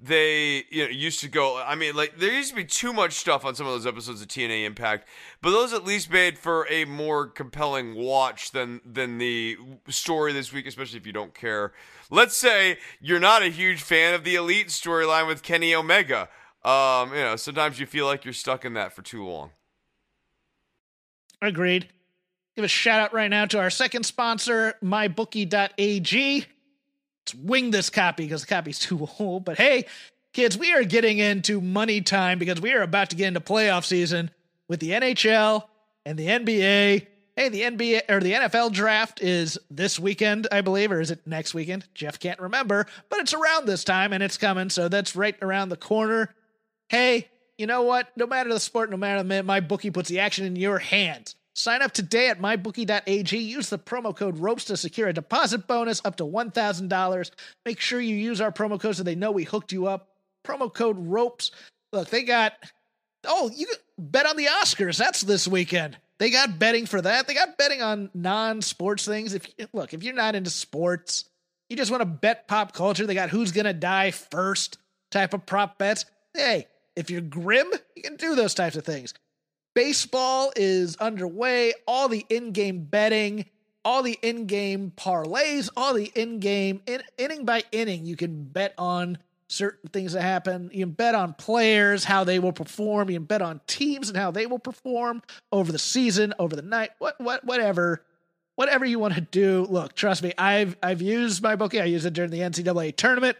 they 0.00 0.64
you 0.70 0.84
know 0.84 0.90
used 0.90 1.18
to 1.18 1.28
go 1.28 1.60
i 1.66 1.74
mean 1.74 1.94
like 1.94 2.16
there 2.18 2.32
used 2.32 2.50
to 2.50 2.54
be 2.54 2.64
too 2.64 2.92
much 2.92 3.14
stuff 3.14 3.44
on 3.44 3.56
some 3.56 3.66
of 3.66 3.72
those 3.72 3.84
episodes 3.86 4.22
of 4.22 4.28
tna 4.28 4.64
impact 4.64 5.08
but 5.42 5.50
those 5.50 5.72
at 5.72 5.84
least 5.84 6.08
made 6.08 6.38
for 6.38 6.68
a 6.70 6.84
more 6.84 7.26
compelling 7.26 7.96
watch 7.96 8.52
than 8.52 8.80
than 8.84 9.18
the 9.18 9.58
story 9.88 10.32
this 10.32 10.52
week 10.52 10.66
especially 10.66 10.98
if 10.98 11.06
you 11.06 11.12
don't 11.12 11.34
care. 11.34 11.72
Let's 12.10 12.36
say 12.36 12.78
you're 13.00 13.20
not 13.20 13.42
a 13.42 13.48
huge 13.48 13.82
fan 13.82 14.14
of 14.14 14.24
the 14.24 14.34
elite 14.36 14.68
storyline 14.68 15.26
with 15.26 15.42
kenny 15.42 15.74
omega. 15.74 16.28
Um 16.64 17.10
you 17.10 17.20
know 17.20 17.36
sometimes 17.36 17.80
you 17.80 17.86
feel 17.86 18.06
like 18.06 18.24
you're 18.24 18.34
stuck 18.34 18.64
in 18.64 18.74
that 18.74 18.92
for 18.92 19.02
too 19.02 19.26
long. 19.26 19.50
Agreed. 21.42 21.88
Give 22.56 22.64
a 22.64 22.68
shout 22.68 23.00
out 23.00 23.12
right 23.12 23.30
now 23.30 23.46
to 23.46 23.58
our 23.60 23.70
second 23.70 24.04
sponsor 24.04 24.74
mybookie.ag 24.82 26.46
wing 27.34 27.70
this 27.70 27.90
copy 27.90 28.24
because 28.24 28.42
the 28.42 28.48
copy's 28.48 28.78
too 28.78 29.08
old. 29.18 29.44
But 29.44 29.58
hey, 29.58 29.86
kids, 30.32 30.56
we 30.56 30.72
are 30.72 30.84
getting 30.84 31.18
into 31.18 31.60
money 31.60 32.00
time 32.00 32.38
because 32.38 32.60
we 32.60 32.72
are 32.72 32.82
about 32.82 33.10
to 33.10 33.16
get 33.16 33.28
into 33.28 33.40
playoff 33.40 33.84
season 33.84 34.30
with 34.68 34.80
the 34.80 34.90
NHL 34.90 35.64
and 36.04 36.18
the 36.18 36.26
NBA. 36.26 37.06
Hey, 37.36 37.48
the 37.50 37.62
NBA 37.62 38.02
or 38.08 38.20
the 38.20 38.32
NFL 38.32 38.72
draft 38.72 39.22
is 39.22 39.58
this 39.70 39.98
weekend, 39.98 40.48
I 40.50 40.60
believe, 40.60 40.90
or 40.90 41.00
is 41.00 41.12
it 41.12 41.24
next 41.24 41.54
weekend? 41.54 41.84
Jeff 41.94 42.18
can't 42.18 42.40
remember, 42.40 42.86
but 43.08 43.20
it's 43.20 43.32
around 43.32 43.66
this 43.66 43.84
time 43.84 44.12
and 44.12 44.24
it's 44.24 44.36
coming, 44.36 44.70
so 44.70 44.88
that's 44.88 45.14
right 45.14 45.36
around 45.40 45.68
the 45.68 45.76
corner. 45.76 46.34
Hey, 46.88 47.28
you 47.56 47.66
know 47.66 47.82
what? 47.82 48.08
No 48.16 48.26
matter 48.26 48.52
the 48.52 48.58
sport, 48.58 48.90
no 48.90 48.96
matter 48.96 49.18
the 49.18 49.24
minute, 49.24 49.44
my 49.44 49.60
bookie 49.60 49.90
puts 49.90 50.08
the 50.08 50.18
action 50.18 50.46
in 50.46 50.56
your 50.56 50.78
hands. 50.78 51.36
Sign 51.58 51.82
up 51.82 51.90
today 51.90 52.28
at 52.28 52.40
mybookie.ag. 52.40 53.36
Use 53.36 53.68
the 53.68 53.80
promo 53.80 54.14
code 54.14 54.38
ROPES 54.38 54.66
to 54.66 54.76
secure 54.76 55.08
a 55.08 55.12
deposit 55.12 55.66
bonus 55.66 56.00
up 56.04 56.14
to 56.18 56.24
$1,000. 56.24 57.30
Make 57.66 57.80
sure 57.80 58.00
you 58.00 58.14
use 58.14 58.40
our 58.40 58.52
promo 58.52 58.78
code 58.78 58.94
so 58.94 59.02
they 59.02 59.16
know 59.16 59.32
we 59.32 59.42
hooked 59.42 59.72
you 59.72 59.88
up. 59.88 60.08
Promo 60.46 60.72
code 60.72 60.96
ROPES. 61.00 61.50
Look, 61.92 62.10
they 62.10 62.22
got, 62.22 62.52
oh, 63.26 63.50
you 63.52 63.66
bet 63.98 64.24
on 64.24 64.36
the 64.36 64.44
Oscars. 64.44 64.98
That's 64.98 65.22
this 65.22 65.48
weekend. 65.48 65.98
They 66.20 66.30
got 66.30 66.60
betting 66.60 66.86
for 66.86 67.02
that. 67.02 67.26
They 67.26 67.34
got 67.34 67.58
betting 67.58 67.82
on 67.82 68.10
non 68.14 68.62
sports 68.62 69.04
things. 69.04 69.34
If 69.34 69.48
Look, 69.72 69.92
if 69.92 70.04
you're 70.04 70.14
not 70.14 70.36
into 70.36 70.50
sports, 70.50 71.24
you 71.68 71.76
just 71.76 71.90
want 71.90 72.02
to 72.02 72.06
bet 72.06 72.46
pop 72.46 72.72
culture, 72.72 73.04
they 73.04 73.14
got 73.14 73.30
who's 73.30 73.50
going 73.50 73.64
to 73.64 73.72
die 73.72 74.12
first 74.12 74.78
type 75.10 75.34
of 75.34 75.44
prop 75.44 75.76
bets. 75.76 76.04
Hey, 76.34 76.68
if 76.94 77.10
you're 77.10 77.20
grim, 77.20 77.66
you 77.96 78.02
can 78.04 78.14
do 78.14 78.36
those 78.36 78.54
types 78.54 78.76
of 78.76 78.84
things. 78.84 79.12
Baseball 79.78 80.52
is 80.56 80.96
underway. 80.96 81.72
All 81.86 82.08
the 82.08 82.26
in 82.28 82.50
game 82.50 82.80
betting, 82.80 83.44
all 83.84 84.02
the 84.02 84.18
in 84.22 84.46
game 84.46 84.92
parlays, 84.96 85.70
all 85.76 85.94
the 85.94 86.10
in 86.16 86.40
game 86.40 86.82
in, 86.86 87.00
inning 87.16 87.44
by 87.44 87.62
inning, 87.70 88.04
you 88.04 88.16
can 88.16 88.42
bet 88.42 88.74
on 88.76 89.18
certain 89.46 89.88
things 89.90 90.14
that 90.14 90.22
happen. 90.22 90.68
You 90.72 90.84
can 90.84 90.94
bet 90.94 91.14
on 91.14 91.32
players, 91.34 92.02
how 92.02 92.24
they 92.24 92.40
will 92.40 92.50
perform. 92.50 93.08
You 93.08 93.20
can 93.20 93.26
bet 93.26 93.40
on 93.40 93.60
teams 93.68 94.08
and 94.08 94.18
how 94.18 94.32
they 94.32 94.46
will 94.46 94.58
perform 94.58 95.22
over 95.52 95.70
the 95.70 95.78
season, 95.78 96.34
over 96.40 96.56
the 96.56 96.62
night, 96.62 96.90
what, 96.98 97.14
what, 97.20 97.44
whatever, 97.44 98.04
whatever 98.56 98.84
you 98.84 98.98
want 98.98 99.14
to 99.14 99.20
do. 99.20 99.64
Look, 99.70 99.94
trust 99.94 100.24
me, 100.24 100.32
I've, 100.36 100.76
I've 100.82 101.02
used 101.02 101.40
my 101.40 101.54
bookie. 101.54 101.80
I 101.80 101.84
used 101.84 102.04
it 102.04 102.14
during 102.14 102.32
the 102.32 102.40
NCAA 102.40 102.96
tournament, 102.96 103.36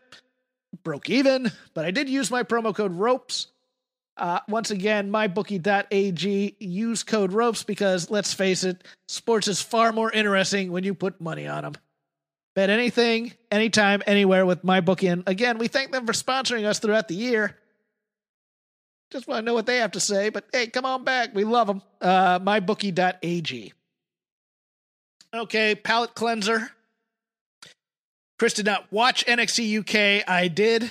broke 0.84 1.10
even, 1.10 1.50
but 1.74 1.84
I 1.84 1.90
did 1.90 2.08
use 2.08 2.30
my 2.30 2.44
promo 2.44 2.72
code 2.72 2.92
ropes. 2.92 3.48
Uh, 4.18 4.40
once 4.48 4.72
again, 4.72 5.12
mybookie.ag, 5.12 6.56
use 6.58 7.04
code 7.04 7.32
ropes 7.32 7.62
because 7.62 8.10
let's 8.10 8.34
face 8.34 8.64
it, 8.64 8.82
sports 9.06 9.46
is 9.46 9.62
far 9.62 9.92
more 9.92 10.10
interesting 10.10 10.72
when 10.72 10.82
you 10.82 10.92
put 10.92 11.20
money 11.20 11.46
on 11.46 11.62
them. 11.62 11.74
Bet 12.56 12.68
anything, 12.68 13.32
anytime, 13.52 14.02
anywhere 14.08 14.44
with 14.44 14.64
MyBookie. 14.64 15.12
And 15.12 15.22
again, 15.28 15.58
we 15.58 15.68
thank 15.68 15.92
them 15.92 16.04
for 16.04 16.12
sponsoring 16.12 16.64
us 16.64 16.80
throughout 16.80 17.06
the 17.06 17.14
year. 17.14 17.56
Just 19.12 19.28
want 19.28 19.38
to 19.38 19.44
know 19.44 19.54
what 19.54 19.66
they 19.66 19.76
have 19.76 19.92
to 19.92 20.00
say, 20.00 20.30
but 20.30 20.46
hey, 20.52 20.66
come 20.66 20.84
on 20.84 21.04
back. 21.04 21.32
We 21.32 21.44
love 21.44 21.68
them. 21.68 21.82
Uh, 22.00 22.40
mybookie.ag. 22.40 23.72
Okay, 25.32 25.74
palate 25.76 26.14
cleanser. 26.16 26.72
Chris 28.36 28.54
did 28.54 28.66
not 28.66 28.90
watch 28.90 29.24
NXT 29.26 29.78
UK. 29.80 30.28
I 30.28 30.48
did. 30.48 30.90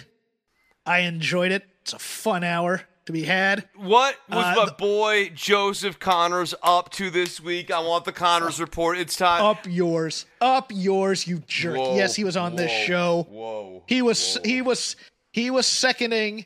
I 0.86 1.00
enjoyed 1.00 1.52
it. 1.52 1.66
It's 1.82 1.92
a 1.92 2.00
fun 2.00 2.46
hour 2.46 2.84
to 3.08 3.14
be 3.14 3.24
had. 3.24 3.68
What 3.76 4.18
was 4.30 4.46
Uh, 4.46 4.54
my 4.56 4.66
the- 4.66 4.72
boy 4.74 5.30
Joseph 5.30 5.98
Connors 5.98 6.54
up 6.62 6.92
to 6.92 7.10
this 7.10 7.40
week? 7.42 7.72
I 7.72 7.80
want 7.80 8.06
the 8.06 8.12
Connors 8.12 8.60
report. 8.60 8.98
It's 8.98 9.16
time. 9.16 9.44
Up 9.44 9.66
yours. 9.66 10.26
Up 10.42 10.72
yours, 10.74 11.26
you 11.26 11.40
jerk. 11.48 11.78
Whoa, 11.78 11.96
yes, 11.96 12.16
he 12.16 12.24
was 12.24 12.38
on 12.38 12.56
this 12.56 12.72
show. 12.86 13.26
Whoa. 13.30 13.84
He 13.88 14.02
was 14.02 14.36
whoa. 14.36 14.42
he 14.44 14.62
was 14.62 14.96
he 15.32 15.50
was 15.50 15.66
seconding 15.66 16.46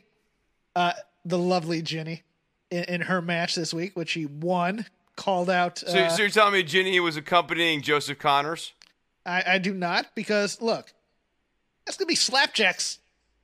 uh 0.76 0.94
the 1.26 1.38
lovely 1.38 1.82
Jenny 1.82 2.24
in, 2.70 2.84
in 2.86 3.02
her 3.02 3.22
match 3.22 3.56
this 3.56 3.74
week, 3.74 3.96
which 3.98 4.14
he 4.14 4.26
won. 4.26 4.86
Called 5.18 5.50
out. 5.50 5.78
So, 5.80 5.88
uh, 6.00 6.10
so 6.10 6.22
you're 6.22 6.32
telling 6.32 6.54
me 6.54 6.64
Jinny 6.64 7.00
was 7.00 7.18
accompanying 7.18 7.82
Joseph 7.82 8.18
Connors? 8.18 8.74
I, 9.26 9.44
I 9.46 9.58
do 9.58 9.74
not 9.74 10.16
because 10.16 10.62
look, 10.62 10.94
that's 11.86 11.98
gonna 11.98 12.08
be 12.08 12.16
Slapjack's 12.16 13.00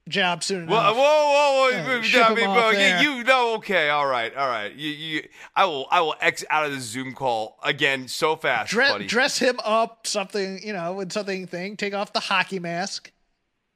job 0.10 0.44
soon 0.44 0.68
Whoa, 0.68 0.94
whoa, 0.94 0.94
whoa! 0.94 1.84
whoa. 1.84 2.02
Yeah, 2.02 2.28
I 2.28 2.34
mean, 2.34 2.50
well, 2.50 2.70
off 2.70 3.04
you, 3.04 3.10
you 3.12 3.24
know, 3.24 3.56
okay, 3.56 3.90
all 3.90 4.08
right, 4.08 4.36
all 4.36 4.48
right. 4.48 4.74
You, 4.74 4.90
you, 4.90 5.28
I 5.56 5.66
will, 5.66 5.88
I 5.92 6.02
will 6.02 6.16
X 6.22 6.44
out 6.50 6.66
of 6.66 6.72
the 6.72 6.80
Zoom 6.80 7.14
call 7.14 7.58
again 7.64 8.08
so 8.08 8.36
fast, 8.36 8.72
Dre- 8.72 8.90
buddy. 8.90 9.08
dress 9.08 9.38
him 9.38 9.60
up 9.64 10.08
something 10.08 10.60
you 10.64 10.74
know 10.74 10.94
with 10.94 11.12
something 11.12 11.48
thing. 11.48 11.78
Take 11.78 11.94
off 11.94 12.14
the 12.14 12.20
hockey 12.20 12.60
mask, 12.60 13.12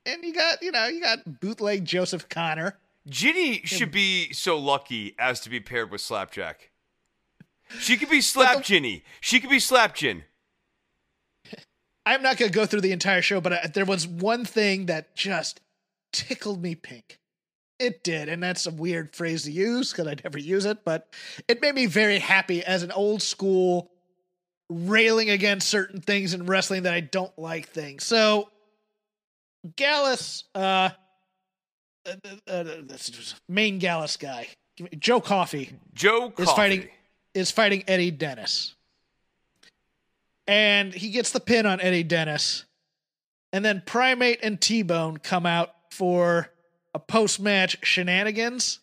and 0.06 0.24
you 0.24 0.34
got 0.34 0.62
you 0.62 0.72
know 0.72 0.88
you 0.88 1.02
got 1.02 1.40
bootleg 1.40 1.86
Joseph 1.86 2.30
Connor. 2.30 2.78
Jinny 3.08 3.62
should 3.66 3.92
be 3.92 4.32
so 4.32 4.58
lucky 4.58 5.16
as 5.18 5.40
to 5.42 5.50
be 5.50 5.60
paired 5.60 5.90
with 5.92 6.02
Slapjack. 6.02 6.70
She 7.80 7.98
could 7.98 8.10
be 8.10 8.22
Slap 8.22 8.64
Ginny. 8.64 9.04
She 9.20 9.40
could 9.40 9.50
be 9.50 9.60
Slap 9.60 9.96
Gin. 9.96 10.24
I'm 12.06 12.22
not 12.22 12.38
going 12.38 12.52
to 12.52 12.56
go 12.56 12.66
through 12.66 12.82
the 12.82 12.92
entire 12.92 13.22
show, 13.22 13.42
but 13.42 13.54
uh 13.54 13.68
there 13.74 13.86
was 13.86 14.08
one 14.08 14.46
thing 14.46 14.88
that 14.88 15.16
just 15.16 15.62
tickled 16.12 16.62
me 16.62 16.76
pink. 16.76 17.20
It 17.80 18.04
did, 18.04 18.30
and 18.30 18.44
that's 18.44 18.68
a 18.68 18.72
weird 18.72 19.16
phrase 19.16 19.44
to 19.44 19.52
use 19.52 19.92
because 19.92 20.08
I 20.08 20.16
never 20.24 20.38
use 20.38 20.66
it, 20.66 20.86
but 20.86 21.08
it 21.48 21.62
made 21.62 21.74
me 21.74 21.88
very 21.88 22.20
happy 22.20 22.64
as 22.64 22.84
an 22.84 22.92
old 22.92 23.24
school 23.24 23.90
railing 24.70 25.32
against 25.32 25.68
certain 25.68 26.00
things 26.00 26.34
in 26.34 26.46
wrestling 26.46 26.84
that 26.84 26.94
I 26.94 27.00
don't 27.00 27.38
like 27.40 27.70
things. 27.70 28.06
So, 28.06 28.50
Gallus, 29.76 30.44
uh, 30.54 30.90
uh, 32.06 32.12
uh, 32.48 32.52
uh, 32.52 32.74
main 33.50 33.80
Gallus 33.80 34.16
guy, 34.16 34.48
Joe 35.00 35.20
Coffey, 35.20 35.72
Joe 35.94 36.32
is 36.38 36.52
fighting 36.52 36.88
is 37.34 37.52
fighting 37.52 37.84
Eddie 37.88 38.12
Dennis. 38.12 38.76
And 40.48 40.94
he 40.94 41.10
gets 41.10 41.32
the 41.32 41.40
pin 41.40 41.66
on 41.66 41.80
Eddie 41.80 42.04
Dennis. 42.04 42.66
And 43.54 43.64
then 43.64 43.84
Primate 43.86 44.40
and 44.44 44.60
T 44.60 44.82
Bone 44.82 45.18
come 45.18 45.46
out 45.46 45.74
for 45.92 46.50
a 46.94 47.00
post 47.00 47.40
match 47.40 47.78
shenanigans. 47.84 48.80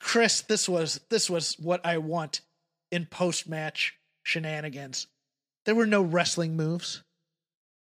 Chris, 0.00 0.42
this 0.42 0.68
was 0.68 1.00
this 1.08 1.30
was 1.30 1.54
what 1.58 1.84
I 1.84 1.98
want 1.98 2.40
in 2.90 3.06
post 3.06 3.48
match 3.48 3.94
shenanigans. 4.22 5.06
There 5.64 5.74
were 5.74 5.86
no 5.86 6.02
wrestling 6.02 6.56
moves. 6.56 7.02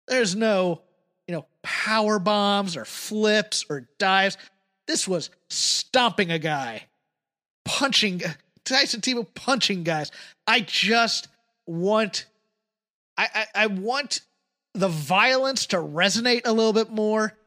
There's 0.07 0.35
no, 0.35 0.81
you 1.27 1.33
know, 1.33 1.45
power 1.63 2.19
bombs 2.19 2.77
or 2.77 2.85
flips 2.85 3.65
or 3.69 3.87
dives. 3.97 4.37
This 4.87 5.07
was 5.07 5.29
stomping 5.49 6.31
a 6.31 6.39
guy, 6.39 6.83
punching 7.65 8.21
Tyson 8.65 9.01
T-Bone 9.01 9.27
punching 9.33 9.83
guys. 9.83 10.11
I 10.45 10.59
just 10.61 11.27
want 11.65 12.25
I, 13.17 13.27
I, 13.33 13.63
I 13.63 13.67
want 13.67 14.21
the 14.73 14.87
violence 14.87 15.67
to 15.67 15.77
resonate 15.77 16.41
a 16.45 16.51
little 16.51 16.73
bit 16.73 16.89
more. 16.89 17.37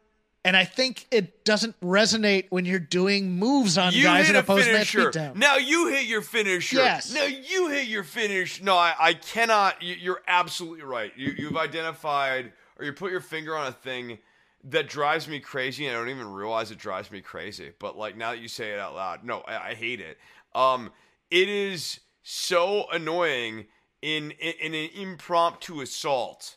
And 0.46 0.56
I 0.56 0.64
think 0.64 1.06
it 1.10 1.44
doesn't 1.44 1.78
resonate 1.80 2.46
when 2.50 2.64
you're 2.64 2.78
doing 2.78 3.32
moves 3.32 3.76
on 3.76 3.92
You 3.92 4.04
guys 4.04 4.30
a 4.30 4.42
post 4.42 4.70
match 4.70 4.94
beatdown. 4.94 5.36
Now 5.36 5.56
you 5.56 5.88
hit 5.88 6.06
your 6.06 6.22
finisher. 6.22 6.76
Yes. 6.76 7.12
Now 7.12 7.24
you 7.24 7.68
hit 7.68 7.88
your 7.88 8.04
finish. 8.04 8.62
No, 8.62 8.76
I, 8.76 8.94
I 8.98 9.14
cannot. 9.14 9.82
you- 9.82 9.96
You're 9.96 10.22
absolutely 10.28 10.84
right. 10.84 11.12
You, 11.16 11.34
you've 11.36 11.56
identified 11.56 12.52
or 12.78 12.84
you 12.84 12.92
put 12.92 13.10
your 13.10 13.20
finger 13.20 13.56
on 13.56 13.66
a 13.66 13.72
thing 13.72 14.18
that 14.64 14.88
drives 14.88 15.28
me 15.28 15.38
crazy, 15.40 15.86
and 15.86 15.96
I 15.96 16.00
don't 16.00 16.08
even 16.10 16.32
realize 16.32 16.70
it 16.70 16.78
drives 16.78 17.10
me 17.10 17.20
crazy. 17.20 17.72
But 17.78 17.96
like 17.96 18.16
now 18.16 18.30
that 18.32 18.38
you 18.40 18.48
say 18.48 18.72
it 18.72 18.78
out 18.78 18.94
loud, 18.94 19.24
no, 19.24 19.40
I, 19.40 19.70
I 19.70 19.74
hate 19.74 20.00
it. 20.00 20.18
Um, 20.54 20.90
it 21.30 21.48
is 21.48 22.00
so 22.22 22.86
annoying 22.92 23.66
in 24.02 24.30
in, 24.32 24.52
in 24.60 24.74
an 24.74 24.90
impromptu 24.94 25.80
assault 25.80 26.56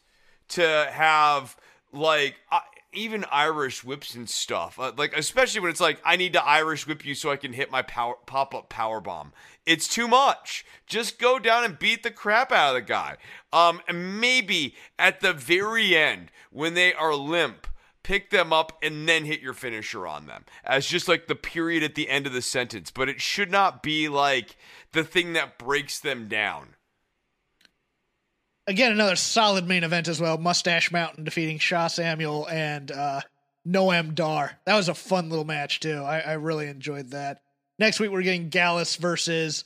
to 0.49 0.89
have 0.91 1.55
like 1.91 2.35
uh, 2.51 2.59
even 2.93 3.25
Irish 3.31 3.83
whips 3.83 4.15
and 4.15 4.29
stuff. 4.29 4.79
Uh, 4.79 4.91
like 4.97 5.15
especially 5.15 5.61
when 5.61 5.71
it's 5.71 5.79
like 5.79 6.01
I 6.03 6.15
need 6.15 6.33
to 6.33 6.43
Irish 6.43 6.87
whip 6.87 7.05
you 7.05 7.15
so 7.15 7.31
I 7.31 7.35
can 7.35 7.53
hit 7.53 7.71
my 7.71 7.81
power 7.81 8.15
pop 8.25 8.53
up 8.55 8.69
power 8.69 8.99
bomb. 8.99 9.33
It's 9.65 9.87
too 9.87 10.07
much. 10.07 10.65
Just 10.87 11.19
go 11.19 11.39
down 11.39 11.63
and 11.63 11.77
beat 11.77 12.03
the 12.03 12.11
crap 12.11 12.51
out 12.51 12.69
of 12.69 12.75
the 12.75 12.87
guy. 12.87 13.17
Um, 13.53 13.81
and 13.87 14.19
maybe 14.19 14.75
at 14.97 15.21
the 15.21 15.33
very 15.33 15.95
end 15.95 16.31
when 16.51 16.73
they 16.73 16.93
are 16.93 17.15
limp. 17.15 17.67
Pick 18.01 18.31
them 18.31 18.51
up 18.51 18.79
and 18.81 19.07
then 19.07 19.25
hit 19.25 19.41
your 19.41 19.53
finisher 19.53 20.07
on 20.07 20.25
them 20.25 20.45
as 20.63 20.87
just 20.87 21.07
like 21.07 21.27
the 21.27 21.35
period 21.35 21.83
at 21.83 21.93
the 21.93 22.09
end 22.09 22.25
of 22.25 22.33
the 22.33 22.41
sentence. 22.41 22.89
But 22.89 23.07
it 23.07 23.21
should 23.21 23.51
not 23.51 23.83
be 23.83 24.09
like 24.09 24.55
the 24.93 25.03
thing 25.03 25.33
that 25.33 25.59
breaks 25.59 25.99
them 25.99 26.27
down. 26.27 26.75
Again, 28.69 28.91
another 28.91 29.15
solid 29.15 29.67
main 29.67 29.83
event 29.83 30.07
as 30.07 30.21
well. 30.21 30.37
Mustache 30.37 30.91
Mountain 30.91 31.23
defeating 31.23 31.57
Sha 31.57 31.87
Samuel 31.87 32.47
and 32.47 32.91
uh, 32.91 33.21
Noam 33.67 34.13
Dar. 34.13 34.59
That 34.65 34.75
was 34.75 34.89
a 34.89 34.93
fun 34.93 35.31
little 35.31 35.43
match 35.43 35.79
too. 35.79 36.03
I, 36.03 36.19
I 36.19 36.33
really 36.33 36.67
enjoyed 36.67 37.09
that. 37.09 37.41
Next 37.79 37.99
week 37.99 38.11
we're 38.11 38.21
getting 38.21 38.49
Gallus 38.49 38.95
versus 38.95 39.63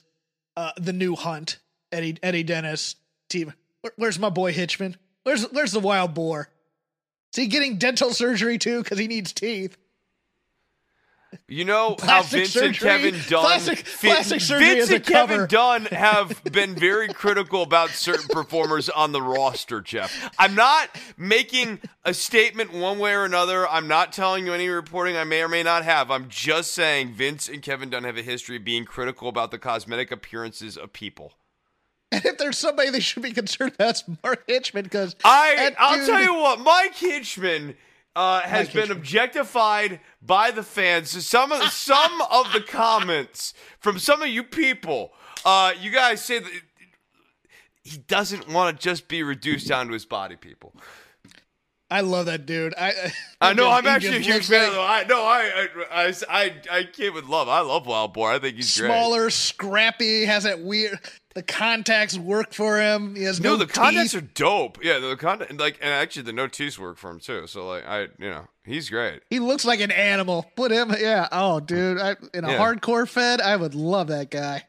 uh, 0.56 0.72
the 0.78 0.94
new 0.94 1.18
Hunt. 1.18 1.58
Eddie 1.92 2.18
Eddie 2.24 2.44
Dennis 2.44 2.96
team. 3.28 3.54
Where, 3.82 3.92
where's 3.98 4.20
my 4.20 4.30
boy 4.30 4.54
Hitchman? 4.54 4.96
Where's 5.24 5.44
where's 5.52 5.74
the 5.74 5.82
wild 5.82 6.14
boar? 6.14 6.48
Is 7.34 7.44
he 7.44 7.48
getting 7.48 7.78
dental 7.78 8.12
surgery 8.14 8.58
too 8.58 8.84
because 8.84 9.00
he 9.00 9.08
needs 9.08 9.34
teeth? 9.34 9.76
You 11.48 11.66
know 11.66 11.96
Plastic 12.00 12.10
how 12.10 12.22
Vince 12.24 12.56
and 12.56 12.78
Kevin 12.78 13.14
Dunn, 13.28 13.42
plastic- 13.44 13.86
fi- 13.86 14.08
plastic 14.10 14.42
surgery 14.42 14.76
Vince 14.76 14.90
and 14.92 15.06
Kevin 15.06 15.38
cover. 15.38 15.48
Dunn 15.48 15.86
have 15.92 16.44
been 16.46 16.76
very 16.76 17.08
critical 17.08 17.62
about 17.62 17.90
certain 17.90 18.28
performers 18.30 18.90
on 18.90 19.12
the 19.12 19.22
roster. 19.22 19.82
Jeff, 19.82 20.32
I'm 20.38 20.56
not 20.56 20.90
making 21.18 21.80
a 22.04 22.14
statement 22.14 22.74
one 22.74 23.00
way 23.00 23.14
or 23.14 23.26
another. 23.26 23.68
I'm 23.68 23.88
not 23.88 24.14
telling 24.14 24.46
you 24.46 24.54
any 24.54 24.68
reporting 24.70 25.16
I 25.18 25.24
may 25.24 25.42
or 25.42 25.48
may 25.50 25.64
not 25.64 25.84
have. 25.84 26.12
I'm 26.12 26.30
just 26.30 26.74
saying 26.74 27.14
Vince 27.14 27.48
and 27.50 27.62
Kevin 27.62 27.90
Dunn 27.90 28.04
have 28.04 28.18
a 28.18 28.22
history 28.24 28.58
of 28.58 28.64
being 28.64 28.86
critical 28.86 29.28
about 29.30 29.52
the 29.52 29.60
cosmetic 29.60 30.12
appearances 30.12 30.78
of 30.78 30.94
people. 30.94 31.34
And 32.12 32.24
if 32.26 32.38
there's 32.38 32.60
somebody 32.60 32.92
they 32.92 33.00
should 33.00 33.24
be 33.24 33.32
concerned 33.32 33.74
about, 33.74 33.90
it's 33.90 34.04
Mark 34.24 34.48
Hitchman 34.48 34.84
because 34.84 35.16
I 35.26 35.74
I'll 35.80 36.06
tell 36.06 36.22
you 36.22 36.36
what, 36.36 36.60
Mike 36.60 36.96
Hitchman 36.96 37.76
uh, 38.16 38.42
has 38.42 38.70
been 38.70 38.92
objectified 38.92 40.00
by 40.22 40.52
the 40.52 40.64
fans. 40.64 41.12
So 41.12 41.20
some 41.20 41.52
of 41.52 41.64
some 41.72 42.22
of 42.22 42.52
the 42.54 42.62
comments 42.62 43.54
from 43.80 44.00
some 44.00 44.22
of 44.22 44.30
you 44.30 44.44
people, 44.44 45.12
uh, 45.46 45.74
you 45.80 45.92
guys 45.92 46.24
say 46.24 46.40
that 46.40 46.52
he 47.84 47.98
doesn't 47.98 48.48
want 48.50 48.78
to 48.78 48.84
just 48.84 49.08
be 49.08 49.24
reduced 49.24 49.68
down 49.68 49.88
to 49.88 49.94
his 49.94 50.06
body. 50.06 50.36
People, 50.36 50.74
I 51.94 52.02
love 52.02 52.26
that 52.26 52.46
dude. 52.48 52.74
I 52.76 53.12
I 53.40 53.54
know. 53.54 53.70
I'm 53.70 53.86
actually 53.86 54.18
a 54.18 54.20
huge 54.20 54.48
fan. 54.48 54.76
like 54.76 55.08
Though. 55.08 55.18
I 55.18 55.20
no. 55.20 55.24
I 55.24 55.68
I 55.92 56.06
I 56.08 56.14
I, 56.30 56.54
I 56.80 56.84
kid 56.86 57.14
with 57.14 57.26
love. 57.26 57.48
I 57.48 57.60
love 57.60 57.86
Wild 57.86 58.14
Boar. 58.14 58.32
I 58.32 58.40
think 58.40 58.56
he's 58.56 58.76
great. 58.78 58.88
Smaller, 58.88 59.30
scrappy, 59.30 60.26
has 60.26 60.44
that 60.46 60.62
weird. 60.62 60.98
The 61.36 61.44
contacts 61.44 62.18
work 62.18 62.54
for 62.54 62.80
him. 62.80 63.16
He 63.16 63.24
has 63.24 63.40
no, 63.40 63.52
No, 63.52 63.58
the 63.58 63.66
contacts 63.68 64.14
are 64.16 64.22
dope. 64.22 64.84
Yeah, 64.84 65.00
the 65.00 65.16
contact 65.16 65.58
like, 65.60 65.78
and 65.82 65.90
actually 65.92 66.24
the 66.24 66.34
no 66.34 66.48
teeth 66.48 66.78
work 66.80 66.98
for 66.98 67.10
him 67.12 67.20
too. 67.20 67.46
So 67.48 67.68
like, 67.68 67.86
I 67.88 68.02
you 68.20 68.30
know, 68.30 68.48
he's 68.66 68.90
great. 68.90 69.22
He 69.30 69.40
looks 69.40 69.64
like 69.66 69.80
an 69.80 69.92
animal. 69.92 70.46
Put 70.56 70.72
him, 70.72 70.94
yeah. 71.00 71.28
Oh, 71.32 71.60
dude, 71.60 72.00
I, 72.00 72.16
in 72.34 72.44
a 72.44 72.52
Yeah. 72.52 72.58
hardcore 72.60 73.08
fed, 73.08 73.40
I 73.42 73.56
would 73.56 73.76
love 73.76 74.08
that 74.08 74.32
guy. 74.32 74.64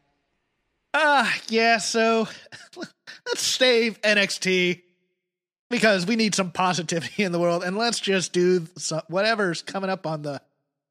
Ah, 0.95 1.35
yeah. 1.49 1.79
So 1.79 2.29
let's 2.77 3.41
save 3.43 4.01
NXT 4.03 4.83
because 5.75 6.07
we 6.07 6.17
need 6.17 6.35
some 6.35 6.51
positivity 6.51 7.23
in 7.25 7.33
the 7.33 7.39
world, 7.39 7.63
and 7.65 7.77
let's 7.77 8.01
just 8.01 8.33
do 8.33 8.67
some, 8.77 9.03
whatever's 9.09 9.63
coming 9.63 9.91
up 9.91 10.07
on 10.07 10.23
the 10.23 10.41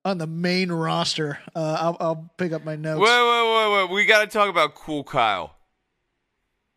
on 0.06 0.18
the 0.18 0.28
main 0.28 0.72
roster. 0.72 1.40
Uh, 1.56 1.78
I'll, 1.80 1.98
I'll 2.00 2.30
pick 2.38 2.52
up 2.52 2.64
my 2.66 2.76
notes. 2.76 3.00
Wait, 3.00 3.08
wait, 3.08 3.56
wait, 3.56 3.84
wait. 3.90 3.90
We 3.96 4.06
got 4.06 4.22
to 4.22 4.28
talk 4.28 4.50
about 4.50 4.76
Cool 4.76 5.04
Kyle. 5.06 5.56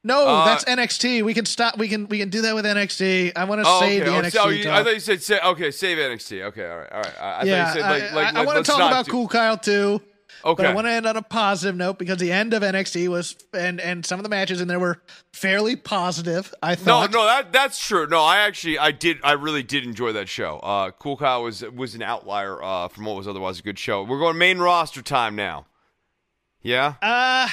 no, 0.05 0.27
uh, 0.27 0.45
that's 0.45 0.65
NXT. 0.65 1.25
We 1.25 1.35
can 1.35 1.45
stop. 1.45 1.77
We 1.77 1.89
can 1.89 2.07
we 2.09 2.19
can 2.19 2.31
do 2.31 2.43
that 2.43 2.55
with 2.55 2.65
NXT. 2.65 3.33
I 3.35 3.45
want 3.45 3.63
to 3.63 3.69
Oh, 3.69 3.81
save 3.81 4.03
okay. 4.03 4.11
the 4.11 4.17
Oh, 4.17 4.23
NXT. 4.23 4.31
so 4.33 4.49
you- 4.51 4.71
I 4.71 4.85
thought 4.85 4.95
you 4.95 5.01
said 5.01 5.23
sa- 5.23 5.51
okay, 5.51 5.71
save 5.73 5.99
NXT. 5.99 6.43
Okay, 6.45 6.65
all 6.71 6.79
right, 6.79 6.93
all 6.93 7.01
right. 7.01 7.21
I, 7.21 7.25
I 7.25 7.43
yeah, 7.43 7.65
thought 7.67 7.75
you 7.77 7.81
said 7.83 7.91
like 7.91 8.03
I, 8.03 8.15
like 8.15 8.35
I, 8.35 8.39
let- 8.39 8.47
want 8.47 8.65
to 8.65 8.71
talk 8.73 8.81
about 8.81 9.05
do- 9.07 9.11
Cool 9.11 9.29
Kyle 9.29 9.59
too. 9.59 10.01
Okay. 10.47 10.63
But 10.63 10.71
I 10.71 10.75
want 10.75 10.87
to 10.87 10.93
end 10.93 11.07
on 11.07 11.17
a 11.17 11.23
positive 11.23 11.75
note 11.77 11.99
because 11.99 12.19
the 12.19 12.31
end 12.33 12.55
of 12.55 12.63
NXT 12.63 13.09
was 13.09 13.37
and 13.53 13.81
and 13.81 14.07
some 14.07 14.19
of 14.21 14.23
the 14.23 14.29
matches 14.31 14.61
in 14.61 14.69
there 14.69 14.79
were 14.79 15.03
fairly 15.33 15.75
positive. 15.77 16.55
I 16.63 16.71
No, 16.71 16.77
thought. 16.77 17.11
no, 17.13 17.25
that 17.27 17.53
that's 17.53 17.85
true. 17.85 18.07
No, 18.07 18.21
I 18.23 18.39
actually, 18.39 18.79
I 18.79 18.93
did, 18.93 19.19
I 19.25 19.33
really 19.33 19.63
did 19.63 19.85
enjoy 19.85 20.13
that 20.13 20.29
show. 20.29 20.59
Uh, 20.61 20.93
cool 20.93 21.17
Kyle 21.17 21.43
was 21.43 21.63
was 21.63 21.95
an 21.95 22.03
outlier 22.03 22.63
uh, 22.63 22.89
from 22.89 23.05
what 23.07 23.17
was 23.17 23.27
otherwise 23.27 23.59
a 23.59 23.63
good 23.63 23.79
show. 23.79 24.03
We're 24.05 24.19
going 24.21 24.39
main 24.39 24.59
roster 24.59 25.03
time 25.03 25.35
now. 25.37 25.67
Yeah. 26.63 26.95
Uh, 27.03 27.49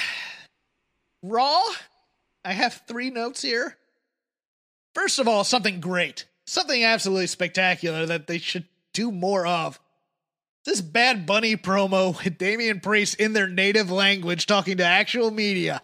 Raw. 1.22 1.62
I 2.44 2.52
have 2.52 2.82
three 2.86 3.10
notes 3.10 3.42
here. 3.42 3.76
First 4.94 5.18
of 5.18 5.26
all, 5.26 5.42
something 5.44 5.80
great, 5.80 6.26
something 6.46 6.84
absolutely 6.84 7.26
spectacular 7.26 8.06
that 8.06 8.26
they 8.26 8.38
should 8.38 8.66
do 8.92 9.10
more 9.10 9.46
of. 9.46 9.80
This 10.64 10.80
Bad 10.80 11.26
Bunny 11.26 11.56
promo 11.56 12.22
with 12.24 12.38
Damian 12.38 12.80
Priest 12.80 13.16
in 13.16 13.34
their 13.34 13.46
native 13.48 13.90
language 13.90 14.46
talking 14.46 14.78
to 14.78 14.84
actual 14.84 15.30
media. 15.30 15.82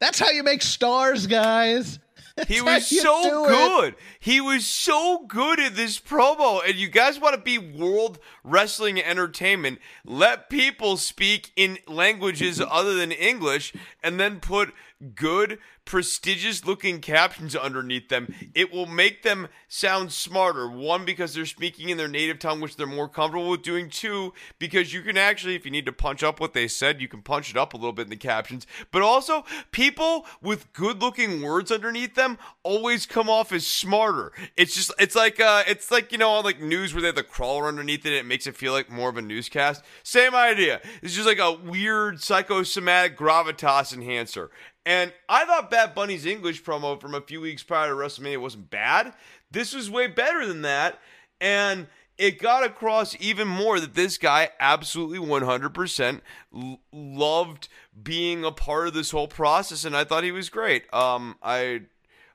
That's 0.00 0.18
how 0.18 0.30
you 0.30 0.42
make 0.42 0.62
stars, 0.62 1.26
guys. 1.26 1.98
He 2.48 2.62
was 2.62 2.86
so 2.86 3.22
do 3.22 3.44
it. 3.44 3.48
good. 3.48 3.94
He 4.18 4.40
was 4.40 4.64
so 4.64 5.26
good 5.26 5.60
at 5.60 5.76
this 5.76 6.00
promo. 6.00 6.60
And 6.64 6.76
you 6.76 6.88
guys 6.88 7.20
want 7.20 7.34
to 7.34 7.40
be 7.40 7.58
world 7.58 8.18
wrestling 8.44 8.98
entertainment? 8.98 9.78
Let 10.06 10.48
people 10.48 10.96
speak 10.96 11.50
in 11.54 11.76
languages 11.86 12.58
other 12.60 12.94
than 12.94 13.12
English 13.12 13.74
and 14.02 14.18
then 14.18 14.40
put 14.40 14.72
good, 15.14 15.58
prestigious 15.90 16.64
looking 16.64 17.00
captions 17.00 17.56
underneath 17.56 18.08
them. 18.08 18.32
It 18.54 18.72
will 18.72 18.86
make 18.86 19.24
them 19.24 19.48
sound 19.66 20.12
smarter. 20.12 20.70
One, 20.70 21.04
because 21.04 21.34
they're 21.34 21.44
speaking 21.44 21.88
in 21.88 21.96
their 21.96 22.06
native 22.06 22.38
tongue, 22.38 22.60
which 22.60 22.76
they're 22.76 22.86
more 22.86 23.08
comfortable 23.08 23.50
with 23.50 23.62
doing. 23.62 23.90
Two, 23.90 24.32
because 24.60 24.94
you 24.94 25.02
can 25.02 25.16
actually, 25.16 25.56
if 25.56 25.64
you 25.64 25.72
need 25.72 25.86
to 25.86 25.92
punch 25.92 26.22
up 26.22 26.38
what 26.38 26.54
they 26.54 26.68
said, 26.68 27.00
you 27.00 27.08
can 27.08 27.22
punch 27.22 27.50
it 27.50 27.56
up 27.56 27.74
a 27.74 27.76
little 27.76 27.92
bit 27.92 28.04
in 28.04 28.10
the 28.10 28.16
captions. 28.16 28.68
But 28.92 29.02
also, 29.02 29.44
people 29.72 30.26
with 30.40 30.72
good 30.72 31.02
looking 31.02 31.42
words 31.42 31.72
underneath 31.72 32.14
them 32.14 32.38
always 32.62 33.04
come 33.04 33.28
off 33.28 33.50
as 33.50 33.66
smarter. 33.66 34.30
It's 34.56 34.76
just, 34.76 34.92
it's 34.96 35.16
like, 35.16 35.40
uh, 35.40 35.64
it's 35.66 35.90
like, 35.90 36.12
you 36.12 36.18
know, 36.18 36.30
on 36.30 36.44
like 36.44 36.62
news 36.62 36.94
where 36.94 37.00
they 37.00 37.08
have 37.08 37.16
the 37.16 37.24
crawler 37.24 37.66
underneath 37.66 38.06
it, 38.06 38.12
it 38.12 38.26
makes 38.26 38.46
it 38.46 38.56
feel 38.56 38.72
like 38.72 38.90
more 38.90 39.08
of 39.08 39.16
a 39.16 39.22
newscast. 39.22 39.82
Same 40.04 40.36
idea. 40.36 40.80
It's 41.02 41.14
just 41.14 41.26
like 41.26 41.40
a 41.40 41.50
weird 41.52 42.20
psychosomatic 42.20 43.18
gravitas 43.18 43.92
enhancer. 43.92 44.52
And 44.86 45.12
I 45.28 45.44
thought 45.44 45.70
Bad 45.70 45.94
Bunny's 45.94 46.26
English 46.26 46.62
promo 46.62 47.00
from 47.00 47.14
a 47.14 47.20
few 47.20 47.40
weeks 47.40 47.62
prior 47.62 47.90
to 47.90 47.94
WrestleMania 47.94 48.40
wasn't 48.40 48.70
bad. 48.70 49.12
This 49.50 49.74
was 49.74 49.90
way 49.90 50.06
better 50.06 50.46
than 50.46 50.62
that. 50.62 50.98
And 51.40 51.86
it 52.16 52.38
got 52.38 52.64
across 52.64 53.16
even 53.20 53.48
more 53.48 53.80
that 53.80 53.94
this 53.94 54.18
guy 54.18 54.50
absolutely 54.58 55.18
100% 55.18 56.20
l- 56.54 56.80
loved 56.92 57.68
being 58.02 58.44
a 58.44 58.52
part 58.52 58.88
of 58.88 58.94
this 58.94 59.10
whole 59.10 59.28
process. 59.28 59.84
And 59.84 59.96
I 59.96 60.04
thought 60.04 60.24
he 60.24 60.32
was 60.32 60.48
great. 60.48 60.92
Um, 60.94 61.36
I, 61.42 61.82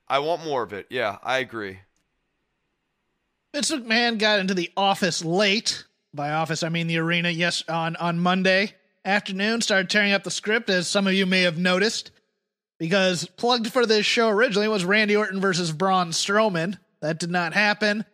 I 0.07 0.19
want 0.19 0.43
more 0.43 0.63
of 0.63 0.73
it. 0.73 0.88
Yeah, 0.89 1.17
I 1.23 1.39
agree. 1.39 1.80
Vince 3.53 3.72
McMahon 3.72 4.17
got 4.17 4.39
into 4.39 4.53
the 4.53 4.72
office 4.76 5.23
late. 5.23 5.85
By 6.13 6.31
office, 6.31 6.63
I 6.63 6.69
mean 6.69 6.88
the 6.88 6.97
arena. 6.97 7.30
Yes, 7.30 7.63
on 7.67 7.95
on 7.97 8.19
Monday 8.19 8.73
afternoon, 9.03 9.61
started 9.61 9.89
tearing 9.89 10.13
up 10.13 10.23
the 10.23 10.31
script, 10.31 10.69
as 10.69 10.88
some 10.88 11.07
of 11.07 11.13
you 11.13 11.26
may 11.26 11.41
have 11.41 11.57
noticed, 11.57 12.11
because 12.80 13.26
plugged 13.38 13.72
for 13.72 13.85
this 13.85 14.06
show 14.06 14.30
originally 14.30 14.68
was 14.68 14.85
Randy 14.85 15.15
Orton 15.15 15.39
versus 15.39 15.72
Braun 15.72 16.11
Strowman. 16.11 16.77
That 17.02 17.19
did 17.19 17.31
not 17.31 17.53
happen. 17.53 18.06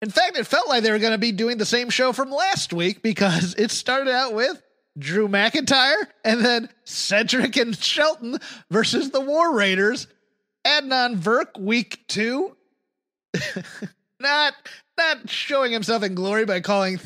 In 0.00 0.10
fact, 0.10 0.36
it 0.36 0.46
felt 0.46 0.68
like 0.68 0.82
they 0.82 0.92
were 0.92 0.98
going 0.98 1.12
to 1.12 1.18
be 1.18 1.32
doing 1.32 1.58
the 1.58 1.64
same 1.64 1.90
show 1.90 2.12
from 2.12 2.30
last 2.30 2.72
week 2.72 3.02
because 3.02 3.54
it 3.56 3.70
started 3.70 4.12
out 4.12 4.32
with 4.32 4.62
Drew 4.96 5.28
McIntyre 5.28 6.06
and 6.24 6.44
then 6.44 6.68
Cedric 6.84 7.56
and 7.56 7.76
Shelton 7.76 8.38
versus 8.70 9.10
the 9.10 9.20
War 9.20 9.54
Raiders. 9.54 10.06
Adnan 10.64 11.16
Virk, 11.16 11.58
week 11.58 12.00
two, 12.08 12.56
not 14.20 14.54
not 14.96 15.30
showing 15.30 15.72
himself 15.72 16.02
in 16.02 16.14
glory 16.14 16.44
by 16.44 16.60
calling 16.60 17.00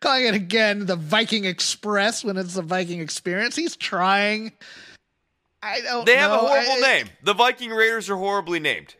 calling 0.00 0.24
it 0.24 0.34
again 0.34 0.86
the 0.86 0.96
Viking 0.96 1.44
Express 1.44 2.24
when 2.24 2.36
it's 2.36 2.54
the 2.54 2.62
Viking 2.62 3.00
Experience. 3.00 3.56
He's 3.56 3.76
trying. 3.76 4.52
I 5.62 5.80
don't. 5.80 6.06
They 6.06 6.16
have 6.16 6.30
a 6.32 6.38
horrible 6.38 6.72
I- 6.72 6.80
name. 6.80 7.08
The 7.22 7.34
Viking 7.34 7.70
Raiders 7.70 8.08
are 8.10 8.16
horribly 8.16 8.60
named. 8.60 8.94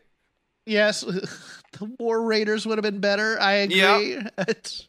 Yes, 0.65 1.01
the 1.71 1.95
War 1.99 2.21
Raiders 2.21 2.65
would 2.65 2.77
have 2.77 2.83
been 2.83 2.99
better. 2.99 3.39
I 3.39 3.53
agree. 3.53 4.21
It's, 4.37 4.87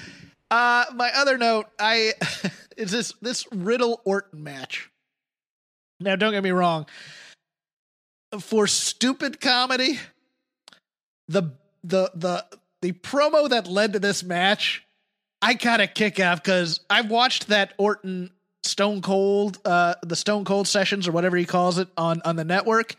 uh, 0.50 0.84
my 0.94 1.10
other 1.14 1.38
note, 1.38 1.66
I 1.78 2.12
is 2.76 2.90
this 2.90 3.14
this 3.22 3.46
Riddle 3.52 4.00
Orton 4.04 4.42
match. 4.42 4.90
Now, 6.00 6.16
don't 6.16 6.32
get 6.32 6.42
me 6.42 6.50
wrong. 6.50 6.86
For 8.40 8.66
stupid 8.66 9.40
comedy, 9.40 10.00
the 11.28 11.52
the 11.84 12.10
the 12.14 12.44
the 12.80 12.92
promo 12.92 13.48
that 13.48 13.68
led 13.68 13.92
to 13.92 13.98
this 14.00 14.24
match, 14.24 14.84
I 15.40 15.54
got 15.54 15.80
a 15.80 15.86
kick 15.86 16.18
out 16.18 16.42
because 16.42 16.80
I've 16.90 17.10
watched 17.10 17.48
that 17.48 17.74
Orton 17.78 18.30
Stone 18.62 19.02
Cold, 19.02 19.58
uh, 19.64 19.94
the 20.02 20.16
Stone 20.16 20.44
Cold 20.44 20.68
sessions 20.68 21.08
or 21.08 21.12
whatever 21.12 21.36
he 21.36 21.44
calls 21.44 21.78
it 21.78 21.88
on 21.96 22.22
on 22.24 22.36
the 22.36 22.44
network. 22.44 22.96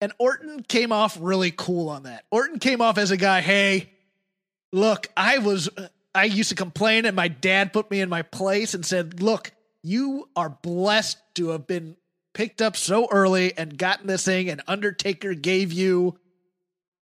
And 0.00 0.12
Orton 0.18 0.62
came 0.62 0.92
off 0.92 1.18
really 1.20 1.50
cool 1.50 1.90
on 1.90 2.04
that. 2.04 2.24
Orton 2.30 2.58
came 2.58 2.80
off 2.80 2.96
as 2.96 3.10
a 3.10 3.18
guy, 3.18 3.42
hey, 3.42 3.90
look, 4.72 5.08
I 5.14 5.38
was, 5.38 5.68
I 6.14 6.24
used 6.24 6.48
to 6.48 6.54
complain, 6.54 7.04
and 7.04 7.14
my 7.14 7.28
dad 7.28 7.72
put 7.72 7.90
me 7.90 8.00
in 8.00 8.08
my 8.08 8.22
place 8.22 8.72
and 8.72 8.84
said, 8.84 9.20
look, 9.20 9.52
you 9.82 10.28
are 10.34 10.48
blessed 10.48 11.18
to 11.34 11.50
have 11.50 11.66
been 11.66 11.96
picked 12.32 12.62
up 12.62 12.76
so 12.76 13.08
early 13.10 13.56
and 13.58 13.76
gotten 13.76 14.06
this 14.06 14.24
thing, 14.24 14.48
and 14.48 14.62
Undertaker 14.66 15.34
gave 15.34 15.70
you, 15.70 16.18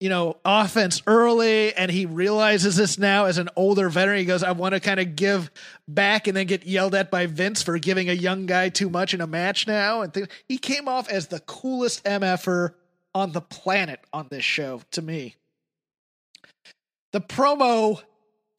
you 0.00 0.08
know, 0.08 0.36
offense 0.44 1.02
early, 1.06 1.72
and 1.74 1.90
he 1.90 2.06
realizes 2.06 2.76
this 2.76 2.98
now 2.98 3.24
as 3.26 3.38
an 3.38 3.48
older 3.56 3.88
veteran. 3.88 4.18
He 4.18 4.24
goes, 4.24 4.42
I 4.42 4.52
want 4.52 4.74
to 4.74 4.80
kind 4.80 5.00
of 5.00 5.16
give 5.16 5.50
back 5.88 6.26
and 6.26 6.36
then 6.36 6.46
get 6.46 6.66
yelled 6.66 6.94
at 6.94 7.10
by 7.10 7.26
Vince 7.26 7.62
for 7.62 7.78
giving 7.78 8.10
a 8.10 8.12
young 8.12 8.46
guy 8.46 8.68
too 8.68 8.90
much 8.90 9.14
in 9.14 9.20
a 9.20 9.26
match 9.26 9.66
now. 9.66 10.02
And 10.02 10.12
th- 10.12 10.28
he 10.48 10.58
came 10.58 10.88
off 10.88 11.08
as 11.08 11.28
the 11.28 11.40
coolest 11.40 12.04
MFer 12.04 12.74
on 13.14 13.32
the 13.32 13.40
planet 13.40 14.00
on 14.12 14.26
this 14.30 14.44
show 14.44 14.82
to 14.90 15.00
me. 15.00 15.36
The 17.12 17.20
promo, 17.20 18.02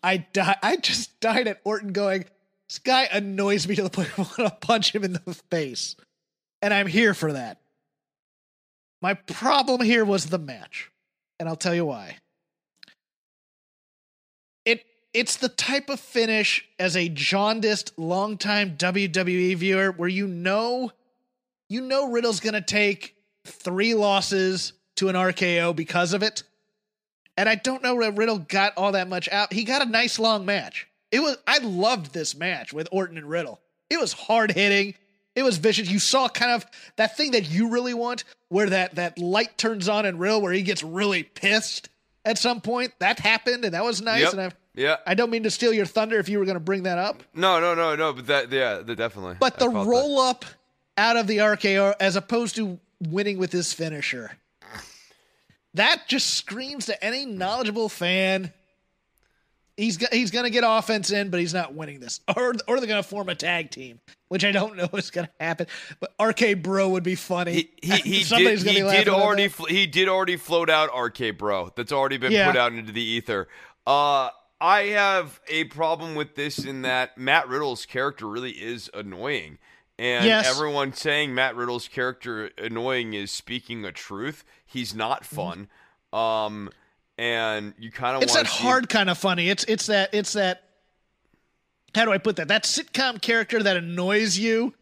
I 0.01 0.17
di- 0.17 0.57
I 0.63 0.77
just 0.77 1.19
died 1.19 1.47
at 1.47 1.59
Orton 1.65 1.91
going, 1.91 2.25
this 2.69 2.79
guy 2.79 3.03
annoys 3.11 3.67
me 3.67 3.75
to 3.75 3.83
the 3.83 3.89
point 3.89 4.09
I 4.17 4.21
want 4.21 4.35
to 4.37 4.57
punch 4.61 4.95
him 4.95 5.03
in 5.03 5.13
the 5.13 5.41
face. 5.51 5.95
And 6.61 6.73
I'm 6.73 6.87
here 6.87 7.13
for 7.13 7.33
that. 7.33 7.59
My 9.01 9.13
problem 9.13 9.81
here 9.81 10.05
was 10.05 10.27
the 10.27 10.39
match. 10.39 10.89
And 11.39 11.49
I'll 11.49 11.55
tell 11.55 11.75
you 11.75 11.85
why. 11.85 12.17
It 14.65 14.85
it's 15.13 15.37
the 15.37 15.49
type 15.49 15.89
of 15.89 15.99
finish 15.99 16.65
as 16.79 16.95
a 16.95 17.09
jaundiced 17.09 17.97
longtime 17.97 18.77
WWE 18.77 19.55
viewer 19.57 19.91
where 19.91 20.09
you 20.09 20.27
know 20.27 20.91
you 21.69 21.81
know 21.81 22.11
Riddle's 22.11 22.39
gonna 22.39 22.61
take 22.61 23.15
three 23.45 23.93
losses 23.93 24.73
to 24.95 25.09
an 25.09 25.15
RKO 25.15 25.75
because 25.75 26.13
of 26.13 26.23
it. 26.23 26.43
And 27.37 27.49
I 27.49 27.55
don't 27.55 27.83
know 27.83 27.99
that 27.99 28.15
Riddle 28.15 28.39
got 28.39 28.73
all 28.77 28.93
that 28.93 29.09
much 29.09 29.27
out. 29.29 29.51
He 29.51 29.65
got 29.65 29.81
a 29.81 29.89
nice 29.89 30.19
long 30.19 30.45
match. 30.45 30.87
It 31.11 31.19
was 31.19 31.37
I 31.45 31.59
loved 31.59 32.13
this 32.13 32.35
match 32.35 32.73
with 32.73 32.87
Orton 32.91 33.17
and 33.17 33.29
Riddle. 33.29 33.59
It 33.89 33.99
was 33.99 34.13
hard 34.13 34.51
hitting. 34.51 34.95
It 35.35 35.43
was 35.43 35.57
vicious. 35.57 35.89
You 35.89 35.99
saw 35.99 36.29
kind 36.29 36.51
of 36.51 36.65
that 36.95 37.17
thing 37.17 37.31
that 37.31 37.49
you 37.49 37.69
really 37.69 37.93
want, 37.93 38.23
where 38.49 38.69
that 38.69 38.95
that 38.95 39.17
light 39.19 39.57
turns 39.57 39.89
on 39.89 40.05
in 40.05 40.17
real, 40.17 40.41
where 40.41 40.53
he 40.53 40.61
gets 40.61 40.81
really 40.83 41.23
pissed. 41.23 41.89
at 42.23 42.37
some 42.39 42.59
point. 42.61 42.91
That 42.99 43.19
happened, 43.19 43.65
and 43.65 43.73
that 43.73 43.83
was 43.83 44.01
nice. 44.01 44.21
Yep. 44.23 44.31
And 44.33 44.41
I, 44.41 44.51
Yeah. 44.73 44.95
I 45.05 45.13
don't 45.13 45.29
mean 45.29 45.43
to 45.43 45.51
steal 45.51 45.71
your 45.73 45.85
thunder 45.85 46.17
if 46.17 46.27
you 46.29 46.39
were 46.39 46.45
going 46.45 46.55
to 46.55 46.59
bring 46.63 46.83
that 46.83 46.97
up, 46.97 47.21
No, 47.35 47.59
no, 47.59 47.75
no, 47.75 47.95
no. 47.95 48.13
But 48.13 48.27
that, 48.27 48.51
yeah, 48.51 48.77
that 48.77 48.95
definitely. 48.97 49.35
but 49.39 49.55
I 49.61 49.65
the 49.65 49.71
felt 49.71 49.85
that. 49.85 49.89
roll 49.91 50.19
up 50.19 50.43
out 50.97 51.17
of 51.17 51.27
the 51.27 51.37
RKO 51.37 51.93
as 51.99 52.15
opposed 52.15 52.55
to 52.55 52.79
winning 53.09 53.37
with 53.37 53.51
his 53.51 53.73
finisher, 53.73 54.31
that 55.73 56.03
just 56.07 56.33
screams 56.35 56.85
to 56.87 57.03
any 57.03 57.25
knowledgeable 57.25 57.89
fan. 57.89 58.51
He's 59.77 59.97
he's 60.11 60.31
going 60.31 60.45
to 60.45 60.49
get 60.49 60.63
offense 60.65 61.11
in, 61.11 61.29
but 61.29 61.39
he's 61.41 61.53
not 61.53 61.73
winning 61.73 61.99
this, 61.99 62.21
or 62.35 62.53
or 62.67 62.79
they're 62.79 62.87
going 62.87 63.03
to 63.03 63.07
form 63.07 63.27
a 63.29 63.35
tag 63.35 63.71
team, 63.71 63.99
which 64.35 64.43
I 64.43 64.51
don't 64.51 64.75
know 64.77 64.89
is 64.93 65.11
going 65.11 65.27
to 65.27 65.33
happen. 65.39 65.67
But 66.01 66.13
RK 66.21 66.61
Bro 66.61 66.89
would 66.89 67.03
be 67.03 67.15
funny. 67.15 67.69
He 67.81 67.91
he, 67.91 67.95
he 68.17 68.23
Somebody's 68.25 68.65
did 68.65 68.75
gonna 68.75 68.91
he 68.91 68.97
be 68.99 69.03
did 69.05 69.09
already 69.13 69.47
fl- 69.47 69.65
he 69.67 69.87
did 69.87 70.09
already 70.09 70.35
float 70.35 70.69
out 70.69 70.89
RK 70.93 71.37
Bro. 71.37 71.71
That's 71.77 71.93
already 71.93 72.17
been 72.17 72.33
Yeah. 72.33 72.47
put 72.51 72.57
out 72.59 72.73
into 72.73 72.91
the 72.91 73.01
ether. 73.01 73.47
Uh 73.87 74.29
I 74.59 74.81
have 74.87 75.39
a 75.47 75.63
problem 75.65 76.15
with 76.15 76.35
this 76.35 76.59
in 76.59 76.81
that 76.81 77.17
Matt 77.17 77.47
Riddle's 77.47 77.85
character 77.85 78.27
really 78.27 78.51
is 78.51 78.89
annoying. 78.93 79.57
And 79.97 80.25
Yes. 80.25 80.49
everyone 80.49 80.91
saying 80.91 81.33
Matt 81.33 81.55
Riddle's 81.55 81.87
character 81.87 82.49
annoying 82.57 83.13
is 83.13 83.31
speaking 83.31 83.85
a 83.85 83.93
truth. 83.93 84.43
He's 84.65 84.93
not 84.93 85.25
fun. 85.25 85.69
Um 86.11 86.69
and 87.17 87.73
you 87.79 87.91
kind 87.91 88.15
of 88.17 88.21
Mm-hmm. 88.21 88.23
it's 88.23 88.33
that 88.33 88.47
hard 88.47 88.89
kind 88.89 89.09
of 89.09 89.17
funny. 89.17 89.49
It's 89.49 89.63
it's 89.65 89.85
that 89.87 90.09
it's 90.13 90.33
that. 90.33 90.63
How 91.95 92.05
do 92.05 92.11
I 92.11 92.17
put 92.17 92.35
that? 92.35 92.49
That 92.49 92.63
sitcom 92.63 93.21
character 93.21 93.63
that 93.63 93.77
annoys 93.77 94.37
you. 94.37 94.73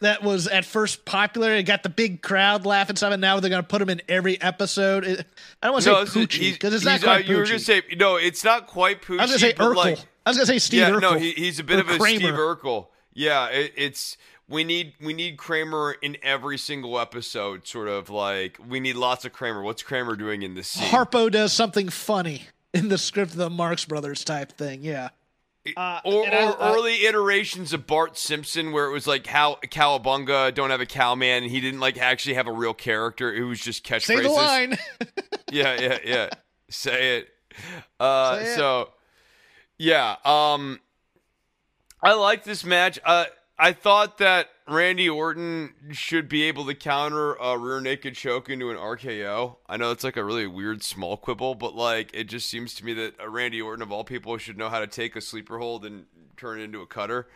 That 0.00 0.22
was 0.22 0.46
at 0.46 0.64
first 0.64 1.04
popular. 1.04 1.54
It 1.54 1.64
got 1.64 1.82
the 1.82 1.88
big 1.88 2.22
crowd 2.22 2.64
laughing 2.64 2.96
stuff, 2.96 3.12
and 3.12 3.20
now 3.20 3.38
they're 3.40 3.50
going 3.50 3.62
to 3.62 3.68
put 3.68 3.82
him 3.82 3.90
in 3.90 4.00
every 4.08 4.40
episode. 4.40 5.04
It, 5.04 5.26
I 5.62 5.66
don't 5.66 5.72
want 5.74 5.84
to 5.84 5.90
no, 5.90 6.04
say 6.04 6.20
Poochie 6.20 6.52
because 6.52 6.72
it's 6.72 6.84
not 6.84 7.02
quite 7.02 7.26
uh, 7.26 7.32
you 7.32 7.36
were 7.36 7.44
gonna 7.44 7.58
say 7.58 7.82
no, 7.96 8.16
it's 8.16 8.44
not 8.44 8.66
quite 8.66 9.02
Poochie. 9.02 9.18
I 9.18 9.22
was 9.22 9.30
going 9.30 9.40
to 9.40 9.46
say 9.46 9.52
Urkel. 9.54 9.76
like, 9.76 9.98
I 10.24 10.30
was 10.30 10.36
going 10.36 10.46
to 10.46 10.52
say 10.52 10.58
Steve 10.58 10.80
yeah, 10.80 10.90
Urkel. 10.90 11.00
no, 11.00 11.14
he, 11.14 11.32
he's 11.32 11.58
a 11.58 11.64
bit 11.64 11.80
of 11.80 11.88
a 11.88 11.98
Kramer. 11.98 12.18
Steve 12.18 12.34
Urkel. 12.34 12.86
Yeah, 13.12 13.48
it, 13.48 13.72
it's 13.76 14.16
we 14.48 14.64
need 14.64 14.94
we 15.00 15.12
need 15.12 15.36
Kramer 15.36 15.96
in 16.00 16.16
every 16.22 16.56
single 16.56 16.98
episode. 16.98 17.66
Sort 17.66 17.88
of 17.88 18.08
like 18.08 18.58
we 18.66 18.80
need 18.80 18.96
lots 18.96 19.26
of 19.26 19.32
Kramer. 19.32 19.62
What's 19.62 19.82
Kramer 19.82 20.16
doing 20.16 20.42
in 20.42 20.54
this 20.54 20.68
scene? 20.68 20.88
Harpo 20.88 21.30
does 21.30 21.52
something 21.52 21.88
funny 21.90 22.44
in 22.72 22.88
the 22.88 22.98
script 22.98 23.32
of 23.32 23.36
the 23.36 23.50
Marx 23.50 23.84
Brothers 23.84 24.24
type 24.24 24.52
thing. 24.52 24.82
Yeah. 24.82 25.10
Uh, 25.76 26.00
or, 26.04 26.26
I- 26.26 26.46
or 26.46 26.62
I- 26.62 26.72
early 26.74 27.04
iterations 27.06 27.72
of 27.72 27.86
Bart 27.86 28.16
Simpson, 28.16 28.72
where 28.72 28.86
it 28.86 28.92
was 28.92 29.06
like 29.06 29.26
how 29.26 29.56
Cowabunga 29.64 30.54
don't 30.54 30.70
have 30.70 30.80
a 30.80 30.86
cowman, 30.86 31.42
and 31.42 31.50
he 31.52 31.60
didn't 31.60 31.80
like 31.80 31.98
actually 31.98 32.34
have 32.34 32.46
a 32.46 32.52
real 32.52 32.72
character. 32.74 33.32
It 33.34 33.44
was 33.44 33.60
just 33.60 33.84
catchphrases. 33.84 34.02
say 34.06 34.20
the 34.22 34.28
line. 34.30 34.78
yeah, 35.52 35.78
yeah, 35.80 35.98
yeah. 36.04 36.28
Say 36.70 37.18
it. 37.18 37.28
Uh, 37.98 38.38
Say 38.38 38.52
it. 38.52 38.56
So, 38.56 38.88
yeah. 39.76 40.16
Um, 40.24 40.80
I 42.02 42.14
like 42.14 42.44
this 42.44 42.64
match. 42.64 42.98
Uh, 43.04 43.26
I 43.58 43.72
thought 43.74 44.18
that 44.18 44.48
Randy 44.70 45.08
Orton 45.08 45.74
should 45.90 46.28
be 46.28 46.44
able 46.44 46.64
to 46.66 46.74
counter 46.74 47.34
a 47.34 47.58
rear 47.58 47.80
naked 47.80 48.14
choke 48.14 48.48
into 48.48 48.70
an 48.70 48.76
RKO. 48.76 49.56
I 49.68 49.76
know 49.76 49.90
it's 49.90 50.04
like 50.04 50.16
a 50.16 50.22
really 50.24 50.46
weird 50.46 50.84
small 50.84 51.16
quibble, 51.16 51.56
but 51.56 51.74
like 51.74 52.10
it 52.14 52.24
just 52.24 52.48
seems 52.48 52.74
to 52.74 52.84
me 52.84 52.92
that 52.94 53.14
a 53.18 53.28
Randy 53.28 53.60
Orton 53.60 53.82
of 53.82 53.90
all 53.90 54.04
people 54.04 54.38
should 54.38 54.56
know 54.56 54.68
how 54.68 54.78
to 54.78 54.86
take 54.86 55.16
a 55.16 55.20
sleeper 55.20 55.58
hold 55.58 55.84
and 55.84 56.06
turn 56.36 56.60
it 56.60 56.64
into 56.64 56.80
a 56.82 56.86
cutter. 56.86 57.26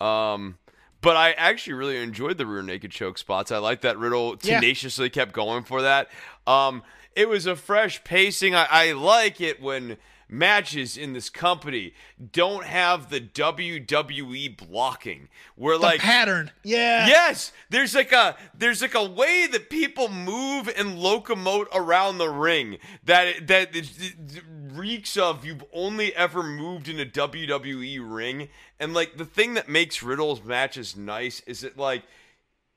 Um, 0.00 0.58
but 1.00 1.16
I 1.16 1.32
actually 1.32 1.72
really 1.74 1.96
enjoyed 1.96 2.38
the 2.38 2.46
rear 2.46 2.62
naked 2.62 2.92
choke 2.92 3.18
spots. 3.18 3.50
I 3.50 3.58
like 3.58 3.80
that 3.80 3.98
Riddle 3.98 4.36
Yeah. 4.42 4.60
tenaciously 4.60 5.10
kept 5.10 5.32
going 5.32 5.64
for 5.64 5.82
that. 5.82 6.08
Um, 6.46 6.84
it 7.16 7.28
was 7.28 7.46
a 7.46 7.56
fresh 7.56 8.04
pacing. 8.04 8.54
I, 8.54 8.66
I 8.70 8.92
like 8.92 9.40
it 9.40 9.60
when 9.60 9.96
matches 10.28 10.96
in 10.96 11.12
this 11.12 11.30
company 11.30 11.94
don't 12.32 12.64
have 12.64 13.10
the 13.10 13.20
WWE 13.20 14.56
blocking, 14.56 15.28
where 15.56 15.76
the 15.76 15.82
like 15.82 16.00
pattern. 16.00 16.50
Yeah. 16.62 17.06
Yes, 17.06 17.52
there's 17.70 17.94
like 17.94 18.12
a 18.12 18.36
there's 18.56 18.82
like 18.82 18.94
a 18.94 19.04
way 19.04 19.48
that 19.50 19.70
people 19.70 20.08
move 20.08 20.68
and 20.76 20.98
locomote 20.98 21.66
around 21.72 22.18
the 22.18 22.28
ring 22.28 22.78
that 23.04 23.46
that 23.46 23.74
it, 23.74 23.90
it 23.98 24.42
reeks 24.72 25.16
of 25.16 25.44
you've 25.44 25.64
only 25.72 26.14
ever 26.14 26.42
moved 26.42 26.88
in 26.88 27.00
a 27.00 27.06
WWE 27.06 27.98
ring. 28.02 28.48
And 28.78 28.94
like 28.94 29.16
the 29.16 29.24
thing 29.24 29.54
that 29.54 29.68
makes 29.68 30.02
Riddle's 30.02 30.42
matches 30.44 30.96
nice 30.96 31.40
is 31.46 31.60
that 31.60 31.76
like 31.76 32.02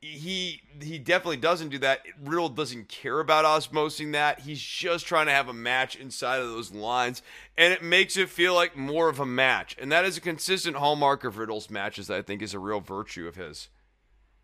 he 0.02 0.62
he 0.82 0.98
definitely 0.98 1.38
doesn't 1.38 1.70
do 1.70 1.78
that. 1.80 2.02
Riddle 2.24 2.50
doesn't 2.50 2.90
care 2.90 3.20
about 3.20 3.46
osmosing 3.46 4.14
that. 4.14 4.40
He's 4.40 4.60
just 4.60 5.06
trying 5.06 5.28
to 5.28 5.32
have 5.32 5.48
a 5.48 5.54
match 5.54 5.96
inside 5.96 6.42
of 6.42 6.50
those 6.50 6.72
lines, 6.72 7.22
and 7.56 7.72
it 7.72 7.84
makes 7.84 8.18
it 8.18 8.30
feel 8.30 8.56
like 8.56 8.76
more 8.76 9.10
of 9.10 9.20
a 9.20 9.26
match. 9.26 9.76
And 9.80 9.92
that 9.92 10.04
is 10.04 10.18
a 10.18 10.22
consistent 10.22 10.78
hallmark 10.78 11.24
of 11.24 11.38
Riddle's 11.38 11.70
matches 11.70 12.08
that 12.08 12.18
I 12.18 12.22
think 12.24 12.42
is 12.42 12.56
a 12.56 12.60
real 12.60 12.80
virtue 12.80 13.28
of 13.28 13.36
his. 13.36 13.70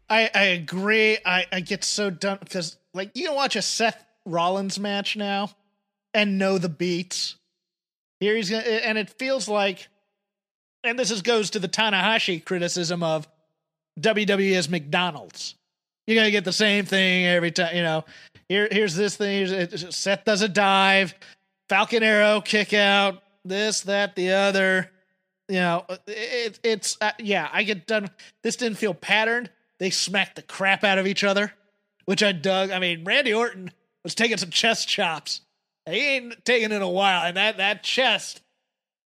I, 0.09 0.29
I 0.33 0.43
agree. 0.43 1.17
I, 1.25 1.47
I 1.51 1.59
get 1.59 1.83
so 1.83 2.09
done 2.09 2.37
because 2.39 2.77
like 2.93 3.11
you 3.15 3.27
can 3.27 3.35
watch 3.35 3.55
a 3.55 3.61
Seth 3.61 4.05
Rollins 4.25 4.79
match 4.79 5.17
now 5.17 5.49
and 6.13 6.37
know 6.37 6.59
the 6.59 6.69
beats. 6.69 7.35
Here 8.19 8.35
he's 8.35 8.49
gonna 8.49 8.63
and 8.63 8.97
it 8.97 9.09
feels 9.09 9.47
like 9.47 9.87
and 10.83 10.97
this 10.97 11.11
is 11.11 11.23
goes 11.23 11.49
to 11.51 11.59
the 11.59 11.67
Tanahashi 11.67 12.43
criticism 12.45 13.03
of 13.03 13.27
WWE 13.99 14.55
as 14.55 14.69
McDonald's. 14.69 15.55
You're 16.05 16.15
gonna 16.15 16.31
get 16.31 16.45
the 16.45 16.53
same 16.53 16.85
thing 16.85 17.25
every 17.25 17.51
time, 17.51 17.75
you 17.75 17.83
know. 17.83 18.05
Here 18.47 18.67
here's 18.71 18.95
this 18.95 19.17
thing. 19.17 19.47
Here's, 19.47 19.95
Seth 19.95 20.23
does 20.23 20.41
a 20.41 20.47
dive, 20.47 21.13
Falcon 21.69 22.03
Arrow 22.03 22.39
kick 22.41 22.73
out, 22.73 23.21
this, 23.43 23.81
that, 23.81 24.15
the 24.15 24.31
other. 24.31 24.89
You 25.49 25.55
know, 25.55 25.85
it, 26.07 26.59
it's 26.63 26.97
uh, 27.01 27.11
yeah. 27.19 27.49
I 27.51 27.63
get 27.63 27.87
done. 27.87 28.09
This 28.43 28.55
didn't 28.55 28.77
feel 28.77 28.93
patterned. 28.93 29.49
They 29.79 29.89
smacked 29.89 30.35
the 30.35 30.41
crap 30.41 30.83
out 30.83 30.97
of 30.97 31.07
each 31.07 31.23
other, 31.23 31.53
which 32.05 32.23
I 32.23 32.31
dug. 32.31 32.71
I 32.71 32.79
mean, 32.79 33.03
Randy 33.03 33.33
Orton 33.33 33.71
was 34.03 34.15
taking 34.15 34.37
some 34.37 34.49
chest 34.49 34.87
chops. 34.87 35.41
He 35.85 36.15
ain't 36.15 36.43
taken 36.45 36.71
in 36.71 36.81
a 36.81 36.89
while, 36.89 37.25
and 37.25 37.37
that 37.37 37.57
that 37.57 37.83
chest, 37.83 38.41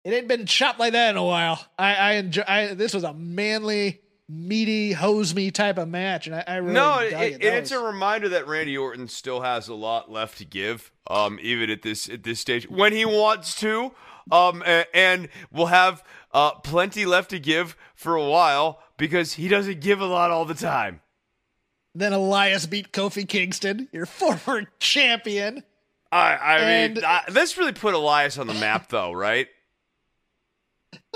it 0.04 0.12
ain't 0.12 0.28
been 0.28 0.46
chopped 0.46 0.78
like 0.78 0.92
that 0.92 1.10
in 1.10 1.16
a 1.16 1.24
while. 1.24 1.62
I 1.78 1.94
I 1.94 2.12
enjoy. 2.12 2.44
I, 2.46 2.74
this 2.74 2.94
was 2.94 3.04
a 3.04 3.12
manly, 3.12 4.00
meaty, 4.32 4.92
hose 4.92 5.34
me 5.34 5.50
type 5.50 5.76
of 5.78 5.88
match, 5.88 6.26
and 6.26 6.34
I, 6.36 6.44
I 6.46 6.56
really 6.56 6.72
no, 6.74 6.98
it, 7.00 7.12
it. 7.12 7.42
it's 7.44 7.70
a 7.70 7.78
reminder 7.78 8.28
that 8.30 8.46
Randy 8.46 8.76
Orton 8.78 9.08
still 9.08 9.42
has 9.42 9.68
a 9.68 9.74
lot 9.74 10.10
left 10.10 10.38
to 10.38 10.44
give, 10.44 10.90
um, 11.08 11.38
even 11.42 11.68
at 11.70 11.82
this 11.82 12.08
at 12.08 12.22
this 12.22 12.40
stage 12.40 12.68
when 12.70 12.92
he 12.92 13.04
wants 13.04 13.54
to, 13.60 13.92
um, 14.30 14.62
a- 14.66 14.86
and 14.96 15.28
will 15.52 15.66
have 15.66 16.02
uh, 16.32 16.52
plenty 16.52 17.04
left 17.06 17.30
to 17.30 17.38
give 17.38 17.76
for 17.94 18.16
a 18.16 18.24
while 18.24 18.80
because 18.96 19.34
he 19.34 19.48
doesn't 19.48 19.80
give 19.80 20.00
a 20.00 20.06
lot 20.06 20.30
all 20.30 20.44
the 20.44 20.54
time. 20.54 21.00
then 21.94 22.12
Elias 22.12 22.66
beat 22.66 22.92
Kofi 22.92 23.28
Kingston, 23.28 23.88
your 23.92 24.06
former 24.06 24.64
champion. 24.80 25.62
I, 26.10 26.34
I 26.34 26.58
And- 26.58 26.94
mean, 26.94 27.04
I, 27.04 27.22
this 27.28 27.56
really 27.58 27.72
put 27.72 27.94
Elias 27.94 28.38
on 28.38 28.46
the 28.46 28.54
map, 28.54 28.88
though, 28.90 29.12
right? 29.12 29.48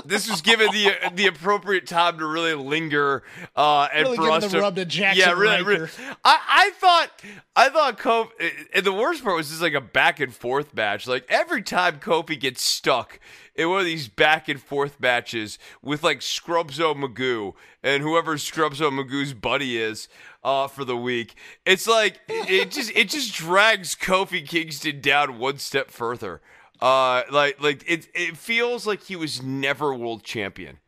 This 0.05 0.29
was 0.29 0.43
given 0.43 0.71
the 0.73 0.93
the 1.15 1.27
appropriate 1.27 1.87
time 1.87 2.19
to 2.19 2.27
really 2.27 2.55
linger 2.55 3.23
uh, 3.57 3.89
and 3.93 4.05
Really 4.05 4.17
for 4.17 4.31
us 4.31 4.45
the 4.45 4.51
to 4.51 4.61
rub 4.61 4.77
to 4.77 4.85
Jackson 4.85 5.27
yeah, 5.27 5.33
really, 5.33 5.63
really. 5.63 5.89
I, 6.25 6.39
I 6.49 6.71
thought 6.75 7.11
I 7.57 7.69
thought 7.71 7.99
Kofi, 7.99 8.31
and 8.75 8.85
the 8.85 8.93
worst 8.93 9.25
part 9.25 9.37
was 9.37 9.49
just 9.49 9.63
like 9.63 9.73
a 9.75 9.81
back 9.81 10.21
and 10.21 10.35
forth 10.35 10.75
match. 10.75 11.07
Like 11.07 11.25
every 11.29 11.63
time 11.63 11.99
Kofi 11.99 12.39
gets 12.39 12.63
stuck 12.63 13.19
in 13.55 13.71
one 13.71 13.81
of 13.81 13.87
these 13.87 14.07
back 14.07 14.49
and 14.49 14.61
forth 14.61 15.01
matches 15.01 15.59
with 15.83 16.05
like 16.05 16.21
Scrubzo 16.21 16.95
Magoo 16.95 17.55
and 17.83 18.03
whoever 18.03 18.37
Scrubzo 18.37 18.91
Magoo's 18.93 19.33
buddy 19.33 19.79
is 19.79 20.09
uh, 20.45 20.69
for 20.69 20.85
the 20.85 20.97
week, 20.97 21.35
it's 21.65 21.89
like 21.89 22.21
it 22.29 22.71
just 22.71 22.93
it 22.95 23.09
just 23.09 23.35
drags 23.35 23.95
Kofi 23.95 24.47
Kingston 24.47 25.01
down 25.01 25.39
one 25.39 25.59
step 25.59 25.91
further. 25.91 26.43
Uh, 26.81 27.23
like 27.31 27.61
like 27.63 27.85
it 27.87 28.09
it 28.15 28.37
feels 28.37 28.87
like 28.87 29.03
he 29.03 29.17
was 29.17 29.43
never 29.43 29.95
world 29.95 30.23
champion. 30.23 30.79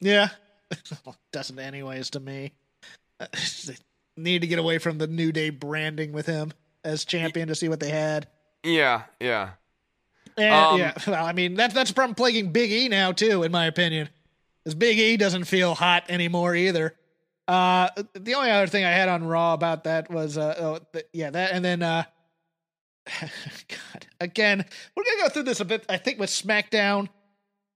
Yeah. 0.00 0.28
Doesn't 1.32 1.58
anyways 1.58 2.10
to 2.10 2.20
me. 2.20 2.52
Need 4.16 4.40
to 4.40 4.46
get 4.46 4.58
away 4.58 4.78
from 4.78 4.98
the 4.98 5.06
New 5.06 5.32
Day 5.32 5.50
branding 5.50 6.12
with 6.12 6.26
him 6.26 6.52
as 6.84 7.04
champion 7.04 7.48
to 7.48 7.54
see 7.54 7.68
what 7.68 7.80
they 7.80 7.90
had. 7.90 8.28
Yeah, 8.62 9.02
yeah. 9.20 9.50
And, 10.38 10.54
Um, 10.54 10.78
yeah, 10.78 10.92
well, 11.06 11.24
I 11.24 11.32
mean 11.32 11.54
that's 11.54 11.74
that's 11.74 11.90
a 11.90 11.94
problem 11.94 12.14
plaguing 12.14 12.52
Big 12.52 12.70
E 12.72 12.88
now 12.88 13.12
too, 13.12 13.42
in 13.42 13.52
my 13.52 13.66
opinion. 13.66 14.08
Because 14.64 14.74
Big 14.74 14.98
E 14.98 15.16
doesn't 15.16 15.44
feel 15.44 15.74
hot 15.74 16.04
anymore 16.08 16.54
either. 16.54 16.94
Uh, 17.48 17.88
the 18.14 18.34
only 18.34 18.50
other 18.50 18.66
thing 18.66 18.84
I 18.84 18.90
had 18.90 19.08
on 19.08 19.24
Raw 19.24 19.54
about 19.54 19.84
that 19.84 20.10
was 20.10 20.36
uh, 20.36 20.54
oh, 20.58 20.78
th- 20.92 21.06
yeah, 21.12 21.30
that 21.30 21.52
and 21.52 21.64
then 21.64 21.82
uh, 21.82 22.04
God, 23.20 24.06
again, 24.20 24.64
we're 24.96 25.04
gonna 25.04 25.22
go 25.22 25.28
through 25.28 25.44
this 25.44 25.60
a 25.60 25.64
bit. 25.64 25.84
I 25.88 25.96
think 25.96 26.18
with 26.18 26.30
SmackDown, 26.30 27.08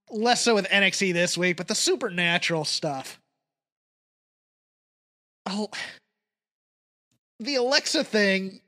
less 0.09 0.41
so 0.41 0.55
with 0.55 0.67
NXT 0.67 1.13
this 1.13 1.37
week, 1.37 1.57
but 1.57 1.67
the 1.67 1.75
Supernatural 1.75 2.65
stuff. 2.65 3.19
Oh, 5.45 5.69
the 7.39 7.55
Alexa 7.55 8.03
thing. 8.03 8.61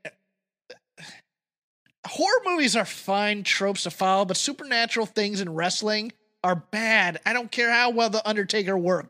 horror 2.06 2.42
movies 2.46 2.76
are 2.76 2.86
fine 2.86 3.44
tropes 3.44 3.84
to 3.84 3.92
follow, 3.92 4.26
but 4.26 4.38
supernatural 4.38 5.06
things 5.06 5.42
in 5.42 5.54
wrestling 5.54 6.12
are 6.44 6.56
bad. 6.56 7.22
I 7.26 7.34
don't 7.34 7.52
care 7.52 7.72
how 7.72 7.92
well 7.92 8.10
the 8.10 8.28
Undertaker 8.28 8.78
worked. 8.78 9.10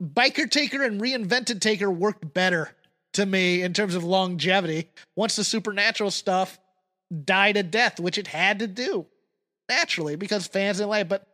Biker 0.00 0.48
Taker 0.48 0.84
and 0.84 1.00
Reinvented 1.00 1.60
Taker 1.60 1.90
worked 1.90 2.32
better 2.32 2.70
to 3.18 3.26
me 3.26 3.62
in 3.62 3.72
terms 3.72 3.94
of 3.94 4.02
longevity 4.04 4.88
once 5.16 5.36
the 5.36 5.44
supernatural 5.44 6.10
stuff 6.10 6.58
died 7.24 7.56
a 7.56 7.62
death, 7.62 8.00
which 8.00 8.18
it 8.18 8.26
had 8.26 8.58
to 8.60 8.66
do 8.66 9.06
naturally 9.68 10.16
because 10.16 10.46
fans 10.46 10.78
didn't 10.78 10.90
like. 10.90 11.02
it. 11.02 11.08
But 11.08 11.26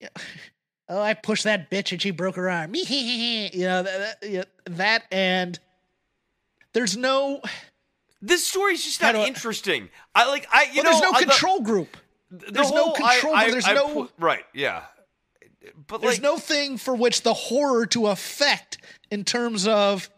yeah, 0.00 0.08
oh, 0.88 1.00
I 1.00 1.14
pushed 1.14 1.44
that 1.44 1.70
bitch 1.70 1.92
and 1.92 2.00
she 2.00 2.10
broke 2.10 2.36
her 2.36 2.48
arm. 2.50 2.74
you 2.74 3.50
know 3.64 3.82
that, 3.82 4.20
that, 4.22 4.48
that 4.66 5.02
and 5.10 5.58
there's 6.72 6.96
no 6.96 7.40
This 8.20 8.46
story's 8.46 8.84
just 8.84 9.00
not 9.02 9.16
I- 9.16 9.26
interesting. 9.26 9.88
I 10.14 10.28
like 10.28 10.46
I 10.52 10.68
you 10.72 10.82
well, 10.82 10.92
there's 10.92 11.02
no 11.02 11.12
I- 11.12 11.20
the- 11.20 11.26
control 11.26 11.60
group. 11.60 11.96
the 12.30 12.52
there's 12.52 12.70
no 12.72 12.92
control, 12.92 13.34
I, 13.34 13.50
there's 13.50 13.66
no- 13.66 14.08
right. 14.18 14.44
Yeah, 14.52 14.82
but 15.86 16.00
There's 16.00 16.14
like 16.14 16.22
no 16.22 16.36
thing 16.38 16.76
for 16.78 16.94
which 16.94 17.22
the 17.22 17.34
horror 17.34 17.86
to 17.86 18.08
affect 18.08 18.78
in 19.10 19.24
terms 19.24 19.66
of 19.66 20.10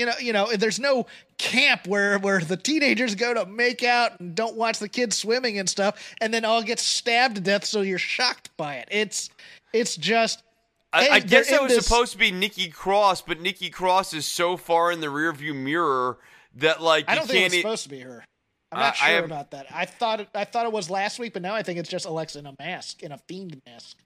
you 0.00 0.06
know 0.06 0.12
you 0.18 0.32
know 0.32 0.48
there's 0.56 0.80
no 0.80 1.06
camp 1.38 1.86
where 1.86 2.18
where 2.18 2.40
the 2.40 2.56
teenagers 2.56 3.14
go 3.14 3.32
to 3.34 3.46
make 3.46 3.84
out 3.84 4.18
and 4.18 4.34
don't 4.34 4.56
watch 4.56 4.78
the 4.80 4.88
kids 4.88 5.16
swimming 5.16 5.58
and 5.58 5.68
stuff 5.68 6.14
and 6.20 6.34
then 6.34 6.44
all 6.44 6.62
get 6.62 6.78
stabbed 6.80 7.36
to 7.36 7.40
death 7.40 7.64
so 7.64 7.82
you're 7.82 7.98
shocked 7.98 8.50
by 8.56 8.74
it 8.76 8.88
it's 8.90 9.30
it's 9.72 9.96
just 9.96 10.42
I, 10.92 11.08
I 11.08 11.20
guess 11.20 11.48
that 11.50 11.62
was 11.62 11.72
this- 11.72 11.86
supposed 11.86 12.10
to 12.12 12.18
be 12.18 12.32
Nikki 12.32 12.68
Cross, 12.68 13.22
but 13.22 13.40
Nikki 13.40 13.70
Cross 13.70 14.12
is 14.12 14.26
so 14.26 14.56
far 14.56 14.90
in 14.90 15.00
the 15.00 15.06
rearview 15.06 15.54
mirror 15.54 16.18
that 16.56 16.82
like 16.82 17.04
I 17.08 17.14
don't 17.14 17.28
think 17.28 17.46
it's 17.46 17.54
e- 17.54 17.60
supposed 17.60 17.84
to 17.84 17.88
be 17.90 18.00
her 18.00 18.24
I'm 18.72 18.80
not 18.80 18.94
I 18.94 18.96
sure 18.96 19.14
have- 19.16 19.24
about 19.26 19.50
that. 19.52 19.66
I 19.72 19.84
thought 19.84 20.18
it, 20.20 20.28
I 20.34 20.44
thought 20.44 20.66
it 20.66 20.72
was 20.72 20.90
last 20.90 21.18
week, 21.20 21.32
but 21.32 21.42
now 21.42 21.54
I 21.54 21.62
think 21.62 21.78
it's 21.78 21.88
just 21.88 22.06
Alexa 22.06 22.38
in 22.40 22.46
a 22.46 22.54
mask, 22.58 23.02
in 23.04 23.12
a 23.12 23.18
fiend 23.18 23.60
mask. 23.66 23.98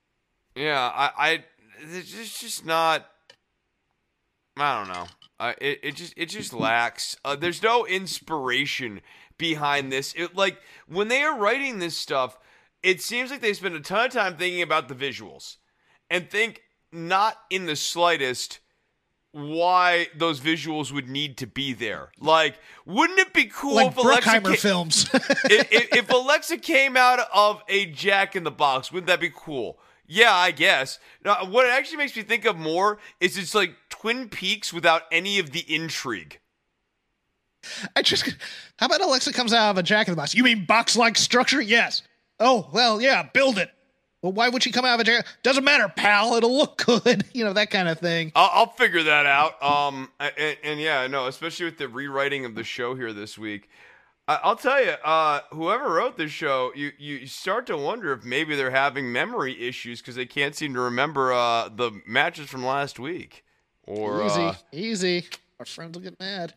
yeah, 0.54 0.78
I, 0.94 1.10
I, 1.30 1.44
it's 1.90 2.38
just 2.40 2.66
not. 2.66 3.06
I 4.56 4.78
don't 4.78 4.88
know. 4.92 5.06
Uh, 5.40 5.52
it, 5.60 5.80
it 5.82 5.96
just 5.96 6.14
it 6.16 6.26
just 6.26 6.52
lacks. 6.52 7.16
Uh, 7.24 7.34
there's 7.34 7.62
no 7.62 7.84
inspiration 7.86 9.00
behind 9.36 9.90
this. 9.90 10.14
It 10.16 10.36
like 10.36 10.58
when 10.86 11.08
they 11.08 11.22
are 11.22 11.38
writing 11.38 11.78
this 11.78 11.96
stuff, 11.96 12.38
it 12.82 13.00
seems 13.00 13.30
like 13.30 13.40
they 13.40 13.52
spend 13.52 13.74
a 13.74 13.80
ton 13.80 14.06
of 14.06 14.12
time 14.12 14.36
thinking 14.36 14.62
about 14.62 14.88
the 14.88 14.94
visuals, 14.94 15.56
and 16.08 16.30
think 16.30 16.62
not 16.92 17.36
in 17.50 17.66
the 17.66 17.76
slightest 17.76 18.60
why 19.32 20.06
those 20.16 20.38
visuals 20.38 20.92
would 20.92 21.08
need 21.08 21.36
to 21.38 21.46
be 21.46 21.72
there. 21.72 22.10
Like, 22.20 22.54
wouldn't 22.86 23.18
it 23.18 23.32
be 23.32 23.46
cool 23.46 23.74
Like 23.74 23.88
if 23.88 23.96
Alexa 23.96 24.40
ca- 24.40 24.54
films. 24.54 25.10
if, 25.14 25.72
if, 25.72 25.88
if 25.92 26.10
Alexa 26.10 26.58
came 26.58 26.96
out 26.96 27.18
of 27.34 27.60
a 27.68 27.86
Jack 27.86 28.36
in 28.36 28.44
the 28.44 28.52
Box, 28.52 28.92
wouldn't 28.92 29.08
that 29.08 29.18
be 29.18 29.32
cool? 29.34 29.80
Yeah, 30.06 30.34
I 30.34 30.50
guess. 30.50 30.98
Now, 31.24 31.44
what 31.46 31.66
it 31.66 31.70
actually 31.70 31.98
makes 31.98 32.14
me 32.16 32.22
think 32.22 32.44
of 32.44 32.56
more 32.56 32.98
is 33.20 33.38
it's 33.38 33.54
like 33.54 33.74
Twin 33.88 34.28
Peaks 34.28 34.72
without 34.72 35.02
any 35.10 35.38
of 35.38 35.50
the 35.52 35.64
intrigue. 35.72 36.40
I 37.96 38.02
just 38.02 38.36
how 38.78 38.86
about 38.86 39.00
Alexa 39.00 39.32
comes 39.32 39.54
out 39.54 39.70
of 39.70 39.78
a 39.78 39.82
jack 39.82 40.06
in 40.06 40.12
the 40.12 40.16
box? 40.16 40.34
You 40.34 40.44
mean 40.44 40.66
box 40.66 40.96
like 40.96 41.16
structure? 41.16 41.62
Yes. 41.62 42.02
Oh, 42.38 42.68
well, 42.72 43.00
yeah, 43.00 43.22
build 43.32 43.58
it. 43.58 43.70
Well, 44.20 44.32
why 44.32 44.48
would 44.48 44.62
she 44.62 44.72
come 44.72 44.84
out 44.84 44.94
of 44.94 45.00
a 45.00 45.04
jack? 45.04 45.26
Doesn't 45.42 45.64
matter, 45.64 45.86
pal. 45.94 46.34
It'll 46.34 46.56
look 46.56 46.78
good. 46.86 47.24
You 47.32 47.44
know, 47.44 47.52
that 47.52 47.70
kind 47.70 47.88
of 47.88 47.98
thing. 48.00 48.32
I'll, 48.34 48.50
I'll 48.52 48.70
figure 48.72 49.02
that 49.02 49.26
out. 49.26 49.62
Um, 49.62 50.10
and, 50.18 50.56
and 50.62 50.80
yeah, 50.80 51.06
no, 51.06 51.26
especially 51.26 51.66
with 51.66 51.78
the 51.78 51.88
rewriting 51.88 52.44
of 52.44 52.54
the 52.54 52.64
show 52.64 52.94
here 52.94 53.12
this 53.12 53.38
week. 53.38 53.68
I'll 54.26 54.56
tell 54.56 54.82
you, 54.82 54.92
uh, 55.04 55.40
whoever 55.50 55.92
wrote 55.92 56.16
this 56.16 56.30
show, 56.30 56.72
you 56.74 56.92
you 56.98 57.26
start 57.26 57.66
to 57.66 57.76
wonder 57.76 58.10
if 58.12 58.24
maybe 58.24 58.56
they're 58.56 58.70
having 58.70 59.12
memory 59.12 59.68
issues 59.68 60.00
because 60.00 60.14
they 60.14 60.24
can't 60.24 60.54
seem 60.54 60.72
to 60.74 60.80
remember 60.80 61.32
uh, 61.32 61.68
the 61.68 62.00
matches 62.06 62.48
from 62.48 62.64
last 62.64 62.98
week. 62.98 63.44
Or 63.86 64.24
easy, 64.24 64.40
uh, 64.40 64.54
easy. 64.72 65.26
Our 65.58 65.66
friends 65.66 65.96
will 65.96 66.04
get 66.04 66.18
mad. 66.18 66.54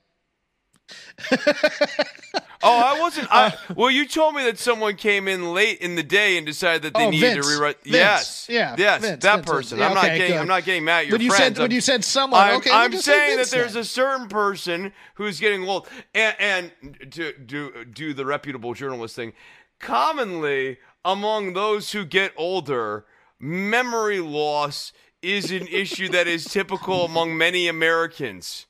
Oh, 2.64 2.80
I 2.96 3.00
wasn't. 3.00 3.28
Uh, 3.32 3.52
I, 3.52 3.74
well, 3.74 3.92
you 3.92 4.08
told 4.08 4.36
me 4.36 4.44
that 4.46 4.58
someone 4.58 4.96
came 4.96 5.28
in 5.28 5.54
late 5.54 5.80
in 5.80 5.96
the 5.96 6.04
day 6.04 6.38
and 6.38 6.46
decided 6.46 6.82
that 6.84 6.94
they 6.94 7.06
Oh, 7.06 7.10
needed 7.10 7.34
Vince. 7.36 7.46
to 7.48 7.52
rewrite. 7.54 7.82
Vince. 7.84 7.94
Yes, 7.96 8.48
Yeah, 8.50 8.76
yes, 8.78 9.02
Vince, 9.02 9.24
that 9.24 9.46
person. 9.46 9.80
Yeah, 9.80 9.88
I'm 9.88 9.94
not 9.94 10.06
okay, 10.06 10.18
getting. 10.18 10.34
good. 10.34 10.42
I'm 10.42 10.48
not 10.48 10.64
getting 10.66 10.84
mad 10.86 11.00
at 11.00 11.06
your 11.08 11.14
When 11.14 11.22
you 11.22 11.30
friends. 11.32 11.58
said 11.58 11.62
when 11.62 11.72
you 11.72 11.82
said 11.82 12.04
someone, 12.06 12.40
I'm, 12.42 12.56
okay, 12.58 12.72
I'm 12.72 12.94
saying 12.94 13.38
that 13.38 13.50
there's 13.50 13.76
a 13.76 13.84
certain 13.84 14.28
person 14.28 14.94
who's 15.16 15.40
getting 15.40 15.68
old, 15.68 15.88
and, 16.14 16.36
and 16.40 16.72
to 17.12 17.34
do 17.34 17.84
do 17.86 18.14
the 18.14 18.26
reputable 18.26 18.74
journalist 18.74 19.16
thing. 19.16 19.34
Commonly, 19.80 20.78
among 21.04 21.54
those 21.54 21.92
who 21.92 22.06
get 22.06 22.32
older, 22.38 23.06
memory 23.40 24.20
loss 24.20 24.94
is 25.24 25.52
an 25.52 25.68
issue 25.68 26.08
that 26.10 26.28
is 26.28 26.46
typical 26.46 27.06
among 27.06 27.36
many 27.38 27.68
Americans. 27.68 28.67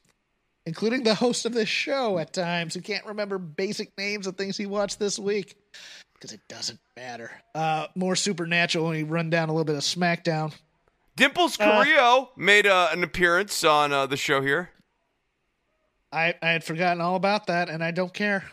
Including 0.68 1.02
the 1.02 1.16
host 1.16 1.46
of 1.46 1.54
this 1.54 1.70
show 1.70 2.20
at 2.20 2.34
times 2.34 2.74
who 2.74 2.82
can't 2.82 3.06
remember 3.06 3.38
basic 3.38 3.98
names 3.98 4.28
of 4.28 4.36
things 4.36 4.58
he 4.58 4.66
watched 4.66 5.00
this 5.00 5.18
week 5.18 5.56
because 6.14 6.34
it 6.34 6.42
doesn't 6.50 6.78
matter. 6.98 7.32
Uh, 7.56 7.88
more 7.96 8.18
supernatural 8.18 8.84
when 8.86 8.98
we 8.98 9.04
run 9.04 9.30
down 9.30 9.48
a 9.48 9.54
little 9.54 9.64
bit 9.64 9.76
of 9.76 9.82
SmackDown. 9.82 10.54
Dimples 11.16 11.58
Uh, 11.58 12.26
made 12.36 12.68
uh, 12.68 12.90
an 12.92 13.02
appearance 13.02 13.64
on 13.64 13.94
uh, 13.94 14.06
the 14.08 14.18
show 14.18 14.42
here. 14.42 14.72
I, 16.12 16.36
I 16.42 16.50
had 16.50 16.66
forgotten 16.66 17.00
all 17.00 17.16
about 17.16 17.48
that, 17.48 17.70
and 17.70 17.82
I 17.82 17.92
don't 17.92 18.14
care. 18.14 18.44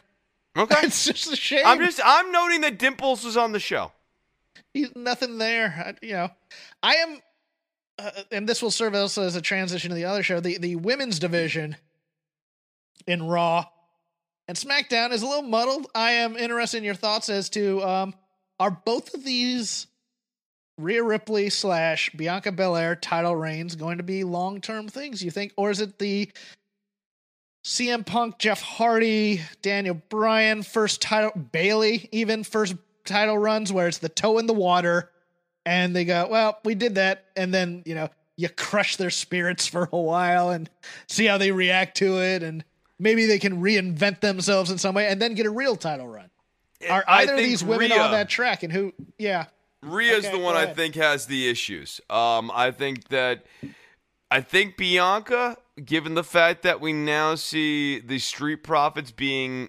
Okay. 0.56 0.76
it's 0.84 1.04
just 1.04 1.32
a 1.32 1.36
shame. 1.36 1.66
I'm 1.66 1.80
just 1.80 2.00
I'm 2.04 2.30
noting 2.30 2.60
that 2.60 2.78
Dimples 2.78 3.24
was 3.24 3.36
on 3.36 3.50
the 3.50 3.60
show. 3.60 3.90
He's 4.72 4.94
nothing 4.94 5.38
there. 5.38 5.96
I, 6.00 6.06
you 6.06 6.12
know, 6.12 6.30
I 6.80 6.94
am, 6.94 7.18
uh, 7.98 8.10
and 8.30 8.48
this 8.48 8.62
will 8.62 8.70
serve 8.70 8.94
also 8.94 9.24
as 9.24 9.34
a 9.34 9.42
transition 9.42 9.88
to 9.90 9.96
the 9.96 10.04
other 10.04 10.22
show. 10.22 10.38
The 10.38 10.58
the 10.58 10.76
women's 10.76 11.18
division 11.18 11.76
in 13.06 13.22
Raw 13.22 13.66
and 14.46 14.56
SmackDown 14.56 15.12
is 15.12 15.22
a 15.22 15.26
little 15.26 15.42
muddled. 15.42 15.86
I 15.94 16.12
am 16.12 16.36
interested 16.36 16.78
in 16.78 16.84
your 16.84 16.94
thoughts 16.94 17.28
as 17.28 17.48
to 17.50 17.82
um, 17.82 18.14
are 18.60 18.70
both 18.70 19.14
of 19.14 19.24
these 19.24 19.86
Rhea 20.76 21.02
Ripley 21.02 21.50
slash 21.50 22.10
Bianca 22.10 22.52
Belair 22.52 22.96
title 22.96 23.34
reigns 23.34 23.76
going 23.76 23.98
to 23.98 24.04
be 24.04 24.24
long 24.24 24.60
term 24.60 24.88
things? 24.88 25.22
You 25.24 25.30
think, 25.30 25.52
or 25.56 25.70
is 25.70 25.80
it 25.80 25.98
the 25.98 26.30
CM 27.64 28.04
Punk, 28.04 28.38
Jeff 28.38 28.60
Hardy, 28.60 29.40
Daniel 29.62 30.00
Bryan 30.10 30.62
first 30.62 31.00
title, 31.00 31.30
Bayley 31.52 32.08
even 32.12 32.44
first 32.44 32.74
title 33.06 33.38
runs 33.38 33.72
where 33.72 33.88
it's 33.88 33.98
the 33.98 34.08
toe 34.10 34.38
in 34.38 34.46
the 34.46 34.52
water, 34.52 35.10
and 35.64 35.96
they 35.96 36.04
go, 36.04 36.28
well, 36.30 36.58
we 36.64 36.74
did 36.74 36.96
that, 36.96 37.24
and 37.34 37.54
then 37.54 37.82
you 37.86 37.94
know 37.94 38.10
you 38.36 38.50
crush 38.50 38.96
their 38.96 39.10
spirits 39.10 39.66
for 39.68 39.88
a 39.90 39.98
while 39.98 40.50
and 40.50 40.68
see 41.08 41.24
how 41.24 41.38
they 41.38 41.50
react 41.50 41.96
to 41.98 42.20
it, 42.20 42.42
and 42.42 42.62
maybe 43.04 43.26
they 43.26 43.38
can 43.38 43.60
reinvent 43.62 44.20
themselves 44.20 44.70
in 44.70 44.78
some 44.78 44.96
way, 44.96 45.06
and 45.06 45.22
then 45.22 45.34
get 45.34 45.46
a 45.46 45.50
real 45.50 45.76
title 45.76 46.08
run. 46.08 46.30
Are 46.90 47.04
either 47.06 47.34
of 47.34 47.38
these 47.38 47.62
women 47.62 47.90
Rhea- 47.90 48.00
on 48.00 48.10
that 48.10 48.28
track, 48.28 48.64
and 48.64 48.72
who? 48.72 48.92
Yeah, 49.16 49.44
Rhea's 49.82 50.24
Okay, 50.24 50.36
the 50.36 50.42
one 50.42 50.56
I 50.56 50.66
think 50.66 50.96
has 50.96 51.26
the 51.26 51.48
issues. 51.48 52.00
Um, 52.10 52.50
I 52.52 52.72
think 52.72 53.08
that 53.08 53.44
I 54.30 54.40
think 54.40 54.76
Bianca, 54.76 55.56
given 55.84 56.14
the 56.14 56.24
fact 56.24 56.62
that 56.62 56.80
we 56.80 56.92
now 56.92 57.36
see 57.36 58.00
the 58.00 58.18
Street 58.18 58.64
Profits 58.64 59.12
being 59.12 59.68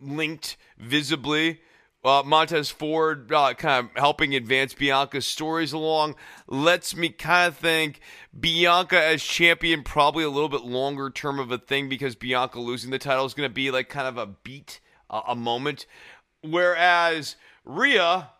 linked 0.00 0.56
visibly, 0.78 1.60
uh, 2.04 2.22
Montez 2.24 2.70
Ford 2.70 3.30
uh, 3.32 3.54
kind 3.54 3.86
of 3.86 4.00
helping 4.00 4.34
advance 4.34 4.72
Bianca's 4.72 5.26
stories 5.26 5.72
along, 5.72 6.14
lets 6.46 6.96
me 6.96 7.10
kind 7.10 7.48
of 7.48 7.56
think 7.56 8.00
Bianca 8.38 9.02
as 9.02 9.22
champion 9.22 9.82
probably 9.82 10.24
a 10.24 10.30
little 10.30 10.48
bit 10.48 10.62
longer 10.62 11.10
term 11.10 11.38
of 11.38 11.50
a 11.50 11.58
thing 11.58 11.88
because 11.88 12.14
Bianca 12.14 12.58
losing 12.58 12.90
the 12.90 12.98
title 12.98 13.26
is 13.26 13.34
going 13.34 13.48
to 13.48 13.54
be 13.54 13.70
like 13.70 13.88
kind 13.88 14.08
of 14.08 14.16
a 14.16 14.26
beat, 14.26 14.80
uh, 15.10 15.22
a 15.28 15.36
moment. 15.36 15.86
Whereas 16.42 17.36
Rhea, 17.64 18.30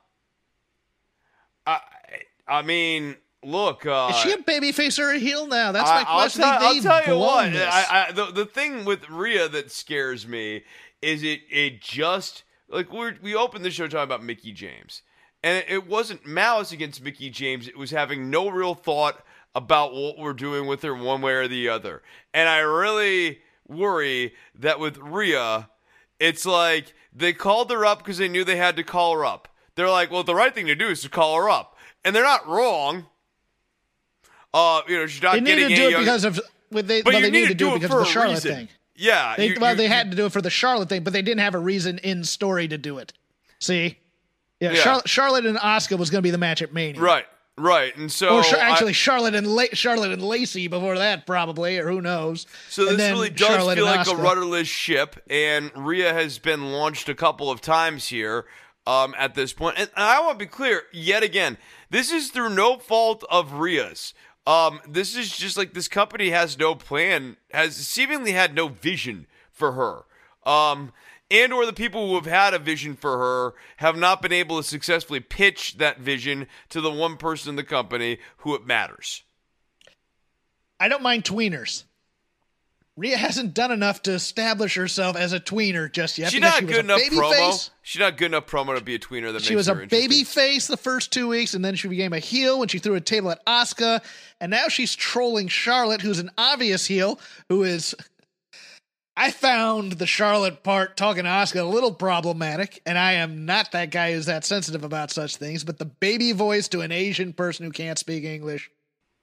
I, 1.67 1.81
I 2.49 2.63
mean, 2.63 3.17
look. 3.45 3.85
Uh, 3.85 4.09
is 4.11 4.17
she 4.17 4.33
a 4.33 4.39
babyface 4.39 4.99
or 4.99 5.11
a 5.11 5.19
heel 5.19 5.47
now? 5.47 5.73
That's 5.73 5.91
I- 5.91 6.03
my 6.03 6.05
question. 6.05 6.43
I'll, 6.45 6.59
tell, 6.61 6.93
I'll 6.93 7.03
tell 7.03 7.15
you 7.15 7.21
what. 7.21 7.55
I, 7.55 8.07
I, 8.09 8.13
the, 8.13 8.27
the 8.27 8.47
thing 8.47 8.87
with 8.87 9.11
Rhea 9.11 9.49
that 9.51 9.71
scares 9.71 10.27
me 10.27 10.63
is 11.03 11.23
it 11.23 11.41
it 11.51 11.81
just 11.81 12.43
like 12.71 12.93
we 12.93 13.13
we 13.23 13.35
opened 13.35 13.65
the 13.65 13.71
show 13.71 13.87
talking 13.87 14.05
about 14.05 14.23
Mickie 14.25 14.53
James, 14.53 15.03
and 15.43 15.65
it, 15.69 15.87
wasn't 15.87 16.27
malice 16.27 16.73
against 16.73 17.03
Mickie 17.03 17.31
James. 17.31 17.69
It 17.69 17.77
was 17.77 17.91
having 17.91 18.31
no 18.31 18.49
real 18.49 18.75
thought 18.75 19.25
about 19.55 19.93
what 19.95 20.19
we're 20.19 20.33
doing 20.33 20.67
with 20.67 20.83
her 20.83 20.95
one 20.95 21.21
way 21.23 21.33
or 21.33 21.49
the 21.49 21.69
other. 21.69 22.03
And 22.33 22.49
I 22.49 22.59
really 22.59 23.41
worry 23.67 24.35
that 24.59 24.79
with 24.79 24.97
Rhea, 24.99 25.69
it's 26.19 26.47
like 26.47 26.95
they 27.13 27.33
called 27.33 27.71
her 27.71 27.85
up 27.85 27.99
because 27.99 28.19
they 28.19 28.29
knew 28.29 28.45
they 28.45 28.57
had 28.57 28.77
to 28.77 28.85
call 28.85 29.15
her 29.15 29.25
up. 29.25 29.49
They're 29.75 29.91
like, 29.91 30.11
well, 30.11 30.23
the 30.25 30.35
right 30.35 30.55
thing 30.55 30.67
to 30.67 30.75
do 30.75 30.89
is 30.89 31.03
to 31.03 31.09
call 31.09 31.37
her 31.37 31.49
up, 31.51 31.77
and 32.05 32.15
they're 32.15 32.23
not 32.23 32.47
wrong. 32.47 33.07
Uh, 34.53 34.83
you 34.89 34.97
know, 34.97 35.07
she's 35.07 35.23
not 35.23 35.35
they 35.35 35.41
need 35.41 35.57
getting 35.57 35.69
to 35.71 35.75
do 35.75 35.83
it 35.83 35.91
younger- 35.93 35.99
because 36.05 36.25
of. 36.25 36.41
Well, 36.73 36.83
they, 36.85 37.03
but 37.03 37.13
well, 37.15 37.21
you 37.23 37.27
they 37.27 37.31
need 37.33 37.41
need 37.43 37.49
to 37.49 37.55
do 37.55 37.65
do 37.67 37.71
it 37.73 37.77
it 37.77 37.81
because 37.83 37.95
of 37.95 37.99
the 38.01 38.05
Charlotte 38.13 38.35
reason. 38.35 38.55
thing. 38.55 38.69
Yeah, 39.01 39.35
They, 39.37 39.49
you- 39.49 39.57
well, 39.61 39.71
you- 39.73 39.77
they 39.79 39.83
you- 39.85 39.89
had 39.89 40.11
to 40.11 40.17
do 40.17 40.27
it 40.27 40.33
for 40.33 40.43
the 40.43 40.51
Charlotte 40.51 40.89
thing, 40.89 41.03
but 41.03 41.13
they 41.13 41.23
didn't 41.23 41.41
have 41.41 41.55
a 41.55 41.59
reason 41.59 41.99
in 41.99 42.23
story 42.25 42.69
to 42.69 42.77
do 42.79 42.99
it. 42.99 43.13
See, 43.59 43.99
yeah, 44.61 44.73
Yeah. 44.73 44.83
Charlotte, 44.83 45.09
Charlotte 45.09 45.47
and 45.47 45.59
Asuka 45.59 45.99
was 45.99 46.11
going 46.11 46.19
to 46.21 46.27
be 46.27 46.31
the 46.31 46.39
match 46.39 46.61
at 46.63 46.73
Mania, 46.75 47.01
right, 47.01 47.27
right, 47.57 47.97
and 47.97 48.13
so 48.13 48.37
Or 48.39 48.43
Char- 48.43 48.59
I- 48.59 48.71
actually, 48.71 48.93
Charlotte 48.93 49.35
and 49.35 49.47
La- 49.47 49.65
Charlotte 49.73 50.13
and 50.13 50.23
Lacey 50.23 50.69
before 50.69 50.99
that, 50.99 51.27
probably, 51.27 51.79
or 51.79 51.89
who 51.91 52.01
knows. 52.03 52.47
So 52.69 52.89
And 52.89 52.99
this 52.99 53.11
really 53.11 53.31
does 53.31 53.49
Charlotte 53.49 53.77
feel 53.77 53.89
and 53.89 53.97
like 53.97 54.07
a 54.07 54.17
rudderless 54.21 54.69
ship, 54.69 55.17
and 55.31 55.71
Rhea 55.75 56.13
has 56.13 56.39
been 56.39 56.73
launched 56.73 57.09
a 57.09 57.15
couple 57.15 57.51
of 57.51 57.61
times 57.61 58.09
here 58.09 58.45
um, 58.87 59.15
at 59.19 59.35
this 59.35 59.53
point. 59.53 59.79
And 59.79 59.91
I 59.97 60.21
want 60.21 60.39
to 60.39 60.45
be 60.45 60.49
clear 60.51 60.83
yet 60.93 61.23
again: 61.23 61.57
this 61.91 62.11
is 62.13 62.31
through 62.31 62.51
no 62.51 62.79
fault 62.79 63.25
of 63.31 63.55
Rhea's. 63.55 64.15
Um, 64.51 64.81
this 64.89 65.15
is 65.15 65.37
just 65.37 65.57
like 65.57 65.75
this 65.75 65.87
company 65.87 66.31
has 66.31 66.59
no 66.59 66.75
plan, 66.75 67.37
has 67.53 67.77
seemingly 67.77 68.33
had 68.33 68.53
no 68.53 68.67
vision 68.67 69.29
for 69.53 69.73
her. 69.73 70.03
Um, 70.51 70.93
and 71.31 71.53
or 71.53 71.65
the 71.65 71.73
people 71.73 72.09
who 72.09 72.17
have 72.17 72.27
had 72.27 72.53
a 72.53 72.59
vision 72.59 72.97
for 72.97 73.17
her 73.19 73.55
have 73.77 73.97
not 73.97 74.21
been 74.21 74.33
able 74.33 74.57
to 74.57 74.65
successfully 74.65 75.21
pitch 75.21 75.79
that 75.79 76.01
vision 76.01 76.49
to 76.71 76.81
the 76.81 76.91
one 76.91 77.17
person 77.17 77.51
in 77.51 77.55
the 77.55 77.63
company 77.63 78.19
who 78.39 78.57
it 78.57 78.67
matters. 78.67 79.23
I 80.81 80.89
don't 80.89 81.03
mind 81.03 81.23
tweeners. 81.23 81.85
Rhea 82.97 83.17
hasn't 83.17 83.55
done 83.55 83.71
enough 83.71 84.03
to 84.03 84.13
establish 84.13 84.75
herself 84.75 85.17
as 85.17 85.33
a 85.33 85.41
tweener 85.41 85.91
just 85.91 86.19
yet. 86.19 86.33
She's 86.33 86.41
not 86.41 86.59
she 86.59 86.65
was 86.67 86.75
good 86.75 86.85
a 86.85 86.85
enough 86.85 86.99
baby 86.99 87.17
promo. 87.17 87.33
face. 87.33 87.71
She's 87.81 88.01
not 88.01 88.19
good 88.19 88.27
enough 88.27 88.47
promo 88.47 88.77
to 88.77 88.85
be 88.85 88.95
a 88.95 88.99
tweener. 88.99 89.33
That 89.33 89.41
She 89.43 89.55
makes 89.55 89.69
was 89.69 89.69
a 89.69 89.87
baby 89.87 90.23
face 90.23 90.67
the 90.67 90.77
first 90.77 91.11
two 91.11 91.29
weeks, 91.29 91.55
and 91.55 91.65
then 91.65 91.77
she 91.77 91.89
became 91.89 92.13
a 92.13 92.19
heel 92.19 92.59
when 92.59 92.69
she 92.69 92.79
threw 92.79 92.97
a 92.97 93.01
table 93.01 93.31
at 93.31 93.45
Asuka, 93.47 94.03
and 94.39 94.51
now 94.51 94.69
she's 94.69 94.95
trolling 94.95 95.49
Charlotte, 95.49 96.03
who's 96.03 96.19
an 96.19 96.31
obvious 96.37 96.85
heel, 96.85 97.19
who 97.49 97.63
is. 97.63 97.95
I 99.17 99.31
found 99.31 99.93
the 99.93 100.07
Charlotte 100.07 100.63
part 100.63 100.99
talking 100.99 101.25
to 101.25 101.31
Asuka 101.31 101.61
a 101.61 101.65
little 101.65 101.95
problematic, 101.95 102.83
and 102.85 102.99
I 102.99 103.15
am 103.15 103.47
not 103.47 103.73
that 103.73 103.91
guy 103.91 104.13
who's 104.13 104.27
that 104.27 104.45
sensitive 104.45 104.85
about 104.85 105.11
such 105.11 105.37
things. 105.37 105.65
But 105.65 105.79
the 105.79 105.87
baby 105.87 106.33
voice 106.33 106.69
to 106.69 106.83
an 106.83 106.93
Asian 106.93 107.33
person 107.33 107.65
who 107.65 107.73
can't 107.73 107.99
speak 107.99 108.25
English, 108.25 108.71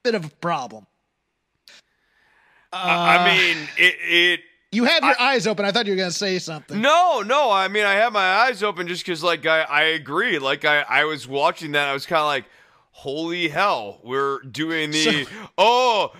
bit 0.02 0.16
of 0.16 0.24
a 0.24 0.30
problem. 0.30 0.87
I 2.72 3.16
I 3.16 3.16
uh, 3.16 3.24
mean, 3.24 3.68
it. 3.76 3.94
it 4.00 4.40
You 4.72 4.84
had 4.84 5.02
your 5.02 5.20
eyes 5.20 5.46
open. 5.46 5.64
I 5.64 5.72
thought 5.72 5.86
you 5.86 5.92
were 5.92 5.96
going 5.98 6.10
to 6.10 6.16
say 6.16 6.38
something. 6.38 6.80
no, 6.80 7.22
no. 7.22 7.50
I 7.50 7.68
mean, 7.68 7.84
I 7.84 7.94
had 7.94 8.12
my 8.12 8.20
eyes 8.20 8.62
open 8.62 8.86
just 8.88 9.04
because, 9.04 9.22
like, 9.22 9.46
I, 9.46 9.62
I 9.62 9.82
agree. 9.82 10.38
Like, 10.38 10.64
I, 10.64 10.82
I 10.82 11.04
was 11.04 11.26
watching 11.26 11.72
that. 11.72 11.88
I 11.88 11.92
was 11.92 12.06
kind 12.06 12.20
of 12.20 12.26
like, 12.26 12.44
holy 12.90 13.48
hell, 13.48 14.00
we're 14.02 14.40
doing 14.40 14.90
the 14.90 15.26
oh. 15.58 16.12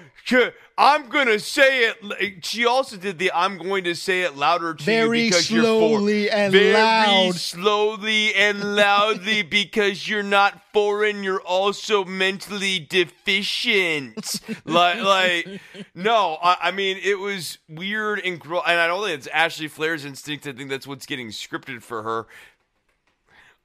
I'm 0.76 1.08
gonna 1.08 1.38
say 1.38 1.88
it. 1.88 2.44
She 2.44 2.64
also 2.66 2.96
did 2.96 3.18
the 3.18 3.32
"I'm 3.34 3.58
going 3.58 3.84
to 3.84 3.94
say 3.94 4.22
it 4.22 4.36
louder 4.36 4.74
to 4.74 4.84
Very 4.84 5.22
you 5.22 5.30
because 5.30 5.50
you're 5.50 5.64
slowly 5.64 6.28
foreign." 6.28 6.42
and 6.44 6.52
Very 6.52 6.72
loud. 6.72 7.34
slowly 7.34 8.34
and 8.34 8.76
loudly 8.76 9.42
because 9.58 10.06
you're 10.08 10.22
not 10.22 10.60
foreign. 10.72 11.24
You're 11.24 11.40
also 11.40 12.04
mentally 12.04 12.78
deficient. 12.78 14.40
like, 14.64 15.00
like, 15.00 15.60
no. 15.94 16.38
I, 16.42 16.56
I 16.62 16.70
mean, 16.70 16.98
it 17.02 17.18
was 17.18 17.58
weird 17.68 18.20
and 18.20 18.38
gro- 18.38 18.62
and 18.66 18.78
I 18.78 18.86
don't 18.86 19.04
think 19.04 19.18
it's 19.18 19.26
Ashley 19.28 19.68
Flair's 19.68 20.04
instinct. 20.04 20.46
I 20.46 20.52
think 20.52 20.70
that's 20.70 20.86
what's 20.86 21.06
getting 21.06 21.28
scripted 21.28 21.82
for 21.82 22.02
her. 22.02 22.26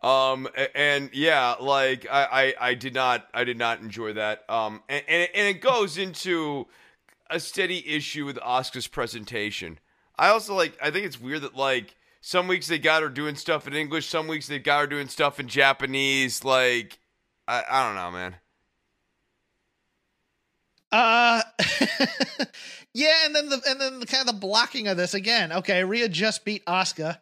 Um 0.03 0.47
and 0.75 1.09
yeah, 1.13 1.55
like 1.59 2.05
I, 2.11 2.53
I 2.59 2.69
I 2.69 2.73
did 2.73 2.93
not 2.93 3.27
I 3.33 3.43
did 3.43 3.57
not 3.57 3.79
enjoy 3.79 4.13
that. 4.13 4.43
Um 4.49 4.83
and 4.89 5.03
and 5.07 5.21
it, 5.23 5.31
and 5.33 5.47
it 5.47 5.61
goes 5.61 5.97
into 5.97 6.67
a 7.29 7.39
steady 7.39 7.87
issue 7.87 8.25
with 8.25 8.35
Asuka's 8.37 8.87
presentation. 8.87 9.79
I 10.17 10.29
also 10.29 10.53
like 10.55 10.77
I 10.81 10.91
think 10.91 11.05
it's 11.05 11.19
weird 11.19 11.41
that 11.41 11.55
like 11.55 11.95
some 12.21 12.47
weeks 12.47 12.67
they 12.67 12.79
got 12.79 13.01
her 13.01 13.09
doing 13.09 13.35
stuff 13.35 13.67
in 13.67 13.73
English, 13.73 14.07
some 14.07 14.27
weeks 14.27 14.47
they 14.47 14.59
got 14.59 14.81
her 14.81 14.87
doing 14.87 15.07
stuff 15.07 15.39
in 15.39 15.47
Japanese. 15.47 16.43
Like 16.43 16.99
I 17.47 17.63
I 17.69 17.85
don't 17.85 17.95
know, 17.95 18.11
man. 18.11 18.35
Uh, 20.93 21.41
yeah, 22.93 23.25
and 23.25 23.35
then 23.35 23.49
the 23.49 23.59
and 23.67 23.81
then 23.81 23.99
the 23.99 24.05
kind 24.05 24.21
of 24.21 24.27
the 24.27 24.39
blocking 24.39 24.87
of 24.87 24.95
this 24.95 25.15
again. 25.15 25.51
Okay, 25.51 25.83
Rhea 25.83 26.07
just 26.07 26.45
beat 26.45 26.63
Asuka, 26.67 27.17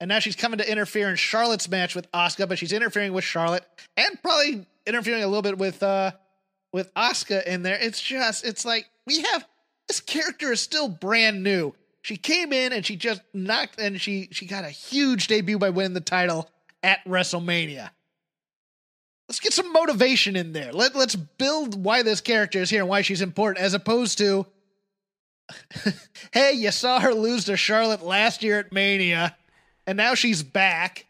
and 0.00 0.08
now 0.08 0.18
she's 0.18 0.36
coming 0.36 0.58
to 0.58 0.70
interfere 0.70 1.08
in 1.08 1.16
Charlotte's 1.16 1.68
match 1.68 1.94
with 1.94 2.10
Asuka, 2.12 2.48
but 2.48 2.58
she's 2.58 2.72
interfering 2.72 3.12
with 3.12 3.24
Charlotte 3.24 3.64
and 3.96 4.22
probably 4.22 4.66
interfering 4.86 5.22
a 5.22 5.26
little 5.26 5.42
bit 5.42 5.58
with 5.58 5.82
uh 5.82 6.12
with 6.72 6.92
Asuka 6.94 7.44
in 7.46 7.62
there. 7.62 7.78
It's 7.80 8.00
just 8.00 8.44
it's 8.44 8.64
like 8.64 8.86
we 9.06 9.22
have 9.22 9.46
this 9.88 10.00
character 10.00 10.52
is 10.52 10.60
still 10.60 10.88
brand 10.88 11.42
new. 11.42 11.74
She 12.02 12.16
came 12.16 12.52
in 12.52 12.72
and 12.72 12.84
she 12.84 12.96
just 12.96 13.22
knocked 13.32 13.80
and 13.80 14.00
she 14.00 14.28
she 14.32 14.46
got 14.46 14.64
a 14.64 14.70
huge 14.70 15.26
debut 15.26 15.58
by 15.58 15.70
winning 15.70 15.94
the 15.94 16.00
title 16.00 16.48
at 16.82 17.04
WrestleMania. 17.04 17.90
Let's 19.28 19.40
get 19.40 19.52
some 19.52 19.72
motivation 19.72 20.36
in 20.36 20.52
there. 20.52 20.72
Let 20.72 20.94
let's 20.94 21.16
build 21.16 21.82
why 21.82 22.02
this 22.02 22.20
character 22.20 22.60
is 22.60 22.70
here 22.70 22.82
and 22.82 22.88
why 22.88 23.02
she's 23.02 23.22
important, 23.22 23.64
as 23.64 23.74
opposed 23.74 24.18
to, 24.18 24.46
hey, 26.32 26.52
you 26.52 26.70
saw 26.70 27.00
her 27.00 27.12
lose 27.12 27.46
to 27.46 27.56
Charlotte 27.56 28.02
last 28.02 28.44
year 28.44 28.60
at 28.60 28.72
Mania, 28.72 29.36
and 29.86 29.96
now 29.96 30.14
she's 30.14 30.42
back. 30.42 31.06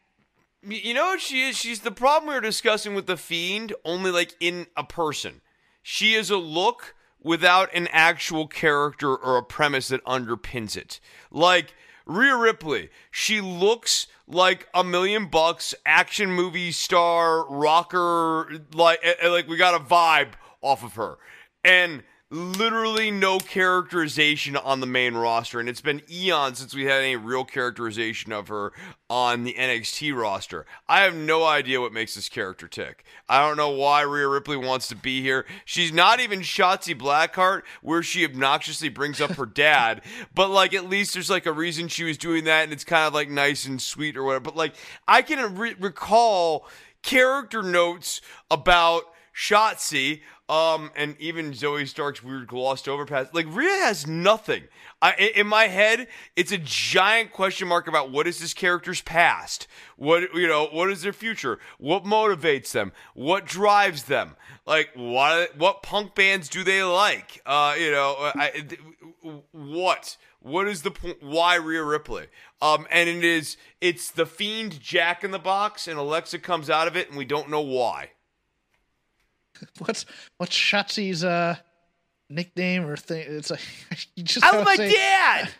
You 0.62 0.94
know 0.94 1.07
what 1.07 1.20
she 1.20 1.48
is? 1.48 1.57
She's 1.57 1.81
the 1.81 1.90
problem 1.90 2.28
we 2.28 2.35
were 2.35 2.40
discussing 2.40 2.94
with 2.94 3.07
the 3.07 3.16
Fiend, 3.16 3.73
only 3.85 4.11
like 4.11 4.35
in 4.40 4.66
a 4.77 4.85
person. 4.85 5.40
She 5.82 6.15
is 6.15 6.31
a 6.31 6.36
look 6.36 6.94
without 7.23 7.73
an 7.74 7.89
actual 7.93 8.47
character 8.47 9.15
or 9.15 9.36
a 9.36 9.43
premise 9.43 9.89
that 9.89 10.05
underpins 10.05 10.77
it. 10.77 11.01
Like 11.31 11.74
Rhea 12.05 12.36
Ripley, 12.36 12.90
she 13.11 13.40
looks 13.40 14.07
like 14.27 14.69
a 14.74 14.82
million 14.82 15.27
bucks 15.27 15.74
action 15.85 16.32
movie 16.32 16.73
star 16.73 17.48
rocker. 17.48 18.51
Like 18.73 19.01
eh, 19.03 19.15
eh, 19.23 19.28
like 19.28 19.48
we 19.48 19.57
got 19.57 19.81
a 19.81 19.85
vibe 19.85 20.32
off 20.62 20.85
of 20.85 20.94
her, 20.94 21.19
and 21.65 22.03
literally 22.28 23.09
no 23.09 23.39
characterization 23.39 24.57
on 24.57 24.81
the 24.81 24.86
main 24.86 25.15
roster 25.15 25.61
and 25.61 25.69
it's 25.69 25.81
been 25.81 26.03
eons 26.11 26.59
since 26.59 26.74
we 26.74 26.85
had 26.85 27.01
any 27.01 27.15
real 27.15 27.44
characterization 27.44 28.32
of 28.32 28.48
her 28.48 28.73
on 29.09 29.44
the 29.44 29.55
NXT 29.55 30.12
roster. 30.16 30.66
I 30.89 31.03
have 31.03 31.15
no 31.15 31.44
idea 31.44 31.81
what 31.81 31.93
makes 31.93 32.16
this 32.16 32.28
character 32.28 32.66
tick. 32.66 33.05
I 33.28 33.47
don't 33.47 33.57
know 33.57 33.70
why 33.70 34.03
Rhea 34.03 34.27
Ripley 34.27 34.57
wants 34.57 34.89
to 34.89 34.97
be 34.97 35.23
here. 35.23 35.47
She's 35.65 35.93
not 35.93 36.19
even 36.19 36.40
Shotzi 36.40 36.98
Blackheart 36.98 37.62
where 37.81 38.03
she 38.03 38.24
obnoxiously 38.24 38.89
brings 38.89 39.20
up 39.20 39.32
her 39.32 39.47
dad, 39.47 40.03
but 40.35 40.51
like 40.51 40.74
at 40.74 40.89
least 40.89 41.15
there's 41.15 41.31
like 41.31 41.47
a 41.47 41.53
reason 41.53 41.86
she 41.86 42.03
was 42.03 42.19
doing 42.19 42.43
that 42.44 42.65
and 42.65 42.73
it's 42.73 42.85
kind 42.85 43.07
of 43.07 43.15
like 43.15 43.31
nice 43.31 43.66
and 43.66 43.81
sweet 43.81 44.16
or 44.16 44.24
whatever. 44.24 44.43
But 44.43 44.57
like 44.57 44.74
I 45.07 45.23
can 45.23 45.55
re- 45.55 45.77
recall 45.78 46.66
character 47.03 47.62
notes 47.62 48.20
about 48.51 49.05
Shotzi, 49.37 50.23
um, 50.49 50.91
and 50.97 51.15
even 51.21 51.53
Zoey 51.53 51.87
Stark's 51.87 52.23
weird 52.23 52.47
glossed 52.47 52.89
over 52.89 53.05
pass. 53.05 53.27
Like 53.35 53.47
Rhea 53.51 53.69
has 53.69 54.07
nothing. 54.07 54.65
I, 55.03 55.33
in- 55.35 55.47
my 55.47 55.65
head, 55.65 56.09
it's 56.37 56.53
a 56.53 56.59
giant 56.59 57.33
question 57.33 57.69
mark 57.69 57.87
about 57.87 58.11
what 58.11 58.27
is 58.27 58.39
this 58.39 58.55
character's 58.55 59.03
past. 59.03 59.67
What 59.97 60.35
you 60.35 60.49
know, 60.49 60.69
what 60.73 60.89
is 60.91 61.03
their 61.03 61.13
future? 61.13 61.59
What 61.79 62.05
motivates 62.05 62.73
them? 62.73 62.93
What 63.15 63.45
drives 63.45 64.05
them? 64.05 64.37
Like 64.67 64.91
what? 64.95 65.57
What 65.59 65.83
punk 65.83 66.15
bands 66.15 66.49
do 66.49 66.65
they 66.65 66.83
like? 66.83 67.43
Uh, 67.45 67.75
you 67.79 67.91
know, 67.91 68.15
I, 68.19 68.65
what? 69.53 70.17
What 70.41 70.67
is 70.67 70.81
the 70.83 70.93
point? 70.93 71.23
Why 71.23 71.57
Rhea 71.57 71.83
Ripley? 71.83 72.27
Um, 72.63 72.87
and 72.91 73.09
it 73.09 73.23
is 73.23 73.59
it's 73.83 74.11
the 74.11 74.25
fiend 74.25 74.81
Jack 74.81 75.25
in 75.25 75.31
the 75.31 75.39
Box, 75.39 75.87
and 75.89 75.99
Alexa 75.99 76.39
comes 76.39 76.71
out 76.71 76.89
of 76.89 76.97
it, 76.97 77.09
and 77.09 77.19
we 77.19 77.27
don't 77.27 77.51
know 77.51 77.61
why. 77.61 78.13
What's 79.78 80.07
what's 80.39 80.57
Shotzi's 80.57 81.24
uh 81.24 81.57
nickname 82.31 82.85
or 82.87 82.97
thing? 82.97 83.24
It's 83.28 83.51
like 83.51 83.61
you 84.16 84.23
just 84.24 84.45
I 84.45 84.49
gotta 84.49 84.59
love 84.59 84.66
my 84.66 84.77
say- 84.77 84.93
dad. 84.93 85.51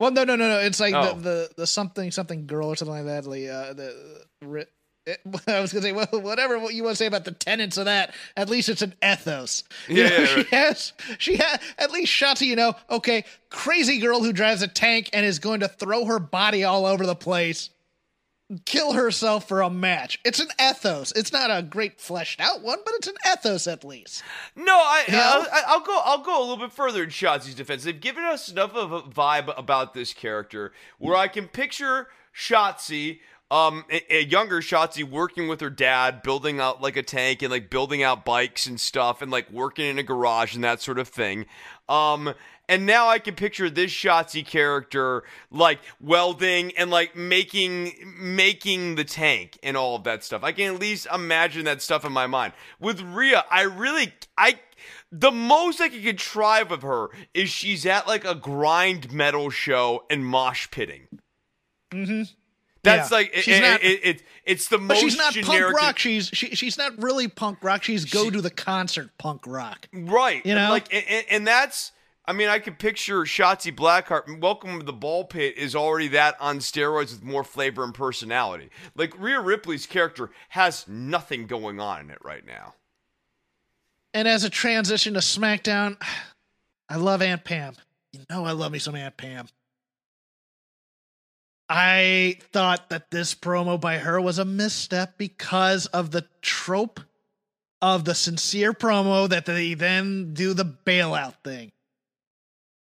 Well, 0.00 0.10
no, 0.10 0.24
no, 0.24 0.34
no, 0.34 0.48
no. 0.48 0.58
It's 0.58 0.80
like 0.80 0.94
Oh. 0.94 1.14
the, 1.14 1.20
the 1.22 1.50
the 1.58 1.66
something 1.66 2.10
something 2.10 2.46
girl 2.48 2.66
or 2.68 2.74
something 2.76 2.96
like 2.96 3.04
that. 3.04 3.24
Like, 3.24 3.46
uh, 3.48 3.72
the 3.74 4.24
ri- 4.42 4.64
it, 5.06 5.20
I 5.46 5.60
was 5.60 5.72
gonna 5.72 5.82
say, 5.82 5.92
well, 5.92 6.08
whatever 6.10 6.56
you 6.72 6.82
want 6.82 6.94
to 6.94 6.96
say 6.96 7.06
about 7.06 7.24
the 7.24 7.30
tenets 7.30 7.76
of 7.76 7.84
that, 7.84 8.12
at 8.36 8.50
least 8.50 8.68
it's 8.68 8.82
an 8.82 8.94
ethos. 9.00 9.62
You 9.86 10.02
Yeah, 10.02 10.08
know, 10.08 10.16
yeah, 10.16 10.26
she 10.26 10.36
right. 10.38 10.46
has 10.48 10.92
she 11.18 11.36
has 11.36 11.60
at 11.78 11.92
least 11.92 12.12
Shotzi. 12.12 12.48
You 12.48 12.56
know, 12.56 12.74
okay, 12.90 13.24
crazy 13.48 13.98
girl 13.98 14.20
who 14.24 14.32
drives 14.32 14.62
a 14.62 14.66
tank 14.66 15.08
and 15.12 15.24
is 15.24 15.38
going 15.38 15.60
to 15.60 15.68
throw 15.68 16.04
her 16.06 16.18
body 16.18 16.64
all 16.64 16.84
over 16.84 17.06
the 17.06 17.14
place, 17.14 17.70
kill 18.64 18.92
herself 18.92 19.48
for 19.48 19.62
a 19.62 19.70
match. 19.70 20.18
It's 20.24 20.40
an 20.40 20.48
ethos. 20.60 21.12
It's 21.12 21.32
not 21.32 21.50
a 21.50 21.62
great 21.62 22.00
fleshed 22.00 22.40
out 22.40 22.62
one, 22.62 22.78
but 22.84 22.94
it's 22.94 23.08
an 23.08 23.14
ethos 23.30 23.66
at 23.66 23.84
least. 23.84 24.22
No, 24.56 24.74
I, 24.74 25.04
know? 25.10 25.18
I'll, 25.52 25.64
I'll 25.66 25.80
go. 25.80 26.00
I'll 26.04 26.22
go 26.22 26.38
a 26.38 26.42
little 26.42 26.64
bit 26.64 26.72
further 26.72 27.02
in 27.02 27.10
Shotzi's 27.10 27.54
defense. 27.54 27.84
They've 27.84 28.00
given 28.00 28.24
us 28.24 28.48
enough 28.48 28.74
of 28.74 28.92
a 28.92 29.02
vibe 29.02 29.56
about 29.58 29.94
this 29.94 30.12
character 30.12 30.72
where 30.98 31.16
I 31.16 31.28
can 31.28 31.48
picture 31.48 32.08
Shotzi 32.34 33.20
um, 33.52 33.84
a, 33.90 34.16
a 34.16 34.24
younger 34.24 34.62
Shotzi 34.62 35.04
working 35.04 35.46
with 35.46 35.60
her 35.60 35.68
dad, 35.68 36.22
building 36.22 36.58
out 36.58 36.80
like 36.80 36.96
a 36.96 37.02
tank 37.02 37.42
and 37.42 37.50
like 37.50 37.68
building 37.68 38.02
out 38.02 38.24
bikes 38.24 38.66
and 38.66 38.80
stuff, 38.80 39.20
and 39.20 39.30
like 39.30 39.50
working 39.50 39.86
in 39.86 39.98
a 39.98 40.02
garage 40.02 40.54
and 40.54 40.64
that 40.64 40.80
sort 40.80 40.98
of 40.98 41.08
thing. 41.08 41.44
Um, 41.86 42.32
and 42.72 42.86
now 42.86 43.08
I 43.08 43.18
can 43.18 43.34
picture 43.34 43.68
this 43.68 43.90
Shotzi 43.92 44.44
character 44.46 45.24
like 45.50 45.78
welding 46.00 46.72
and 46.76 46.90
like 46.90 47.14
making 47.14 47.92
making 48.18 48.94
the 48.94 49.04
tank 49.04 49.58
and 49.62 49.76
all 49.76 49.96
of 49.96 50.04
that 50.04 50.24
stuff. 50.24 50.42
I 50.42 50.52
can 50.52 50.74
at 50.74 50.80
least 50.80 51.06
imagine 51.12 51.64
that 51.66 51.82
stuff 51.82 52.04
in 52.04 52.12
my 52.12 52.26
mind. 52.26 52.54
With 52.80 53.00
Rhea, 53.02 53.44
I 53.50 53.62
really 53.62 54.12
I 54.38 54.58
the 55.10 55.30
most 55.30 55.80
I 55.80 55.90
can 55.90 56.02
contrive 56.02 56.72
of 56.72 56.82
her 56.82 57.08
is 57.34 57.50
she's 57.50 57.84
at 57.84 58.06
like 58.08 58.24
a 58.24 58.34
grind 58.34 59.12
metal 59.12 59.50
show 59.50 60.04
and 60.08 60.24
mosh 60.24 60.70
pitting. 60.70 61.08
Mm-hmm. 61.92 62.22
That's 62.84 63.10
Yeah. 63.10 63.16
like 63.16 63.30
it, 63.36 63.42
She's 63.44 63.58
it- 63.58 63.60
not- 63.60 63.82
it- 63.84 64.00
it- 64.02 64.22
it's 64.44 64.66
the 64.68 64.78
But 64.78 64.84
most 64.94 65.00
she's 65.00 65.16
not 65.16 65.34
punk 65.42 65.72
rock. 65.72 65.98
She's 65.98 66.28
she, 66.32 66.54
she's 66.56 66.76
not 66.76 67.00
really 67.00 67.28
punk 67.28 67.58
rock. 67.62 67.82
She's 67.84 68.04
go 68.06 68.28
to 68.30 68.40
the 68.40 68.50
concert 68.50 69.10
punk 69.18 69.46
rock. 69.46 69.86
Right. 69.92 70.44
You 70.44 70.54
know? 70.54 70.70
Like 70.70 70.92
and- 70.92 71.26
and 71.30 71.46
that's 71.46 71.92
I 72.24 72.32
mean, 72.32 72.48
I 72.48 72.60
could 72.60 72.78
picture 72.78 73.22
Shotzi 73.22 73.74
Blackheart. 73.74 74.40
Welcome 74.40 74.78
to 74.78 74.86
the 74.86 74.92
Ball 74.92 75.24
Pit 75.24 75.56
is 75.56 75.74
already 75.74 76.06
that 76.08 76.36
on 76.40 76.60
steroids 76.60 77.10
with 77.10 77.24
more 77.24 77.42
flavor 77.42 77.82
and 77.82 77.92
personality. 77.92 78.70
Like 78.94 79.18
Rhea 79.18 79.40
Ripley's 79.40 79.86
character 79.86 80.30
has 80.50 80.86
nothing 80.86 81.48
going 81.48 81.80
on 81.80 82.02
in 82.02 82.10
it 82.10 82.18
right 82.22 82.46
now. 82.46 82.74
And 84.14 84.28
as 84.28 84.44
a 84.44 84.50
transition 84.50 85.14
to 85.14 85.20
SmackDown, 85.20 86.00
I 86.88 86.96
love 86.96 87.22
Aunt 87.22 87.42
Pam. 87.44 87.74
You 88.12 88.20
know 88.30 88.44
I 88.44 88.52
love 88.52 88.70
me 88.70 88.78
some 88.78 88.94
Aunt 88.94 89.16
Pam. 89.16 89.48
I 91.68 92.36
thought 92.52 92.90
that 92.90 93.10
this 93.10 93.34
promo 93.34 93.80
by 93.80 93.98
her 93.98 94.20
was 94.20 94.38
a 94.38 94.44
misstep 94.44 95.16
because 95.16 95.86
of 95.86 96.10
the 96.10 96.26
trope 96.42 97.00
of 97.80 98.04
the 98.04 98.14
sincere 98.14 98.74
promo 98.74 99.28
that 99.28 99.46
they 99.46 99.74
then 99.74 100.34
do 100.34 100.52
the 100.52 100.66
bailout 100.66 101.34
thing. 101.42 101.72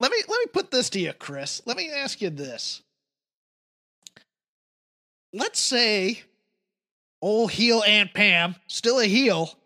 Let 0.01 0.11
me 0.11 0.19
let 0.29 0.39
me 0.41 0.47
put 0.53 0.71
this 0.71 0.91
to 0.91 1.01
you, 1.01 1.13
Chris. 1.13 1.63
Let 1.67 1.77
me 1.77 1.91
ask 1.91 2.21
you 2.21 2.31
this. 2.31 2.83
Let's 5.33 5.61
say 5.61 6.23
old 7.23 7.53
heel 7.53 7.83
Aunt 7.87 8.13
Pam, 8.15 8.57
still 8.67 8.99
a 8.99 9.05
heel, 9.05 9.57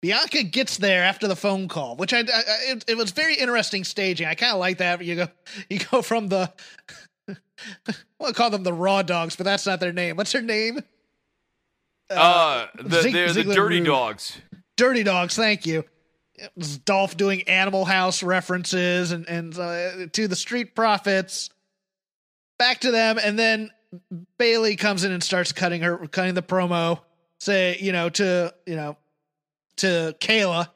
Bianca 0.00 0.44
gets 0.44 0.76
there 0.76 1.02
after 1.02 1.26
the 1.26 1.34
phone 1.34 1.66
call, 1.66 1.96
which 1.96 2.12
I, 2.12 2.20
I 2.20 2.42
it, 2.68 2.84
it 2.86 2.96
was 2.96 3.10
very 3.10 3.34
interesting 3.34 3.82
staging. 3.82 4.28
I 4.28 4.34
kind 4.34 4.52
of 4.52 4.60
like 4.60 4.78
that. 4.78 5.02
You 5.04 5.16
go 5.16 5.28
you 5.68 5.80
go 5.90 6.02
from 6.02 6.28
the 6.28 6.52
I'll 8.20 8.32
call 8.32 8.50
them 8.50 8.62
the 8.62 8.72
Raw 8.72 9.02
Dogs, 9.02 9.36
but 9.36 9.44
that's 9.44 9.66
not 9.66 9.80
their 9.80 9.92
name. 9.92 10.16
What's 10.16 10.32
their 10.32 10.42
name? 10.42 10.80
Uh, 12.08 12.66
the 12.82 13.02
Zig- 13.02 13.12
they're 13.12 13.32
the 13.32 13.44
Dirty 13.44 13.80
Rude. 13.80 13.86
Dogs. 13.86 14.38
Dirty 14.76 15.02
Dogs. 15.02 15.34
Thank 15.34 15.66
you. 15.66 15.84
Dolph 16.84 17.16
doing 17.16 17.42
Animal 17.48 17.84
House 17.84 18.22
references 18.22 19.12
and 19.12 19.28
and 19.28 19.58
uh, 19.58 20.06
to 20.12 20.28
the 20.28 20.36
Street 20.36 20.74
Profits. 20.74 21.50
Back 22.58 22.80
to 22.80 22.90
them, 22.90 23.18
and 23.22 23.38
then 23.38 23.70
Bayley 24.38 24.76
comes 24.76 25.04
in 25.04 25.12
and 25.12 25.22
starts 25.22 25.52
cutting 25.52 25.82
her 25.82 26.06
cutting 26.08 26.34
the 26.34 26.42
promo. 26.42 27.00
Say 27.40 27.78
you 27.80 27.92
know 27.92 28.08
to 28.10 28.54
you 28.66 28.76
know 28.76 28.96
to 29.76 30.14
Kayla, 30.20 30.68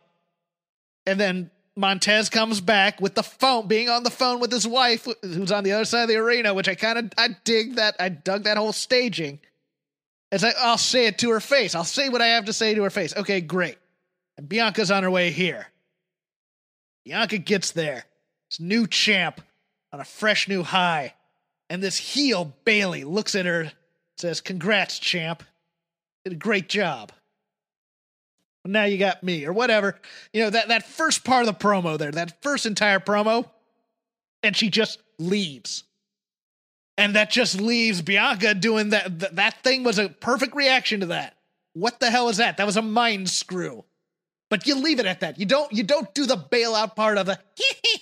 and 1.06 1.18
then 1.18 1.50
Montez 1.76 2.28
comes 2.28 2.60
back 2.60 3.00
with 3.00 3.14
the 3.14 3.22
phone, 3.22 3.66
being 3.66 3.88
on 3.88 4.02
the 4.02 4.10
phone 4.10 4.40
with 4.40 4.52
his 4.52 4.66
wife, 4.66 5.06
who's 5.22 5.50
on 5.50 5.64
the 5.64 5.72
other 5.72 5.84
side 5.84 6.02
of 6.02 6.08
the 6.08 6.16
arena, 6.16 6.54
which 6.54 6.68
I 6.68 6.74
kind 6.74 6.98
of 6.98 7.12
I 7.16 7.36
dig 7.44 7.76
that 7.76 7.96
I 7.98 8.10
dug 8.10 8.44
that 8.44 8.56
whole 8.56 8.72
staging. 8.72 9.40
It's 10.30 10.42
like 10.42 10.54
I'll 10.58 10.78
say 10.78 11.06
it 11.06 11.18
to 11.18 11.30
her 11.30 11.40
face. 11.40 11.74
I'll 11.74 11.84
say 11.84 12.08
what 12.08 12.22
I 12.22 12.28
have 12.28 12.46
to 12.46 12.52
say 12.52 12.74
to 12.74 12.82
her 12.84 12.90
face. 12.90 13.14
Okay, 13.16 13.40
great. 13.40 13.76
And 14.42 14.48
Bianca's 14.48 14.90
on 14.90 15.04
her 15.04 15.10
way 15.10 15.30
here. 15.30 15.68
Bianca 17.04 17.38
gets 17.38 17.70
there. 17.70 18.06
This 18.50 18.58
new 18.58 18.88
champ 18.88 19.40
on 19.92 20.00
a 20.00 20.04
fresh 20.04 20.48
new 20.48 20.64
high. 20.64 21.14
And 21.70 21.80
this 21.80 21.96
heel 21.96 22.52
Bayley 22.64 23.04
looks 23.04 23.36
at 23.36 23.46
her, 23.46 23.70
says, 24.16 24.40
Congrats, 24.40 24.98
champ. 24.98 25.44
Did 26.24 26.32
a 26.32 26.36
great 26.36 26.68
job. 26.68 27.12
Now 28.64 28.82
you 28.82 28.98
got 28.98 29.22
me, 29.22 29.46
or 29.46 29.52
whatever. 29.52 30.00
You 30.32 30.42
know, 30.42 30.50
that, 30.50 30.66
that 30.66 30.88
first 30.88 31.22
part 31.22 31.46
of 31.46 31.46
the 31.46 31.64
promo 31.64 31.96
there, 31.96 32.10
that 32.10 32.42
first 32.42 32.66
entire 32.66 32.98
promo, 32.98 33.48
and 34.42 34.56
she 34.56 34.70
just 34.70 34.98
leaves. 35.20 35.84
And 36.98 37.14
that 37.14 37.30
just 37.30 37.60
leaves 37.60 38.02
Bianca 38.02 38.54
doing 38.54 38.88
that. 38.88 39.20
That, 39.20 39.36
that 39.36 39.62
thing 39.62 39.84
was 39.84 40.00
a 40.00 40.08
perfect 40.08 40.56
reaction 40.56 40.98
to 40.98 41.06
that. 41.06 41.36
What 41.74 42.00
the 42.00 42.10
hell 42.10 42.28
is 42.28 42.38
that? 42.38 42.56
That 42.56 42.66
was 42.66 42.76
a 42.76 42.82
mind 42.82 43.30
screw. 43.30 43.84
But 44.52 44.66
you 44.66 44.74
leave 44.74 45.00
it 45.00 45.06
at 45.06 45.20
that. 45.20 45.40
You 45.40 45.46
don't. 45.46 45.72
You 45.72 45.82
don't 45.82 46.12
do 46.12 46.26
the 46.26 46.36
bailout 46.36 46.94
part 46.94 47.16
of 47.16 47.24
the 47.24 47.38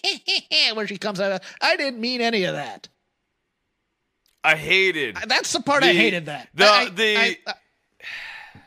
where 0.74 0.84
she 0.84 0.98
comes 0.98 1.20
out. 1.20 1.42
I 1.60 1.76
didn't 1.76 2.00
mean 2.00 2.20
any 2.20 2.42
of 2.42 2.56
that. 2.56 2.88
I 4.42 4.56
hated. 4.56 5.16
That's 5.28 5.52
the 5.52 5.60
part 5.60 5.84
I 5.84 5.92
hated. 5.92 6.26
That 6.26 6.48
the- 6.52 6.64
I- 6.64 6.88
the- 6.88 7.16
I- 7.16 7.38
I- 7.46 7.54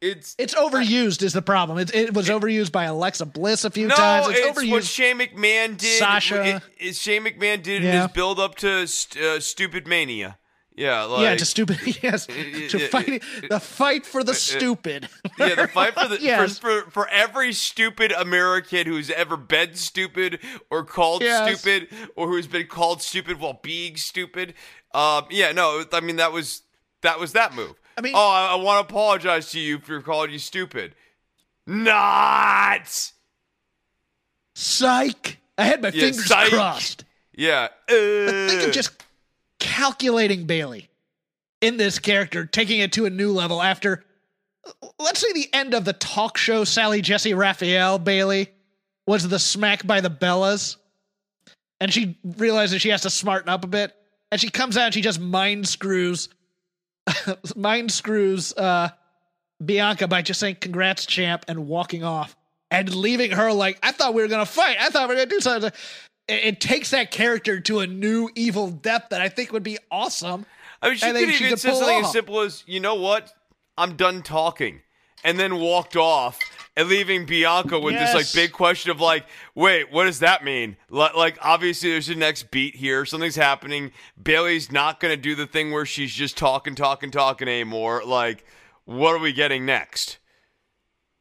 It's 0.00 0.34
it's 0.38 0.54
overused 0.54 1.22
is 1.22 1.34
the 1.34 1.42
problem. 1.42 1.76
It, 1.76 1.94
it 1.94 2.14
was 2.14 2.30
overused 2.30 2.72
by 2.72 2.84
Alexa 2.84 3.26
Bliss 3.26 3.66
a 3.66 3.70
few 3.70 3.88
no, 3.88 3.94
times. 3.94 4.28
It's, 4.28 4.38
it's 4.38 4.56
what 4.56 4.82
overused. 4.82 4.94
Shane 4.94 5.18
McMahon 5.18 5.76
did. 5.76 5.98
Sasha. 5.98 6.56
It, 6.56 6.62
it, 6.78 6.96
Shane 6.96 7.24
McMahon 7.24 7.62
did 7.62 7.84
in 7.84 8.00
his 8.00 8.08
build 8.12 8.40
up 8.40 8.54
to 8.56 8.86
st- 8.86 9.22
uh, 9.22 9.40
Stupid 9.40 9.86
Mania. 9.86 10.38
Yeah, 10.76 11.04
like, 11.04 11.22
yeah, 11.22 11.36
to 11.36 11.44
stupid. 11.46 11.78
Yes, 12.02 12.26
to 12.26 12.34
it- 12.36 12.90
fight 12.90 13.22
the 13.48 13.58
fight 13.60 14.04
for 14.04 14.22
the 14.22 14.34
stupid. 14.34 15.08
Yeah, 15.38 15.54
the 15.54 15.68
fight 15.68 15.94
for 15.94 16.06
the 16.08 16.18
Yes. 16.20 16.58
for, 16.58 16.82
for 16.82 16.90
for 16.90 17.08
every 17.08 17.52
stupid 17.54 18.12
American 18.12 18.86
who's 18.86 19.10
ever 19.10 19.38
been 19.38 19.74
stupid 19.74 20.38
or 20.70 20.84
called 20.84 21.22
Yes. 21.22 21.58
stupid 21.60 21.88
or 22.14 22.28
who's 22.28 22.46
been 22.46 22.66
called 22.66 23.00
stupid 23.00 23.40
while 23.40 23.58
being 23.62 23.96
stupid. 23.96 24.52
Um, 24.92 25.24
yeah, 25.30 25.52
no, 25.52 25.84
I 25.92 26.00
mean 26.00 26.16
that 26.16 26.32
was 26.32 26.60
that 27.00 27.18
was 27.18 27.32
that 27.32 27.54
move. 27.54 27.74
I 27.96 28.02
mean- 28.02 28.12
oh, 28.14 28.28
I, 28.30 28.52
I 28.52 28.54
want 28.56 28.86
to 28.86 28.92
apologize 28.92 29.50
to 29.52 29.58
you 29.60 29.78
for 29.78 30.02
calling 30.02 30.30
you 30.30 30.38
stupid. 30.38 30.94
Not. 31.66 33.12
Psych. 34.54 35.38
I 35.58 35.64
had 35.64 35.82
my 35.82 35.88
Yeah, 35.88 36.00
fingers 36.10 36.26
psych. 36.26 36.50
crossed. 36.50 37.04
Yeah. 37.34 37.68
I 37.88 37.92
Think 38.48 38.62
Uh, 38.62 38.66
of 38.68 38.72
just 38.72 39.02
calculating 39.58 40.46
Bayley 40.46 40.88
in 41.60 41.76
this 41.76 41.98
character, 41.98 42.44
taking 42.46 42.80
it 42.80 42.92
to 42.92 43.06
a 43.06 43.10
new 43.10 43.32
level 43.32 43.62
after, 43.62 44.04
let's 44.98 45.20
say, 45.20 45.32
the 45.32 45.52
end 45.52 45.74
of 45.74 45.84
the 45.84 45.92
talk 45.92 46.36
show. 46.36 46.64
Sally 46.64 47.00
Jessy 47.00 47.34
Raphael 47.34 47.98
Bayley 47.98 48.48
was 49.06 49.28
the 49.28 49.38
smack 49.38 49.86
by 49.86 50.00
the 50.00 50.10
Bellas, 50.10 50.76
and 51.80 51.92
she 51.92 52.18
realizes 52.24 52.82
she 52.82 52.90
has 52.90 53.02
to 53.02 53.10
smarten 53.10 53.48
up 53.48 53.64
a 53.64 53.68
bit, 53.68 53.94
and 54.30 54.40
she 54.40 54.50
comes 54.50 54.76
out 54.76 54.86
and 54.86 54.94
she 54.94 55.00
just 55.00 55.20
mind 55.20 55.68
screws, 55.68 56.28
mind 57.56 57.90
screws 57.92 58.52
uh, 58.54 58.90
Bianca 59.64 60.08
by 60.08 60.22
just 60.22 60.40
saying 60.40 60.56
"Congrats, 60.60 61.06
champ" 61.06 61.44
and 61.48 61.66
walking 61.66 62.04
off. 62.04 62.36
And 62.68 62.92
leaving 62.92 63.30
her 63.30 63.52
like, 63.52 63.78
I 63.80 63.92
thought 63.92 64.12
we 64.12 64.22
were 64.22 64.28
gonna 64.28 64.44
fight. 64.44 64.76
I 64.80 64.90
thought 64.90 65.08
we 65.08 65.14
were 65.14 65.20
gonna 65.20 65.30
do 65.30 65.40
something 65.40 65.70
it, 66.28 66.44
it 66.44 66.60
takes 66.60 66.90
that 66.90 67.10
character 67.10 67.60
to 67.60 67.80
a 67.80 67.86
new 67.86 68.28
evil 68.34 68.70
depth 68.70 69.10
that 69.10 69.20
I 69.20 69.28
think 69.28 69.52
would 69.52 69.62
be 69.62 69.78
awesome. 69.90 70.46
I 70.82 70.88
mean, 70.90 70.96
she 70.98 71.06
could 71.06 71.16
even 71.16 71.48
could 71.50 71.62
pull 71.62 71.76
something 71.76 72.04
as 72.04 72.12
simple 72.12 72.40
as, 72.40 72.62
"You 72.66 72.80
know 72.80 72.94
what? 72.96 73.32
I'm 73.78 73.96
done 73.96 74.22
talking," 74.22 74.82
and 75.24 75.38
then 75.38 75.58
walked 75.58 75.96
off, 75.96 76.38
and 76.76 76.88
leaving 76.88 77.24
Bianca 77.26 77.78
with 77.80 77.94
this 77.94 78.14
like 78.14 78.32
big 78.34 78.52
question 78.52 78.90
of 78.90 79.00
like, 79.00 79.24
"Wait, 79.54 79.90
what 79.90 80.04
does 80.04 80.18
that 80.20 80.44
mean?" 80.44 80.76
Li- 80.90 81.08
Like, 81.16 81.38
obviously, 81.40 81.90
there's 81.90 82.08
a 82.08 82.14
next 82.14 82.50
beat 82.50 82.76
here. 82.76 83.04
Something's 83.06 83.36
happening. 83.36 83.92
Bayley's 84.22 84.70
not 84.70 85.00
gonna 85.00 85.16
do 85.16 85.34
the 85.34 85.46
thing 85.46 85.70
where 85.72 85.86
she's 85.86 86.12
just 86.12 86.36
talking, 86.36 86.74
talking, 86.74 87.10
talking 87.10 87.48
anymore. 87.48 88.02
Like, 88.04 88.44
what 88.84 89.14
are 89.14 89.18
we 89.18 89.32
getting 89.32 89.64
next? 89.64 90.18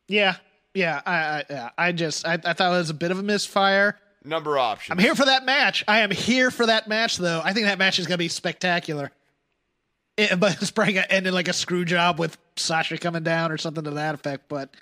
Yeah, 0.07 0.35
yeah. 0.73 1.01
I, 1.05 1.13
I, 1.15 1.43
yeah, 1.49 1.69
I 1.77 1.91
just, 1.91 2.27
I, 2.27 2.33
I 2.33 2.53
thought 2.53 2.73
it 2.73 2.77
was 2.77 2.89
a 2.89 2.93
bit 2.93 3.11
of 3.11 3.17
a 3.19 3.23
misfire. 3.23 3.97
Number 4.25 4.57
options. 4.57 4.91
I'm 4.91 5.03
here 5.03 5.15
for 5.15 5.25
that 5.25 5.45
match. 5.45 5.83
I 5.87 5.99
am 5.99 6.09
here 6.11 6.49
for 6.51 6.65
that 6.65 6.87
match, 6.87 7.17
though. 7.17 7.41
I 7.43 7.53
think 7.53 7.67
that 7.67 7.77
match 7.77 7.99
is 7.99 8.07
gonna 8.07 8.17
be 8.17 8.27
spectacular. 8.27 9.11
It, 10.17 10.39
but 10.39 10.61
it's 10.61 10.71
probably 10.71 10.93
gonna 10.93 11.07
end 11.09 11.27
in 11.27 11.33
like 11.33 11.47
a 11.47 11.53
screw 11.53 11.85
job 11.85 12.19
with 12.19 12.37
Sasha 12.55 12.97
coming 12.97 13.23
down 13.23 13.51
or 13.51 13.57
something 13.57 13.83
to 13.83 13.91
that 13.91 14.15
effect. 14.15 14.49
But 14.49 14.75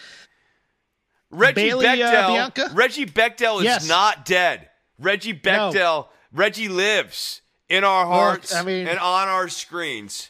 Reggie 1.30 1.56
Bailey, 1.56 1.86
uh, 1.88 1.96
Bechdel. 1.96 2.28
Bianca? 2.28 2.70
Reggie 2.74 3.06
Bechdel 3.06 3.58
is 3.60 3.64
Yes. 3.66 3.88
not 3.88 4.26
dead. 4.26 4.70
Reggie 5.00 5.34
Bechdel. 5.34 6.08
Reggie 6.32 6.70
lives 6.70 7.42
in 7.70 7.84
our 7.84 8.06
hearts 8.06 8.54
I 8.54 8.62
mean- 8.64 8.88
and 8.88 9.00
on 9.00 9.28
our 9.28 9.50
screens. 9.50 10.30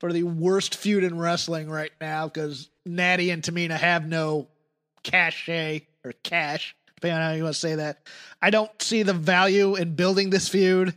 for 0.00 0.12
the 0.12 0.22
worst 0.22 0.76
feud 0.76 1.02
in 1.02 1.18
wrestling 1.18 1.68
right 1.68 1.90
now, 2.00 2.26
because 2.28 2.68
Natty 2.86 3.30
and 3.30 3.42
Tamina 3.42 3.76
have 3.76 4.06
no 4.06 4.46
cachet 5.02 5.88
or 6.04 6.12
cash, 6.22 6.76
depending 7.00 7.16
on 7.18 7.30
how 7.30 7.36
you 7.36 7.44
want 7.44 7.54
to 7.54 7.60
say 7.60 7.76
that. 7.76 8.06
I 8.42 8.50
don't 8.50 8.70
see 8.82 9.04
the 9.04 9.14
value 9.14 9.76
in 9.76 9.94
building 9.94 10.30
this 10.30 10.48
feud. 10.48 10.96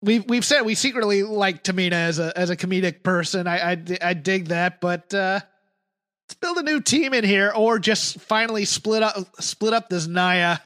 we've 0.00 0.24
we've 0.28 0.44
said 0.44 0.62
we 0.62 0.74
secretly 0.74 1.22
like 1.22 1.64
Tamina 1.64 1.92
as 1.92 2.18
a 2.18 2.36
as 2.38 2.50
a 2.50 2.56
comedic 2.56 3.02
person. 3.02 3.46
I 3.46 3.72
I, 3.72 3.84
I 4.00 4.14
dig 4.14 4.48
that, 4.48 4.80
but 4.80 5.12
uh, 5.12 5.40
let's 6.24 6.34
build 6.40 6.58
a 6.58 6.62
new 6.62 6.80
team 6.80 7.14
in 7.14 7.24
here, 7.24 7.52
or 7.54 7.78
just 7.78 8.20
finally 8.20 8.64
split 8.64 9.02
up 9.02 9.16
split 9.40 9.72
up 9.72 9.88
this 9.88 10.06
Nia 10.06 10.62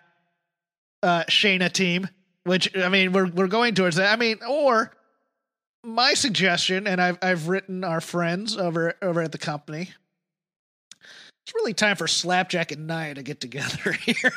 uh, 1.03 1.25
Shayna 1.25 1.73
team. 1.73 2.09
Which 2.45 2.77
I 2.77 2.89
mean, 2.89 3.13
we're 3.13 3.29
we're 3.29 3.49
going 3.49 3.75
towards 3.75 3.97
that. 3.97 4.13
I 4.13 4.17
mean, 4.17 4.39
or 4.47 4.93
my 5.83 6.15
suggestion, 6.15 6.87
and 6.87 7.01
I've 7.01 7.19
I've 7.23 7.49
written 7.49 7.85
our 7.85 8.01
friends 8.01 8.57
over 8.57 8.95
over 9.01 9.23
at 9.23 9.33
the 9.33 9.39
company. 9.39 9.91
It's 11.47 11.55
really 11.55 11.74
time 11.74 11.94
for 11.94 12.09
Slapjack 12.09 12.73
and 12.73 12.89
Nia 12.89 13.14
to 13.14 13.23
get 13.23 13.39
together 13.40 13.93
here. 14.01 14.32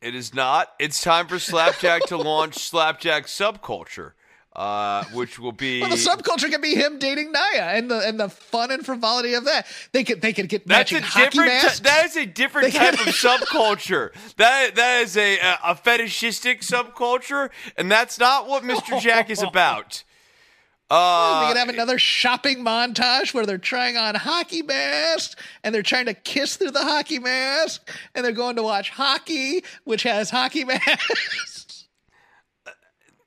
It 0.00 0.14
is 0.14 0.32
not. 0.32 0.72
It's 0.78 1.02
time 1.02 1.28
for 1.28 1.38
Slapjack 1.38 2.06
to 2.06 2.16
launch 2.16 2.54
Slapjack 2.54 3.26
Subculture, 3.26 4.12
uh, 4.56 5.04
which 5.12 5.38
will 5.38 5.52
be. 5.52 5.82
well, 5.82 5.90
the 5.90 5.96
subculture 5.96 6.50
can 6.50 6.62
be 6.62 6.74
him 6.74 6.98
dating 6.98 7.32
Nia, 7.32 7.64
and 7.64 7.90
the 7.90 7.98
and 7.98 8.18
the 8.18 8.30
fun 8.30 8.70
and 8.70 8.84
frivolity 8.84 9.34
of 9.34 9.44
that. 9.44 9.66
They 9.92 10.04
could 10.04 10.22
they 10.22 10.32
could 10.32 10.48
get 10.48 10.66
That's 10.66 10.90
a 10.90 10.94
matching 10.94 11.06
hockey 11.06 11.24
different. 11.28 11.48
masks. 11.62 11.80
T- 11.80 11.84
that 11.84 12.04
is 12.06 12.16
a 12.16 12.24
different 12.24 12.72
They 12.72 12.78
type 12.78 12.94
of 12.94 13.14
subculture. 13.14 14.10
That 14.36 14.74
that 14.74 15.02
is 15.02 15.18
a 15.18 15.38
a 15.38 15.58
a 15.64 15.74
fetishistic 15.76 16.62
subculture, 16.62 17.50
and 17.76 17.92
that's 17.92 18.18
not 18.18 18.48
what 18.48 18.62
Mr. 18.62 18.98
Jack 18.98 19.28
is 19.28 19.42
about. 19.42 20.02
We 20.92 20.98
Uh, 20.98 21.48
could 21.48 21.56
have 21.56 21.68
another 21.70 21.98
shopping 21.98 22.62
montage 22.62 23.32
where 23.32 23.46
they're 23.46 23.56
trying 23.56 23.96
on 23.96 24.14
hockey 24.14 24.60
masks 24.60 25.34
and 25.64 25.74
they're 25.74 25.82
trying 25.82 26.04
to 26.04 26.12
kiss 26.12 26.56
through 26.56 26.70
the 26.72 26.82
hockey 26.84 27.18
mask 27.18 27.88
and 28.14 28.22
they're 28.22 28.32
going 28.32 28.56
to 28.56 28.62
watch 28.62 28.90
hockey, 28.90 29.64
which 29.84 30.02
has 30.02 30.28
hockey 30.28 30.64
masks. 30.66 31.86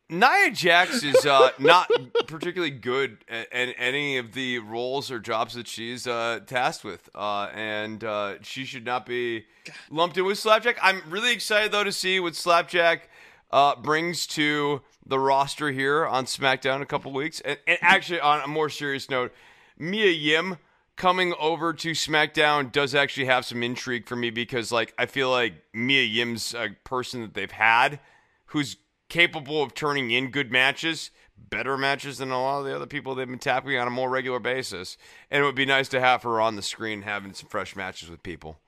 Nia 0.07 0.51
Jax 0.51 1.01
is 1.01 1.25
uh, 1.25 1.49
not 1.57 1.89
particularly 2.27 2.69
good 2.69 3.17
at, 3.27 3.51
at 3.51 3.73
any 3.79 4.17
of 4.17 4.33
the 4.33 4.59
roles 4.59 5.09
or 5.09 5.17
jobs 5.19 5.55
that 5.55 5.67
she's 5.67 6.05
uh, 6.05 6.41
tasked 6.45 6.83
with, 6.83 7.09
uh, 7.15 7.49
and 7.55 8.03
uh, 8.03 8.35
she 8.43 8.65
should 8.65 8.85
not 8.85 9.07
be 9.07 9.45
lumped 9.89 10.15
in 10.19 10.25
with 10.25 10.37
Slapjack. 10.37 10.77
I'm 10.83 11.01
really 11.09 11.33
excited 11.33 11.71
though 11.71 11.83
to 11.83 11.91
see 11.91 12.19
what 12.19 12.35
Slapjack 12.35 13.09
uh, 13.55 13.73
brings 13.73 14.27
to 14.27 14.81
the 15.05 15.17
roster 15.17 15.71
here 15.71 16.05
on 16.05 16.25
SmackDown 16.25 16.81
a 16.81 16.85
couple 16.85 17.13
weeks. 17.13 17.39
And, 17.39 17.57
and 17.65 17.77
actually, 17.81 18.19
on 18.19 18.41
a 18.41 18.47
more 18.47 18.69
serious 18.69 19.09
note, 19.09 19.33
Mia 19.79 20.11
Yim 20.11 20.57
coming 20.97 21.33
over 21.39 21.71
to 21.71 21.91
SmackDown 21.91 22.69
does 22.69 22.93
actually 22.93 23.27
have 23.27 23.45
some 23.45 23.63
intrigue 23.63 24.07
for 24.07 24.17
me 24.17 24.29
because, 24.29 24.73
like, 24.73 24.93
I 24.97 25.05
feel 25.05 25.31
like 25.31 25.53
Mia 25.73 26.03
Yim's 26.03 26.53
a 26.53 26.71
person 26.83 27.21
that 27.21 27.33
they've 27.33 27.49
had 27.49 28.01
who's 28.47 28.75
capable 29.07 29.63
of 29.63 29.73
turning 29.73 30.11
in 30.11 30.31
good 30.31 30.51
matches, 30.51 31.11
better 31.37 31.77
matches 31.77 32.17
than 32.17 32.31
a 32.31 32.41
lot 32.41 32.59
of 32.59 32.65
the 32.65 32.75
other 32.75 32.85
people 32.85 33.15
they've 33.15 33.25
been 33.25 33.39
tapping 33.39 33.77
on 33.77 33.87
a 33.87 33.91
more 33.91 34.09
regular 34.09 34.39
basis. 34.39 34.97
And 35.31 35.41
it 35.41 35.45
would 35.45 35.55
be 35.55 35.65
nice 35.65 35.87
to 35.89 36.01
have 36.01 36.23
her 36.23 36.41
on 36.41 36.57
the 36.57 36.61
screen 36.61 37.03
having 37.03 37.33
some 37.33 37.47
fresh 37.47 37.73
matches 37.73 38.09
with 38.09 38.21
people. 38.21 38.59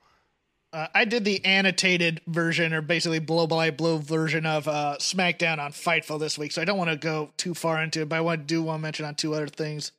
Uh, 0.72 0.86
I 0.94 1.06
did 1.06 1.24
the 1.24 1.42
annotated 1.46 2.20
version, 2.26 2.74
or 2.74 2.82
basically 2.82 3.20
blow 3.20 3.46
by 3.46 3.70
blow 3.70 3.96
version 3.96 4.44
of 4.44 4.68
uh, 4.68 4.96
SmackDown 4.98 5.58
on 5.58 5.72
Fightful 5.72 6.20
this 6.20 6.36
week, 6.36 6.52
so 6.52 6.60
I 6.60 6.66
don't 6.66 6.76
want 6.76 6.90
to 6.90 6.96
go 6.96 7.30
too 7.38 7.54
far 7.54 7.82
into 7.82 8.02
it. 8.02 8.08
But 8.10 8.16
I 8.16 8.20
want 8.20 8.42
to 8.42 8.46
do 8.46 8.64
to 8.64 8.78
mention 8.78 9.06
on 9.06 9.14
two 9.14 9.34
other 9.34 9.48
things. 9.48 9.92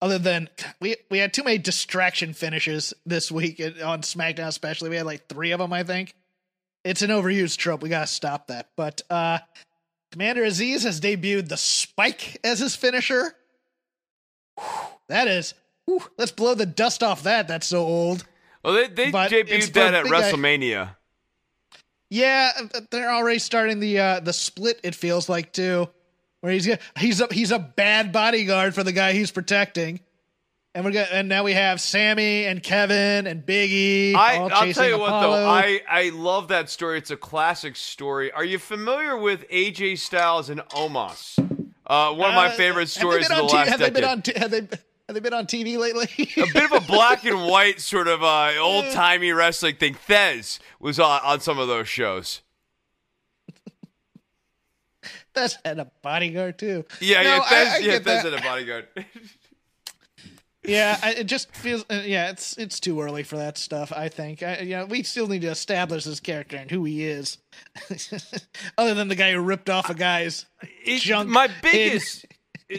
Other 0.00 0.18
than 0.18 0.48
we 0.80 0.96
we 1.10 1.18
had 1.18 1.34
too 1.34 1.44
many 1.44 1.58
distraction 1.58 2.32
finishes 2.32 2.94
this 3.04 3.30
week 3.30 3.60
on 3.60 4.02
SmackDown, 4.02 4.48
especially 4.48 4.88
we 4.88 4.96
had 4.96 5.06
like 5.06 5.26
three 5.28 5.52
of 5.52 5.58
them. 5.58 5.72
I 5.72 5.82
think 5.82 6.14
it's 6.84 7.02
an 7.02 7.10
overused 7.10 7.58
trope. 7.58 7.82
We 7.82 7.90
gotta 7.90 8.06
stop 8.06 8.46
that. 8.46 8.70
But 8.74 9.02
uh, 9.10 9.38
Commander 10.12 10.44
Azeez 10.44 10.84
has 10.84 10.98
debuted 10.98 11.48
the 11.48 11.56
Spike 11.58 12.38
as 12.42 12.60
his 12.60 12.74
finisher. 12.74 13.34
Whew, 14.58 14.88
that 15.08 15.28
is, 15.28 15.52
whew, 15.84 16.02
let's 16.16 16.32
blow 16.32 16.54
the 16.54 16.64
dust 16.64 17.02
off 17.02 17.24
that. 17.24 17.48
That's 17.48 17.66
so 17.66 17.84
old. 17.84 18.24
Well, 18.66 18.74
they, 18.74 18.88
they 18.88 19.10
But 19.12 19.30
debuted 19.30 19.72
that 19.74 19.94
at. 19.94 20.06
WrestleMania. 20.06 20.96
Yeah, 22.10 22.50
uh, 22.74 22.80
they're 22.90 23.12
already 23.12 23.38
starting 23.38 23.78
the 23.80 23.98
uh 24.00 24.20
the 24.20 24.32
split. 24.32 24.80
It 24.82 24.94
feels 24.96 25.28
like 25.28 25.52
too, 25.52 25.88
where 26.40 26.52
he's 26.52 26.68
he's 26.98 27.20
a 27.20 27.28
he's 27.32 27.52
a 27.52 27.60
bad 27.60 28.10
bodyguard 28.12 28.74
for 28.74 28.82
the 28.82 28.90
guy 28.92 29.12
he's 29.12 29.30
protecting, 29.30 30.00
and 30.74 30.84
we're 30.84 30.90
gonna 30.90 31.06
and 31.12 31.28
now 31.28 31.44
we 31.44 31.52
have 31.52 31.80
Sammy 31.80 32.44
and 32.44 32.60
Kevin 32.60 33.26
and 33.28 33.46
Biggie. 33.46 34.14
I, 34.16 34.36
all 34.38 34.52
I'll 34.52 34.72
tell 34.72 34.88
you 34.88 34.98
what, 34.98 35.20
though, 35.20 35.32
I, 35.32 35.80
I 35.88 36.10
love 36.10 36.48
that 36.48 36.68
story. 36.68 36.98
It's 36.98 37.12
a 37.12 37.16
classic 37.16 37.76
story. 37.76 38.32
Are 38.32 38.44
you 38.44 38.58
familiar 38.58 39.16
with 39.16 39.48
AJ 39.48 39.98
Styles 39.98 40.50
and 40.50 40.60
Omos? 40.70 41.38
Uh, 41.86 42.12
one 42.14 42.30
of 42.30 42.34
my 42.34 42.48
Uh, 42.48 42.56
favorite 42.56 42.88
stories 42.88 43.30
of 43.30 43.36
the 43.36 43.46
T- 43.46 43.56
last 43.56 43.68
have 43.68 43.78
they 43.78 43.90
been 43.90 44.02
on 44.04 44.22
t- 44.22 44.32
have 44.36 44.50
they 44.50 44.66
have 45.08 45.14
they 45.14 45.20
been 45.20 45.34
on 45.34 45.46
TV 45.46 45.78
lately? 45.78 46.08
a 46.42 46.52
bit 46.52 46.64
of 46.64 46.72
a 46.72 46.80
black 46.86 47.24
and 47.24 47.46
white 47.46 47.80
sort 47.80 48.08
of 48.08 48.22
uh, 48.22 48.52
old 48.58 48.90
timey 48.92 49.32
wrestling 49.32 49.76
thing. 49.76 49.94
Thez 49.94 50.58
was 50.80 50.98
on, 51.00 51.20
on 51.24 51.40
some 51.40 51.58
of 51.58 51.68
those 51.68 51.88
shows. 51.88 52.42
That's 55.34 55.58
had 55.64 55.78
a 55.78 55.90
bodyguard 56.02 56.58
too. 56.58 56.84
Yeah, 57.00 57.22
No, 57.22 57.28
yeah, 57.28 57.40
I- 57.44 57.54
Thez, 57.54 57.66
I 57.74 57.78
yeah, 57.78 57.98
get 57.98 58.04
Thez 58.04 58.22
had 58.22 58.34
a 58.34 58.40
bodyguard. 58.42 58.88
Yeah, 60.68 60.98
I, 61.00 61.12
it 61.12 61.24
just 61.28 61.54
feels. 61.54 61.84
Uh, 61.88 62.02
yeah, 62.04 62.28
it's 62.30 62.58
it's 62.58 62.80
too 62.80 63.00
early 63.00 63.22
for 63.22 63.36
that 63.36 63.56
stuff. 63.56 63.92
I 63.92 64.08
think. 64.08 64.42
I, 64.42 64.58
you 64.62 64.70
know, 64.70 64.84
we 64.86 65.04
still 65.04 65.28
need 65.28 65.42
to 65.42 65.46
establish 65.50 66.02
his 66.02 66.18
character 66.18 66.56
and 66.56 66.68
who 66.68 66.82
he 66.82 67.04
is, 67.04 67.38
other 68.76 68.92
than 68.94 69.06
the 69.06 69.14
guy 69.14 69.30
who 69.30 69.38
ripped 69.42 69.70
off 69.70 69.90
a 69.90 69.94
guy's 69.94 70.44
It- 70.84 71.02
junk. 71.02 71.28
my 71.28 71.48
biggest 71.62 72.26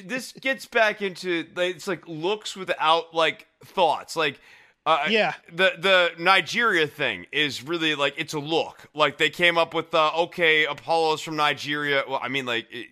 this 0.05 0.31
gets 0.33 0.65
back 0.65 1.01
into 1.01 1.45
like, 1.55 1.75
it's 1.75 1.87
like 1.87 2.07
looks 2.07 2.55
without 2.55 3.13
like 3.13 3.47
thoughts 3.65 4.15
like 4.15 4.39
uh, 4.85 5.05
Yeah. 5.09 5.33
the 5.51 5.73
the 5.77 6.11
Nigeria 6.17 6.87
thing 6.87 7.25
is 7.31 7.63
really 7.63 7.95
like 7.95 8.13
it's 8.17 8.33
a 8.33 8.39
look 8.39 8.87
like 8.93 9.17
they 9.17 9.29
came 9.29 9.57
up 9.57 9.73
with 9.73 9.93
uh, 9.93 10.11
okay 10.15 10.65
Apollo's 10.65 11.21
from 11.21 11.35
Nigeria 11.35 12.03
well 12.07 12.19
I 12.21 12.27
mean 12.27 12.45
like 12.45 12.67
it, 12.71 12.87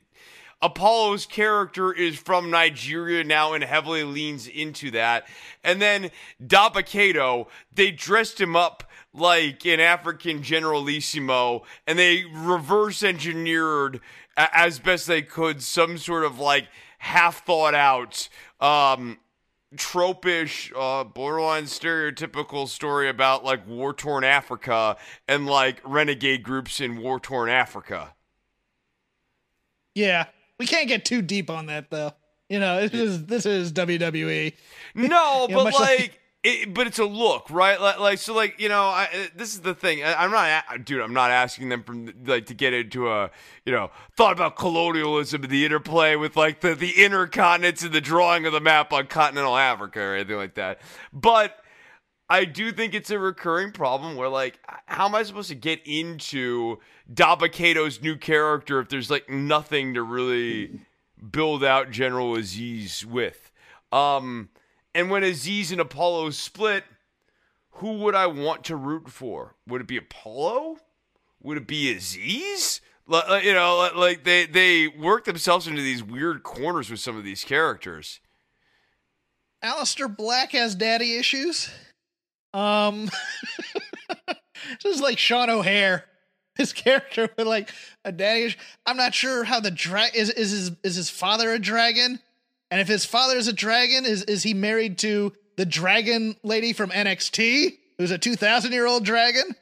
Apollo's 0.61 1.25
character 1.25 1.93
is 1.93 2.15
from 2.17 2.49
Nigeria 2.49 3.23
now 3.23 3.53
and 3.53 3.63
heavily 3.63 4.03
leans 4.03 4.47
into 4.47 4.89
that. 4.91 5.27
And 5.63 5.81
then 5.81 6.09
Dabba-Kato, 6.41 7.49
they 7.73 7.91
dressed 7.91 8.39
him 8.41 8.55
up 8.55 8.89
like 9.13 9.65
an 9.65 9.79
African 9.79 10.41
generalissimo 10.41 11.63
and 11.85 11.99
they 11.99 12.23
reverse 12.33 13.03
engineered 13.03 13.99
as 14.37 14.79
best 14.79 15.07
they 15.07 15.21
could 15.21 15.61
some 15.61 15.97
sort 15.97 16.23
of 16.23 16.39
like 16.39 16.67
half 17.05 17.45
thought 17.45 17.75
out 17.75 18.27
um 18.59 19.17
tropish 19.75 20.71
uh 20.75 21.03
borderline 21.03 21.65
stereotypical 21.65 22.67
story 22.67 23.07
about 23.09 23.43
like 23.43 23.67
war 23.67 23.93
torn 23.93 24.23
Africa 24.23 24.97
and 25.27 25.45
like 25.45 25.81
renegade 25.83 26.41
groups 26.43 26.79
in 26.81 26.97
war 27.01 27.19
torn 27.19 27.47
Africa. 27.49 28.13
Yeah, 29.93 30.25
we 30.59 30.65
can't 30.65 30.87
get 30.87 31.05
too 31.05 31.21
deep 31.21 31.49
on 31.49 31.67
that 31.67 31.89
though. 31.89 32.11
You 32.49 32.59
know, 32.59 32.87
this 32.87 32.93
is 32.99 33.25
this 33.25 33.45
is 33.45 33.71
WWE. 33.73 34.53
No, 34.95 35.47
Yeah, 35.49 35.55
but 35.55 35.65
like, 35.65 35.75
like- 35.99 36.19
it, 36.45 36.73
but 36.73 36.85
it's 36.85 36.99
a 36.99 37.05
look, 37.05 37.49
right? 37.49 37.81
Like, 37.81 37.99
like 37.99 38.19
so, 38.19 38.33
like 38.33 38.59
you 38.59 38.69
know, 38.69 38.83
I, 38.83 39.29
this 39.35 39.53
is 39.53 39.61
the 39.61 39.73
thing. 39.73 40.03
I, 40.03 40.13
I'm 40.13 40.31
not, 40.31 40.85
dude. 40.85 41.01
I'm 41.01 41.13
not 41.13 41.31
asking 41.31 41.69
them 41.69 41.83
from 41.83 42.13
like 42.25 42.45
to 42.45 42.53
get 42.53 42.73
into 42.73 43.09
a, 43.09 43.31
you 43.65 43.73
know, 43.73 43.89
thought 44.15 44.33
about 44.33 44.55
colonialism 44.55 45.43
and 45.43 45.51
the 45.51 45.65
interplay 45.65 46.15
with 46.15 46.37
like 46.37 46.61
the 46.61 46.75
the 46.75 47.03
inner 47.03 47.27
continents 47.27 47.83
and 47.83 47.93
the 47.93 48.01
drawing 48.01 48.45
of 48.45 48.53
the 48.53 48.61
map 48.61 48.93
on 48.93 49.07
continental 49.07 49.57
Africa 49.57 49.99
or 49.99 50.15
anything 50.15 50.37
like 50.37 50.53
that. 50.55 50.79
But 51.11 51.57
I 52.29 52.45
do 52.45 52.71
think 52.71 52.93
it's 52.93 53.09
a 53.09 53.19
recurring 53.19 53.71
problem 53.71 54.15
where 54.15 54.29
like, 54.29 54.59
how 54.85 55.05
am 55.05 55.15
I 55.15 55.23
supposed 55.23 55.49
to 55.49 55.55
get 55.55 55.81
into 55.85 56.77
Dabba-Kato's 57.13 58.01
new 58.01 58.15
character 58.17 58.79
if 58.79 58.89
there's 58.89 59.09
like 59.11 59.29
nothing 59.29 59.93
to 59.93 60.03
really 60.03 60.79
build 61.31 61.63
out 61.63 61.91
General 61.91 62.35
Azeez 62.35 63.03
with? 63.03 63.51
Um, 63.91 64.49
and 64.95 65.11
when 65.11 65.21
Azeez 65.21 65.71
and 65.71 65.79
Apollo 65.79 66.31
split, 66.31 66.83
who 67.73 67.93
would 67.99 68.15
I 68.15 68.25
want 68.27 68.63
to 68.65 68.75
root 68.75 69.09
for? 69.11 69.53
Would 69.67 69.81
it 69.81 69.87
be 69.87 69.97
Apollo? 69.97 70.77
Would 71.43 71.57
it 71.57 71.67
be 71.67 71.93
Azeez? 71.93 72.79
Like, 73.07 73.43
you 73.43 73.53
know, 73.53 73.77
like- 73.77 73.95
like 73.95 74.23
they 74.23 74.47
they 74.47 74.87
work 74.87 75.25
themselves 75.25 75.67
into 75.67 75.81
these 75.83 76.01
weird 76.03 76.41
corners 76.41 76.89
with 76.89 76.99
some 76.99 77.15
of 77.17 77.23
these 77.23 77.43
characters. 77.43 78.19
Aleister 79.63 80.15
Black 80.15 80.51
has 80.53 80.73
daddy 80.75 81.15
issues. 81.17 81.69
Um, 82.53 83.09
just 84.79 85.01
like 85.01 85.17
Sean 85.19 85.49
O'Haire, 85.49 86.05
his 86.55 86.71
character 86.73 87.29
with 87.37 87.47
like 87.47 87.69
a 88.03 88.11
daddy. 88.11 88.43
issue. 88.45 88.57
I'm 88.85 88.97
not 88.97 89.13
sure 89.13 89.43
how 89.43 89.59
the 89.59 89.71
drag 89.71 90.15
is. 90.15 90.29
Is 90.29 90.51
his 90.51 90.71
is 90.83 90.95
his 90.95 91.09
father 91.09 91.51
a 91.51 91.59
dragon? 91.59 92.19
And 92.71 92.81
if 92.81 92.87
his 92.87 93.05
father 93.05 93.37
is 93.37 93.47
a 93.47 93.53
dragon, 93.53 94.05
is 94.05 94.23
is 94.23 94.43
he 94.43 94.53
married 94.53 94.97
to 94.99 95.33
the 95.55 95.65
dragon 95.65 96.35
lady 96.43 96.73
from 96.73 96.89
NXT, 96.89 97.77
who's 97.97 98.11
a 98.11 98.17
2,000 98.17 98.71
year 98.71 98.85
old 98.85 99.05
dragon? 99.05 99.55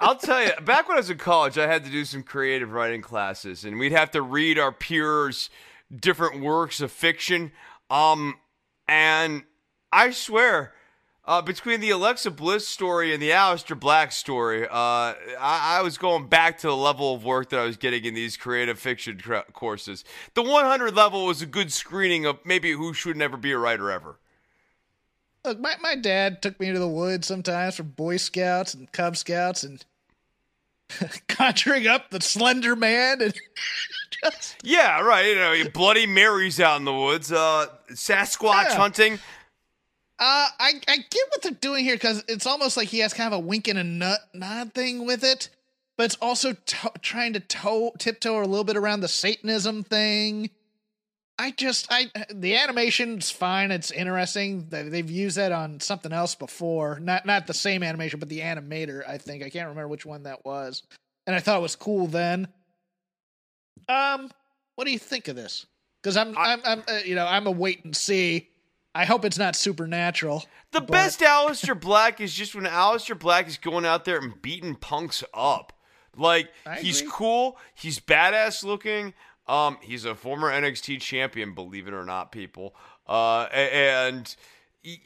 I'll 0.00 0.16
tell 0.16 0.42
you, 0.42 0.50
back 0.62 0.88
when 0.88 0.96
I 0.96 1.00
was 1.00 1.10
in 1.10 1.18
college, 1.18 1.56
I 1.56 1.66
had 1.66 1.84
to 1.84 1.90
do 1.90 2.04
some 2.04 2.22
creative 2.22 2.72
writing 2.72 3.00
classes, 3.00 3.64
and 3.64 3.78
we'd 3.78 3.92
have 3.92 4.10
to 4.12 4.22
read 4.22 4.58
our 4.58 4.72
peers' 4.72 5.48
different 5.94 6.42
works 6.42 6.80
of 6.80 6.90
fiction. 6.90 7.52
Um, 7.90 8.34
and 8.86 9.44
I 9.92 10.10
swear, 10.10 10.74
uh, 11.26 11.40
between 11.40 11.80
the 11.80 11.90
Alexa 11.90 12.30
Bliss 12.30 12.68
story 12.68 13.14
and 13.14 13.22
the 13.22 13.30
Aleister 13.30 13.78
Black 13.78 14.12
story, 14.12 14.64
uh, 14.64 14.68
I, 14.70 15.78
I, 15.78 15.82
was 15.82 15.96
going 15.96 16.28
back 16.28 16.58
to 16.58 16.66
the 16.66 16.76
level 16.76 17.14
of 17.14 17.24
work 17.24 17.48
that 17.50 17.60
I 17.60 17.64
was 17.64 17.78
getting 17.78 18.04
in 18.04 18.14
these 18.14 18.36
creative 18.36 18.78
fiction 18.78 19.18
cr- 19.18 19.38
courses. 19.52 20.04
The 20.34 20.42
100 20.42 20.94
level 20.94 21.24
was 21.24 21.40
a 21.40 21.46
good 21.46 21.72
screening 21.72 22.26
of 22.26 22.38
maybe 22.44 22.72
who 22.72 22.92
should 22.92 23.16
never 23.16 23.38
be 23.38 23.52
a 23.52 23.58
writer 23.58 23.90
ever. 23.90 24.18
Look, 25.44 25.60
my, 25.60 25.74
my 25.80 25.94
dad 25.94 26.42
took 26.42 26.60
me 26.60 26.72
to 26.72 26.78
the 26.78 26.88
woods 26.88 27.26
sometimes 27.26 27.76
for 27.76 27.84
Boy 27.84 28.18
Scouts 28.18 28.74
and 28.74 28.92
Cub 28.92 29.16
Scouts 29.16 29.62
and 29.62 29.84
conjuring 31.28 31.86
up 31.86 32.10
the 32.10 32.20
Slender 32.20 32.76
Man 32.76 33.22
and 33.22 33.34
just 34.24 34.56
yeah, 34.62 35.00
right. 35.00 35.26
You 35.26 35.34
know, 35.36 35.70
Bloody 35.70 36.06
Marys 36.06 36.60
out 36.60 36.78
in 36.78 36.84
the 36.84 36.94
woods, 36.94 37.32
uh, 37.32 37.66
Sasquatch 37.92 38.64
yeah. 38.64 38.76
hunting. 38.76 39.18
Uh, 40.18 40.48
I 40.58 40.72
I 40.88 40.96
get 40.96 41.24
what 41.30 41.42
they're 41.42 41.52
doing 41.52 41.84
here 41.84 41.96
because 41.96 42.22
it's 42.28 42.46
almost 42.46 42.76
like 42.76 42.88
he 42.88 43.00
has 43.00 43.12
kind 43.12 43.32
of 43.32 43.40
a 43.40 43.44
wink 43.44 43.68
and 43.68 43.78
a 43.78 43.84
nut 43.84 44.20
nod 44.32 44.72
thing 44.72 45.06
with 45.06 45.24
it, 45.24 45.48
but 45.96 46.04
it's 46.04 46.16
also 46.16 46.52
to- 46.52 46.92
trying 47.02 47.32
to 47.32 47.40
toe 47.40 47.92
tiptoe 47.98 48.38
a 48.38 48.46
little 48.46 48.64
bit 48.64 48.76
around 48.76 49.00
the 49.00 49.08
Satanism 49.08 49.82
thing 49.82 50.50
I 51.38 51.50
just 51.50 51.88
I 51.90 52.10
the 52.32 52.56
animation's 52.56 53.30
fine. 53.30 53.70
It's 53.70 53.90
interesting. 53.90 54.66
They've 54.70 55.10
used 55.10 55.36
that 55.36 55.50
on 55.50 55.80
something 55.80 56.12
else 56.12 56.34
before. 56.34 57.00
Not 57.00 57.26
not 57.26 57.46
the 57.46 57.54
same 57.54 57.82
animation, 57.82 58.20
but 58.20 58.28
the 58.28 58.40
animator. 58.40 59.06
I 59.08 59.18
think 59.18 59.42
I 59.42 59.50
can't 59.50 59.68
remember 59.68 59.88
which 59.88 60.06
one 60.06 60.24
that 60.24 60.44
was. 60.44 60.82
And 61.26 61.34
I 61.34 61.40
thought 61.40 61.58
it 61.58 61.62
was 61.62 61.74
cool 61.74 62.06
then. 62.06 62.46
Um, 63.88 64.30
what 64.76 64.84
do 64.84 64.92
you 64.92 64.98
think 64.98 65.26
of 65.26 65.34
this? 65.34 65.66
Because 66.02 66.16
I'm 66.16 66.38
I, 66.38 66.52
am 66.52 66.60
i 66.64 66.72
I'm 66.72 66.82
uh, 66.86 66.98
you 67.04 67.16
know 67.16 67.26
I'm 67.26 67.46
a 67.48 67.50
wait 67.50 67.84
and 67.84 67.96
see. 67.96 68.48
I 68.94 69.04
hope 69.04 69.24
it's 69.24 69.38
not 69.38 69.56
supernatural. 69.56 70.44
The 70.70 70.80
but... 70.80 70.90
best 70.90 71.20
Aleister 71.20 71.78
Black 71.78 72.20
is 72.20 72.32
just 72.32 72.54
when 72.54 72.64
Aleister 72.64 73.18
Black 73.18 73.48
is 73.48 73.58
going 73.58 73.84
out 73.84 74.04
there 74.04 74.18
and 74.18 74.40
beating 74.40 74.76
punks 74.76 75.24
up. 75.34 75.72
Like 76.16 76.50
he's 76.78 77.02
cool, 77.02 77.58
he's 77.74 77.98
badass 77.98 78.62
looking. 78.62 79.14
Um, 79.46 79.78
he's 79.82 80.04
a 80.04 80.14
former 80.14 80.50
NXT 80.50 81.00
champion, 81.00 81.54
believe 81.54 81.88
it 81.88 81.92
or 81.92 82.04
not, 82.04 82.32
people. 82.32 82.74
Uh, 83.06 83.42
and 83.52 84.34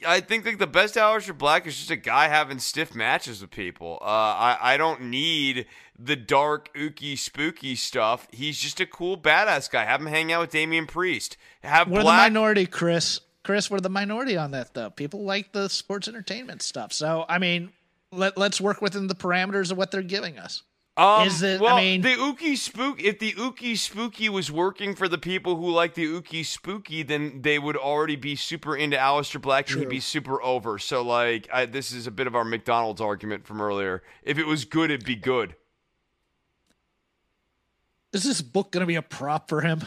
I 0.07 0.21
think 0.21 0.45
like 0.45 0.59
the 0.59 0.67
best 0.67 0.97
Aleister 0.97 1.37
Black 1.37 1.67
is 1.67 1.77
just 1.77 1.91
a 1.91 1.97
guy 1.97 2.29
having 2.29 2.59
stiff 2.59 2.95
matches 2.95 3.41
with 3.41 3.51
people. 3.51 3.99
Uh, 4.03 4.05
I 4.05 4.59
I 4.61 4.77
don't 4.77 5.03
need 5.05 5.67
the 5.99 6.17
dark, 6.17 6.73
ooky, 6.75 7.17
spooky 7.17 7.75
stuff. 7.75 8.29
He's 8.31 8.59
just 8.59 8.81
a 8.81 8.87
cool, 8.87 9.17
badass 9.17 9.71
guy. 9.71 9.85
Have 9.85 10.01
him 10.01 10.09
hang 10.09 10.31
out 10.33 10.43
with 10.43 10.51
Damian 10.51 10.87
Priest. 10.87 11.37
Have 11.63 11.89
we're 11.89 12.03
Black- 12.03 12.29
the 12.29 12.35
minority, 12.35 12.67
Chris. 12.67 13.21
Chris, 13.49 13.71
we're 13.71 13.81
the 13.81 13.89
minority 13.89 14.37
on 14.37 14.51
that 14.51 14.75
though. 14.75 14.91
People 14.91 15.25
like 15.25 15.53
the 15.53 15.71
sports 15.71 16.07
entertainment 16.07 16.61
stuff. 16.61 16.93
So 16.93 17.25
I 17.31 17.39
mean, 17.39 17.73
let 18.13 18.37
let's 18.37 18.61
work 18.61 18.83
within 18.83 19.07
the 19.07 19.15
parameters 19.15 19.73
of 19.73 19.79
what 19.79 19.91
they're 19.91 20.03
giving 20.03 20.39
us. 20.39 20.65
Um, 20.99 21.27
is 21.27 21.41
it? 21.43 21.59
Well, 21.59 21.75
I 21.75 21.81
mean, 21.81 22.03
the 22.03 22.11
Ookie 22.11 22.59
Spook. 22.59 23.03
If 23.03 23.19
the 23.21 23.33
Ookie 23.33 23.79
Spooky 23.79 24.29
was 24.29 24.53
working 24.53 24.95
for 24.95 25.09
the 25.09 25.17
people 25.17 25.57
who 25.57 25.71
like 25.71 25.95
the 25.95 26.05
Ookie 26.05 26.45
Spooky, 26.45 27.03
then 27.03 27.41
they 27.41 27.59
would 27.59 27.79
already 27.79 28.17
be 28.17 28.37
super 28.37 28.77
into 28.77 28.99
Aleister 28.99 29.41
Black 29.41 29.71
and 29.71 29.81
he'd 29.81 29.89
be 29.89 30.01
super 30.01 30.43
over. 30.43 30.79
So, 30.79 31.01
like, 31.01 31.49
I, 31.51 31.65
this 31.65 31.91
is 31.91 32.07
a 32.07 32.11
bit 32.11 32.27
of 32.27 32.37
our 32.37 32.45
McDonald's 32.45 33.01
argument 33.01 33.47
from 33.47 33.63
earlier. 33.63 34.03
If 34.23 34.37
it 34.37 34.47
was 34.47 34.67
good, 34.67 34.91
it'd 34.91 35.07
be 35.07 35.17
good. 35.17 35.55
Is 38.13 38.25
this 38.25 38.43
book 38.43 38.73
going 38.73 38.83
to 38.83 38.87
be 38.87 38.97
a 38.97 39.01
prop 39.01 39.49
for 39.49 39.63
him? 39.63 39.85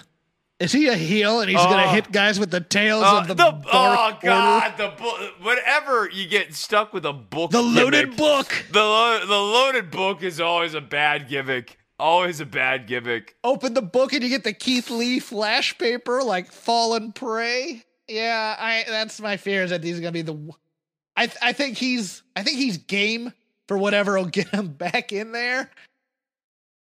Is 0.61 0.71
he 0.71 0.87
a 0.87 0.95
heel 0.95 1.39
and 1.41 1.49
he's 1.49 1.57
gonna 1.59 1.89
hit 1.89 2.11
guys 2.11 2.39
with 2.39 2.51
the 2.51 2.61
tails 2.61 3.03
uh, 3.03 3.21
of 3.21 3.27
the, 3.29 3.33
the 3.33 3.61
Oh 3.73 4.17
god, 4.21 4.73
order? 4.79 4.83
the 4.95 5.01
book. 5.03 5.19
Whenever 5.41 6.09
you 6.09 6.27
get 6.27 6.53
stuck 6.53 6.93
with 6.93 7.05
a 7.05 7.13
book, 7.13 7.51
the 7.51 7.61
loaded 7.61 8.15
book. 8.15 8.65
The 8.71 8.79
lo- 8.79 9.25
the 9.25 9.33
loaded 9.37 9.89
book 9.91 10.21
is 10.23 10.39
always 10.39 10.73
a 10.75 10.81
bad 10.81 11.27
gimmick. 11.27 11.77
Always 11.97 12.39
a 12.39 12.45
bad 12.45 12.87
gimmick. 12.87 13.35
Open 13.43 13.73
the 13.73 13.81
book 13.81 14.13
and 14.13 14.23
you 14.23 14.29
get 14.29 14.43
the 14.43 14.53
Keith 14.53 14.89
Lee 14.89 15.19
flash 15.19 15.77
paper 15.77 16.23
like 16.23 16.51
Fallen 16.51 17.11
Prey. 17.11 17.83
Yeah, 18.07 18.55
I 18.57 18.83
that's 18.87 19.19
my 19.21 19.37
fear 19.37 19.63
is 19.63 19.69
that 19.71 19.81
these 19.81 19.97
are 19.97 20.01
gonna 20.01 20.11
be 20.11 20.21
the. 20.21 20.51
I 21.15 21.27
th- 21.27 21.37
I 21.41 21.53
think 21.53 21.77
he's 21.77 22.23
I 22.35 22.43
think 22.43 22.57
he's 22.57 22.77
game 22.77 23.33
for 23.67 23.77
whatever 23.77 24.17
will 24.17 24.25
get 24.25 24.47
him 24.49 24.67
back 24.73 25.11
in 25.11 25.31
there, 25.31 25.69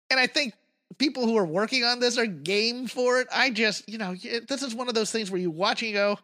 and 0.09 0.19
I 0.19 0.27
think 0.27 0.53
people 0.97 1.25
who 1.25 1.37
are 1.37 1.45
working 1.45 1.83
on 1.83 1.99
this 1.99 2.17
are 2.17 2.25
game 2.25 2.87
for 2.87 3.19
it. 3.19 3.27
I 3.33 3.49
just, 3.49 3.87
you 3.87 3.97
know, 3.97 4.15
this 4.47 4.63
is 4.63 4.75
one 4.75 4.87
of 4.87 4.93
those 4.93 5.11
things 5.11 5.31
where 5.31 5.39
you 5.39 5.51
watch 5.51 5.81
and 5.81 5.89
you 5.89 5.95
go, 5.95 6.17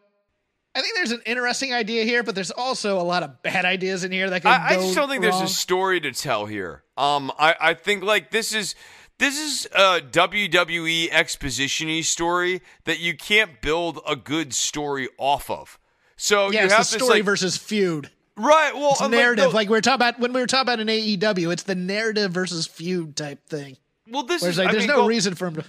I 0.74 0.80
think 0.80 0.94
there's 0.94 1.12
an 1.12 1.22
interesting 1.26 1.72
idea 1.72 2.04
here, 2.04 2.22
but 2.22 2.34
there's 2.34 2.50
also 2.50 3.00
a 3.00 3.02
lot 3.02 3.22
of 3.22 3.42
bad 3.42 3.64
ideas 3.64 4.04
in 4.04 4.12
here 4.12 4.30
that 4.30 4.42
can. 4.42 4.60
I, 4.60 4.66
I 4.66 4.74
just 4.76 4.94
don't 4.94 5.08
think 5.08 5.24
wrong. 5.24 5.38
there's 5.38 5.50
a 5.50 5.54
story 5.54 6.00
to 6.00 6.12
tell 6.12 6.46
here. 6.46 6.84
Um, 6.96 7.32
I, 7.38 7.56
I 7.60 7.74
think 7.74 8.04
like 8.04 8.30
this 8.30 8.54
is 8.54 8.74
this 9.18 9.38
is 9.38 9.66
a 9.74 10.00
WWE 10.00 11.10
expositiony 11.10 12.04
story 12.04 12.62
that 12.84 13.00
you 13.00 13.16
can't 13.16 13.60
build 13.60 13.98
a 14.06 14.14
good 14.14 14.54
story 14.54 15.08
off 15.18 15.50
of. 15.50 15.78
So 16.16 16.52
yeah, 16.52 16.64
you 16.64 16.68
have 16.68 16.78
the 16.78 16.84
story 16.84 17.10
like, 17.10 17.24
versus 17.24 17.56
feud. 17.56 18.10
Right. 18.36 18.72
Well, 18.72 18.92
it's 18.92 19.08
narrative. 19.08 19.46
Like, 19.46 19.54
like 19.54 19.70
we 19.70 19.78
are 19.78 19.80
talking 19.80 19.96
about 19.96 20.20
when 20.20 20.32
we 20.32 20.40
were 20.40 20.46
talking 20.46 20.62
about 20.62 20.78
an 20.78 20.86
AEW, 20.86 21.52
it's 21.52 21.64
the 21.64 21.74
narrative 21.74 22.30
versus 22.30 22.68
feud 22.68 23.16
type 23.16 23.48
thing. 23.48 23.78
Well, 24.10 24.22
this 24.22 24.42
Whereas, 24.42 24.54
is 24.54 24.58
like, 24.58 24.70
there's 24.70 24.82
mean, 24.82 24.88
no 24.88 25.02
go, 25.02 25.06
reason 25.06 25.34
for 25.34 25.48
him 25.48 25.56
to 25.56 25.64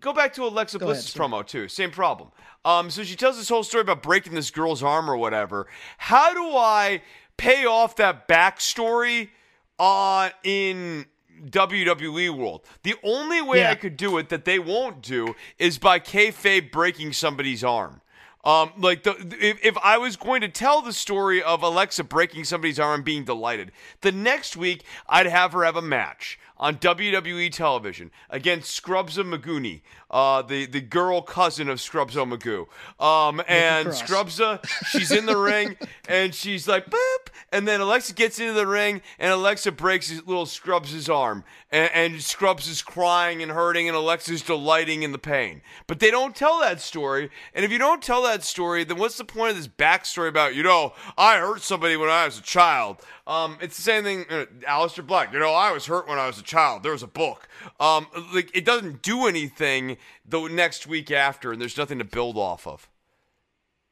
go 0.00 0.12
back 0.12 0.32
to 0.34 0.44
Alexa 0.44 0.78
go 0.78 0.86
Bliss's 0.86 1.14
ahead, 1.14 1.30
promo 1.30 1.46
too. 1.46 1.68
Same 1.68 1.90
problem. 1.90 2.30
Um, 2.64 2.90
so 2.90 3.04
she 3.04 3.16
tells 3.16 3.36
this 3.36 3.48
whole 3.48 3.62
story 3.62 3.82
about 3.82 4.02
breaking 4.02 4.34
this 4.34 4.50
girl's 4.50 4.82
arm 4.82 5.10
or 5.10 5.16
whatever. 5.16 5.66
How 5.98 6.32
do 6.34 6.56
I 6.56 7.02
pay 7.36 7.64
off 7.64 7.96
that 7.96 8.28
backstory 8.28 9.30
uh, 9.78 10.30
in 10.42 11.06
WWE 11.44 12.36
world? 12.36 12.62
The 12.82 12.94
only 13.02 13.40
way 13.40 13.60
yeah. 13.60 13.70
I 13.70 13.74
could 13.74 13.96
do 13.96 14.18
it 14.18 14.28
that 14.30 14.44
they 14.44 14.58
won't 14.58 15.02
do 15.02 15.34
is 15.58 15.78
by 15.78 16.00
kayfabe 16.00 16.72
breaking 16.72 17.12
somebody's 17.12 17.62
arm. 17.62 18.00
Um, 18.44 18.70
like 18.78 19.02
the 19.02 19.16
if, 19.40 19.64
if 19.64 19.76
I 19.78 19.98
was 19.98 20.14
going 20.14 20.40
to 20.42 20.48
tell 20.48 20.80
the 20.80 20.92
story 20.92 21.42
of 21.42 21.64
Alexa 21.64 22.04
breaking 22.04 22.44
somebody's 22.44 22.78
arm 22.78 22.94
and 22.94 23.04
being 23.04 23.24
delighted, 23.24 23.72
the 24.02 24.12
next 24.12 24.56
week 24.56 24.84
I'd 25.08 25.26
have 25.26 25.52
her 25.52 25.64
have 25.64 25.74
a 25.74 25.82
match 25.82 26.38
on 26.58 26.76
WWE 26.76 27.50
television. 27.52 28.10
Against 28.30 28.70
Scrubs 28.70 29.18
of 29.18 29.26
Magoonie, 29.26 29.82
uh, 30.10 30.42
the 30.42 30.66
the 30.66 30.80
girl 30.80 31.20
cousin 31.22 31.68
of 31.68 31.80
Scrubs 31.80 32.14
Omagoo. 32.14 32.66
Um, 33.00 33.42
and 33.48 33.88
Scrubsa, 33.88 34.64
she's 34.86 35.10
in 35.10 35.26
the 35.26 35.36
ring 35.36 35.76
and 36.08 36.34
she's 36.34 36.68
like 36.68 36.86
boop, 36.86 37.28
and 37.52 37.66
then 37.66 37.80
Alexa 37.80 38.14
gets 38.14 38.38
into 38.38 38.52
the 38.52 38.66
ring 38.66 39.02
and 39.18 39.32
Alexa 39.32 39.72
breaks 39.72 40.08
his 40.08 40.26
little 40.26 40.46
Scrubs' 40.46 41.08
arm, 41.08 41.44
and, 41.70 41.90
and 41.92 42.22
Scrubs 42.22 42.68
is 42.68 42.82
crying 42.82 43.42
and 43.42 43.50
hurting, 43.50 43.88
and 43.88 43.96
Alexa's 43.96 44.42
delighting 44.42 45.02
in 45.02 45.12
the 45.12 45.18
pain. 45.18 45.62
But 45.86 46.00
they 46.00 46.10
don't 46.10 46.36
tell 46.36 46.60
that 46.60 46.80
story, 46.80 47.30
and 47.54 47.64
if 47.64 47.72
you 47.72 47.78
don't 47.78 48.02
tell 48.02 48.22
that 48.22 48.44
story, 48.44 48.84
then 48.84 48.98
what's 48.98 49.18
the 49.18 49.24
point 49.24 49.50
of 49.50 49.56
this 49.56 49.68
backstory 49.68 50.28
about 50.28 50.54
you 50.54 50.62
know 50.62 50.92
I 51.18 51.38
hurt 51.38 51.62
somebody 51.62 51.96
when 51.96 52.10
I 52.10 52.24
was 52.24 52.38
a 52.38 52.42
child? 52.42 52.98
Um, 53.26 53.58
it's 53.60 53.76
the 53.76 53.82
same 53.82 54.04
thing. 54.04 54.24
Uh, 54.30 54.44
Aleister 54.68 55.04
Black. 55.04 55.32
You 55.32 55.40
know, 55.40 55.52
I 55.52 55.72
was 55.72 55.86
hurt 55.86 56.06
when 56.06 56.18
I 56.18 56.28
was 56.28 56.38
a 56.38 56.44
child. 56.44 56.84
There 56.84 56.92
was 56.92 57.02
a 57.02 57.08
book. 57.08 57.48
Um, 57.80 58.06
like 58.32 58.56
it 58.56 58.64
doesn't 58.64 59.02
do 59.02 59.26
anything 59.26 59.96
the 60.24 60.48
next 60.48 60.86
week 60.86 61.10
after, 61.10 61.52
and 61.52 61.60
there's 61.60 61.76
nothing 61.76 61.98
to 61.98 62.04
build 62.04 62.36
off 62.36 62.66
of. 62.66 62.88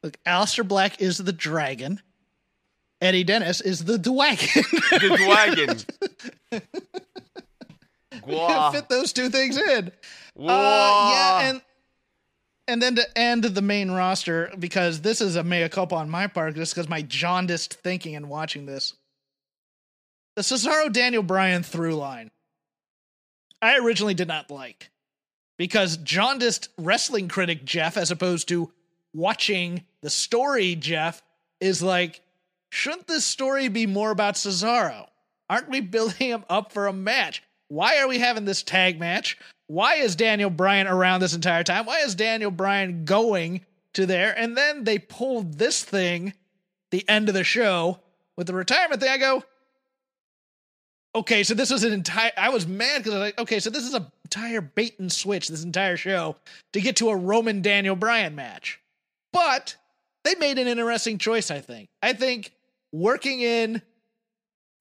Look, 0.03 0.17
Aleister 0.25 0.67
Black 0.67 1.01
is 1.01 1.17
the 1.17 1.33
dragon. 1.33 2.01
Eddie 3.01 3.23
Dennis 3.23 3.61
is 3.61 3.85
the 3.85 3.97
dwagon. 3.97 4.53
the 4.89 6.45
dwagon. 6.51 6.61
Fit 8.73 8.89
those 8.89 9.13
two 9.13 9.29
things 9.29 9.57
in. 9.57 9.91
Uh, 10.39 11.11
yeah, 11.11 11.49
and 11.49 11.61
and 12.67 12.81
then 12.81 12.95
to 12.95 13.17
end 13.17 13.43
the 13.43 13.61
main 13.61 13.91
roster 13.91 14.51
because 14.57 15.01
this 15.01 15.21
is 15.21 15.35
a 15.35 15.43
mea 15.43 15.69
culpa 15.69 15.95
on 15.95 16.09
my 16.09 16.27
part, 16.27 16.55
just 16.55 16.73
because 16.73 16.89
my 16.89 17.01
jaundiced 17.01 17.75
thinking 17.75 18.15
and 18.15 18.29
watching 18.29 18.65
this 18.65 18.93
the 20.35 20.41
Cesaro 20.41 20.91
Daniel 20.91 21.23
Bryan 21.23 21.63
through 21.63 21.95
line, 21.95 22.31
I 23.61 23.77
originally 23.77 24.13
did 24.13 24.27
not 24.27 24.51
like 24.51 24.89
because 25.57 25.97
jaundiced 25.97 26.69
wrestling 26.77 27.27
critic 27.27 27.65
Jeff, 27.65 27.97
as 27.97 28.11
opposed 28.11 28.47
to 28.49 28.71
watching 29.13 29.83
the 30.01 30.09
story 30.09 30.75
Jeff, 30.75 31.21
is 31.59 31.81
like, 31.81 32.21
shouldn't 32.69 33.07
this 33.07 33.25
story 33.25 33.67
be 33.67 33.85
more 33.85 34.11
about 34.11 34.35
Cesaro? 34.35 35.07
Aren't 35.49 35.69
we 35.69 35.81
building 35.81 36.27
him 36.27 36.45
up 36.49 36.71
for 36.71 36.87
a 36.87 36.93
match? 36.93 37.43
Why 37.67 37.99
are 37.99 38.07
we 38.07 38.19
having 38.19 38.45
this 38.45 38.63
tag 38.63 38.99
match? 38.99 39.37
Why 39.67 39.95
is 39.95 40.15
Daniel 40.15 40.49
Bryan 40.49 40.87
around 40.87 41.21
this 41.21 41.33
entire 41.33 41.63
time? 41.63 41.85
Why 41.85 41.99
is 41.99 42.15
Daniel 42.15 42.51
Bryan 42.51 43.05
going 43.05 43.61
to 43.93 44.05
there? 44.05 44.37
And 44.37 44.55
then 44.55 44.83
they 44.83 44.99
pulled 44.99 45.57
this 45.57 45.83
thing, 45.83 46.33
the 46.91 47.07
end 47.09 47.29
of 47.29 47.35
the 47.35 47.43
show, 47.43 47.99
with 48.35 48.47
the 48.47 48.53
retirement 48.53 49.01
thing. 49.01 49.09
I 49.09 49.17
go, 49.17 49.43
okay, 51.15 51.43
so 51.43 51.53
this 51.53 51.71
was 51.71 51.83
an 51.83 51.93
entire. 51.93 52.31
I 52.37 52.49
was 52.49 52.67
mad 52.67 52.99
because 52.99 53.13
I 53.13 53.17
was 53.17 53.27
like, 53.27 53.39
okay, 53.39 53.59
so 53.59 53.69
this 53.69 53.83
is 53.83 53.95
a 53.95 54.11
entire 54.25 54.61
bait 54.61 54.99
and 54.99 55.11
switch. 55.11 55.47
This 55.47 55.63
entire 55.63 55.97
show 55.97 56.35
to 56.73 56.81
get 56.81 56.97
to 56.97 57.09
a 57.09 57.15
Roman 57.15 57.61
Daniel 57.61 57.95
Bryan 57.95 58.35
match, 58.35 58.79
but 59.31 59.75
they 60.23 60.35
made 60.35 60.59
an 60.59 60.67
interesting 60.67 61.17
choice. 61.17 61.49
I 61.49 61.61
think. 61.61 61.89
I 62.03 62.13
think 62.13 62.51
working 62.91 63.41
in 63.41 63.81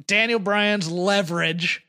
Daniel 0.07 0.41
Bryan's 0.41 0.91
leverage. 0.91 1.83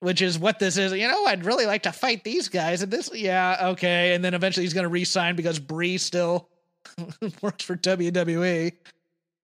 Which 0.00 0.22
is 0.22 0.38
what 0.38 0.60
this 0.60 0.76
is. 0.76 0.92
You 0.92 1.08
know, 1.08 1.24
I'd 1.26 1.44
really 1.44 1.66
like 1.66 1.82
to 1.82 1.90
fight 1.90 2.22
these 2.22 2.48
guys. 2.48 2.82
And 2.82 2.92
this, 2.92 3.10
yeah, 3.12 3.70
okay. 3.70 4.14
And 4.14 4.24
then 4.24 4.32
eventually 4.32 4.64
he's 4.64 4.72
going 4.72 4.84
to 4.84 4.88
resign 4.88 5.34
because 5.34 5.58
Brie 5.58 5.98
still 5.98 6.48
works 7.42 7.64
for 7.64 7.74
WWE. 7.74 8.74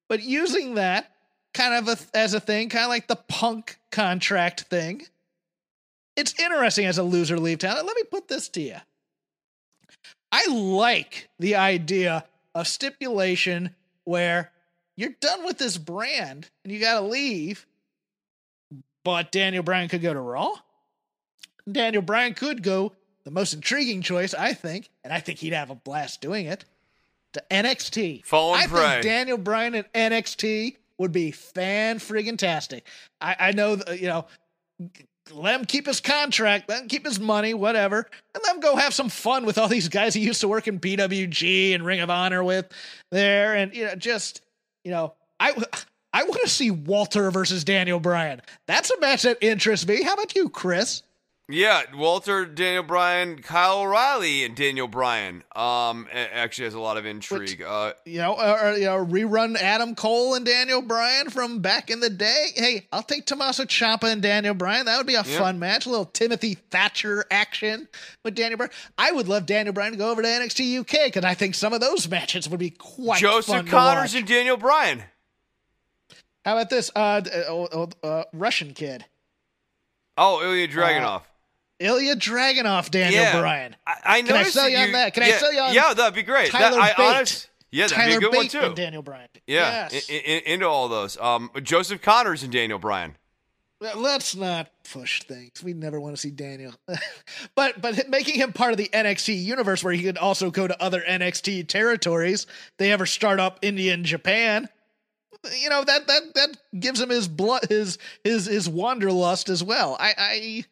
But 0.08 0.22
using 0.22 0.76
that 0.76 1.10
kind 1.54 1.74
of 1.74 1.88
a, 1.88 2.16
as 2.16 2.34
a 2.34 2.40
thing, 2.40 2.68
kind 2.68 2.84
of 2.84 2.90
like 2.90 3.06
the 3.06 3.16
punk 3.16 3.78
contract 3.90 4.62
thing. 4.62 5.06
It's 6.16 6.38
interesting 6.38 6.86
as 6.86 6.98
a 6.98 7.02
loser 7.02 7.38
leave 7.38 7.60
town. 7.60 7.76
Let 7.76 7.96
me 7.96 8.02
put 8.10 8.28
this 8.28 8.48
to 8.50 8.60
you. 8.60 8.76
I 10.30 10.48
like 10.48 11.28
the 11.38 11.54
idea 11.56 12.24
of 12.54 12.66
stipulation 12.68 13.74
where 14.04 14.50
you're 14.96 15.14
done 15.20 15.44
with 15.44 15.58
this 15.58 15.78
brand 15.78 16.50
and 16.62 16.72
you 16.72 16.80
got 16.80 17.00
to 17.00 17.06
leave, 17.06 17.66
but 19.04 19.32
Daniel 19.32 19.62
Bryan 19.62 19.88
could 19.88 20.02
go 20.02 20.12
to 20.12 20.20
Raw. 20.20 20.54
Daniel 21.70 22.02
Bryan 22.02 22.34
could 22.34 22.62
go, 22.62 22.92
the 23.24 23.30
most 23.30 23.54
intriguing 23.54 24.02
choice, 24.02 24.34
I 24.34 24.52
think, 24.52 24.90
and 25.02 25.12
I 25.12 25.20
think 25.20 25.38
he'd 25.38 25.52
have 25.52 25.70
a 25.70 25.74
blast 25.74 26.20
doing 26.20 26.46
it, 26.46 26.64
to 27.32 27.42
NXT. 27.50 28.24
Fall 28.24 28.54
and 28.54 28.64
I 28.64 28.66
think 28.66 29.04
Daniel 29.04 29.38
Bryan 29.38 29.74
at 29.74 29.92
NXT 29.92 30.76
would 30.98 31.12
be 31.12 31.30
fan 31.30 31.98
friggin' 31.98 32.38
tastic. 32.38 32.86
I, 33.20 33.36
I 33.38 33.52
know, 33.52 33.78
you 33.92 34.08
know, 34.08 34.26
let 35.32 35.58
him 35.58 35.64
keep 35.64 35.86
his 35.86 36.00
contract, 36.00 36.68
let 36.68 36.82
him 36.82 36.88
keep 36.88 37.04
his 37.04 37.18
money, 37.18 37.54
whatever, 37.54 38.08
and 38.34 38.42
let 38.44 38.54
him 38.54 38.60
go 38.60 38.76
have 38.76 38.92
some 38.92 39.08
fun 39.08 39.46
with 39.46 39.58
all 39.58 39.68
these 39.68 39.88
guys 39.88 40.14
he 40.14 40.20
used 40.20 40.40
to 40.42 40.48
work 40.48 40.68
in 40.68 40.80
PWG 40.80 41.74
and 41.74 41.84
Ring 41.84 42.00
of 42.00 42.10
Honor 42.10 42.44
with 42.44 42.70
there, 43.10 43.54
and 43.54 43.74
you 43.74 43.86
know, 43.86 43.94
just 43.94 44.42
you 44.84 44.90
know, 44.90 45.14
I 45.40 45.54
I 46.12 46.24
want 46.24 46.42
to 46.42 46.48
see 46.48 46.70
Walter 46.70 47.30
versus 47.30 47.64
Daniel 47.64 48.00
Bryan. 48.00 48.42
That's 48.66 48.90
a 48.90 49.00
match 49.00 49.22
that 49.22 49.38
interests 49.40 49.86
me. 49.86 50.02
How 50.02 50.14
about 50.14 50.34
you, 50.36 50.48
Chris? 50.48 51.02
Yeah, 51.46 51.82
Walter, 51.94 52.46
Daniel 52.46 52.84
Bryan, 52.84 53.42
Kyle 53.42 53.80
O'Reilly, 53.80 54.44
and 54.44 54.56
Daniel 54.56 54.88
Bryan. 54.88 55.44
Um, 55.54 56.08
actually 56.10 56.64
has 56.64 56.72
a 56.72 56.80
lot 56.80 56.96
of 56.96 57.04
intrigue. 57.04 57.60
Uh, 57.60 57.92
You 58.06 58.20
know, 58.20 58.32
or, 58.32 58.72
you 58.78 58.86
know, 58.86 59.04
rerun 59.04 59.54
Adam 59.56 59.94
Cole 59.94 60.34
and 60.36 60.46
Daniel 60.46 60.80
Bryan 60.80 61.28
from 61.28 61.58
back 61.60 61.90
in 61.90 62.00
the 62.00 62.08
day. 62.08 62.46
Hey, 62.54 62.86
I'll 62.90 63.02
take 63.02 63.26
Tommaso 63.26 63.64
Ciampa 63.64 64.04
and 64.10 64.22
Daniel 64.22 64.54
Bryan. 64.54 64.86
That 64.86 64.96
would 64.96 65.06
be 65.06 65.16
a 65.16 65.22
Yeah. 65.22 65.38
fun 65.38 65.58
match. 65.58 65.84
A 65.84 65.90
little 65.90 66.06
Timothy 66.06 66.54
Thatcher 66.70 67.26
action 67.30 67.88
with 68.22 68.34
Daniel 68.34 68.56
Bryan. 68.56 68.72
I 68.96 69.12
would 69.12 69.28
love 69.28 69.44
Daniel 69.44 69.74
Bryan 69.74 69.92
to 69.92 69.98
go 69.98 70.10
over 70.10 70.22
to 70.22 70.28
NXT 70.28 70.64
UK 70.78 71.04
because 71.08 71.26
I 71.26 71.34
think 71.34 71.54
some 71.56 71.74
of 71.74 71.80
those 71.82 72.08
matches 72.08 72.48
would 72.48 72.58
be 72.60 72.70
quite 72.70 73.20
fun 73.20 73.30
Joseph 73.30 73.66
Conners 73.66 74.14
and 74.14 74.26
Daniel 74.26 74.56
Bryan. 74.56 75.02
How 76.46 76.52
about 76.56 76.70
this? 76.70 76.90
Uh, 76.96 77.20
uh, 77.50 77.62
uh, 77.64 77.86
uh, 78.02 78.24
Russian 78.32 78.72
kid. 78.72 79.04
Oh, 80.16 80.42
Ilya 80.42 80.68
Dragunov. 80.68 81.22
Ilya 81.80 82.16
Dragunov, 82.16 82.90
Daniel 82.90 83.22
yeah, 83.22 83.40
Bryan. 83.40 83.76
I, 83.86 83.94
I 84.04 84.22
Can 84.22 84.36
I 84.36 84.42
sell 84.44 84.68
you 84.68 84.78
on 84.78 84.92
that? 84.92 85.14
Can 85.14 85.22
I 85.22 85.28
yeah, 85.28 85.38
sell 85.38 85.52
you 85.52 85.60
on 85.60 85.74
Yeah, 85.74 85.94
that'd 85.94 86.14
be 86.14 86.22
great. 86.22 86.50
Tyler 86.50 86.76
that, 86.76 86.80
I 86.80 86.88
Bate. 86.96 87.16
honest, 87.16 87.48
yeah, 87.72 87.84
that'd 87.88 87.96
Tyler 87.96 88.08
be 88.20 88.26
a 88.26 88.30
good 88.30 88.36
one 88.36 88.48
too. 88.48 88.74
Daniel 88.74 89.02
Bryan. 89.02 89.28
yeah, 89.46 89.88
Yes. 89.92 90.08
i- 90.10 90.12
i- 90.14 90.42
into 90.52 90.66
all 90.68 90.88
those. 90.88 91.16
Um, 91.18 91.50
Joseph 91.62 92.00
Conners 92.00 92.42
and 92.42 92.52
Daniel 92.52 92.78
Bryan. 92.78 93.16
Let's 93.80 94.34
not 94.34 94.70
push 94.92 95.22
things. 95.24 95.62
We 95.62 95.74
never 95.74 96.00
want 96.00 96.14
to 96.16 96.20
see 96.20 96.30
Daniel, 96.30 96.72
but 97.54 97.82
but 97.82 98.08
making 98.08 98.36
him 98.36 98.52
part 98.54 98.70
of 98.70 98.78
the 98.78 98.88
NXT 98.88 99.44
universe, 99.44 99.84
where 99.84 99.92
he 99.92 100.02
could 100.02 100.16
also 100.16 100.50
go 100.50 100.66
to 100.66 100.80
other 100.82 101.02
NXT 101.02 101.68
territories. 101.68 102.46
They 102.78 102.92
ever 102.92 103.04
start 103.04 103.40
up 103.40 103.58
India 103.60 103.92
and 103.92 104.04
Japan, 104.06 104.68
you 105.60 105.68
know 105.68 105.84
that 105.84 106.06
that 106.06 106.22
that 106.34 106.56
gives 106.80 106.98
him 106.98 107.10
his 107.10 107.28
blood, 107.28 107.66
his 107.68 107.98
his 108.22 108.46
his 108.46 108.68
wanderlust 108.70 109.50
as 109.50 109.62
well. 109.62 109.96
I 110.00 110.14
I 110.16 110.64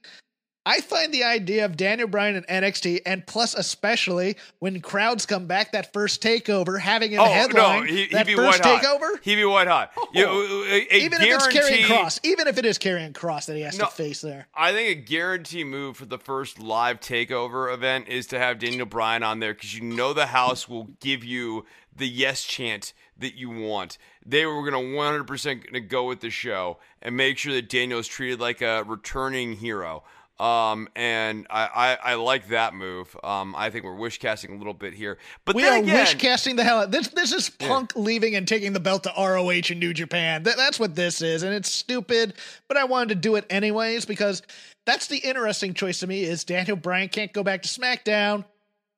I 0.65 0.81
find 0.81 1.13
the 1.13 1.25
idea 1.25 1.65
of 1.65 1.77
Daniel 1.77 2.07
Bryan 2.07 2.37
and 2.37 2.47
NXT, 2.47 3.01
and 3.05 3.27
plus 3.27 3.55
especially 3.55 4.37
when 4.61 4.81
crowds 4.81 5.27
come 5.27 5.47
back, 5.47 5.73
that 5.73 5.93
first 5.93 6.23
takeover, 6.23 6.79
having 6.79 7.11
him 7.11 7.21
Oh 7.21 7.25
headline 7.25 7.81
no, 7.81 7.87
he, 7.87 8.03
he'd 8.05 8.11
that 8.13 8.27
be 8.27 8.37
first 8.37 8.65
white 8.65 8.81
hot. 8.81 8.83
takeover. 9.01 9.21
He'd 9.23 9.35
be 9.37 9.45
white 9.45 9.67
hot. 9.67 9.91
Oh. 9.97 10.09
You 10.15 10.27
a, 10.27 10.77
a 10.93 10.97
even 11.05 11.21
if 11.21 11.35
it's 11.35 11.47
carrying 11.49 11.85
cross, 11.87 12.21
even 12.23 12.47
if 12.47 12.59
it 12.59 12.65
is 12.65 12.79
carrying 12.79 13.13
cross 13.13 13.47
that 13.47 13.57
he 13.57 13.63
has 13.63 13.77
No. 13.77 13.87
to 13.87 13.91
face 13.91 14.21
there. 14.21 14.47
I 14.55 14.73
think 14.73 14.89
a 14.99 15.01
guarantee 15.01 15.65
move 15.65 15.97
for 15.97 16.05
the 16.07 16.19
first 16.19 16.61
live 16.61 17.01
takeover 17.01 17.73
event 17.75 18.07
is 18.09 18.27
to 18.29 18.39
have 18.39 18.59
Daniel 18.61 18.87
Bryan 18.87 19.23
on 19.25 19.41
there 19.41 19.55
because 19.55 19.75
you 19.75 19.83
know 19.83 20.13
the 20.13 20.27
house 20.27 20.69
will 20.69 20.91
give 21.01 21.25
you 21.25 21.65
the 21.95 22.07
yes 22.09 22.45
chant 22.45 22.93
that 23.19 23.35
you 23.35 23.51
want. 23.51 23.99
They 24.25 24.47
were 24.47 24.69
going 24.71 24.73
to 24.73 24.97
100% 24.97 25.67
gonna 25.67 25.81
go 25.81 26.05
with 26.05 26.21
the 26.21 26.31
show 26.31 26.79
and 27.03 27.17
make 27.17 27.37
sure 27.39 27.53
that 27.53 27.69
Daniel 27.69 27.99
is 27.99 28.07
treated 28.07 28.41
like 28.41 28.63
a 28.63 28.85
returning 28.85 29.55
hero. 29.55 30.05
Um, 30.41 30.89
and 30.97 31.47
I, 31.51 31.97
I, 32.05 32.13
I 32.13 32.15
like 32.15 32.49
that 32.49 32.75
move. 32.75 33.17
Um, 33.23 33.55
I 33.57 33.71
think 33.71 33.85
we're 33.85 33.95
wish 33.95 34.19
casting 34.19 34.55
a 34.55 34.57
little 34.59 34.75
bit 34.75 34.93
here, 34.93 35.19
but 35.45 35.55
We 35.55 35.63
then 35.63 35.73
are 35.73 35.83
again, 35.85 35.95
wish 36.01 36.15
casting 36.17 36.57
the 36.57 36.65
hell 36.65 36.81
out. 36.81 36.91
This 36.91 37.09
this 37.09 37.33
is 37.33 37.49
Punk 37.51 37.93
leaving 37.95 38.35
and 38.35 38.49
taking 38.49 38.73
the 38.73 38.81
belt 38.81 39.05
to 39.05 39.13
ROH 39.17 39.51
in 39.71 39.79
New 39.79 39.93
Japan. 39.95 40.43
That, 40.43 40.57
that's 40.57 40.81
what 40.81 40.95
this 40.97 41.23
is, 41.23 41.43
and 41.45 41.55
it's 41.55 41.71
stupid. 41.71 42.35
But 42.67 42.77
I 42.77 42.85
wanted 42.85 43.11
to 43.11 43.15
do 43.17 43.37
it 43.37 43.45
anyways 43.51 44.05
because 44.05 44.43
that's 44.85 45.07
the 45.07 45.19
interesting 45.19 45.75
choice 45.75 46.01
to 46.01 46.07
me. 46.09 46.25
Is 46.25 46.43
Daniel 46.45 46.77
Bryan 46.77 47.09
can't 47.09 47.33
go 47.33 47.45
back 47.45 47.63
to 47.63 47.69
SmackDown. 47.69 48.45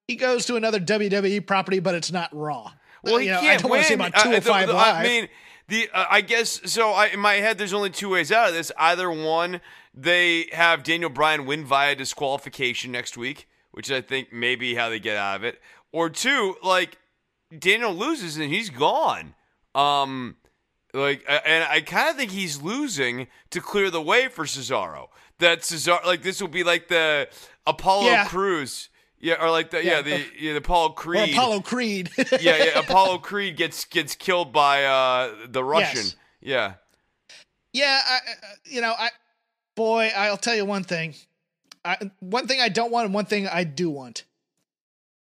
He 0.09 0.16
goes 0.16 0.47
to 0.47 0.56
another 0.56 0.81
WWE 0.81 1.47
property, 1.47 1.78
but 1.81 1.94
it's 1.94 2.12
not 2.12 2.31
Raw. 2.32 2.70
Well, 3.02 3.19
he 3.19 3.27
you 3.27 3.32
know, 3.32 3.40
can't 3.40 3.59
I 3.59 3.62
don't 3.62 3.70
win. 3.70 3.70
want 3.70 3.82
to 3.82 3.89
see 3.89 3.94
him 3.94 4.01
on 4.01 4.12
Uh, 4.15 4.23
205 4.23 4.66
the- 4.66 4.73
the- 4.73 4.78
Live. 4.78 4.97
I 4.97 5.02
mean, 5.02 5.28
the 5.69 5.89
uh, 5.93 6.07
I 6.11 6.20
guess 6.20 6.61
so. 6.70 6.91
I, 6.93 7.07
in 7.07 7.20
my 7.20 7.35
head, 7.35 7.59
there's 7.59 7.73
only 7.73 7.91
two 7.91 8.11
ways 8.11 8.31
out 8.31 8.49
of 8.49 8.55
this. 8.55 8.70
Either 8.78 9.11
one, 9.11 9.61
they 9.95 10.49
have 10.53 10.82
Daniel 10.82 11.11
Bryan 11.11 11.47
win 11.47 11.65
via 11.65 11.95
disqualification 11.95 12.93
next 12.93 13.16
week, 13.16 13.49
which 13.73 13.91
I 13.91 14.01
think 14.01 14.32
may 14.32 14.57
be 14.57 14.74
how 14.74 14.89
they 14.89 15.01
get 15.01 15.16
out 15.16 15.36
of 15.36 15.45
it. 15.45 15.61
Or 15.93 16.11
two, 16.11 16.57
like 16.62 16.99
Daniel 17.57 17.95
loses 17.95 18.36
and 18.36 18.53
he's 18.53 18.70
gone. 18.70 19.35
Um, 19.74 20.36
like, 20.93 21.24
and 21.28 21.65
I 21.65 21.81
kind 21.81 22.09
of 22.11 22.16
think 22.16 22.31
he's 22.31 22.62
losing 22.62 23.27
to 23.51 23.61
clear 23.61 23.91
the 23.91 24.03
way 24.03 24.28
for 24.28 24.45
Cesaro. 24.45 25.09
That 25.41 25.61
Cesaro, 25.61 26.05
like, 26.05 26.23
this 26.23 26.41
will 26.41 26.49
be 26.49 26.62
like 26.62 26.89
the 26.89 27.28
Apollo 27.66 28.07
Yeah. 28.11 28.27
Crews. 28.27 28.89
Yeah, 29.25 29.43
or 29.43 29.51
like 29.51 29.71
the 29.71 29.83
yeah, 29.83 29.93
Yeah, 29.93 30.03
the 30.03 30.25
yeah, 30.39 30.53
the 30.53 30.59
Apollo 30.59 30.91
or 30.91 30.95
Creed 30.95 31.33
Apollo 31.33 31.61
Creed. 31.63 32.11
yeah, 32.41 32.65
yeah. 32.65 32.79
Apollo 32.79 33.19
Creed 33.19 33.57
gets 33.57 33.87
gets 33.87 34.15
killed 34.15 34.53
by 34.53 34.85
uh 34.85 35.35
the 35.49 35.65
Russian. 35.65 36.05
Yes. 36.05 36.17
Yeah. 36.43 36.75
Yeah, 37.73 38.01
I, 38.07 38.19
you 38.67 38.83
know, 38.83 38.95
I 38.97 39.09
boy, 39.75 40.13
I'll 40.15 40.37
tell 40.37 40.55
you 40.55 40.67
one 40.67 40.85
thing. 40.85 41.15
I, 41.85 42.11
one 42.21 42.47
thing 42.47 42.61
I 42.61 42.69
don't 42.69 42.93
want, 42.93 43.07
and 43.07 43.15
one 43.15 43.25
thing 43.25 43.49
I 43.49 43.65
do 43.65 43.91
want. 43.91 44.25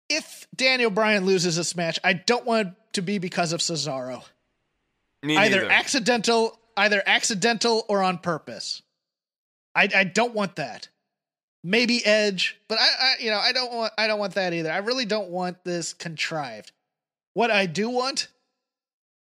If 0.10 0.48
Daniel 0.56 0.90
Bryan 0.90 1.26
loses 1.26 1.58
this 1.58 1.76
match, 1.76 2.00
I 2.04 2.14
don't 2.14 2.46
want 2.46 2.70
it 2.70 2.74
to 2.94 3.02
be 3.02 3.20
because 3.20 3.54
of 3.54 3.60
Cesaro. 3.60 4.24
Either 5.24 5.70
accidental, 5.70 6.60
either 6.76 7.04
accidental 7.06 7.86
or 7.88 8.02
on 8.02 8.18
purpose. 8.18 8.82
I, 9.76 9.90
I 9.96 10.04
don't 10.04 10.34
want 10.34 10.56
that. 10.56 10.88
Maybe 11.64 12.04
Edge, 12.06 12.60
but 12.68 12.80
I, 12.80 12.86
I, 12.86 13.14
you 13.20 13.30
know, 13.30 13.38
I 13.38 13.52
don't 13.52 13.72
want, 13.72 13.94
I 13.98 14.08
don't 14.08 14.20
want 14.20 14.34
that 14.34 14.54
either. 14.54 14.72
I 14.72 14.78
really 14.78 15.06
don't 15.06 15.30
want 15.30 15.64
this 15.64 15.94
contrived. 15.94 16.72
What 17.34 17.52
I 17.52 17.68
do 17.68 17.90
want, 17.90 18.28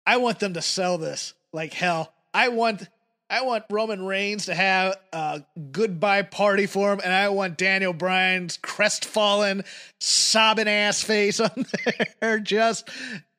I 0.07 0.17
want 0.17 0.41
them 0.41 0.55
to 0.55 0.63
sell 0.63 0.97
this 0.99 1.35
like 1.53 1.75
hell. 1.75 2.13
I 2.33 2.49
want, 2.49 2.89
I 3.29 3.43
want 3.43 3.65
Roman 3.71 4.05
Reigns 4.05 4.47
to 4.47 4.55
have 4.55 4.97
a 5.13 5.43
goodbye 5.71 6.23
party 6.23 6.67
for 6.67 6.93
him, 6.93 7.01
and 7.05 7.13
I 7.13 7.29
want 7.29 7.59
Daniel 7.59 7.93
Bryan's 7.93 8.57
crestfallen, 8.57 9.65
sobbing 10.01 10.69
ass 10.69 11.03
face 11.03 11.41
on 11.41 11.67
there, 12.21 12.41
just, 12.41 12.89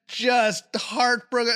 just 0.07 0.63
heartbroken. 0.75 1.53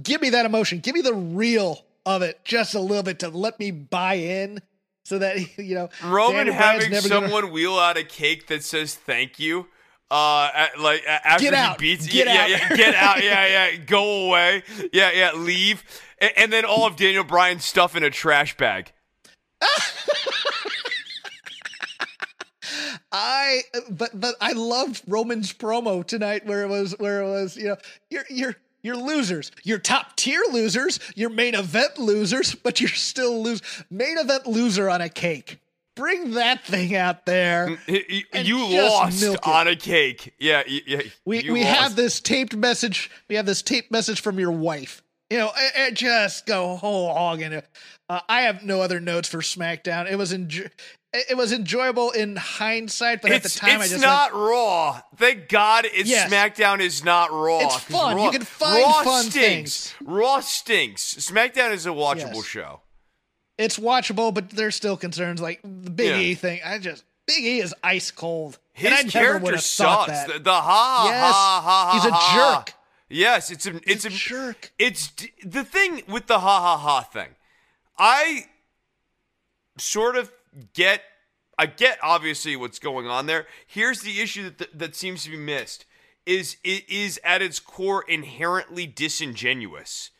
Give 0.00 0.20
me 0.20 0.30
that 0.30 0.46
emotion. 0.46 0.78
Give 0.80 0.94
me 0.94 1.00
the 1.00 1.14
real 1.14 1.84
of 2.04 2.22
it, 2.22 2.44
just 2.44 2.74
a 2.74 2.80
little 2.80 3.02
bit 3.02 3.18
to 3.18 3.28
let 3.28 3.58
me 3.58 3.72
buy 3.72 4.14
in, 4.14 4.60
so 5.06 5.18
that 5.20 5.58
you 5.58 5.74
know 5.74 5.88
Roman 6.04 6.48
having 6.48 6.90
never 6.90 7.08
gonna- 7.08 7.28
someone 7.28 7.52
wheel 7.52 7.78
out 7.78 7.96
a 7.96 8.04
cake 8.04 8.48
that 8.48 8.64
says 8.64 8.94
thank 8.94 9.38
you. 9.38 9.68
Uh, 10.08 10.68
like 10.78 11.02
after 11.06 11.44
he 11.56 11.74
beats, 11.78 12.06
Get 12.06 12.28
yeah, 12.28 12.42
out. 12.42 12.48
yeah, 12.50 12.56
yeah, 12.70 12.76
get 12.76 12.94
out, 12.94 13.24
yeah, 13.24 13.46
yeah, 13.46 13.76
go 13.76 14.28
away, 14.28 14.62
yeah, 14.92 15.10
yeah, 15.10 15.32
leave, 15.32 15.82
and, 16.20 16.30
and 16.36 16.52
then 16.52 16.64
all 16.64 16.86
of 16.86 16.94
Daniel 16.94 17.24
Bryan's 17.24 17.64
stuff 17.64 17.96
in 17.96 18.04
a 18.04 18.10
trash 18.10 18.56
bag. 18.56 18.92
I 23.12 23.62
but 23.90 24.18
but 24.20 24.34
I 24.40 24.52
loved 24.52 25.02
Roman's 25.06 25.52
promo 25.52 26.04
tonight 26.04 26.46
where 26.46 26.62
it 26.62 26.68
was 26.68 26.94
where 26.98 27.22
it 27.22 27.28
was 27.28 27.56
you 27.56 27.68
know 27.68 27.76
you're 28.10 28.24
you're 28.28 28.56
You're 28.86 28.96
losers. 28.96 29.50
You're 29.64 29.80
top 29.80 30.14
tier 30.14 30.42
losers. 30.52 31.00
You're 31.16 31.28
main 31.28 31.56
event 31.56 31.98
losers, 31.98 32.54
but 32.54 32.80
you're 32.80 32.88
still 32.88 33.42
lose 33.42 33.60
main 33.90 34.16
event 34.16 34.46
loser 34.46 34.88
on 34.88 35.00
a 35.00 35.08
cake. 35.08 35.58
Bring 35.96 36.34
that 36.34 36.64
thing 36.64 36.94
out 36.94 37.26
there. 37.26 37.78
You 37.88 38.64
lost 38.64 39.24
on 39.42 39.66
a 39.66 39.74
cake. 39.74 40.34
Yeah, 40.38 40.62
yeah. 40.68 41.02
We 41.24 41.50
we 41.50 41.64
lost. 41.64 41.76
have 41.76 41.96
this 41.96 42.20
taped 42.20 42.54
message. 42.54 43.10
We 43.28 43.34
have 43.34 43.44
this 43.44 43.60
taped 43.60 43.90
message 43.90 44.20
from 44.20 44.38
your 44.38 44.52
wife. 44.52 45.02
You 45.30 45.38
know, 45.38 45.50
and, 45.58 45.72
and 45.88 45.96
just 45.96 46.46
go 46.46 46.76
whole 46.76 47.12
hog 47.12 47.42
in 47.42 47.54
it. 47.54 47.66
Uh, 48.08 48.20
I 48.28 48.42
have 48.42 48.62
no 48.62 48.82
other 48.82 49.00
notes 49.00 49.28
for 49.28 49.38
SmackDown. 49.38 50.08
It 50.08 50.14
was 50.14 50.32
enjo- 50.32 50.70
it 51.30 51.36
was 51.36 51.52
enjoyable 51.52 52.10
in 52.10 52.36
hindsight, 52.36 53.22
but 53.22 53.30
It's, 53.32 53.46
at 53.46 53.52
the 53.52 53.58
time, 53.58 53.80
I 53.80 53.84
it's 53.84 53.90
just 53.92 54.02
not 54.02 54.32
Raw. 54.34 55.00
Thank 55.16 55.48
God 55.48 55.86
it's 55.92 56.08
Yes. 56.08 56.30
SmackDown 56.32 56.80
is 56.80 57.04
not 57.04 57.30
Raw. 57.32 57.60
It's 57.60 57.76
fun. 57.76 58.18
You 58.18 58.30
can 58.30 58.42
find 58.42 58.82
Raw 58.82 59.02
fun 59.02 59.24
stinks. 59.24 59.94
Raw 60.02 60.40
stinks. 60.40 61.14
SmackDown 61.14 61.72
is 61.72 61.86
a 61.86 61.90
watchable 61.90 62.34
Yes. 62.36 62.44
show. 62.46 62.80
it's 63.58 63.78
watchable, 63.78 64.34
but 64.34 64.50
there's 64.50 64.74
still 64.76 64.96
concerns 64.96 65.40
like 65.40 65.60
the 65.62 65.90
Big 65.90 66.10
Yeah. 66.10 66.16
E 66.18 66.34
thing. 66.34 66.60
I 66.64 66.78
just 66.78 67.04
Big 67.26 67.42
E 67.44 67.60
is 67.60 67.74
ice 67.82 68.10
cold. 68.10 68.58
His 68.72 68.92
and 68.92 69.08
I 69.08 69.10
character 69.10 69.56
sucks. 69.58 70.24
The, 70.24 70.38
the 70.38 70.52
ha 70.52 70.60
ha 70.60 71.08
Yes. 71.08 71.34
ha 71.34 71.60
ha. 71.64 71.92
He's 71.94 72.04
a 72.04 72.36
jerk. 72.36 72.74
Yes, 73.08 73.50
it's 73.50 73.66
a 73.66 73.80
it's 73.90 74.04
a 74.04 74.08
a 74.08 74.10
jerk. 74.10 74.72
It's 74.78 75.12
the 75.42 75.64
thing 75.64 76.02
with 76.08 76.26
the 76.26 76.40
ha 76.40 76.60
ha 76.60 76.76
ha 76.76 77.00
thing. 77.02 77.34
I 77.98 78.46
sort 79.78 80.16
of 80.16 80.30
get 80.74 81.02
I 81.58 81.66
get 81.66 81.98
obviously 82.02 82.54
what's 82.56 82.78
going 82.78 83.06
on 83.06 83.26
there. 83.26 83.46
Here's 83.66 84.02
the 84.02 84.20
issue 84.20 84.50
that 84.50 84.78
that 84.78 84.94
seems 84.94 85.24
to 85.24 85.30
be 85.30 85.36
missed 85.36 85.86
is 86.24 86.56
it 86.64 86.88
is 86.88 87.20
at 87.24 87.40
its 87.40 87.60
core 87.60 88.04
inherently 88.08 88.86
disingenuous. 88.86 90.10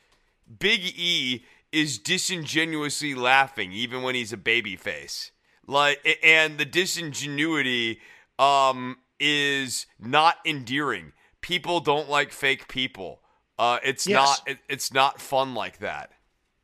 Big 0.59 0.81
E 0.97 1.45
is 1.73 1.99
disingenuously 1.99 3.15
laughing 3.15 3.73
even 3.73 4.03
when 4.03 4.15
he's 4.15 4.33
a 4.33 4.37
baby 4.37 4.77
face. 4.77 5.33
Like 5.67 6.19
and 6.23 6.59
the 6.59 6.65
disingenuity 6.65 8.01
um 8.39 8.99
is 9.19 9.87
not 9.99 10.37
endearing. 10.45 11.13
People 11.41 11.81
don't 11.81 12.09
like 12.09 12.33
fake 12.33 12.69
people. 12.69 13.21
Uh 13.59 13.79
it's 13.83 14.07
Yes. 14.07 14.15
not 14.17 14.49
it, 14.49 14.59
it's 14.69 14.93
not 14.93 15.21
fun 15.21 15.55
like 15.55 15.79
that. 15.79 16.13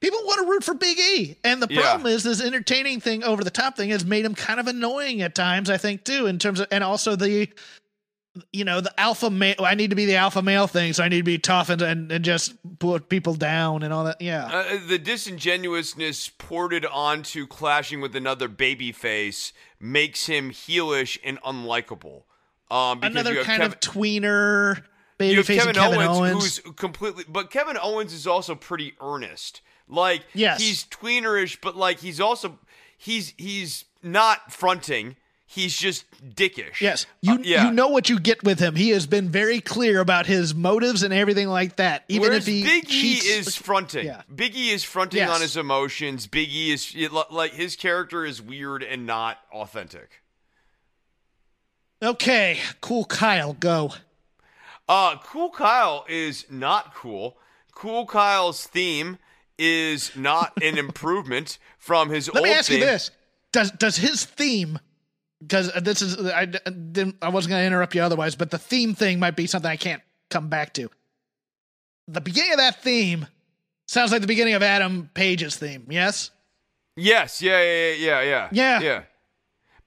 People 0.02 0.18
want 0.24 0.44
to 0.44 0.50
root 0.50 0.64
for 0.64 0.74
Big 0.74 0.98
E, 0.98 1.36
and 1.44 1.62
the 1.62 1.68
Yeah. 1.70 1.80
problem 1.80 2.12
is 2.12 2.24
this 2.24 2.42
entertaining 2.42 3.00
thing, 3.00 3.22
over 3.22 3.44
the 3.44 3.50
top 3.52 3.76
thing, 3.76 3.90
has 3.90 4.04
made 4.04 4.24
him 4.24 4.34
kind 4.34 4.58
of 4.58 4.66
annoying 4.66 5.22
at 5.22 5.34
times. 5.34 5.70
I 5.70 5.76
think 5.78 6.04
too, 6.04 6.26
in 6.26 6.40
terms 6.40 6.58
of, 6.58 6.66
and 6.72 6.82
also 6.82 7.14
the, 7.14 7.48
you 8.52 8.64
know, 8.64 8.80
the 8.80 8.92
alpha 9.00 9.30
male. 9.30 9.54
I 9.60 9.74
need 9.74 9.90
to 9.90 9.96
be 9.96 10.04
the 10.04 10.16
alpha 10.16 10.42
male 10.42 10.66
thing, 10.66 10.92
so 10.92 11.04
I 11.04 11.08
need 11.08 11.18
to 11.18 11.22
be 11.22 11.38
tough 11.38 11.68
and 11.68 11.80
and, 11.80 12.10
and 12.10 12.24
just 12.24 12.54
put 12.80 13.08
people 13.08 13.34
down 13.34 13.84
and 13.84 13.92
all 13.92 14.02
that. 14.04 14.20
Yeah, 14.20 14.46
Uh, 14.46 14.78
the 14.88 14.98
disingenuousness 14.98 16.30
ported 16.36 16.84
onto 16.86 17.46
clashing 17.46 18.00
with 18.00 18.16
another 18.16 18.48
baby 18.48 18.90
face 18.90 19.52
makes 19.78 20.26
him 20.26 20.50
heelish 20.50 21.16
and 21.22 21.40
unlikable. 21.42 22.24
Um, 22.70 22.98
because 23.00 23.12
another 23.12 23.30
you 23.32 23.36
have 23.38 23.46
kind 23.46 23.62
Kevin, 23.62 23.72
of 23.74 23.80
tweener 23.80 24.82
you 25.20 25.36
have 25.36 25.46
Kevin, 25.46 25.74
Kevin 25.74 26.00
Owens, 26.00 26.18
Owens. 26.18 26.56
who's 26.58 26.74
completely, 26.74 27.24
but 27.28 27.50
Kevin 27.50 27.76
Owens 27.80 28.12
is 28.12 28.26
also 28.26 28.56
pretty 28.56 28.94
earnest. 29.00 29.60
Like, 29.92 30.24
Yes. 30.34 30.60
he's 30.60 30.84
tweenerish, 30.84 31.58
but 31.60 31.76
like 31.76 31.98
he's 32.00 32.20
also 32.20 32.58
he's 32.98 33.34
he's 33.36 33.84
not 34.02 34.52
fronting. 34.52 35.16
He's 35.46 35.76
just 35.76 36.06
dickish. 36.34 36.80
Yes, 36.80 37.04
you 37.20 37.34
Uh, 37.34 37.38
yeah. 37.42 37.66
you 37.66 37.72
know 37.72 37.88
what 37.88 38.08
you 38.08 38.18
get 38.18 38.42
with 38.42 38.58
him. 38.58 38.74
He 38.74 38.88
has 38.88 39.06
been 39.06 39.28
very 39.28 39.60
clear 39.60 40.00
about 40.00 40.24
his 40.24 40.54
motives 40.54 41.02
and 41.02 41.12
everything 41.12 41.48
like 41.48 41.76
that. 41.76 42.04
Even 42.08 42.30
Whereas 42.30 42.48
if 42.48 42.54
he 42.54 42.62
Big 42.62 42.88
cheats, 42.88 43.26
is 43.26 43.54
fronting. 43.54 44.06
Yeah. 44.06 44.22
Big 44.34 44.56
E 44.56 44.70
is 44.70 44.82
fronting 44.82 45.18
Yes. 45.18 45.28
on 45.30 45.42
his 45.42 45.56
emotions. 45.58 46.26
Big 46.26 46.48
E 46.48 46.72
is 46.72 46.96
like 47.30 47.52
his 47.52 47.76
character 47.76 48.24
is 48.24 48.40
weird 48.40 48.82
and 48.82 49.04
not 49.06 49.40
authentic. 49.52 50.22
okay. 52.02 52.58
Cool, 52.80 53.04
Kyle, 53.04 53.52
go. 53.52 53.92
Uh, 54.88 55.16
Cool 55.18 55.50
Kyle 55.50 56.04
is 56.08 56.46
not 56.50 56.94
cool. 56.94 57.36
Cool 57.74 58.06
Kyle's 58.06 58.66
theme 58.66 59.18
is 59.62 60.14
not 60.16 60.52
an 60.62 60.76
improvement 60.78 61.58
from 61.78 62.10
his 62.10 62.28
Let 62.28 62.36
old 62.38 62.44
me 62.44 62.52
ask 62.52 62.68
theme. 62.68 62.80
you 62.80 62.84
this: 62.86 63.10
Does 63.52 63.70
does 63.70 63.96
his 63.96 64.24
theme? 64.24 64.78
Because 65.40 65.72
this 65.82 66.02
is 66.02 66.18
I 66.30 66.44
didn't 66.46 67.16
I 67.22 67.28
wasn't 67.28 67.50
going 67.50 67.62
to 67.62 67.66
interrupt 67.66 67.94
you 67.94 68.02
otherwise, 68.02 68.34
but 68.34 68.50
the 68.50 68.58
theme 68.58 68.94
thing 68.94 69.18
might 69.18 69.36
be 69.36 69.46
something 69.46 69.70
I 69.70 69.76
can't 69.76 70.02
come 70.30 70.48
back 70.48 70.72
to. 70.74 70.88
The 72.08 72.20
beginning 72.20 72.52
of 72.52 72.58
that 72.58 72.82
theme 72.82 73.26
sounds 73.86 74.12
like 74.12 74.20
the 74.20 74.26
beginning 74.26 74.54
of 74.54 74.62
Adam 74.62 75.10
Page's 75.14 75.56
theme. 75.56 75.86
Yes. 75.90 76.30
Yes, 76.96 77.40
yeah, 77.40 77.62
yeah, 77.62 77.92
yeah, 77.94 78.20
yeah, 78.22 78.48
yeah, 78.52 78.80
Yeah. 78.80 79.02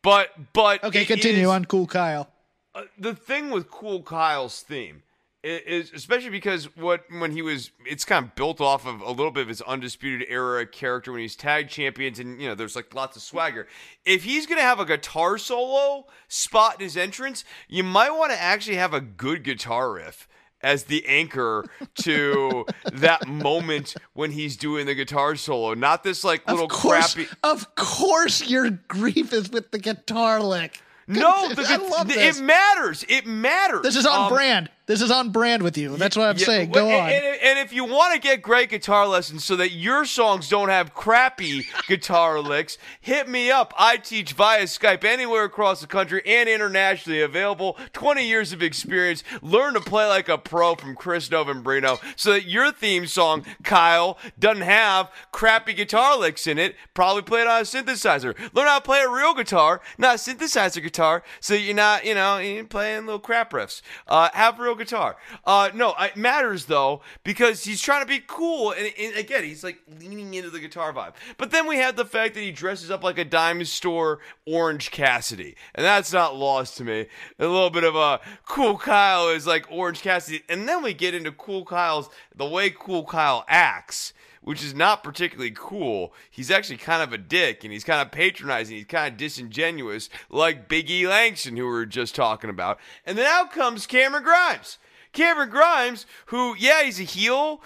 But 0.02 0.30
but 0.54 0.84
Okay, 0.84 1.06
continue 1.06 1.44
is- 1.44 1.50
on. 1.50 1.66
Cool, 1.66 1.88
Kyle. 1.88 2.30
uh, 2.74 2.84
the 2.98 3.16
thing 3.16 3.50
with 3.52 3.70
Cool 3.72 4.02
Kyle's 4.04 4.62
theme 4.62 5.04
is, 5.46 5.92
especially 5.94 6.30
because 6.30 6.76
what 6.76 7.06
when 7.20 7.32
he 7.32 7.42
was, 7.42 7.72
it's 7.86 8.04
kind 8.06 8.26
of 8.26 8.36
built 8.36 8.60
off 8.62 8.86
of 8.88 9.02
a 9.02 9.10
little 9.12 9.32
bit 9.32 9.42
of 9.44 9.48
his 9.48 9.62
undisputed 9.62 10.28
era 10.30 10.66
character 10.66 11.12
when 11.12 11.22
he's 11.22 11.36
tag 11.36 11.70
champions, 11.70 12.20
and 12.20 12.42
you 12.42 12.48
know 12.48 12.56
there's 12.56 12.76
like 12.76 12.94
lots 12.96 13.16
of 13.16 13.22
swagger. 13.22 13.68
If 14.06 14.24
he's 14.24 14.46
gonna 14.48 14.62
have 14.62 14.80
a 14.80 14.86
guitar 14.86 15.38
solo 15.38 16.08
spot 16.28 16.76
in 16.76 16.86
his 16.86 16.98
entrance, 16.98 17.44
you 17.68 17.84
might 17.84 18.12
want 18.12 18.32
to 18.32 18.42
actually 18.42 18.78
have 18.78 18.94
a 18.94 19.02
good 19.02 19.44
guitar 19.44 19.92
riff. 19.92 20.28
As 20.62 20.86
the 20.86 21.06
anchor 21.06 21.66
to 22.02 22.66
that 22.94 23.28
moment 23.28 23.94
when 24.14 24.32
he's 24.32 24.58
doing 24.58 24.88
the 24.88 24.96
guitar 24.96 25.36
solo, 25.36 25.76
not 25.76 26.04
this 26.04 26.24
like 26.24 26.48
little 26.50 26.66
of 26.66 26.72
course, 26.72 27.14
crappy. 27.14 27.30
of 27.44 27.76
course, 27.76 28.50
your 28.50 28.72
grief 28.72 29.32
is 29.32 29.52
with 29.52 29.70
the 29.70 29.78
guitar 29.78 30.42
lick. 30.42 30.82
No, 31.08 31.54
the, 31.54 31.64
I 31.68 31.76
love 31.76 32.10
it 32.10 32.16
this. 32.16 32.42
matters. 32.42 33.06
It 33.08 33.28
matters. 33.28 33.84
This 33.84 33.96
is 33.96 34.08
on 34.08 34.24
Um, 34.24 34.34
brand. 34.34 34.72
This 34.88 35.02
is 35.02 35.10
on 35.10 35.30
brand 35.30 35.64
with 35.64 35.78
you. 35.80 35.98
That's 35.98 36.16
what 36.16 36.30
I'm 36.30 36.38
Yeah, 36.38 36.46
saying. 36.46 36.72
Go 36.72 36.86
on. 36.88 37.10
and, 37.10 37.26
and- 37.26 37.36
and 37.46 37.60
if 37.60 37.74
you 37.74 37.86
want 37.86 38.14
to 38.14 38.20
get 38.20 38.42
great 38.42 38.70
guitar 38.70 39.08
lessons 39.08 39.44
so 39.44 39.56
that 39.56 39.72
your 39.72 40.06
songs 40.06 40.50
don't 40.50 40.70
have 40.70 40.94
crappy 40.94 41.66
guitar 41.88 42.40
licks, 42.40 42.78
hit 43.02 43.28
me 43.28 43.50
up. 43.50 43.74
I 43.78 43.98
teach 43.98 44.34
via 44.34 44.64
Skype 44.64 45.04
anywhere 45.04 45.44
across 45.46 45.82
the 45.82 45.88
country 45.88 46.22
and 46.26 46.48
internationally. 46.50 47.22
Available 47.22 47.78
20 47.94 48.28
years 48.28 48.52
of 48.54 48.62
experience. 48.62 49.24
Learn 49.42 49.74
to 49.74 49.80
play 49.80 50.06
like 50.08 50.28
a 50.30 50.38
pro 50.38 50.76
from 50.76 50.96
Chris 50.96 51.30
Novembrino 51.30 52.00
so 52.16 52.32
that 52.34 52.46
your 52.48 52.72
theme 52.72 53.08
song, 53.08 53.44
Kyle, 53.64 54.18
doesn't 54.38 54.64
have 54.64 55.10
crappy 55.32 55.74
guitar 55.74 56.18
licks 56.18 56.46
in 56.46 56.58
it. 56.60 56.76
Probably 56.94 57.22
play 57.24 57.42
it 57.42 57.48
on 57.48 57.62
a 57.62 57.64
synthesizer. 57.64 58.38
Learn 58.54 58.68
how 58.68 58.80
to 58.80 58.86
play 58.86 59.02
a 59.02 59.10
real 59.10 59.34
guitar, 59.34 59.82
not 59.98 60.16
a 60.16 60.18
synthesizer 60.20 60.82
guitar, 60.84 61.24
so 61.40 61.54
you're 61.54 61.74
not, 61.76 62.06
you 62.06 62.14
know, 62.16 62.38
you're 62.38 62.66
playing 62.66 63.06
little 63.06 63.20
crap 63.20 63.52
riffs. 63.52 63.82
Uh, 64.08 64.30
have 64.34 64.60
real 64.60 64.75
guitar. 64.76 65.18
Uh, 65.46 65.70
no, 65.74 65.94
it 66.00 66.16
matters 66.16 66.66
though 66.66 67.02
because 67.24 67.64
he's 67.64 67.82
trying 67.82 68.02
to 68.02 68.08
be 68.08 68.24
cool, 68.26 68.72
and, 68.72 68.92
and 69.00 69.16
again, 69.16 69.44
he's 69.44 69.64
like 69.64 69.80
leaning 70.00 70.34
into 70.34 70.50
the 70.50 70.60
guitar 70.60 70.94
vibe. 70.94 71.14
But 71.38 71.52
then 71.52 71.68
we 71.68 71.78
have 71.78 71.96
the 71.96 72.06
fact 72.06 72.34
that 72.36 72.42
he 72.42 72.52
dresses 72.52 72.92
up 72.92 73.04
like 73.04 73.18
a 73.18 73.26
dime 73.26 73.64
store 73.66 74.20
Orange 74.46 74.92
Cassidy, 74.92 75.56
and 75.74 75.86
that's 75.86 76.14
not 76.14 76.36
lost 76.36 76.78
to 76.78 76.84
me. 76.84 77.08
A 77.40 77.48
little 77.48 77.70
bit 77.70 77.84
of 77.84 77.96
a 77.96 78.20
cool 78.46 78.78
Kyle 78.78 79.30
is 79.30 79.48
like 79.48 79.66
Orange 79.72 80.02
Cassidy, 80.02 80.44
and 80.50 80.68
then 80.68 80.84
we 80.84 80.94
get 80.94 81.14
into 81.14 81.32
cool 81.32 81.66
Kyle's 81.66 82.10
the 82.36 82.46
way 82.46 82.70
cool 82.70 83.06
Kyle 83.06 83.46
acts 83.48 84.14
which 84.46 84.64
is 84.64 84.76
not 84.76 85.04
particularly 85.04 85.52
cool. 85.54 86.14
He's 86.30 86.52
actually 86.52 86.78
kind 86.78 87.02
of 87.02 87.12
a 87.12 87.18
dick 87.18 87.64
and 87.64 87.74
he's 87.74 87.84
kind 87.84 88.00
of 88.00 88.12
patronizing. 88.12 88.78
He's 88.78 88.86
kind 88.86 89.12
of 89.12 89.18
disingenuous, 89.18 90.08
like 90.30 90.70
Big 90.70 90.90
E 90.90 91.08
Langston, 91.08 91.58
who 91.58 91.64
we 91.66 91.72
were 91.72 91.86
just 91.86 92.16
talking 92.16 92.52
about. 92.52 92.80
And 93.06 93.18
then 93.18 93.26
out 93.26 93.52
comes 93.52 93.88
Cameron 93.88 94.24
Grimes. 94.24 94.78
Cameron 95.14 95.50
Grimes, 95.50 96.06
who, 96.28 96.56
yeah, 96.58 96.84
he's 96.84 97.00
a 97.00 97.04
heel, 97.04 97.62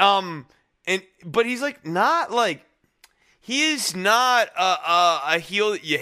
um, 0.00 0.46
and 0.86 1.02
but 1.24 1.46
he's 1.46 1.62
like 1.62 1.86
not 1.86 2.32
like 2.32 2.64
he 3.40 3.72
is 3.72 3.94
not 3.94 4.48
a, 4.58 4.62
a, 4.62 5.22
a 5.34 5.38
heel 5.38 5.70
that 5.70 5.84
you 5.84 6.00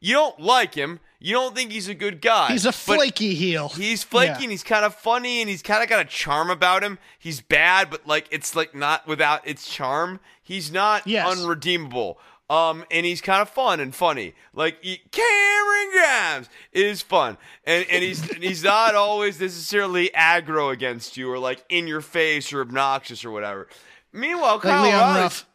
you 0.00 0.14
don't 0.14 0.40
like 0.40 0.74
him. 0.74 0.98
You 1.24 1.32
don't 1.32 1.56
think 1.56 1.72
he's 1.72 1.88
a 1.88 1.94
good 1.94 2.20
guy. 2.20 2.48
He's 2.52 2.66
a 2.66 2.72
flaky 2.72 3.34
heel. 3.34 3.68
He's 3.70 4.04
flaky 4.04 4.26
Yeah. 4.32 4.42
and 4.42 4.50
he's 4.50 4.62
kind 4.62 4.84
of 4.84 4.94
funny 4.94 5.40
and 5.40 5.48
he's 5.48 5.62
kind 5.62 5.82
of 5.82 5.88
got 5.88 6.00
a 6.00 6.04
charm 6.04 6.50
about 6.50 6.82
him. 6.84 6.98
He's 7.18 7.40
bad, 7.40 7.88
but 7.88 8.06
like 8.06 8.26
it's 8.30 8.54
like 8.54 8.74
not 8.74 9.06
without 9.06 9.46
its 9.48 9.66
charm. 9.66 10.20
He's 10.42 10.70
not 10.70 11.06
Yes. 11.06 11.26
unredeemable. 11.26 12.18
Um, 12.50 12.84
and 12.90 13.06
he's 13.06 13.22
kind 13.22 13.40
of 13.40 13.48
fun 13.48 13.80
and 13.80 13.94
funny. 13.94 14.34
Like 14.52 14.76
he, 14.82 14.98
Cameron 15.10 15.90
Grimes 15.92 16.50
is 16.72 17.00
fun, 17.00 17.38
and 17.64 17.86
and 17.90 18.04
he's 18.04 18.22
he's 18.34 18.62
not 18.74 18.94
always 18.94 19.40
necessarily 19.40 20.10
aggro 20.14 20.70
against 20.70 21.16
you 21.16 21.30
or 21.32 21.38
like 21.38 21.64
in 21.70 21.86
your 21.86 22.02
face 22.02 22.52
or 22.52 22.60
obnoxious 22.60 23.24
or 23.24 23.30
whatever. 23.30 23.66
Meanwhile, 24.12 24.56
like 24.56 24.62
Kyle 24.62 24.82
Leon 24.82 25.16
Ruff. 25.16 25.46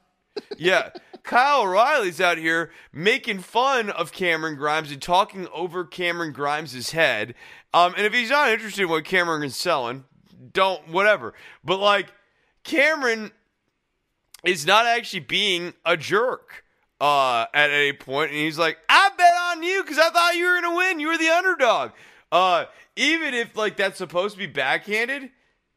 yeah. 0.58 0.90
Kyle 1.30 1.62
O'Reilly's 1.62 2.20
out 2.20 2.40
here 2.40 2.72
making 2.92 3.38
fun 3.38 3.92
of 3.92 4.12
Cameron 4.12 4.56
Grimes 4.56 4.92
and 4.92 5.00
talking 5.00 5.48
over 5.54 5.86
Cameron 5.86 6.34
Grimes' 6.34 6.90
head. 6.90 7.36
Um, 7.72 7.94
and 7.96 8.04
if 8.04 8.16
he's 8.16 8.32
not 8.32 8.50
interested 8.50 8.82
in 8.82 8.90
what 8.90 9.06
Cameron 9.06 9.44
is 9.44 9.56
selling, 9.56 10.06
don't 10.54 10.88
whatever. 10.88 11.36
But 11.64 11.78
like 11.78 12.08
Cameron 12.64 13.30
is 14.44 14.66
not 14.66 14.88
actually 14.88 15.20
being 15.20 15.76
a 15.86 15.96
jerk 15.96 16.64
uh, 17.00 17.46
at 17.54 17.70
any 17.70 17.94
point, 17.94 18.32
and 18.32 18.40
he's 18.40 18.58
like, 18.58 18.80
"I 18.90 19.12
bet 19.16 19.32
on 19.52 19.62
you 19.62 19.84
because 19.84 20.00
I 20.00 20.10
thought 20.10 20.36
you 20.36 20.46
were 20.46 20.60
gonna 20.60 20.76
win. 20.76 21.00
You 21.00 21.10
were 21.10 21.18
the 21.20 21.30
underdog." 21.30 21.92
Uh, 22.32 22.66
even 22.96 23.36
if 23.36 23.56
like 23.56 23.78
that's 23.78 24.00
supposed 24.00 24.34
to 24.34 24.40
be 24.40 24.48
backhanded, 24.48 25.30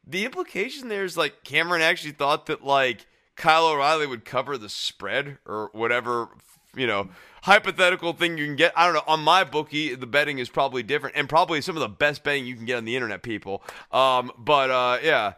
the 0.07 0.25
implication 0.25 0.87
there 0.87 1.03
is 1.03 1.15
like 1.15 1.43
Cameron 1.43 1.83
actually 1.83 2.13
thought 2.13 2.47
that 2.47 2.63
like 2.63 3.05
Kyle 3.35 3.67
O'Reilly 3.67 4.07
would 4.07 4.25
cover 4.25 4.57
the 4.57 4.69
spread 4.69 5.37
or 5.45 5.69
whatever, 5.73 6.29
you 6.75 6.87
know, 6.87 7.09
hypothetical 7.43 8.13
thing 8.13 8.37
you 8.37 8.45
can 8.45 8.55
get. 8.55 8.73
I 8.75 8.85
don't 8.85 8.93
know. 8.95 9.03
On 9.07 9.19
my 9.21 9.43
bookie, 9.43 9.95
the 9.95 10.07
betting 10.07 10.39
is 10.39 10.49
probably 10.49 10.83
different 10.83 11.15
and 11.15 11.27
probably 11.27 11.61
some 11.61 11.75
of 11.75 11.81
the 11.81 11.89
best 11.89 12.23
betting 12.23 12.45
you 12.45 12.55
can 12.55 12.65
get 12.65 12.77
on 12.77 12.85
the 12.85 12.95
internet, 12.95 13.23
people. 13.23 13.63
Um, 13.91 14.31
but 14.37 14.69
uh, 14.69 14.99
yeah, 15.03 15.33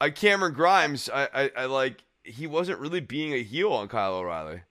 uh, 0.00 0.10
Cameron 0.14 0.54
Grimes, 0.54 1.08
I, 1.12 1.28
I, 1.32 1.50
I 1.56 1.64
like 1.66 2.04
he 2.24 2.46
wasn't 2.46 2.80
really 2.80 3.00
being 3.00 3.32
a 3.32 3.42
heel 3.42 3.72
on 3.72 3.88
Kyle 3.88 4.14
O'Reilly. 4.14 4.62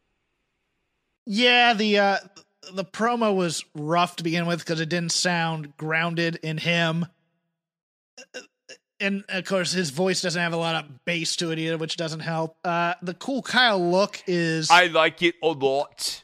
Yeah, 1.26 1.74
the 1.74 1.98
uh 1.98 2.18
the 2.74 2.86
promo 2.86 3.36
was 3.36 3.64
rough 3.74 4.16
to 4.18 4.24
begin 4.24 4.46
with 4.46 4.60
because 4.60 4.80
it 4.80 4.90
didn't 4.90 5.12
sound 5.12 5.78
grounded 5.78 6.40
in 6.42 6.58
him. 6.58 7.06
And 9.06 9.24
of 9.30 9.46
course, 9.46 9.72
his 9.72 9.92
voice 9.92 10.22
doesn't 10.22 10.42
have 10.42 10.54
a 10.54 10.58
lot 10.58 10.76
of 10.76 11.06
bass 11.06 11.36
to 11.38 11.52
it 11.52 11.60
either, 11.60 11.78
which 11.78 11.96
doesn't 11.96 12.22
help. 12.22 12.58
Uh, 12.64 12.96
the 13.02 13.14
cool 13.14 13.42
Kyle 13.42 13.80
look 13.80 14.24
is 14.26 14.70
I 14.72 14.88
like 14.88 15.22
it 15.22 15.36
a 15.44 15.48
lot. 15.48 16.24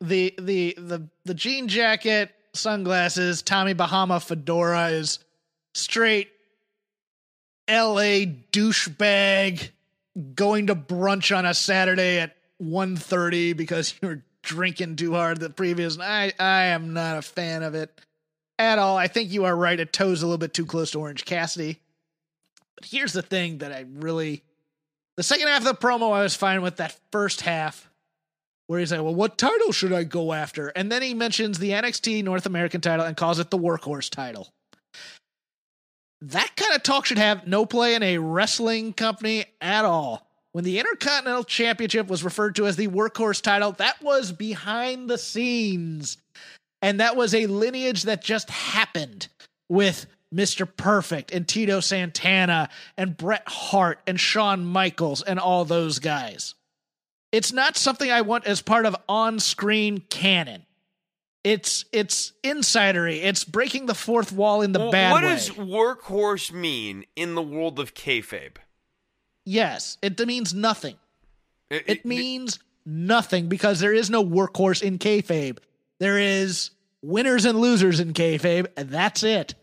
the 0.00 0.34
the 0.38 0.74
the 0.78 1.08
the 1.24 1.34
jean 1.34 1.68
jacket, 1.68 2.34
sunglasses, 2.52 3.42
Tommy 3.42 3.72
Bahama 3.72 4.20
fedora 4.20 4.88
is 4.88 5.20
straight 5.74 6.30
L.A. 7.68 8.26
douchebag 8.52 9.70
going 10.34 10.68
to 10.68 10.74
brunch 10.74 11.36
on 11.36 11.44
a 11.44 11.54
Saturday 11.54 12.18
at 12.18 12.36
1.30 12.62 13.56
because 13.56 13.94
you 14.02 14.08
were 14.08 14.22
drinking 14.42 14.96
too 14.96 15.14
hard 15.14 15.40
the 15.40 15.50
previous 15.50 15.96
night. 15.96 16.34
I 16.38 16.66
am 16.66 16.92
not 16.92 17.18
a 17.18 17.22
fan 17.22 17.62
of 17.62 17.74
it 17.74 18.00
at 18.58 18.78
all. 18.78 18.96
I 18.96 19.08
think 19.08 19.30
you 19.32 19.44
are 19.44 19.54
right. 19.54 19.78
It 19.78 19.92
toes 19.92 20.22
a 20.22 20.26
little 20.26 20.38
bit 20.38 20.54
too 20.54 20.66
close 20.66 20.92
to 20.92 21.00
Orange 21.00 21.24
Cassidy. 21.24 21.80
But 22.76 22.86
here's 22.86 23.12
the 23.12 23.22
thing 23.22 23.58
that 23.58 23.72
I 23.72 23.86
really. 23.94 24.42
The 25.16 25.22
second 25.22 25.48
half 25.48 25.60
of 25.60 25.64
the 25.64 25.74
promo, 25.74 26.12
I 26.12 26.22
was 26.22 26.34
fine 26.34 26.60
with 26.60 26.76
that 26.76 26.98
first 27.10 27.40
half 27.40 27.90
where 28.66 28.80
he's 28.80 28.92
like, 28.92 29.02
well, 29.02 29.14
what 29.14 29.38
title 29.38 29.72
should 29.72 29.92
I 29.92 30.04
go 30.04 30.32
after? 30.32 30.68
And 30.68 30.90
then 30.90 31.02
he 31.02 31.14
mentions 31.14 31.58
the 31.58 31.70
NXT 31.70 32.24
North 32.24 32.46
American 32.46 32.80
title 32.80 33.06
and 33.06 33.16
calls 33.16 33.38
it 33.38 33.50
the 33.50 33.58
workhorse 33.58 34.10
title. 34.10 34.52
That 36.20 36.56
kind 36.56 36.74
of 36.74 36.82
talk 36.82 37.06
should 37.06 37.18
have 37.18 37.46
no 37.46 37.66
play 37.66 37.94
in 37.94 38.02
a 38.02 38.18
wrestling 38.18 38.92
company 38.92 39.44
at 39.60 39.84
all. 39.84 40.26
When 40.52 40.64
the 40.64 40.78
Intercontinental 40.78 41.44
Championship 41.44 42.08
was 42.08 42.24
referred 42.24 42.56
to 42.56 42.66
as 42.66 42.76
the 42.76 42.88
workhorse 42.88 43.42
title, 43.42 43.72
that 43.72 44.02
was 44.02 44.32
behind 44.32 45.08
the 45.08 45.18
scenes. 45.18 46.16
And 46.80 47.00
that 47.00 47.16
was 47.16 47.34
a 47.34 47.46
lineage 47.46 48.04
that 48.04 48.24
just 48.24 48.48
happened 48.48 49.28
with 49.68 50.06
Mr. 50.34 50.66
Perfect 50.76 51.32
and 51.32 51.46
Tito 51.46 51.80
Santana 51.80 52.68
and 52.96 53.16
Bret 53.16 53.44
Hart 53.46 54.00
and 54.06 54.18
Shawn 54.18 54.64
Michaels 54.64 55.22
and 55.22 55.38
all 55.38 55.64
those 55.64 55.98
guys. 55.98 56.54
It's 57.32 57.52
not 57.52 57.76
something 57.76 58.10
I 58.10 58.22
want 58.22 58.46
as 58.46 58.62
part 58.62 58.86
of 58.86 58.96
on-screen 59.08 59.98
canon. 60.10 60.64
It's 61.44 61.84
it's 61.92 62.32
insidery. 62.42 63.22
It's 63.22 63.44
breaking 63.44 63.86
the 63.86 63.94
fourth 63.94 64.32
wall 64.32 64.62
in 64.62 64.72
the 64.72 64.80
Well, 64.80 64.90
bad 64.90 65.12
what 65.12 65.22
way. 65.22 65.30
does 65.30 65.50
workhorse 65.50 66.50
mean 66.52 67.04
in 67.14 67.34
the 67.36 67.42
world 67.42 67.78
of 67.78 67.94
kayfabe? 67.94 68.56
yes, 69.44 69.96
it 70.02 70.18
means 70.26 70.52
nothing. 70.54 70.96
It, 71.70 71.84
It 71.86 72.04
means 72.04 72.58
nothing 72.84 73.48
because 73.48 73.78
there 73.80 73.92
is 73.92 74.10
no 74.10 74.24
workhorse 74.24 74.82
in 74.82 74.98
kayfabe. 74.98 75.58
There 76.00 76.18
is 76.18 76.70
winners 77.02 77.44
and 77.44 77.60
losers 77.60 78.00
in 78.00 78.12
kayfabe, 78.12 78.66
and 78.76 78.88
that's 78.90 79.22
it. 79.22 79.54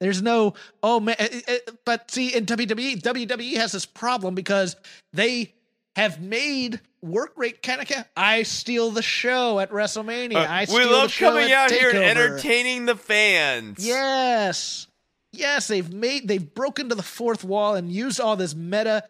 There's 0.00 0.22
no 0.22 0.54
oh 0.82 0.98
man, 0.98 1.16
eh, 1.18 1.40
eh, 1.46 1.58
but 1.84 2.10
see 2.10 2.34
in 2.34 2.46
WWE, 2.46 3.02
WWE 3.02 3.56
has 3.56 3.72
this 3.72 3.86
problem 3.86 4.34
because 4.34 4.74
they 5.12 5.52
have 5.94 6.20
made 6.20 6.80
work 7.02 7.32
rate 7.36 7.62
kind 7.62 7.82
of. 7.82 8.06
I 8.16 8.42
steal 8.44 8.90
the 8.90 9.02
show 9.02 9.60
at 9.60 9.70
WrestleMania. 9.70 10.36
Uh, 10.36 10.46
I 10.48 10.60
we 10.60 10.66
steal 10.66 10.90
love 10.90 11.02
the 11.02 11.08
show 11.08 11.30
coming 11.30 11.52
out 11.52 11.70
here 11.70 11.90
and 11.90 11.98
entertaining 11.98 12.86
the 12.86 12.96
fans. 12.96 13.86
Yes. 13.86 14.86
Yes, 15.32 15.68
they've 15.68 15.92
made 15.92 16.26
they've 16.26 16.54
broken 16.54 16.88
to 16.88 16.94
the 16.94 17.02
fourth 17.02 17.44
wall 17.44 17.74
and 17.74 17.92
used 17.92 18.20
all 18.20 18.36
this 18.36 18.54
meta 18.54 19.04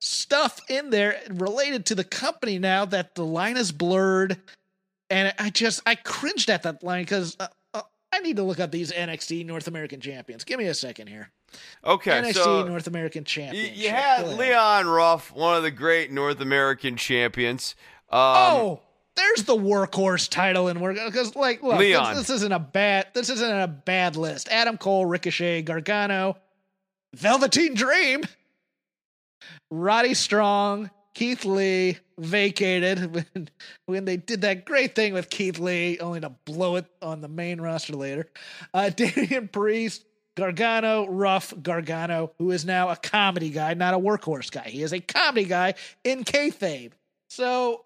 stuff 0.00 0.60
in 0.68 0.90
there 0.90 1.20
related 1.28 1.86
to 1.86 1.94
the 1.94 2.04
company 2.04 2.58
now 2.58 2.86
that 2.86 3.14
the 3.14 3.24
line 3.24 3.56
is 3.56 3.70
blurred. 3.70 4.38
And 5.10 5.34
I 5.38 5.50
just 5.50 5.82
I 5.86 5.94
cringed 5.94 6.50
at 6.50 6.62
that 6.64 6.82
line 6.82 7.02
because 7.02 7.36
uh, 7.38 7.48
I 8.20 8.22
need 8.22 8.36
to 8.36 8.42
look 8.42 8.60
up 8.60 8.70
these 8.70 8.92
NXT 8.92 9.46
North 9.46 9.66
American 9.66 9.98
champions. 9.98 10.44
Give 10.44 10.58
me 10.58 10.66
a 10.66 10.74
second 10.74 11.06
here. 11.06 11.30
Okay, 11.82 12.10
NXT 12.10 12.34
so 12.34 12.66
North 12.66 12.86
American 12.86 13.24
champion. 13.24 13.72
you 13.74 13.88
had 13.88 14.28
Leon 14.28 14.86
Ruff, 14.86 15.32
one 15.32 15.56
of 15.56 15.62
the 15.62 15.70
great 15.70 16.12
North 16.12 16.40
American 16.40 16.96
champions. 16.96 17.74
Um, 18.10 18.20
oh, 18.20 18.80
there's 19.16 19.44
the 19.44 19.56
workhorse 19.56 20.28
title 20.28 20.68
and 20.68 20.82
work 20.82 20.98
because 21.02 21.34
like 21.34 21.62
look, 21.62 21.78
Leon. 21.78 22.14
This, 22.14 22.26
this 22.26 22.36
isn't 22.36 22.52
a 22.52 22.58
bad 22.58 23.06
this 23.14 23.30
isn't 23.30 23.60
a 23.60 23.66
bad 23.66 24.16
list. 24.16 24.48
Adam 24.50 24.76
Cole, 24.76 25.06
Ricochet, 25.06 25.62
Gargano, 25.62 26.36
Velveteen 27.14 27.72
Dream, 27.72 28.22
Roddy 29.70 30.12
Strong, 30.12 30.90
Keith 31.14 31.44
Lee 31.44 31.98
vacated 32.18 33.12
when, 33.14 33.48
when 33.86 34.04
they 34.04 34.16
did 34.16 34.42
that 34.42 34.64
great 34.64 34.94
thing 34.94 35.12
with 35.12 35.30
Keith 35.30 35.58
Lee, 35.58 35.98
only 35.98 36.20
to 36.20 36.30
blow 36.44 36.76
it 36.76 36.86
on 37.02 37.20
the 37.20 37.28
main 37.28 37.60
roster 37.60 37.94
later. 37.94 38.28
Uh, 38.72 38.88
Damian 38.96 39.48
Priest, 39.48 40.04
Gargano, 40.36 41.08
Ruff, 41.08 41.52
Gargano, 41.62 42.32
who 42.38 42.50
is 42.50 42.64
now 42.64 42.88
a 42.90 42.96
comedy 42.96 43.50
guy, 43.50 43.74
not 43.74 43.94
a 43.94 43.98
workhorse 43.98 44.50
guy. 44.50 44.68
He 44.68 44.82
is 44.82 44.92
a 44.92 45.00
comedy 45.00 45.44
guy 45.44 45.74
in 46.04 46.24
kayfabe. 46.24 46.92
So, 47.28 47.82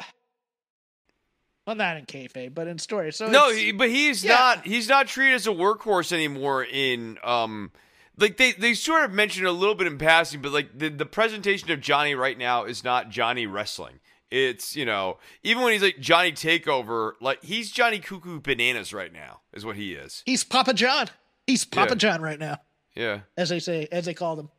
well, 1.67 1.77
not 1.77 1.97
in 1.97 2.05
kayfabe, 2.07 2.55
but 2.55 2.67
in 2.67 2.79
story. 2.79 3.13
So 3.13 3.29
no, 3.29 3.53
he, 3.53 3.73
but 3.73 3.89
he's 3.89 4.25
yeah. 4.25 4.35
not. 4.35 4.67
He's 4.67 4.89
not 4.89 5.07
treated 5.07 5.35
as 5.35 5.47
a 5.47 5.51
workhorse 5.51 6.13
anymore. 6.13 6.65
In 6.65 7.19
um, 7.25 7.73
like 8.17 8.37
they 8.37 8.53
they 8.53 8.75
sort 8.75 9.05
of 9.05 9.13
mentioned 9.13 9.47
a 9.47 9.53
little 9.53 9.75
bit 9.75 9.87
in 9.87 9.99
passing, 9.99 10.41
but 10.43 10.53
like 10.53 10.79
the 10.79 10.89
the 10.89 11.07
presentation 11.07 11.71
of 11.71 11.81
Johnny 11.81 12.15
right 12.15 12.39
now 12.39 12.65
is 12.65 12.85
not 12.85 13.11
Johnny 13.11 13.47
wrestling. 13.47 14.01
It's 14.31 14.75
you 14.77 14.85
know 14.85 15.19
even 15.43 15.63
when 15.63 15.73
he's 15.73 15.83
like 15.83 15.99
Johnny 16.01 16.33
Takeover, 16.33 17.13
like 17.21 17.43
he's 17.45 17.71
Johnny 17.71 17.99
Cuckoo 17.99 18.41
Bananas 18.41 18.93
right 18.93 19.13
now 19.13 19.41
is 19.53 19.65
what 19.65 19.77
he 19.77 19.95
is. 19.95 20.23
he's 20.27 20.45
Papa 20.45 20.75
John. 20.75 21.09
He's 21.47 21.65
Papa 21.65 21.91
Yeah. 21.91 21.97
John 21.97 22.23
right 22.23 22.39
now. 22.39 22.59
Yeah. 22.95 23.21
as 23.37 23.49
they 23.49 23.59
say, 23.61 23.89
as 23.93 24.05
they 24.07 24.15
call 24.15 24.37
them. 24.37 24.51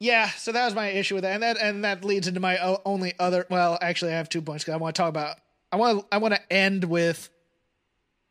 Yeah, 0.00 0.28
so 0.30 0.50
that 0.52 0.64
was 0.64 0.74
my 0.74 0.88
issue 0.88 1.14
with 1.14 1.22
that, 1.22 1.34
and 1.34 1.42
that 1.42 1.56
and 1.58 1.84
that 1.84 2.04
leads 2.04 2.26
into 2.26 2.40
my 2.40 2.58
only 2.84 3.14
other. 3.18 3.46
Well, 3.48 3.78
actually, 3.80 4.12
I 4.12 4.16
have 4.16 4.28
two 4.28 4.42
points 4.42 4.64
because 4.64 4.74
I 4.74 4.76
want 4.78 4.94
to 4.96 5.00
talk 5.00 5.08
about. 5.08 5.36
I 5.70 5.76
want 5.76 6.00
to. 6.00 6.06
I 6.12 6.18
want 6.18 6.34
to 6.34 6.52
end 6.52 6.84
with, 6.84 7.30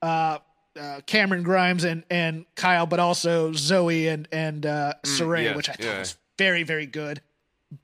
uh, 0.01 0.39
uh, 0.79 1.01
Cameron 1.05 1.43
Grimes 1.43 1.83
and 1.83 2.03
and 2.09 2.45
Kyle, 2.55 2.85
but 2.85 2.99
also 2.99 3.51
Zoey 3.51 4.11
and 4.11 4.27
and 4.31 4.65
uh, 4.65 4.93
Sarray, 5.05 5.43
yes, 5.43 5.55
which 5.55 5.69
I 5.69 5.73
thought 5.73 5.85
yeah. 5.85 5.99
was 5.99 6.17
very 6.37 6.63
very 6.63 6.85
good, 6.85 7.21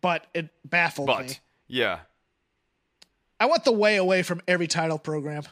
but 0.01 0.25
it 0.33 0.49
baffled 0.65 1.07
me. 1.07 1.15
But 1.15 1.39
yeah, 1.67 1.99
I 3.39 3.45
want 3.45 3.63
the 3.63 3.71
way 3.71 3.97
away 3.97 4.23
from 4.23 4.41
every 4.47 4.67
title 4.67 4.97
program. 4.97 5.43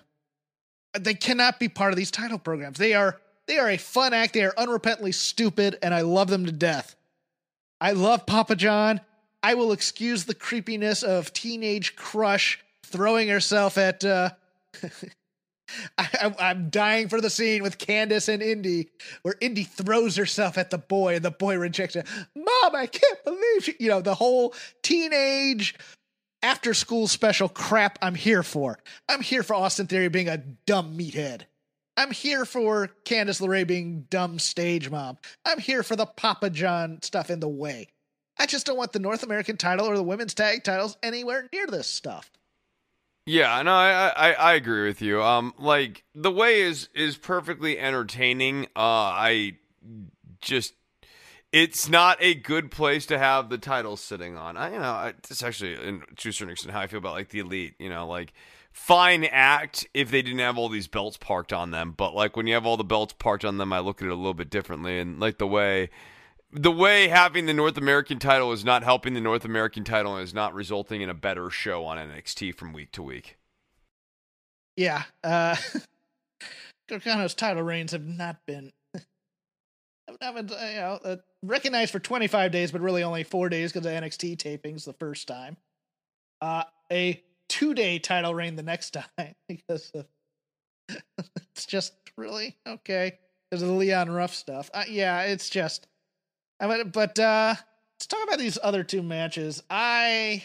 They 0.98 1.14
cannot 1.14 1.60
be 1.60 1.70
part 1.70 1.92
of 1.92 1.98
these 1.98 2.12
title 2.12 2.40
programs. 2.40 2.78
They 2.78 2.94
are 2.94 3.20
they 3.46 3.60
are 3.60 3.70
a 3.70 3.78
fun 3.78 4.14
act. 4.14 4.34
They 4.34 4.44
are 4.44 4.54
unrepentantly 4.54 5.14
stupid, 5.14 5.78
and 5.82 5.94
I 5.94 6.02
love 6.02 6.30
them 6.30 6.46
to 6.46 6.52
death. 6.52 6.96
I 7.80 7.92
love 7.92 8.26
Papa 8.26 8.56
John. 8.56 9.02
I 9.44 9.54
will 9.54 9.72
excuse 9.72 10.26
the 10.26 10.34
creepiness 10.34 11.04
of 11.04 11.32
teenage 11.32 11.96
crush 11.96 12.60
throwing 12.84 13.28
herself 13.28 13.78
at. 13.78 14.04
Uh, 14.04 14.32
I, 15.98 16.08
I'm- 16.22 16.36
I'm 16.40 16.70
dying 16.70 17.10
for 17.10 17.22
the 17.22 17.30
scene 17.30 17.64
with 17.64 17.78
Candice 17.78 18.30
and 18.30 18.42
Indi, 18.44 18.90
where 19.22 19.36
Indi 19.42 19.64
throws 19.64 20.16
herself 20.16 20.58
at 20.58 20.70
the 20.70 20.78
boy 20.78 21.16
and 21.16 21.26
the 21.26 21.32
boy 21.32 21.58
rejects 21.58 21.96
her. 21.96 22.04
Mom, 22.36 22.76
I 22.76 22.88
can't 22.88 23.24
believe 23.24 23.76
you 23.80 23.90
know 23.90 24.02
the 24.02 24.16
whole 24.16 24.54
teenage 24.84 25.76
after 26.44 26.74
school 26.74 27.08
special 27.08 27.50
crap 27.50 27.98
I'm 28.02 28.16
here 28.16 28.44
for. 28.44 28.80
I'm 29.10 29.22
here 29.22 29.44
for 29.44 29.56
Austin 29.56 29.88
Theory 29.88 30.08
being 30.10 30.30
a 30.30 30.38
dumb 30.38 30.98
meathead. 30.98 31.42
I'm 31.98 32.12
here 32.12 32.46
for 32.46 32.90
Candice 33.06 33.42
LeRae 33.42 33.66
being 33.66 34.06
dumb 34.12 34.38
stage 34.38 34.90
mom. 34.92 35.18
I'm 35.46 35.58
here 35.60 35.82
for 35.82 35.96
the 35.96 36.06
Papa 36.06 36.52
John 36.52 37.02
stuff 37.02 37.32
in 37.32 37.40
the 37.40 37.48
way. 37.50 37.88
I 38.38 38.46
just 38.46 38.68
don't 38.68 38.78
want 38.78 38.94
the 38.94 39.00
North 39.00 39.24
American 39.24 39.58
title 39.58 39.88
or 39.88 39.96
the 39.96 40.04
women's 40.04 40.36
tag 40.36 40.64
titles 40.64 40.96
anywhere 41.02 41.50
near 41.52 41.66
this 41.66 41.88
stuff. 41.90 42.30
Yeah. 43.28 43.62
No, 43.62 43.74
I, 43.74 44.08
I 44.16 44.32
I 44.34 44.54
agree 44.56 44.88
with 44.88 45.02
you. 45.04 45.22
Um, 45.22 45.54
like 45.60 46.04
the 46.16 46.32
way 46.32 46.62
is 46.62 46.90
is 46.96 47.18
perfectly 47.18 47.78
entertaining. 47.78 48.66
Uh, 48.76 49.14
I 49.14 49.58
just. 50.42 50.74
it's 51.54 51.88
not 51.88 52.18
a 52.20 52.34
good 52.36 52.70
place 52.72 53.06
to 53.08 53.18
have 53.18 53.50
the 53.50 53.58
title 53.58 53.96
sitting 53.96 54.36
on. 54.38 54.58
I, 54.58 54.74
you 54.74 54.80
know, 54.80 54.92
I, 54.92 55.08
it's 55.10 55.42
actually 55.42 55.76
in 55.76 56.02
to 56.18 56.30
a 56.30 56.34
certain 56.34 56.52
extent 56.52 56.74
how 56.74 56.82
I 56.82 56.88
feel 56.88 57.00
about 57.00 57.14
like 57.14 57.30
the 57.30 57.40
elite. 57.40 57.76
You 57.80 57.90
know, 57.90 58.08
like 58.08 58.34
fine 58.74 59.24
act 59.24 59.88
if 59.94 60.12
they 60.12 60.22
didn't 60.22 60.40
have 60.40 60.58
all 60.58 60.70
these 60.70 60.88
belts 60.88 61.18
parked 61.18 61.54
on 61.54 61.72
them, 61.72 61.94
but 61.98 62.14
like 62.14 62.36
when 62.36 62.48
you 62.48 62.54
have 62.54 62.66
all 62.66 62.78
the 62.78 62.84
belts 62.84 63.14
parked 63.14 63.46
on 63.46 63.58
them, 63.58 63.72
I 63.74 63.80
look 63.80 64.02
at 64.02 64.08
it 64.08 64.12
a 64.12 64.16
little 64.16 64.34
bit 64.36 64.50
differently. 64.50 65.00
And 65.00 65.20
like 65.20 65.38
the 65.38 65.48
way, 65.48 65.90
the 66.52 66.72
way 66.72 67.08
having 67.08 67.46
the 67.46 67.54
North 67.54 67.78
American 67.78 68.20
title 68.20 68.52
is 68.52 68.64
not 68.64 68.84
helping 68.84 69.14
the 69.14 69.22
North 69.22 69.46
American 69.46 69.84
title 69.84 70.16
and 70.16 70.24
is 70.24 70.34
not 70.34 70.54
resulting 70.54 71.02
in 71.02 71.10
a 71.10 71.14
better 71.14 71.50
show 71.50 71.86
on 71.86 71.98
NXT 71.98 72.56
from 72.56 72.74
week 72.74 72.92
to 72.94 73.04
week. 73.04 73.38
Yeah, 74.76 75.04
uh, 75.24 75.56
Gargano's 76.90 77.34
title 77.34 77.64
reigns 77.64 77.92
have 77.92 78.06
not 78.06 78.38
been 78.46 78.72
haven't 80.22 80.52
you 80.52 80.56
know 80.56 81.00
uh, 81.04 81.16
recognized 81.44 81.92
for 81.92 82.00
25 82.00 82.52
days, 82.52 82.72
but 82.72 82.82
really 82.82 83.04
only 83.04 83.24
four 83.24 83.50
days 83.50 83.74
because 83.74 83.86
of 83.86 83.92
NXT 83.92 84.38
tapings 84.38 84.86
the 84.86 84.94
first 84.94 85.28
time. 85.28 85.58
Uh, 86.42 86.64
a 86.92 87.22
two 87.50 87.74
day 87.74 88.00
title 88.00 88.34
reign 88.34 88.56
the 88.56 88.64
next 88.64 88.92
time 89.18 89.36
because 89.50 89.92
of, 89.94 90.06
it's 91.52 91.66
just 91.66 91.94
really 92.18 92.56
okay 92.66 93.14
because 93.50 93.62
of 93.62 93.68
the 93.68 93.74
Leon 93.74 94.10
Ruff 94.10 94.34
stuff. 94.34 94.70
Uh, 94.74 94.86
yeah, 94.88 95.24
it's 95.24 95.50
just. 95.50 95.88
But 96.60 97.20
uh, 97.20 97.56
let's 97.96 98.08
talk 98.08 98.24
about 98.24 98.40
these 98.40 98.58
other 98.62 98.84
two 98.84 99.04
matches. 99.04 99.62
I 99.70 100.44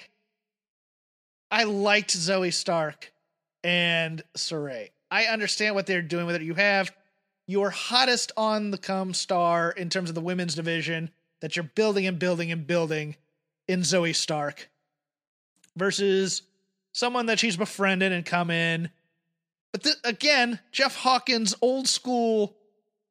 I 1.51 1.65
liked 1.65 2.17
Zoey 2.17 2.53
Stark 2.53 3.13
and 3.63 4.23
Sarray. 4.37 4.91
I 5.11 5.25
understand 5.25 5.75
what 5.75 5.87
they're 5.87 6.03
doing 6.03 6.27
with 6.27 6.37
it. 6.37 6.43
You 6.43 6.55
have 6.55 6.91
your 7.47 7.71
hottest 7.71 8.33
on 8.37 8.71
the 8.71 8.79
come 8.79 9.13
star 9.15 9.71
in 9.71 9.91
terms 9.91 10.09
of 10.09 10.15
the 10.15 10.21
women's 10.21 10.55
division 10.55 11.11
that 11.41 11.57
you're 11.57 11.65
building 11.75 12.07
and 12.07 12.19
building 12.19 12.53
and 12.53 12.67
building 12.67 13.17
in 13.69 13.81
Zoey 13.81 14.15
Stark 14.15 14.71
versus 15.77 16.43
someone 16.93 17.27
that 17.27 17.39
she's 17.39 17.57
befriended 17.57 18.13
and 18.13 18.25
come 18.25 18.51
in. 18.51 18.91
But 19.73 19.85
th- 19.85 19.97
again, 20.05 20.61
Jeff 20.71 20.95
Hawkins' 20.97 21.55
old 21.61 21.89
school 21.89 22.57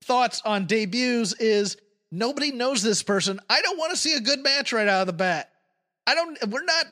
thoughts 0.03 0.41
on 0.45 0.65
debuts 0.65 1.33
is 1.33 1.77
nobody 2.11 2.51
knows 2.51 2.83
this 2.83 3.03
person. 3.03 3.39
I 3.49 3.61
don't 3.61 3.77
want 3.77 3.91
to 3.91 3.97
see 3.97 4.15
a 4.15 4.19
good 4.19 4.43
match 4.43 4.73
right 4.73 4.87
out 4.87 5.01
of 5.01 5.07
the 5.07 5.13
bat. 5.13 5.49
I 6.05 6.15
don't, 6.15 6.37
we're 6.47 6.63
not, 6.63 6.85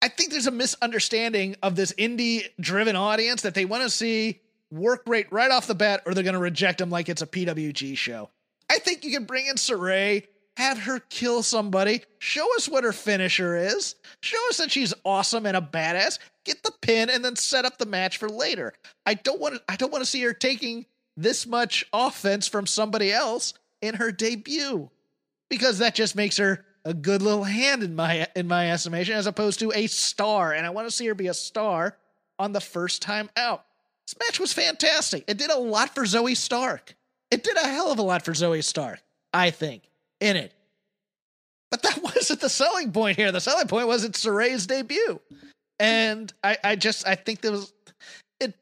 I 0.00 0.08
think 0.08 0.30
there's 0.30 0.46
a 0.46 0.52
misunderstanding 0.52 1.56
of 1.62 1.76
this 1.76 1.92
indie 1.92 2.44
driven 2.60 2.96
audience 2.96 3.42
that 3.42 3.54
they 3.54 3.64
want 3.64 3.82
to 3.82 3.90
see 3.90 4.40
work 4.70 5.02
rate 5.06 5.26
right 5.30 5.50
off 5.50 5.66
the 5.66 5.74
bat, 5.74 6.02
or 6.06 6.14
they're 6.14 6.24
going 6.24 6.34
to 6.34 6.40
reject 6.40 6.80
him 6.80 6.90
like 6.90 7.08
it's 7.08 7.22
a 7.22 7.26
PWG 7.26 7.96
show. 7.96 8.30
I 8.70 8.78
think 8.78 9.04
you 9.04 9.10
can 9.10 9.24
bring 9.24 9.46
in 9.46 9.54
Sarray, 9.54 10.26
have 10.56 10.78
her 10.80 11.00
kill 11.08 11.42
somebody, 11.42 12.02
show 12.18 12.46
us 12.56 12.68
what 12.68 12.84
her 12.84 12.92
finisher 12.92 13.56
is, 13.56 13.94
show 14.20 14.38
us 14.50 14.58
that 14.58 14.70
she's 14.70 14.92
awesome 15.04 15.46
and 15.46 15.56
a 15.56 15.60
badass, 15.60 16.18
get 16.44 16.62
the 16.62 16.72
pin, 16.82 17.08
and 17.10 17.24
then 17.24 17.36
set 17.36 17.64
up 17.64 17.78
the 17.78 17.86
match 17.86 18.18
for 18.18 18.28
later. 18.28 18.74
I 19.06 19.14
don't 19.14 19.40
want 19.40 19.54
to. 19.54 19.62
I 19.68 19.76
don't 19.76 19.92
want 19.92 20.04
to 20.04 20.10
see 20.10 20.22
her 20.22 20.32
taking 20.32 20.84
this 21.16 21.46
much 21.46 21.86
offense 21.92 22.46
from 22.46 22.66
somebody 22.66 23.12
else 23.12 23.54
in 23.82 23.94
her 23.94 24.12
debut 24.12 24.90
because 25.48 25.78
that 25.78 25.94
just 25.94 26.16
makes 26.16 26.36
her 26.36 26.64
a 26.84 26.94
good 26.94 27.22
little 27.22 27.44
hand 27.44 27.82
in 27.82 27.94
my 27.94 28.26
in 28.34 28.48
my 28.48 28.70
estimation 28.70 29.14
as 29.14 29.26
opposed 29.26 29.60
to 29.60 29.72
a 29.74 29.86
star 29.86 30.52
and 30.52 30.66
I 30.66 30.70
want 30.70 30.88
to 30.88 30.94
see 30.94 31.06
her 31.06 31.14
be 31.14 31.28
a 31.28 31.34
star 31.34 31.96
on 32.38 32.52
the 32.52 32.60
first 32.60 33.02
time 33.02 33.28
out. 33.36 33.64
This 34.06 34.16
match 34.26 34.40
was 34.40 34.52
fantastic. 34.52 35.24
It 35.26 35.36
did 35.36 35.50
a 35.50 35.58
lot 35.58 35.94
for 35.94 36.04
Zoey 36.04 36.36
Stark. 36.36 36.94
It 37.30 37.44
did 37.44 37.56
a 37.56 37.66
hell 37.66 37.92
of 37.92 37.98
a 37.98 38.02
lot 38.02 38.24
for 38.24 38.32
Zoey 38.32 38.64
Stark, 38.64 39.02
I 39.34 39.50
think, 39.50 39.82
in 40.20 40.36
it. 40.36 40.54
But 41.70 41.82
that 41.82 42.02
wasn't 42.02 42.40
the 42.40 42.48
selling 42.48 42.92
point 42.92 43.16
here. 43.16 43.32
The 43.32 43.40
selling 43.40 43.68
point 43.68 43.88
was 43.88 44.04
it's 44.04 44.24
Sarray's 44.24 44.66
debut. 44.66 45.20
And 45.78 46.32
I, 46.42 46.56
I 46.64 46.76
just 46.76 47.06
I 47.06 47.14
think 47.14 47.40
there 47.40 47.52
was 47.52 47.72
it 48.40 48.54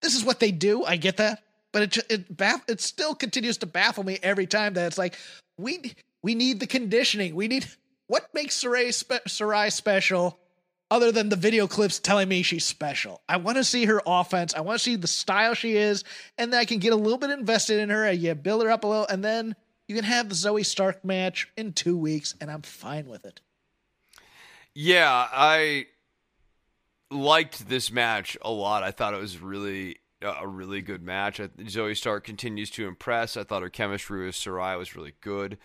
this 0.00 0.16
is 0.16 0.24
what 0.24 0.40
they 0.40 0.50
do. 0.50 0.84
I 0.84 0.96
get 0.96 1.18
that. 1.18 1.42
But 1.72 1.82
it 1.82 2.10
it 2.10 2.36
baff, 2.36 2.62
it 2.68 2.80
still 2.80 3.14
continues 3.14 3.58
to 3.58 3.66
baffle 3.66 4.04
me 4.04 4.18
every 4.22 4.46
time 4.46 4.74
that 4.74 4.86
it's 4.86 4.98
like 4.98 5.16
we 5.58 5.94
we 6.22 6.34
need 6.34 6.60
the 6.60 6.66
conditioning. 6.66 7.34
We 7.34 7.48
need 7.48 7.66
what 8.06 8.32
makes 8.34 8.62
Sarray, 8.62 8.92
spe- 8.92 9.26
Sarray 9.26 9.72
special 9.72 10.38
other 10.90 11.10
than 11.10 11.28
the 11.28 11.36
video 11.36 11.66
clips 11.66 11.98
telling 11.98 12.28
me 12.28 12.42
she's 12.42 12.64
special. 12.64 13.20
I 13.28 13.38
want 13.38 13.56
to 13.56 13.64
see 13.64 13.84
her 13.86 14.00
offense. 14.06 14.54
I 14.54 14.60
want 14.60 14.78
to 14.78 14.82
see 14.82 14.96
the 14.96 15.08
style 15.08 15.54
she 15.54 15.76
is, 15.76 16.04
and 16.38 16.52
then 16.52 16.60
I 16.60 16.64
can 16.64 16.78
get 16.78 16.92
a 16.92 16.96
little 16.96 17.18
bit 17.18 17.30
invested 17.30 17.80
in 17.80 17.90
her. 17.90 18.04
And 18.04 18.18
You 18.18 18.34
build 18.34 18.62
her 18.62 18.70
up 18.70 18.84
a 18.84 18.86
little, 18.86 19.06
and 19.06 19.24
then 19.24 19.56
you 19.88 19.94
can 19.94 20.04
have 20.04 20.28
the 20.28 20.34
Zoey 20.34 20.64
Stark 20.64 21.04
match 21.04 21.48
in 21.56 21.72
two 21.72 21.96
weeks, 21.96 22.34
and 22.40 22.50
I'm 22.50 22.62
fine 22.62 23.06
with 23.06 23.24
it. 23.24 23.40
Yeah, 24.74 25.28
I 25.32 25.86
liked 27.10 27.68
this 27.68 27.90
match 27.90 28.36
a 28.42 28.50
lot. 28.50 28.82
I 28.82 28.90
thought 28.90 29.14
it 29.14 29.20
was 29.20 29.40
really 29.40 29.96
a 30.22 30.46
really 30.46 30.80
good 30.80 31.02
match. 31.02 31.38
Zoey 31.38 31.96
Stark 31.96 32.24
continues 32.24 32.70
to 32.70 32.86
impress. 32.86 33.36
I 33.36 33.44
thought 33.44 33.62
her 33.62 33.68
chemistry 33.68 34.26
with 34.26 34.34
Sarray 34.34 34.78
was 34.78 34.96
really 34.96 35.14
good. 35.20 35.58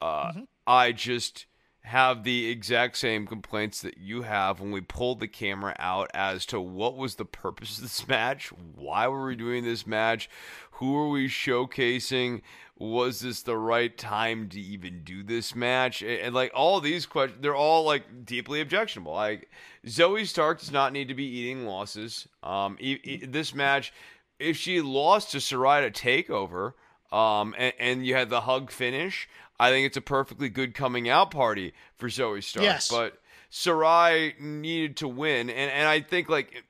Uh, 0.00 0.28
mm-hmm. 0.28 0.42
I 0.66 0.92
just 0.92 1.46
have 1.84 2.24
the 2.24 2.50
exact 2.50 2.96
same 2.96 3.26
complaints 3.26 3.82
that 3.82 3.98
you 3.98 4.22
have 4.22 4.58
when 4.58 4.70
we 4.70 4.80
pulled 4.80 5.20
the 5.20 5.28
camera 5.28 5.76
out 5.78 6.10
as 6.14 6.46
to 6.46 6.58
what 6.58 6.96
was 6.96 7.16
the 7.16 7.26
purpose 7.26 7.76
of 7.76 7.82
this 7.82 8.08
match, 8.08 8.48
why 8.74 9.06
were 9.06 9.26
we 9.26 9.36
doing 9.36 9.64
this 9.64 9.86
match, 9.86 10.30
who 10.72 10.96
are 10.96 11.10
we 11.10 11.28
showcasing, 11.28 12.40
was 12.76 13.20
this 13.20 13.42
the 13.42 13.56
right 13.56 13.96
time 13.96 14.48
to 14.48 14.60
even 14.60 15.02
do 15.04 15.22
this 15.22 15.54
match, 15.54 16.02
and, 16.02 16.20
and 16.20 16.34
like 16.34 16.50
all 16.54 16.80
these 16.80 17.06
questions, 17.06 17.40
they're 17.42 17.54
all 17.54 17.84
like 17.84 18.24
deeply 18.24 18.60
objectionable. 18.60 19.12
Like 19.12 19.48
Zoey 19.86 20.26
Stark 20.26 20.60
does 20.60 20.72
not 20.72 20.92
need 20.92 21.08
to 21.08 21.14
be 21.14 21.24
eating 21.24 21.66
losses. 21.66 22.26
Um, 22.42 22.76
e- 22.80 22.98
e- 23.04 23.26
this 23.26 23.54
match, 23.54 23.92
if 24.38 24.56
she 24.56 24.80
lost 24.80 25.30
to 25.32 25.38
Saraya 25.38 25.92
Takeover, 25.92 26.72
um, 27.16 27.54
and, 27.56 27.72
and 27.78 28.06
you 28.06 28.14
had 28.14 28.30
the 28.30 28.42
hug 28.42 28.70
finish. 28.70 29.28
I 29.60 29.70
think 29.70 29.86
it's 29.86 29.96
a 29.96 30.00
perfectly 30.00 30.48
good 30.48 30.74
coming 30.74 31.08
out 31.08 31.30
party 31.30 31.74
for 31.96 32.08
Zoey 32.08 32.42
Stark. 32.42 32.64
Yes. 32.64 32.90
But 32.90 33.20
Sarray 33.52 34.38
needed 34.40 34.96
to 34.96 35.06
win, 35.06 35.48
and 35.48 35.70
and 35.70 35.86
I 35.86 36.00
think 36.00 36.28
like 36.28 36.64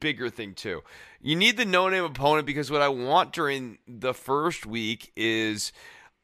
bigger 0.00 0.28
thing 0.30 0.54
too. 0.54 0.82
You 1.24 1.36
need 1.36 1.56
the 1.56 1.64
no 1.64 1.88
name 1.88 2.04
opponent 2.04 2.46
because 2.46 2.70
what 2.70 2.82
I 2.82 2.88
want 2.88 3.32
during 3.32 3.78
the 3.88 4.12
first 4.12 4.66
week 4.66 5.10
is 5.16 5.72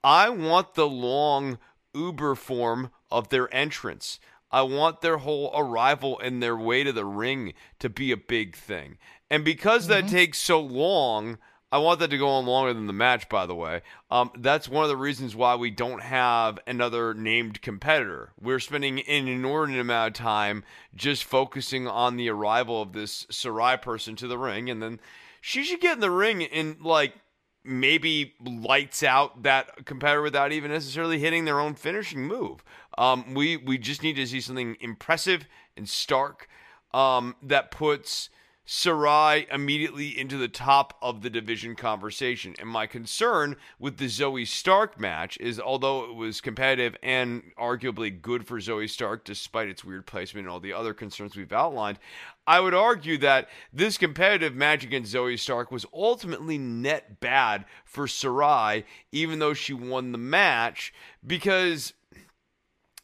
I 0.04 0.28
want 0.28 0.74
the 0.74 0.86
long 0.86 1.58
Uber 1.94 2.34
form 2.34 2.90
of 3.10 3.30
their 3.30 3.52
entrance. 3.54 4.20
I 4.52 4.60
want 4.60 5.00
their 5.00 5.16
whole 5.16 5.52
arrival 5.56 6.20
and 6.20 6.42
their 6.42 6.54
way 6.54 6.84
to 6.84 6.92
the 6.92 7.06
ring 7.06 7.54
to 7.78 7.88
be 7.88 8.12
a 8.12 8.16
big 8.18 8.54
thing. 8.54 8.98
And 9.30 9.42
because 9.42 9.88
mm-hmm. 9.88 10.06
that 10.06 10.12
takes 10.12 10.36
so 10.36 10.60
long, 10.60 11.38
I 11.72 11.78
want 11.78 12.00
that 12.00 12.10
to 12.10 12.18
go 12.18 12.28
on 12.28 12.46
longer 12.46 12.74
than 12.74 12.88
the 12.88 12.92
match, 12.92 13.28
by 13.28 13.46
the 13.46 13.54
way. 13.54 13.82
Um, 14.10 14.32
that's 14.36 14.68
one 14.68 14.82
of 14.82 14.88
the 14.88 14.96
reasons 14.96 15.36
why 15.36 15.54
we 15.54 15.70
don't 15.70 16.02
have 16.02 16.58
another 16.66 17.14
named 17.14 17.62
competitor. 17.62 18.32
We're 18.40 18.58
spending 18.58 19.00
an 19.00 19.28
inordinate 19.28 19.80
amount 19.80 20.08
of 20.08 20.24
time 20.24 20.64
just 20.96 21.22
focusing 21.22 21.86
on 21.86 22.16
the 22.16 22.28
arrival 22.28 22.82
of 22.82 22.92
this 22.92 23.24
Sarray 23.26 23.80
person 23.80 24.16
to 24.16 24.26
the 24.26 24.38
ring, 24.38 24.68
and 24.68 24.82
then 24.82 24.98
she 25.40 25.62
should 25.62 25.80
get 25.80 25.94
in 25.94 26.00
the 26.00 26.10
ring 26.10 26.42
and 26.42 26.80
like 26.82 27.14
maybe 27.62 28.34
lights 28.44 29.02
out 29.02 29.44
that 29.44 29.84
competitor 29.84 30.22
without 30.22 30.50
even 30.50 30.72
necessarily 30.72 31.18
hitting 31.20 31.44
their 31.44 31.60
own 31.60 31.74
finishing 31.74 32.26
move. 32.26 32.64
Um, 32.98 33.34
we 33.34 33.56
we 33.56 33.78
just 33.78 34.02
need 34.02 34.16
to 34.16 34.26
see 34.26 34.40
something 34.40 34.76
impressive 34.80 35.46
and 35.76 35.88
stark 35.88 36.48
um, 36.92 37.36
that 37.42 37.70
puts 37.70 38.28
Sarray 38.70 39.52
immediately 39.52 40.16
into 40.16 40.36
the 40.36 40.46
top 40.46 40.96
of 41.02 41.22
the 41.22 41.28
division 41.28 41.74
conversation. 41.74 42.54
And 42.60 42.68
my 42.68 42.86
concern 42.86 43.56
with 43.80 43.96
the 43.96 44.04
Zoey 44.04 44.46
Stark 44.46 44.98
match 44.98 45.36
is 45.40 45.58
although 45.58 46.04
it 46.04 46.14
was 46.14 46.40
competitive 46.40 46.96
and 47.02 47.42
arguably 47.58 48.22
good 48.22 48.46
for 48.46 48.58
Zoey 48.58 48.88
Stark, 48.88 49.24
despite 49.24 49.68
its 49.68 49.84
weird 49.84 50.06
placement 50.06 50.46
and 50.46 50.52
all 50.52 50.60
the 50.60 50.72
other 50.72 50.94
concerns 50.94 51.34
we've 51.34 51.52
outlined, 51.52 51.98
I 52.46 52.60
would 52.60 52.72
argue 52.72 53.18
that 53.18 53.48
this 53.72 53.98
competitive 53.98 54.54
match 54.54 54.84
against 54.84 55.12
Zoey 55.12 55.36
Stark 55.36 55.72
was 55.72 55.84
ultimately 55.92 56.56
net 56.56 57.18
bad 57.18 57.64
for 57.84 58.06
Sarray, 58.06 58.84
even 59.10 59.40
though 59.40 59.52
she 59.52 59.72
won 59.72 60.12
the 60.12 60.18
match, 60.18 60.94
because 61.26 61.92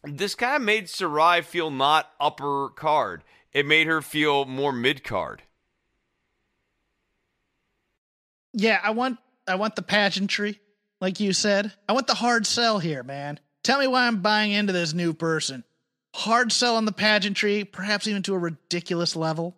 this 0.04 0.36
kind 0.36 0.54
of 0.54 0.62
made 0.62 0.84
Sarray 0.84 1.42
feel 1.42 1.72
not 1.72 2.12
upper 2.20 2.68
card. 2.68 3.24
It 3.52 3.66
made 3.66 3.88
her 3.88 4.00
feel 4.00 4.44
more 4.44 4.70
mid 4.70 5.02
card. 5.02 5.42
Yeah, 8.56 8.80
I 8.82 8.90
want 8.90 9.18
I 9.46 9.56
want 9.56 9.76
the 9.76 9.82
pageantry, 9.82 10.60
like 11.00 11.20
you 11.20 11.32
said. 11.34 11.72
I 11.88 11.92
want 11.92 12.06
the 12.06 12.14
hard 12.14 12.46
sell 12.46 12.78
here, 12.78 13.02
man. 13.02 13.38
Tell 13.62 13.78
me 13.78 13.86
why 13.86 14.06
I'm 14.06 14.22
buying 14.22 14.50
into 14.50 14.72
this 14.72 14.94
new 14.94 15.12
person. 15.12 15.62
Hard 16.14 16.50
sell 16.50 16.76
on 16.76 16.86
the 16.86 16.92
pageantry, 16.92 17.64
perhaps 17.64 18.08
even 18.08 18.22
to 18.24 18.34
a 18.34 18.38
ridiculous 18.38 19.14
level. 19.14 19.54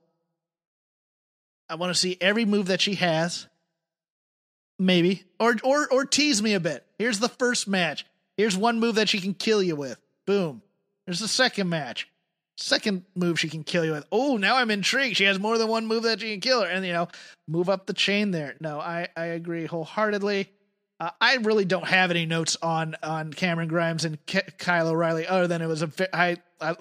I 1.69 1.77
want 1.77 1.95
to 1.95 1.99
see 2.01 2.17
every 2.21 2.45
move 2.45 2.67
that 2.67 2.81
she 2.81 2.97
has. 2.97 3.47
maybe, 4.79 5.25
or 5.39 5.57
or 5.63 5.89
or 5.93 6.05
tease 6.05 6.43
me 6.43 6.55
a 6.55 6.61
bit. 6.61 6.85
Here's 6.99 7.21
the 7.21 7.29
first 7.29 7.69
match. 7.69 8.05
Here's 8.37 8.57
one 8.57 8.81
move 8.81 8.97
that 8.97 9.09
she 9.09 9.21
can 9.21 9.35
kill 9.35 9.63
you 9.63 9.77
with. 9.77 10.01
Boom. 10.27 10.63
There's 11.07 11.21
the 11.21 11.29
second 11.29 11.69
match. 11.69 12.09
Second 12.61 13.05
move 13.15 13.39
she 13.39 13.49
can 13.49 13.63
kill 13.63 13.85
you 13.85 13.93
with. 13.93 14.05
Oh, 14.11 14.37
now 14.37 14.57
I'm 14.57 14.71
intrigued. 14.71 15.17
She 15.17 15.25
has 15.25 15.39
more 15.39 15.59
than 15.59 15.69
one 15.69 15.87
move 15.87 16.03
that 16.03 16.21
she 16.21 16.33
can 16.33 16.41
kill 16.41 16.63
her, 16.63 16.69
and 16.69 16.85
you 16.85 16.93
know, 16.93 17.07
move 17.47 17.69
up 17.69 17.87
the 17.87 17.93
chain 17.93 18.33
there. 18.33 18.57
No, 18.61 18.81
I 18.81 19.07
I 19.17 19.27
agree 19.27 19.67
wholeheartedly. 19.67 20.51
Uh, 20.99 21.11
I 21.21 21.37
really 21.37 21.65
don't 21.65 21.87
have 21.87 22.11
any 22.11 22.27
notes 22.27 22.57
on 22.61 22.97
on 23.01 23.33
Cameron 23.33 23.69
Grimes 23.69 24.05
and 24.05 24.19
K- 24.27 24.43
Kyle 24.59 24.89
O'Reilly 24.89 25.25
other 25.25 25.47
than 25.47 25.63
it 25.63 25.67
was 25.67 25.83
a 25.83 25.91
I 26.13 26.39
I, 26.61 26.75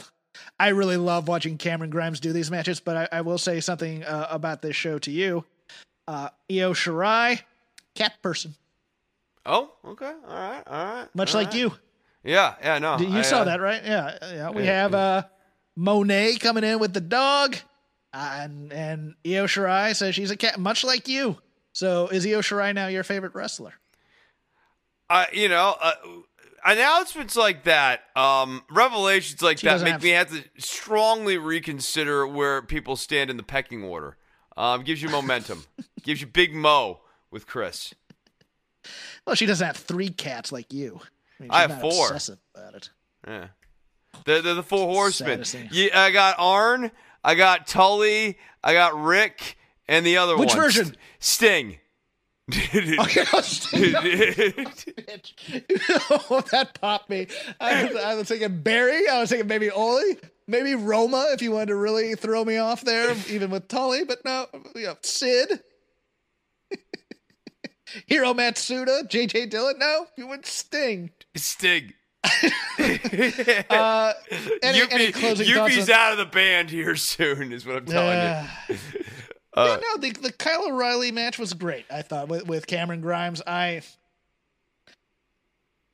I 0.59 0.69
really 0.69 0.97
love 0.97 1.27
watching 1.27 1.59
Cameron 1.59 1.91
Grimes 1.91 2.19
do 2.19 2.33
these 2.33 2.49
matches. 2.49 2.79
But 2.79 2.97
I, 3.13 3.19
I 3.19 3.21
will 3.21 3.37
say 3.37 3.59
something 3.59 4.03
uh, 4.03 4.27
about 4.31 4.63
this 4.63 4.75
show 4.75 4.97
to 4.97 5.11
you. 5.11 5.45
Uh, 6.07 6.29
Io 6.49 6.73
Shirai, 6.73 7.41
cat 7.93 8.13
person, 8.23 8.55
Oh, 9.45 9.71
okay. 9.85 10.05
All 10.27 10.35
right. 10.35 10.63
All 10.67 10.85
right. 10.85 11.15
much 11.15 11.33
all 11.33 11.41
like 11.41 11.51
right. 11.51 11.57
you. 11.57 11.73
Yeah. 12.23 12.55
Yeah. 12.61 12.79
No. 12.79 12.97
You 12.97 13.19
I, 13.19 13.21
saw 13.21 13.41
uh, 13.41 13.43
that, 13.45 13.61
right? 13.61 13.81
Yeah, 13.83 14.17
yeah. 14.33 14.49
We 14.49 14.63
yeah, 14.63 14.81
have 14.81 14.93
uh, 14.93 15.23
Monet 15.77 16.37
coming 16.39 16.63
in 16.65 16.79
with 16.79 16.93
the 16.93 16.99
dog, 16.99 17.55
uh, 18.13 18.39
and 18.41 18.73
and 18.73 19.15
Io 19.25 19.45
Shirai 19.45 19.95
says 19.95 20.15
she's 20.15 20.31
a 20.31 20.35
cat, 20.35 20.59
much 20.59 20.83
like 20.83 21.07
you. 21.07 21.37
So 21.71 22.07
is 22.07 22.25
Io 22.25 22.41
Shirai 22.41 22.73
now 22.73 22.87
your 22.87 23.03
favorite 23.03 23.33
wrestler? 23.35 23.73
uh, 25.09 25.25
you 25.31 25.47
know, 25.47 25.75
uh, 25.79 25.93
announcements 26.65 27.35
like 27.37 27.63
that, 27.65 28.01
um, 28.15 28.63
revelations 28.69 29.41
like 29.41 29.59
She 29.59 29.67
that 29.67 29.81
make 29.81 29.91
have- 29.93 30.03
me 30.03 30.09
have 30.09 30.29
to 30.31 30.43
strongly 30.57 31.37
reconsider 31.37 32.27
where 32.27 32.61
people 32.61 32.95
stand 32.97 33.29
in 33.29 33.37
the 33.37 33.43
pecking 33.43 33.83
order. 33.83 34.17
Um, 34.57 34.83
gives 34.83 35.01
you 35.03 35.09
momentum, 35.09 35.63
gives 36.01 36.19
you 36.19 36.25
big 36.27 36.53
mo 36.55 37.01
with 37.29 37.45
Chris. 37.45 37.93
Well, 39.25 39.35
she 39.35 39.45
doesn't 39.45 39.65
have 39.67 39.77
three 39.77 40.09
cats 40.09 40.51
like 40.51 40.73
you. 40.73 40.99
I, 41.39 41.43
mean, 41.43 41.51
I 41.51 41.61
have 41.67 41.79
four. 41.79 42.07
Obsessive 42.07 42.39
about 42.55 42.73
it. 42.73 42.89
Yeah, 43.27 43.47
they're, 44.25 44.41
they're 44.41 44.53
the 44.53 44.63
four 44.63 44.87
horsemen. 44.87 45.43
Yeah, 45.71 45.99
I 45.99 46.11
got 46.11 46.35
Arn, 46.37 46.91
I 47.23 47.35
got 47.35 47.67
Tully, 47.67 48.37
I 48.63 48.73
got 48.73 48.99
Ric, 48.99 49.57
and 49.87 50.05
the 50.05 50.17
other 50.17 50.33
one. 50.33 50.41
Which 50.41 50.53
version? 50.53 50.95
Sting. 51.19 51.79
Okay, 52.49 53.25
I'll 53.33 53.43
stay 53.43 53.91
bitch. 53.91 54.85
oh, 56.09 56.41
that 56.51 56.79
popped 56.79 57.09
me. 57.09 57.27
I 57.59 57.83
was, 57.83 57.95
I 57.97 58.15
was 58.15 58.27
thinking 58.29 58.61
Barry. 58.61 59.09
I 59.09 59.19
was 59.19 59.29
thinking 59.29 59.49
maybe 59.49 59.69
Ole. 59.69 60.15
Maybe 60.47 60.75
Roma 60.75 61.27
if 61.31 61.41
you 61.41 61.51
wanted 61.51 61.67
to 61.67 61.75
really 61.75 62.15
throw 62.15 62.45
me 62.45 62.55
off 62.55 62.81
there, 62.81 63.13
even 63.29 63.51
with 63.51 63.67
Tully. 63.67 64.05
But 64.05 64.23
no, 64.23 64.45
you 64.75 64.85
know, 64.85 64.95
Sid. 65.01 65.61
Hiro 68.05 68.33
Matsuda, 68.33 69.09
JJ 69.09 69.49
Dillon. 69.49 69.77
No, 69.79 70.05
you 70.17 70.27
went 70.27 70.45
Sting. 70.45 71.11
Sting. 71.35 71.93
Uh, 73.69 74.13
any, 74.61 74.79
Yuppie, 74.79 74.91
any 74.91 75.11
closing? 75.11 75.47
Yuppie's 75.47 75.89
out 75.89 76.11
of 76.11 76.17
the 76.19 76.25
band 76.25 76.69
here 76.69 76.95
soon, 76.95 77.51
is 77.51 77.65
what 77.65 77.75
I'm 77.77 77.85
telling 77.85 78.17
you. 78.69 78.77
Uh, 79.53 79.65
yeah, 79.67 79.77
no, 79.81 79.97
the 80.01 80.11
the 80.11 80.31
Kyle 80.31 80.67
O'Reilly 80.69 81.11
match 81.11 81.39
was 81.39 81.53
great. 81.53 81.85
I 81.91 82.01
thought 82.03 82.27
with 82.29 82.47
with 82.47 82.67
Cameron 82.67 83.01
Grimes. 83.01 83.41
I 83.45 83.81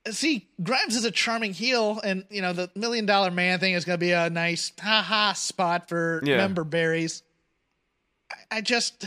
see 0.09 0.47
Grimes 0.61 0.95
is 0.95 1.05
a 1.05 1.11
charming 1.11 1.53
heel, 1.53 1.99
and 2.03 2.25
you 2.29 2.41
know 2.41 2.53
the 2.53 2.69
Million 2.75 3.05
Dollar 3.05 3.31
Man 3.31 3.59
thing 3.59 3.73
is 3.73 3.85
going 3.85 3.97
to 3.97 4.05
be 4.05 4.11
a 4.11 4.29
nice 4.29 4.71
ha 4.79 5.01
ha 5.01 5.33
spot 5.33 5.87
for 5.89 6.21
Yeah. 6.23 6.37
member 6.37 6.63
berries. 6.63 7.23
I, 8.31 8.57
I 8.57 8.61
just 8.61 9.05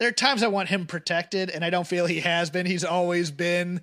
there 0.00 0.08
are 0.08 0.12
times 0.12 0.42
I 0.42 0.48
want 0.48 0.68
him 0.68 0.86
protected, 0.86 1.50
and 1.50 1.64
I 1.64 1.70
don't 1.70 1.86
feel 1.86 2.06
he 2.06 2.20
has 2.20 2.50
been. 2.50 2.66
He's 2.66 2.84
always 2.84 3.30
been 3.30 3.80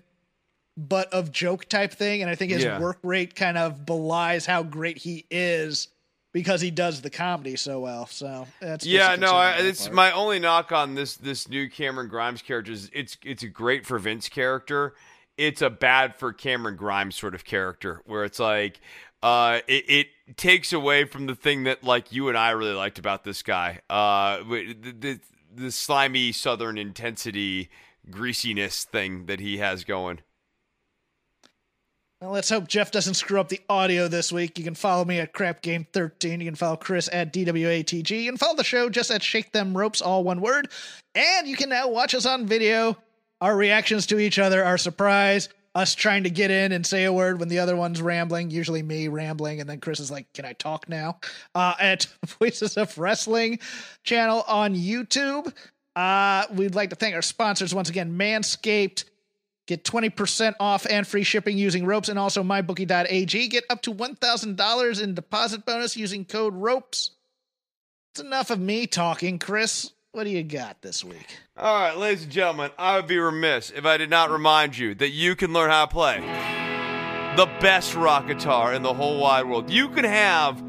butt 0.77 1.11
of 1.13 1.31
joke 1.31 1.65
type 1.65 1.91
thing, 1.93 2.21
and 2.21 2.29
I 2.29 2.35
think 2.35 2.51
his 2.51 2.63
Yeah. 2.63 2.79
work 2.79 2.99
rate 3.03 3.35
kind 3.35 3.57
of 3.57 3.85
belies 3.85 4.45
how 4.45 4.63
great 4.63 4.97
he 4.97 5.25
is 5.29 5.89
because 6.33 6.61
he 6.61 6.71
does 6.71 7.01
the 7.01 7.09
comedy 7.09 7.55
so 7.57 7.79
well. 7.81 8.05
So 8.07 8.47
that's 8.61 8.85
Yeah, 8.85 9.15
no, 9.17 9.33
I, 9.33 9.57
it's 9.57 9.83
part. 9.83 9.93
my 9.95 10.11
only 10.13 10.39
knock 10.39 10.71
on 10.71 10.95
this 10.95 11.15
this 11.17 11.49
new 11.49 11.69
Cameron 11.69 12.07
Grimes 12.07 12.41
character 12.41 12.71
is 12.71 12.89
it's 12.93 13.17
it's 13.23 13.43
a 13.43 13.47
great 13.49 13.85
for 13.85 13.99
Vince 13.99 14.29
character. 14.29 14.95
It's 15.37 15.61
a 15.61 15.69
bad 15.69 16.15
for 16.15 16.31
Cameron 16.33 16.75
Grimes 16.77 17.15
sort 17.15 17.35
of 17.35 17.43
character 17.43 18.01
where 18.05 18.23
it's 18.23 18.39
like 18.39 18.79
uh 19.21 19.59
it, 19.67 19.89
it 19.89 20.37
takes 20.37 20.71
away 20.71 21.03
from 21.03 21.25
the 21.25 21.35
thing 21.35 21.63
that 21.65 21.83
like 21.83 22.11
you 22.13 22.29
and 22.29 22.37
I 22.37 22.51
really 22.51 22.73
liked 22.73 22.97
about 22.97 23.23
this 23.25 23.43
guy. 23.43 23.79
Uh 23.89 24.37
the 24.43 24.73
the, 24.73 25.19
the 25.53 25.71
slimy 25.71 26.31
southern 26.31 26.77
intensity 26.77 27.69
greasiness 28.09 28.83
thing 28.85 29.25
that 29.25 29.39
he 29.39 29.57
has 29.57 29.83
going. 29.83 30.19
Well, 32.21 32.29
let's 32.29 32.51
hope 32.51 32.67
Jeff 32.67 32.91
doesn't 32.91 33.15
screw 33.15 33.39
up 33.39 33.49
the 33.49 33.61
audio 33.67 34.07
this 34.07 34.31
week. 34.31 34.59
You 34.59 34.63
can 34.63 34.75
follow 34.75 35.03
me 35.03 35.19
at 35.19 35.33
Crap 35.33 35.63
Game 35.63 35.87
13. 35.91 36.39
You 36.39 36.45
can 36.45 36.53
follow 36.53 36.75
Chris 36.75 37.09
at 37.11 37.33
DWATG. 37.33 38.11
You 38.11 38.29
can 38.29 38.37
follow 38.37 38.55
the 38.55 38.63
show 38.63 38.89
just 38.89 39.09
at 39.09 39.23
Shake 39.23 39.51
Them 39.51 39.75
Ropes, 39.75 40.03
all 40.03 40.23
one 40.23 40.39
word. 40.39 40.69
And 41.15 41.47
you 41.47 41.55
can 41.55 41.69
now 41.69 41.89
watch 41.89 42.13
us 42.13 42.27
on 42.27 42.45
video. 42.45 42.95
Our 43.41 43.57
reactions 43.57 44.05
to 44.07 44.19
each 44.19 44.37
other, 44.37 44.63
our 44.63 44.77
surprise, 44.77 45.49
us 45.73 45.95
trying 45.95 46.25
to 46.25 46.29
get 46.29 46.51
in 46.51 46.71
and 46.73 46.85
say 46.85 47.05
a 47.05 47.13
word 47.13 47.39
when 47.39 47.49
the 47.49 47.57
other 47.57 47.75
one's 47.75 48.03
rambling, 48.03 48.51
usually 48.51 48.83
me 48.83 49.07
rambling, 49.07 49.59
and 49.59 49.67
then 49.67 49.79
Chris 49.79 49.99
is 49.99 50.11
like, 50.11 50.31
Can 50.33 50.45
I 50.45 50.53
talk 50.53 50.87
now? 50.87 51.17
Uh, 51.55 51.73
at 51.79 52.05
Voices 52.39 52.77
of 52.77 52.95
Wrestling 52.99 53.57
channel 54.03 54.43
on 54.47 54.75
YouTube. 54.75 55.51
Uh, 55.95 56.45
we'd 56.53 56.75
like 56.75 56.91
to 56.91 56.95
thank 56.95 57.15
our 57.15 57.23
sponsors 57.23 57.73
once 57.73 57.89
again, 57.89 58.15
Manscaped. 58.15 59.05
Get 59.67 59.83
20% 59.83 60.55
off 60.59 60.85
and 60.89 61.05
free 61.07 61.23
shipping 61.23 61.57
using 61.57 61.85
ropes 61.85 62.09
and 62.09 62.17
also 62.17 62.43
mybookie.ag. 62.43 63.47
Get 63.47 63.63
up 63.69 63.81
to 63.83 63.93
$1,000 63.93 65.01
in 65.03 65.13
deposit 65.13 65.65
bonus 65.65 65.95
using 65.95 66.25
code 66.25 66.55
ROPES. 66.55 67.11
It's 68.13 68.21
enough 68.21 68.49
of 68.49 68.59
me 68.59 68.87
talking. 68.87 69.39
Chris, 69.39 69.91
what 70.11 70.25
do 70.25 70.29
you 70.29 70.43
got 70.43 70.81
this 70.81 71.03
week? 71.03 71.37
All 71.55 71.73
right, 71.73 71.95
ladies 71.95 72.23
and 72.23 72.31
gentlemen, 72.31 72.71
I 72.77 72.97
would 72.97 73.07
be 73.07 73.17
remiss 73.17 73.69
if 73.69 73.85
I 73.85 73.97
did 73.97 74.09
not 74.09 74.29
remind 74.31 74.77
you 74.77 74.93
that 74.95 75.09
you 75.09 75.35
can 75.35 75.53
learn 75.53 75.69
how 75.69 75.85
to 75.85 75.91
play 75.91 76.19
the 77.37 77.45
best 77.61 77.95
rock 77.95 78.27
guitar 78.27 78.73
in 78.73 78.81
the 78.81 78.93
whole 78.93 79.21
wide 79.21 79.45
world. 79.47 79.69
You 79.69 79.87
can 79.87 80.03
have 80.03 80.61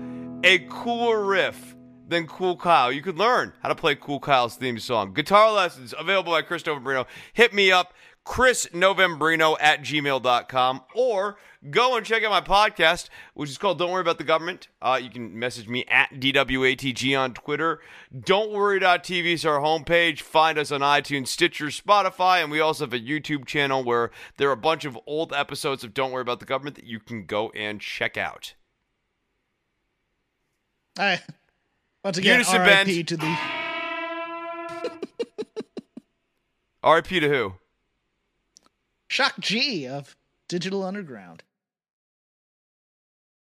a 0.44 0.60
cooler 0.70 1.24
riff 1.24 1.74
than 2.06 2.28
Cool 2.28 2.56
Kyle. 2.56 2.92
You 2.92 3.02
could 3.02 3.18
learn 3.18 3.52
how 3.60 3.68
to 3.68 3.74
play 3.74 3.96
Cool 3.96 4.20
Kyle's 4.20 4.54
theme 4.54 4.78
song. 4.78 5.12
Guitar 5.12 5.50
lessons 5.50 5.92
available 5.98 6.30
by 6.30 6.42
Chris 6.42 6.62
Novembrino. 6.62 7.06
Hit 7.32 7.52
me 7.52 7.72
up, 7.72 7.94
chrisnovembrino 8.24 9.56
at 9.60 9.82
gmail.com, 9.82 10.82
or 10.94 11.36
go 11.70 11.96
and 11.96 12.06
check 12.06 12.24
out 12.24 12.30
my 12.30 12.40
podcast, 12.40 13.08
which 13.34 13.50
is 13.50 13.58
called 13.58 13.78
Don't 13.78 13.90
Worry 13.90 14.00
About 14.00 14.18
the 14.18 14.24
Government. 14.24 14.68
Uh, 14.80 14.98
you 15.02 15.10
can 15.10 15.38
message 15.38 15.68
me 15.68 15.84
at 15.88 16.10
DWATG 16.14 17.18
on 17.18 17.34
Twitter. 17.34 17.80
Don't 18.18 18.50
Worry 18.50 18.78
Worry.tv 18.78 19.24
is 19.26 19.44
our 19.44 19.58
homepage. 19.60 20.20
Find 20.20 20.58
us 20.58 20.72
on 20.72 20.80
iTunes, 20.80 21.28
Stitcher, 21.28 21.66
Spotify, 21.66 22.42
and 22.42 22.50
we 22.50 22.60
also 22.60 22.84
have 22.84 22.92
a 22.92 23.00
YouTube 23.00 23.44
channel 23.46 23.84
where 23.84 24.10
there 24.36 24.48
are 24.48 24.52
a 24.52 24.56
bunch 24.56 24.84
of 24.84 24.98
old 25.06 25.32
episodes 25.32 25.84
of 25.84 25.92
Don't 25.92 26.10
Worry 26.12 26.22
About 26.22 26.40
the 26.40 26.46
Government 26.46 26.76
that 26.76 26.86
you 26.86 27.00
can 27.00 27.26
go 27.26 27.50
and 27.50 27.80
check 27.80 28.16
out. 28.16 28.54
All 30.98 31.04
right. 31.04 31.20
Once 32.04 32.18
again, 32.18 32.40
Unison 32.40 32.60
RIP 32.62 33.06
to 33.06 33.16
the 33.16 33.38
RIP 36.84 37.08
to 37.08 37.28
who? 37.28 37.54
Shock 39.12 39.40
G 39.40 39.86
of 39.86 40.16
Digital 40.48 40.82
Underground. 40.82 41.42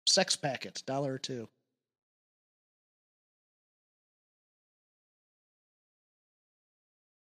Sex 0.08 0.36
packets, 0.36 0.82
dollar 0.82 1.14
or 1.14 1.20
two. 1.20 1.48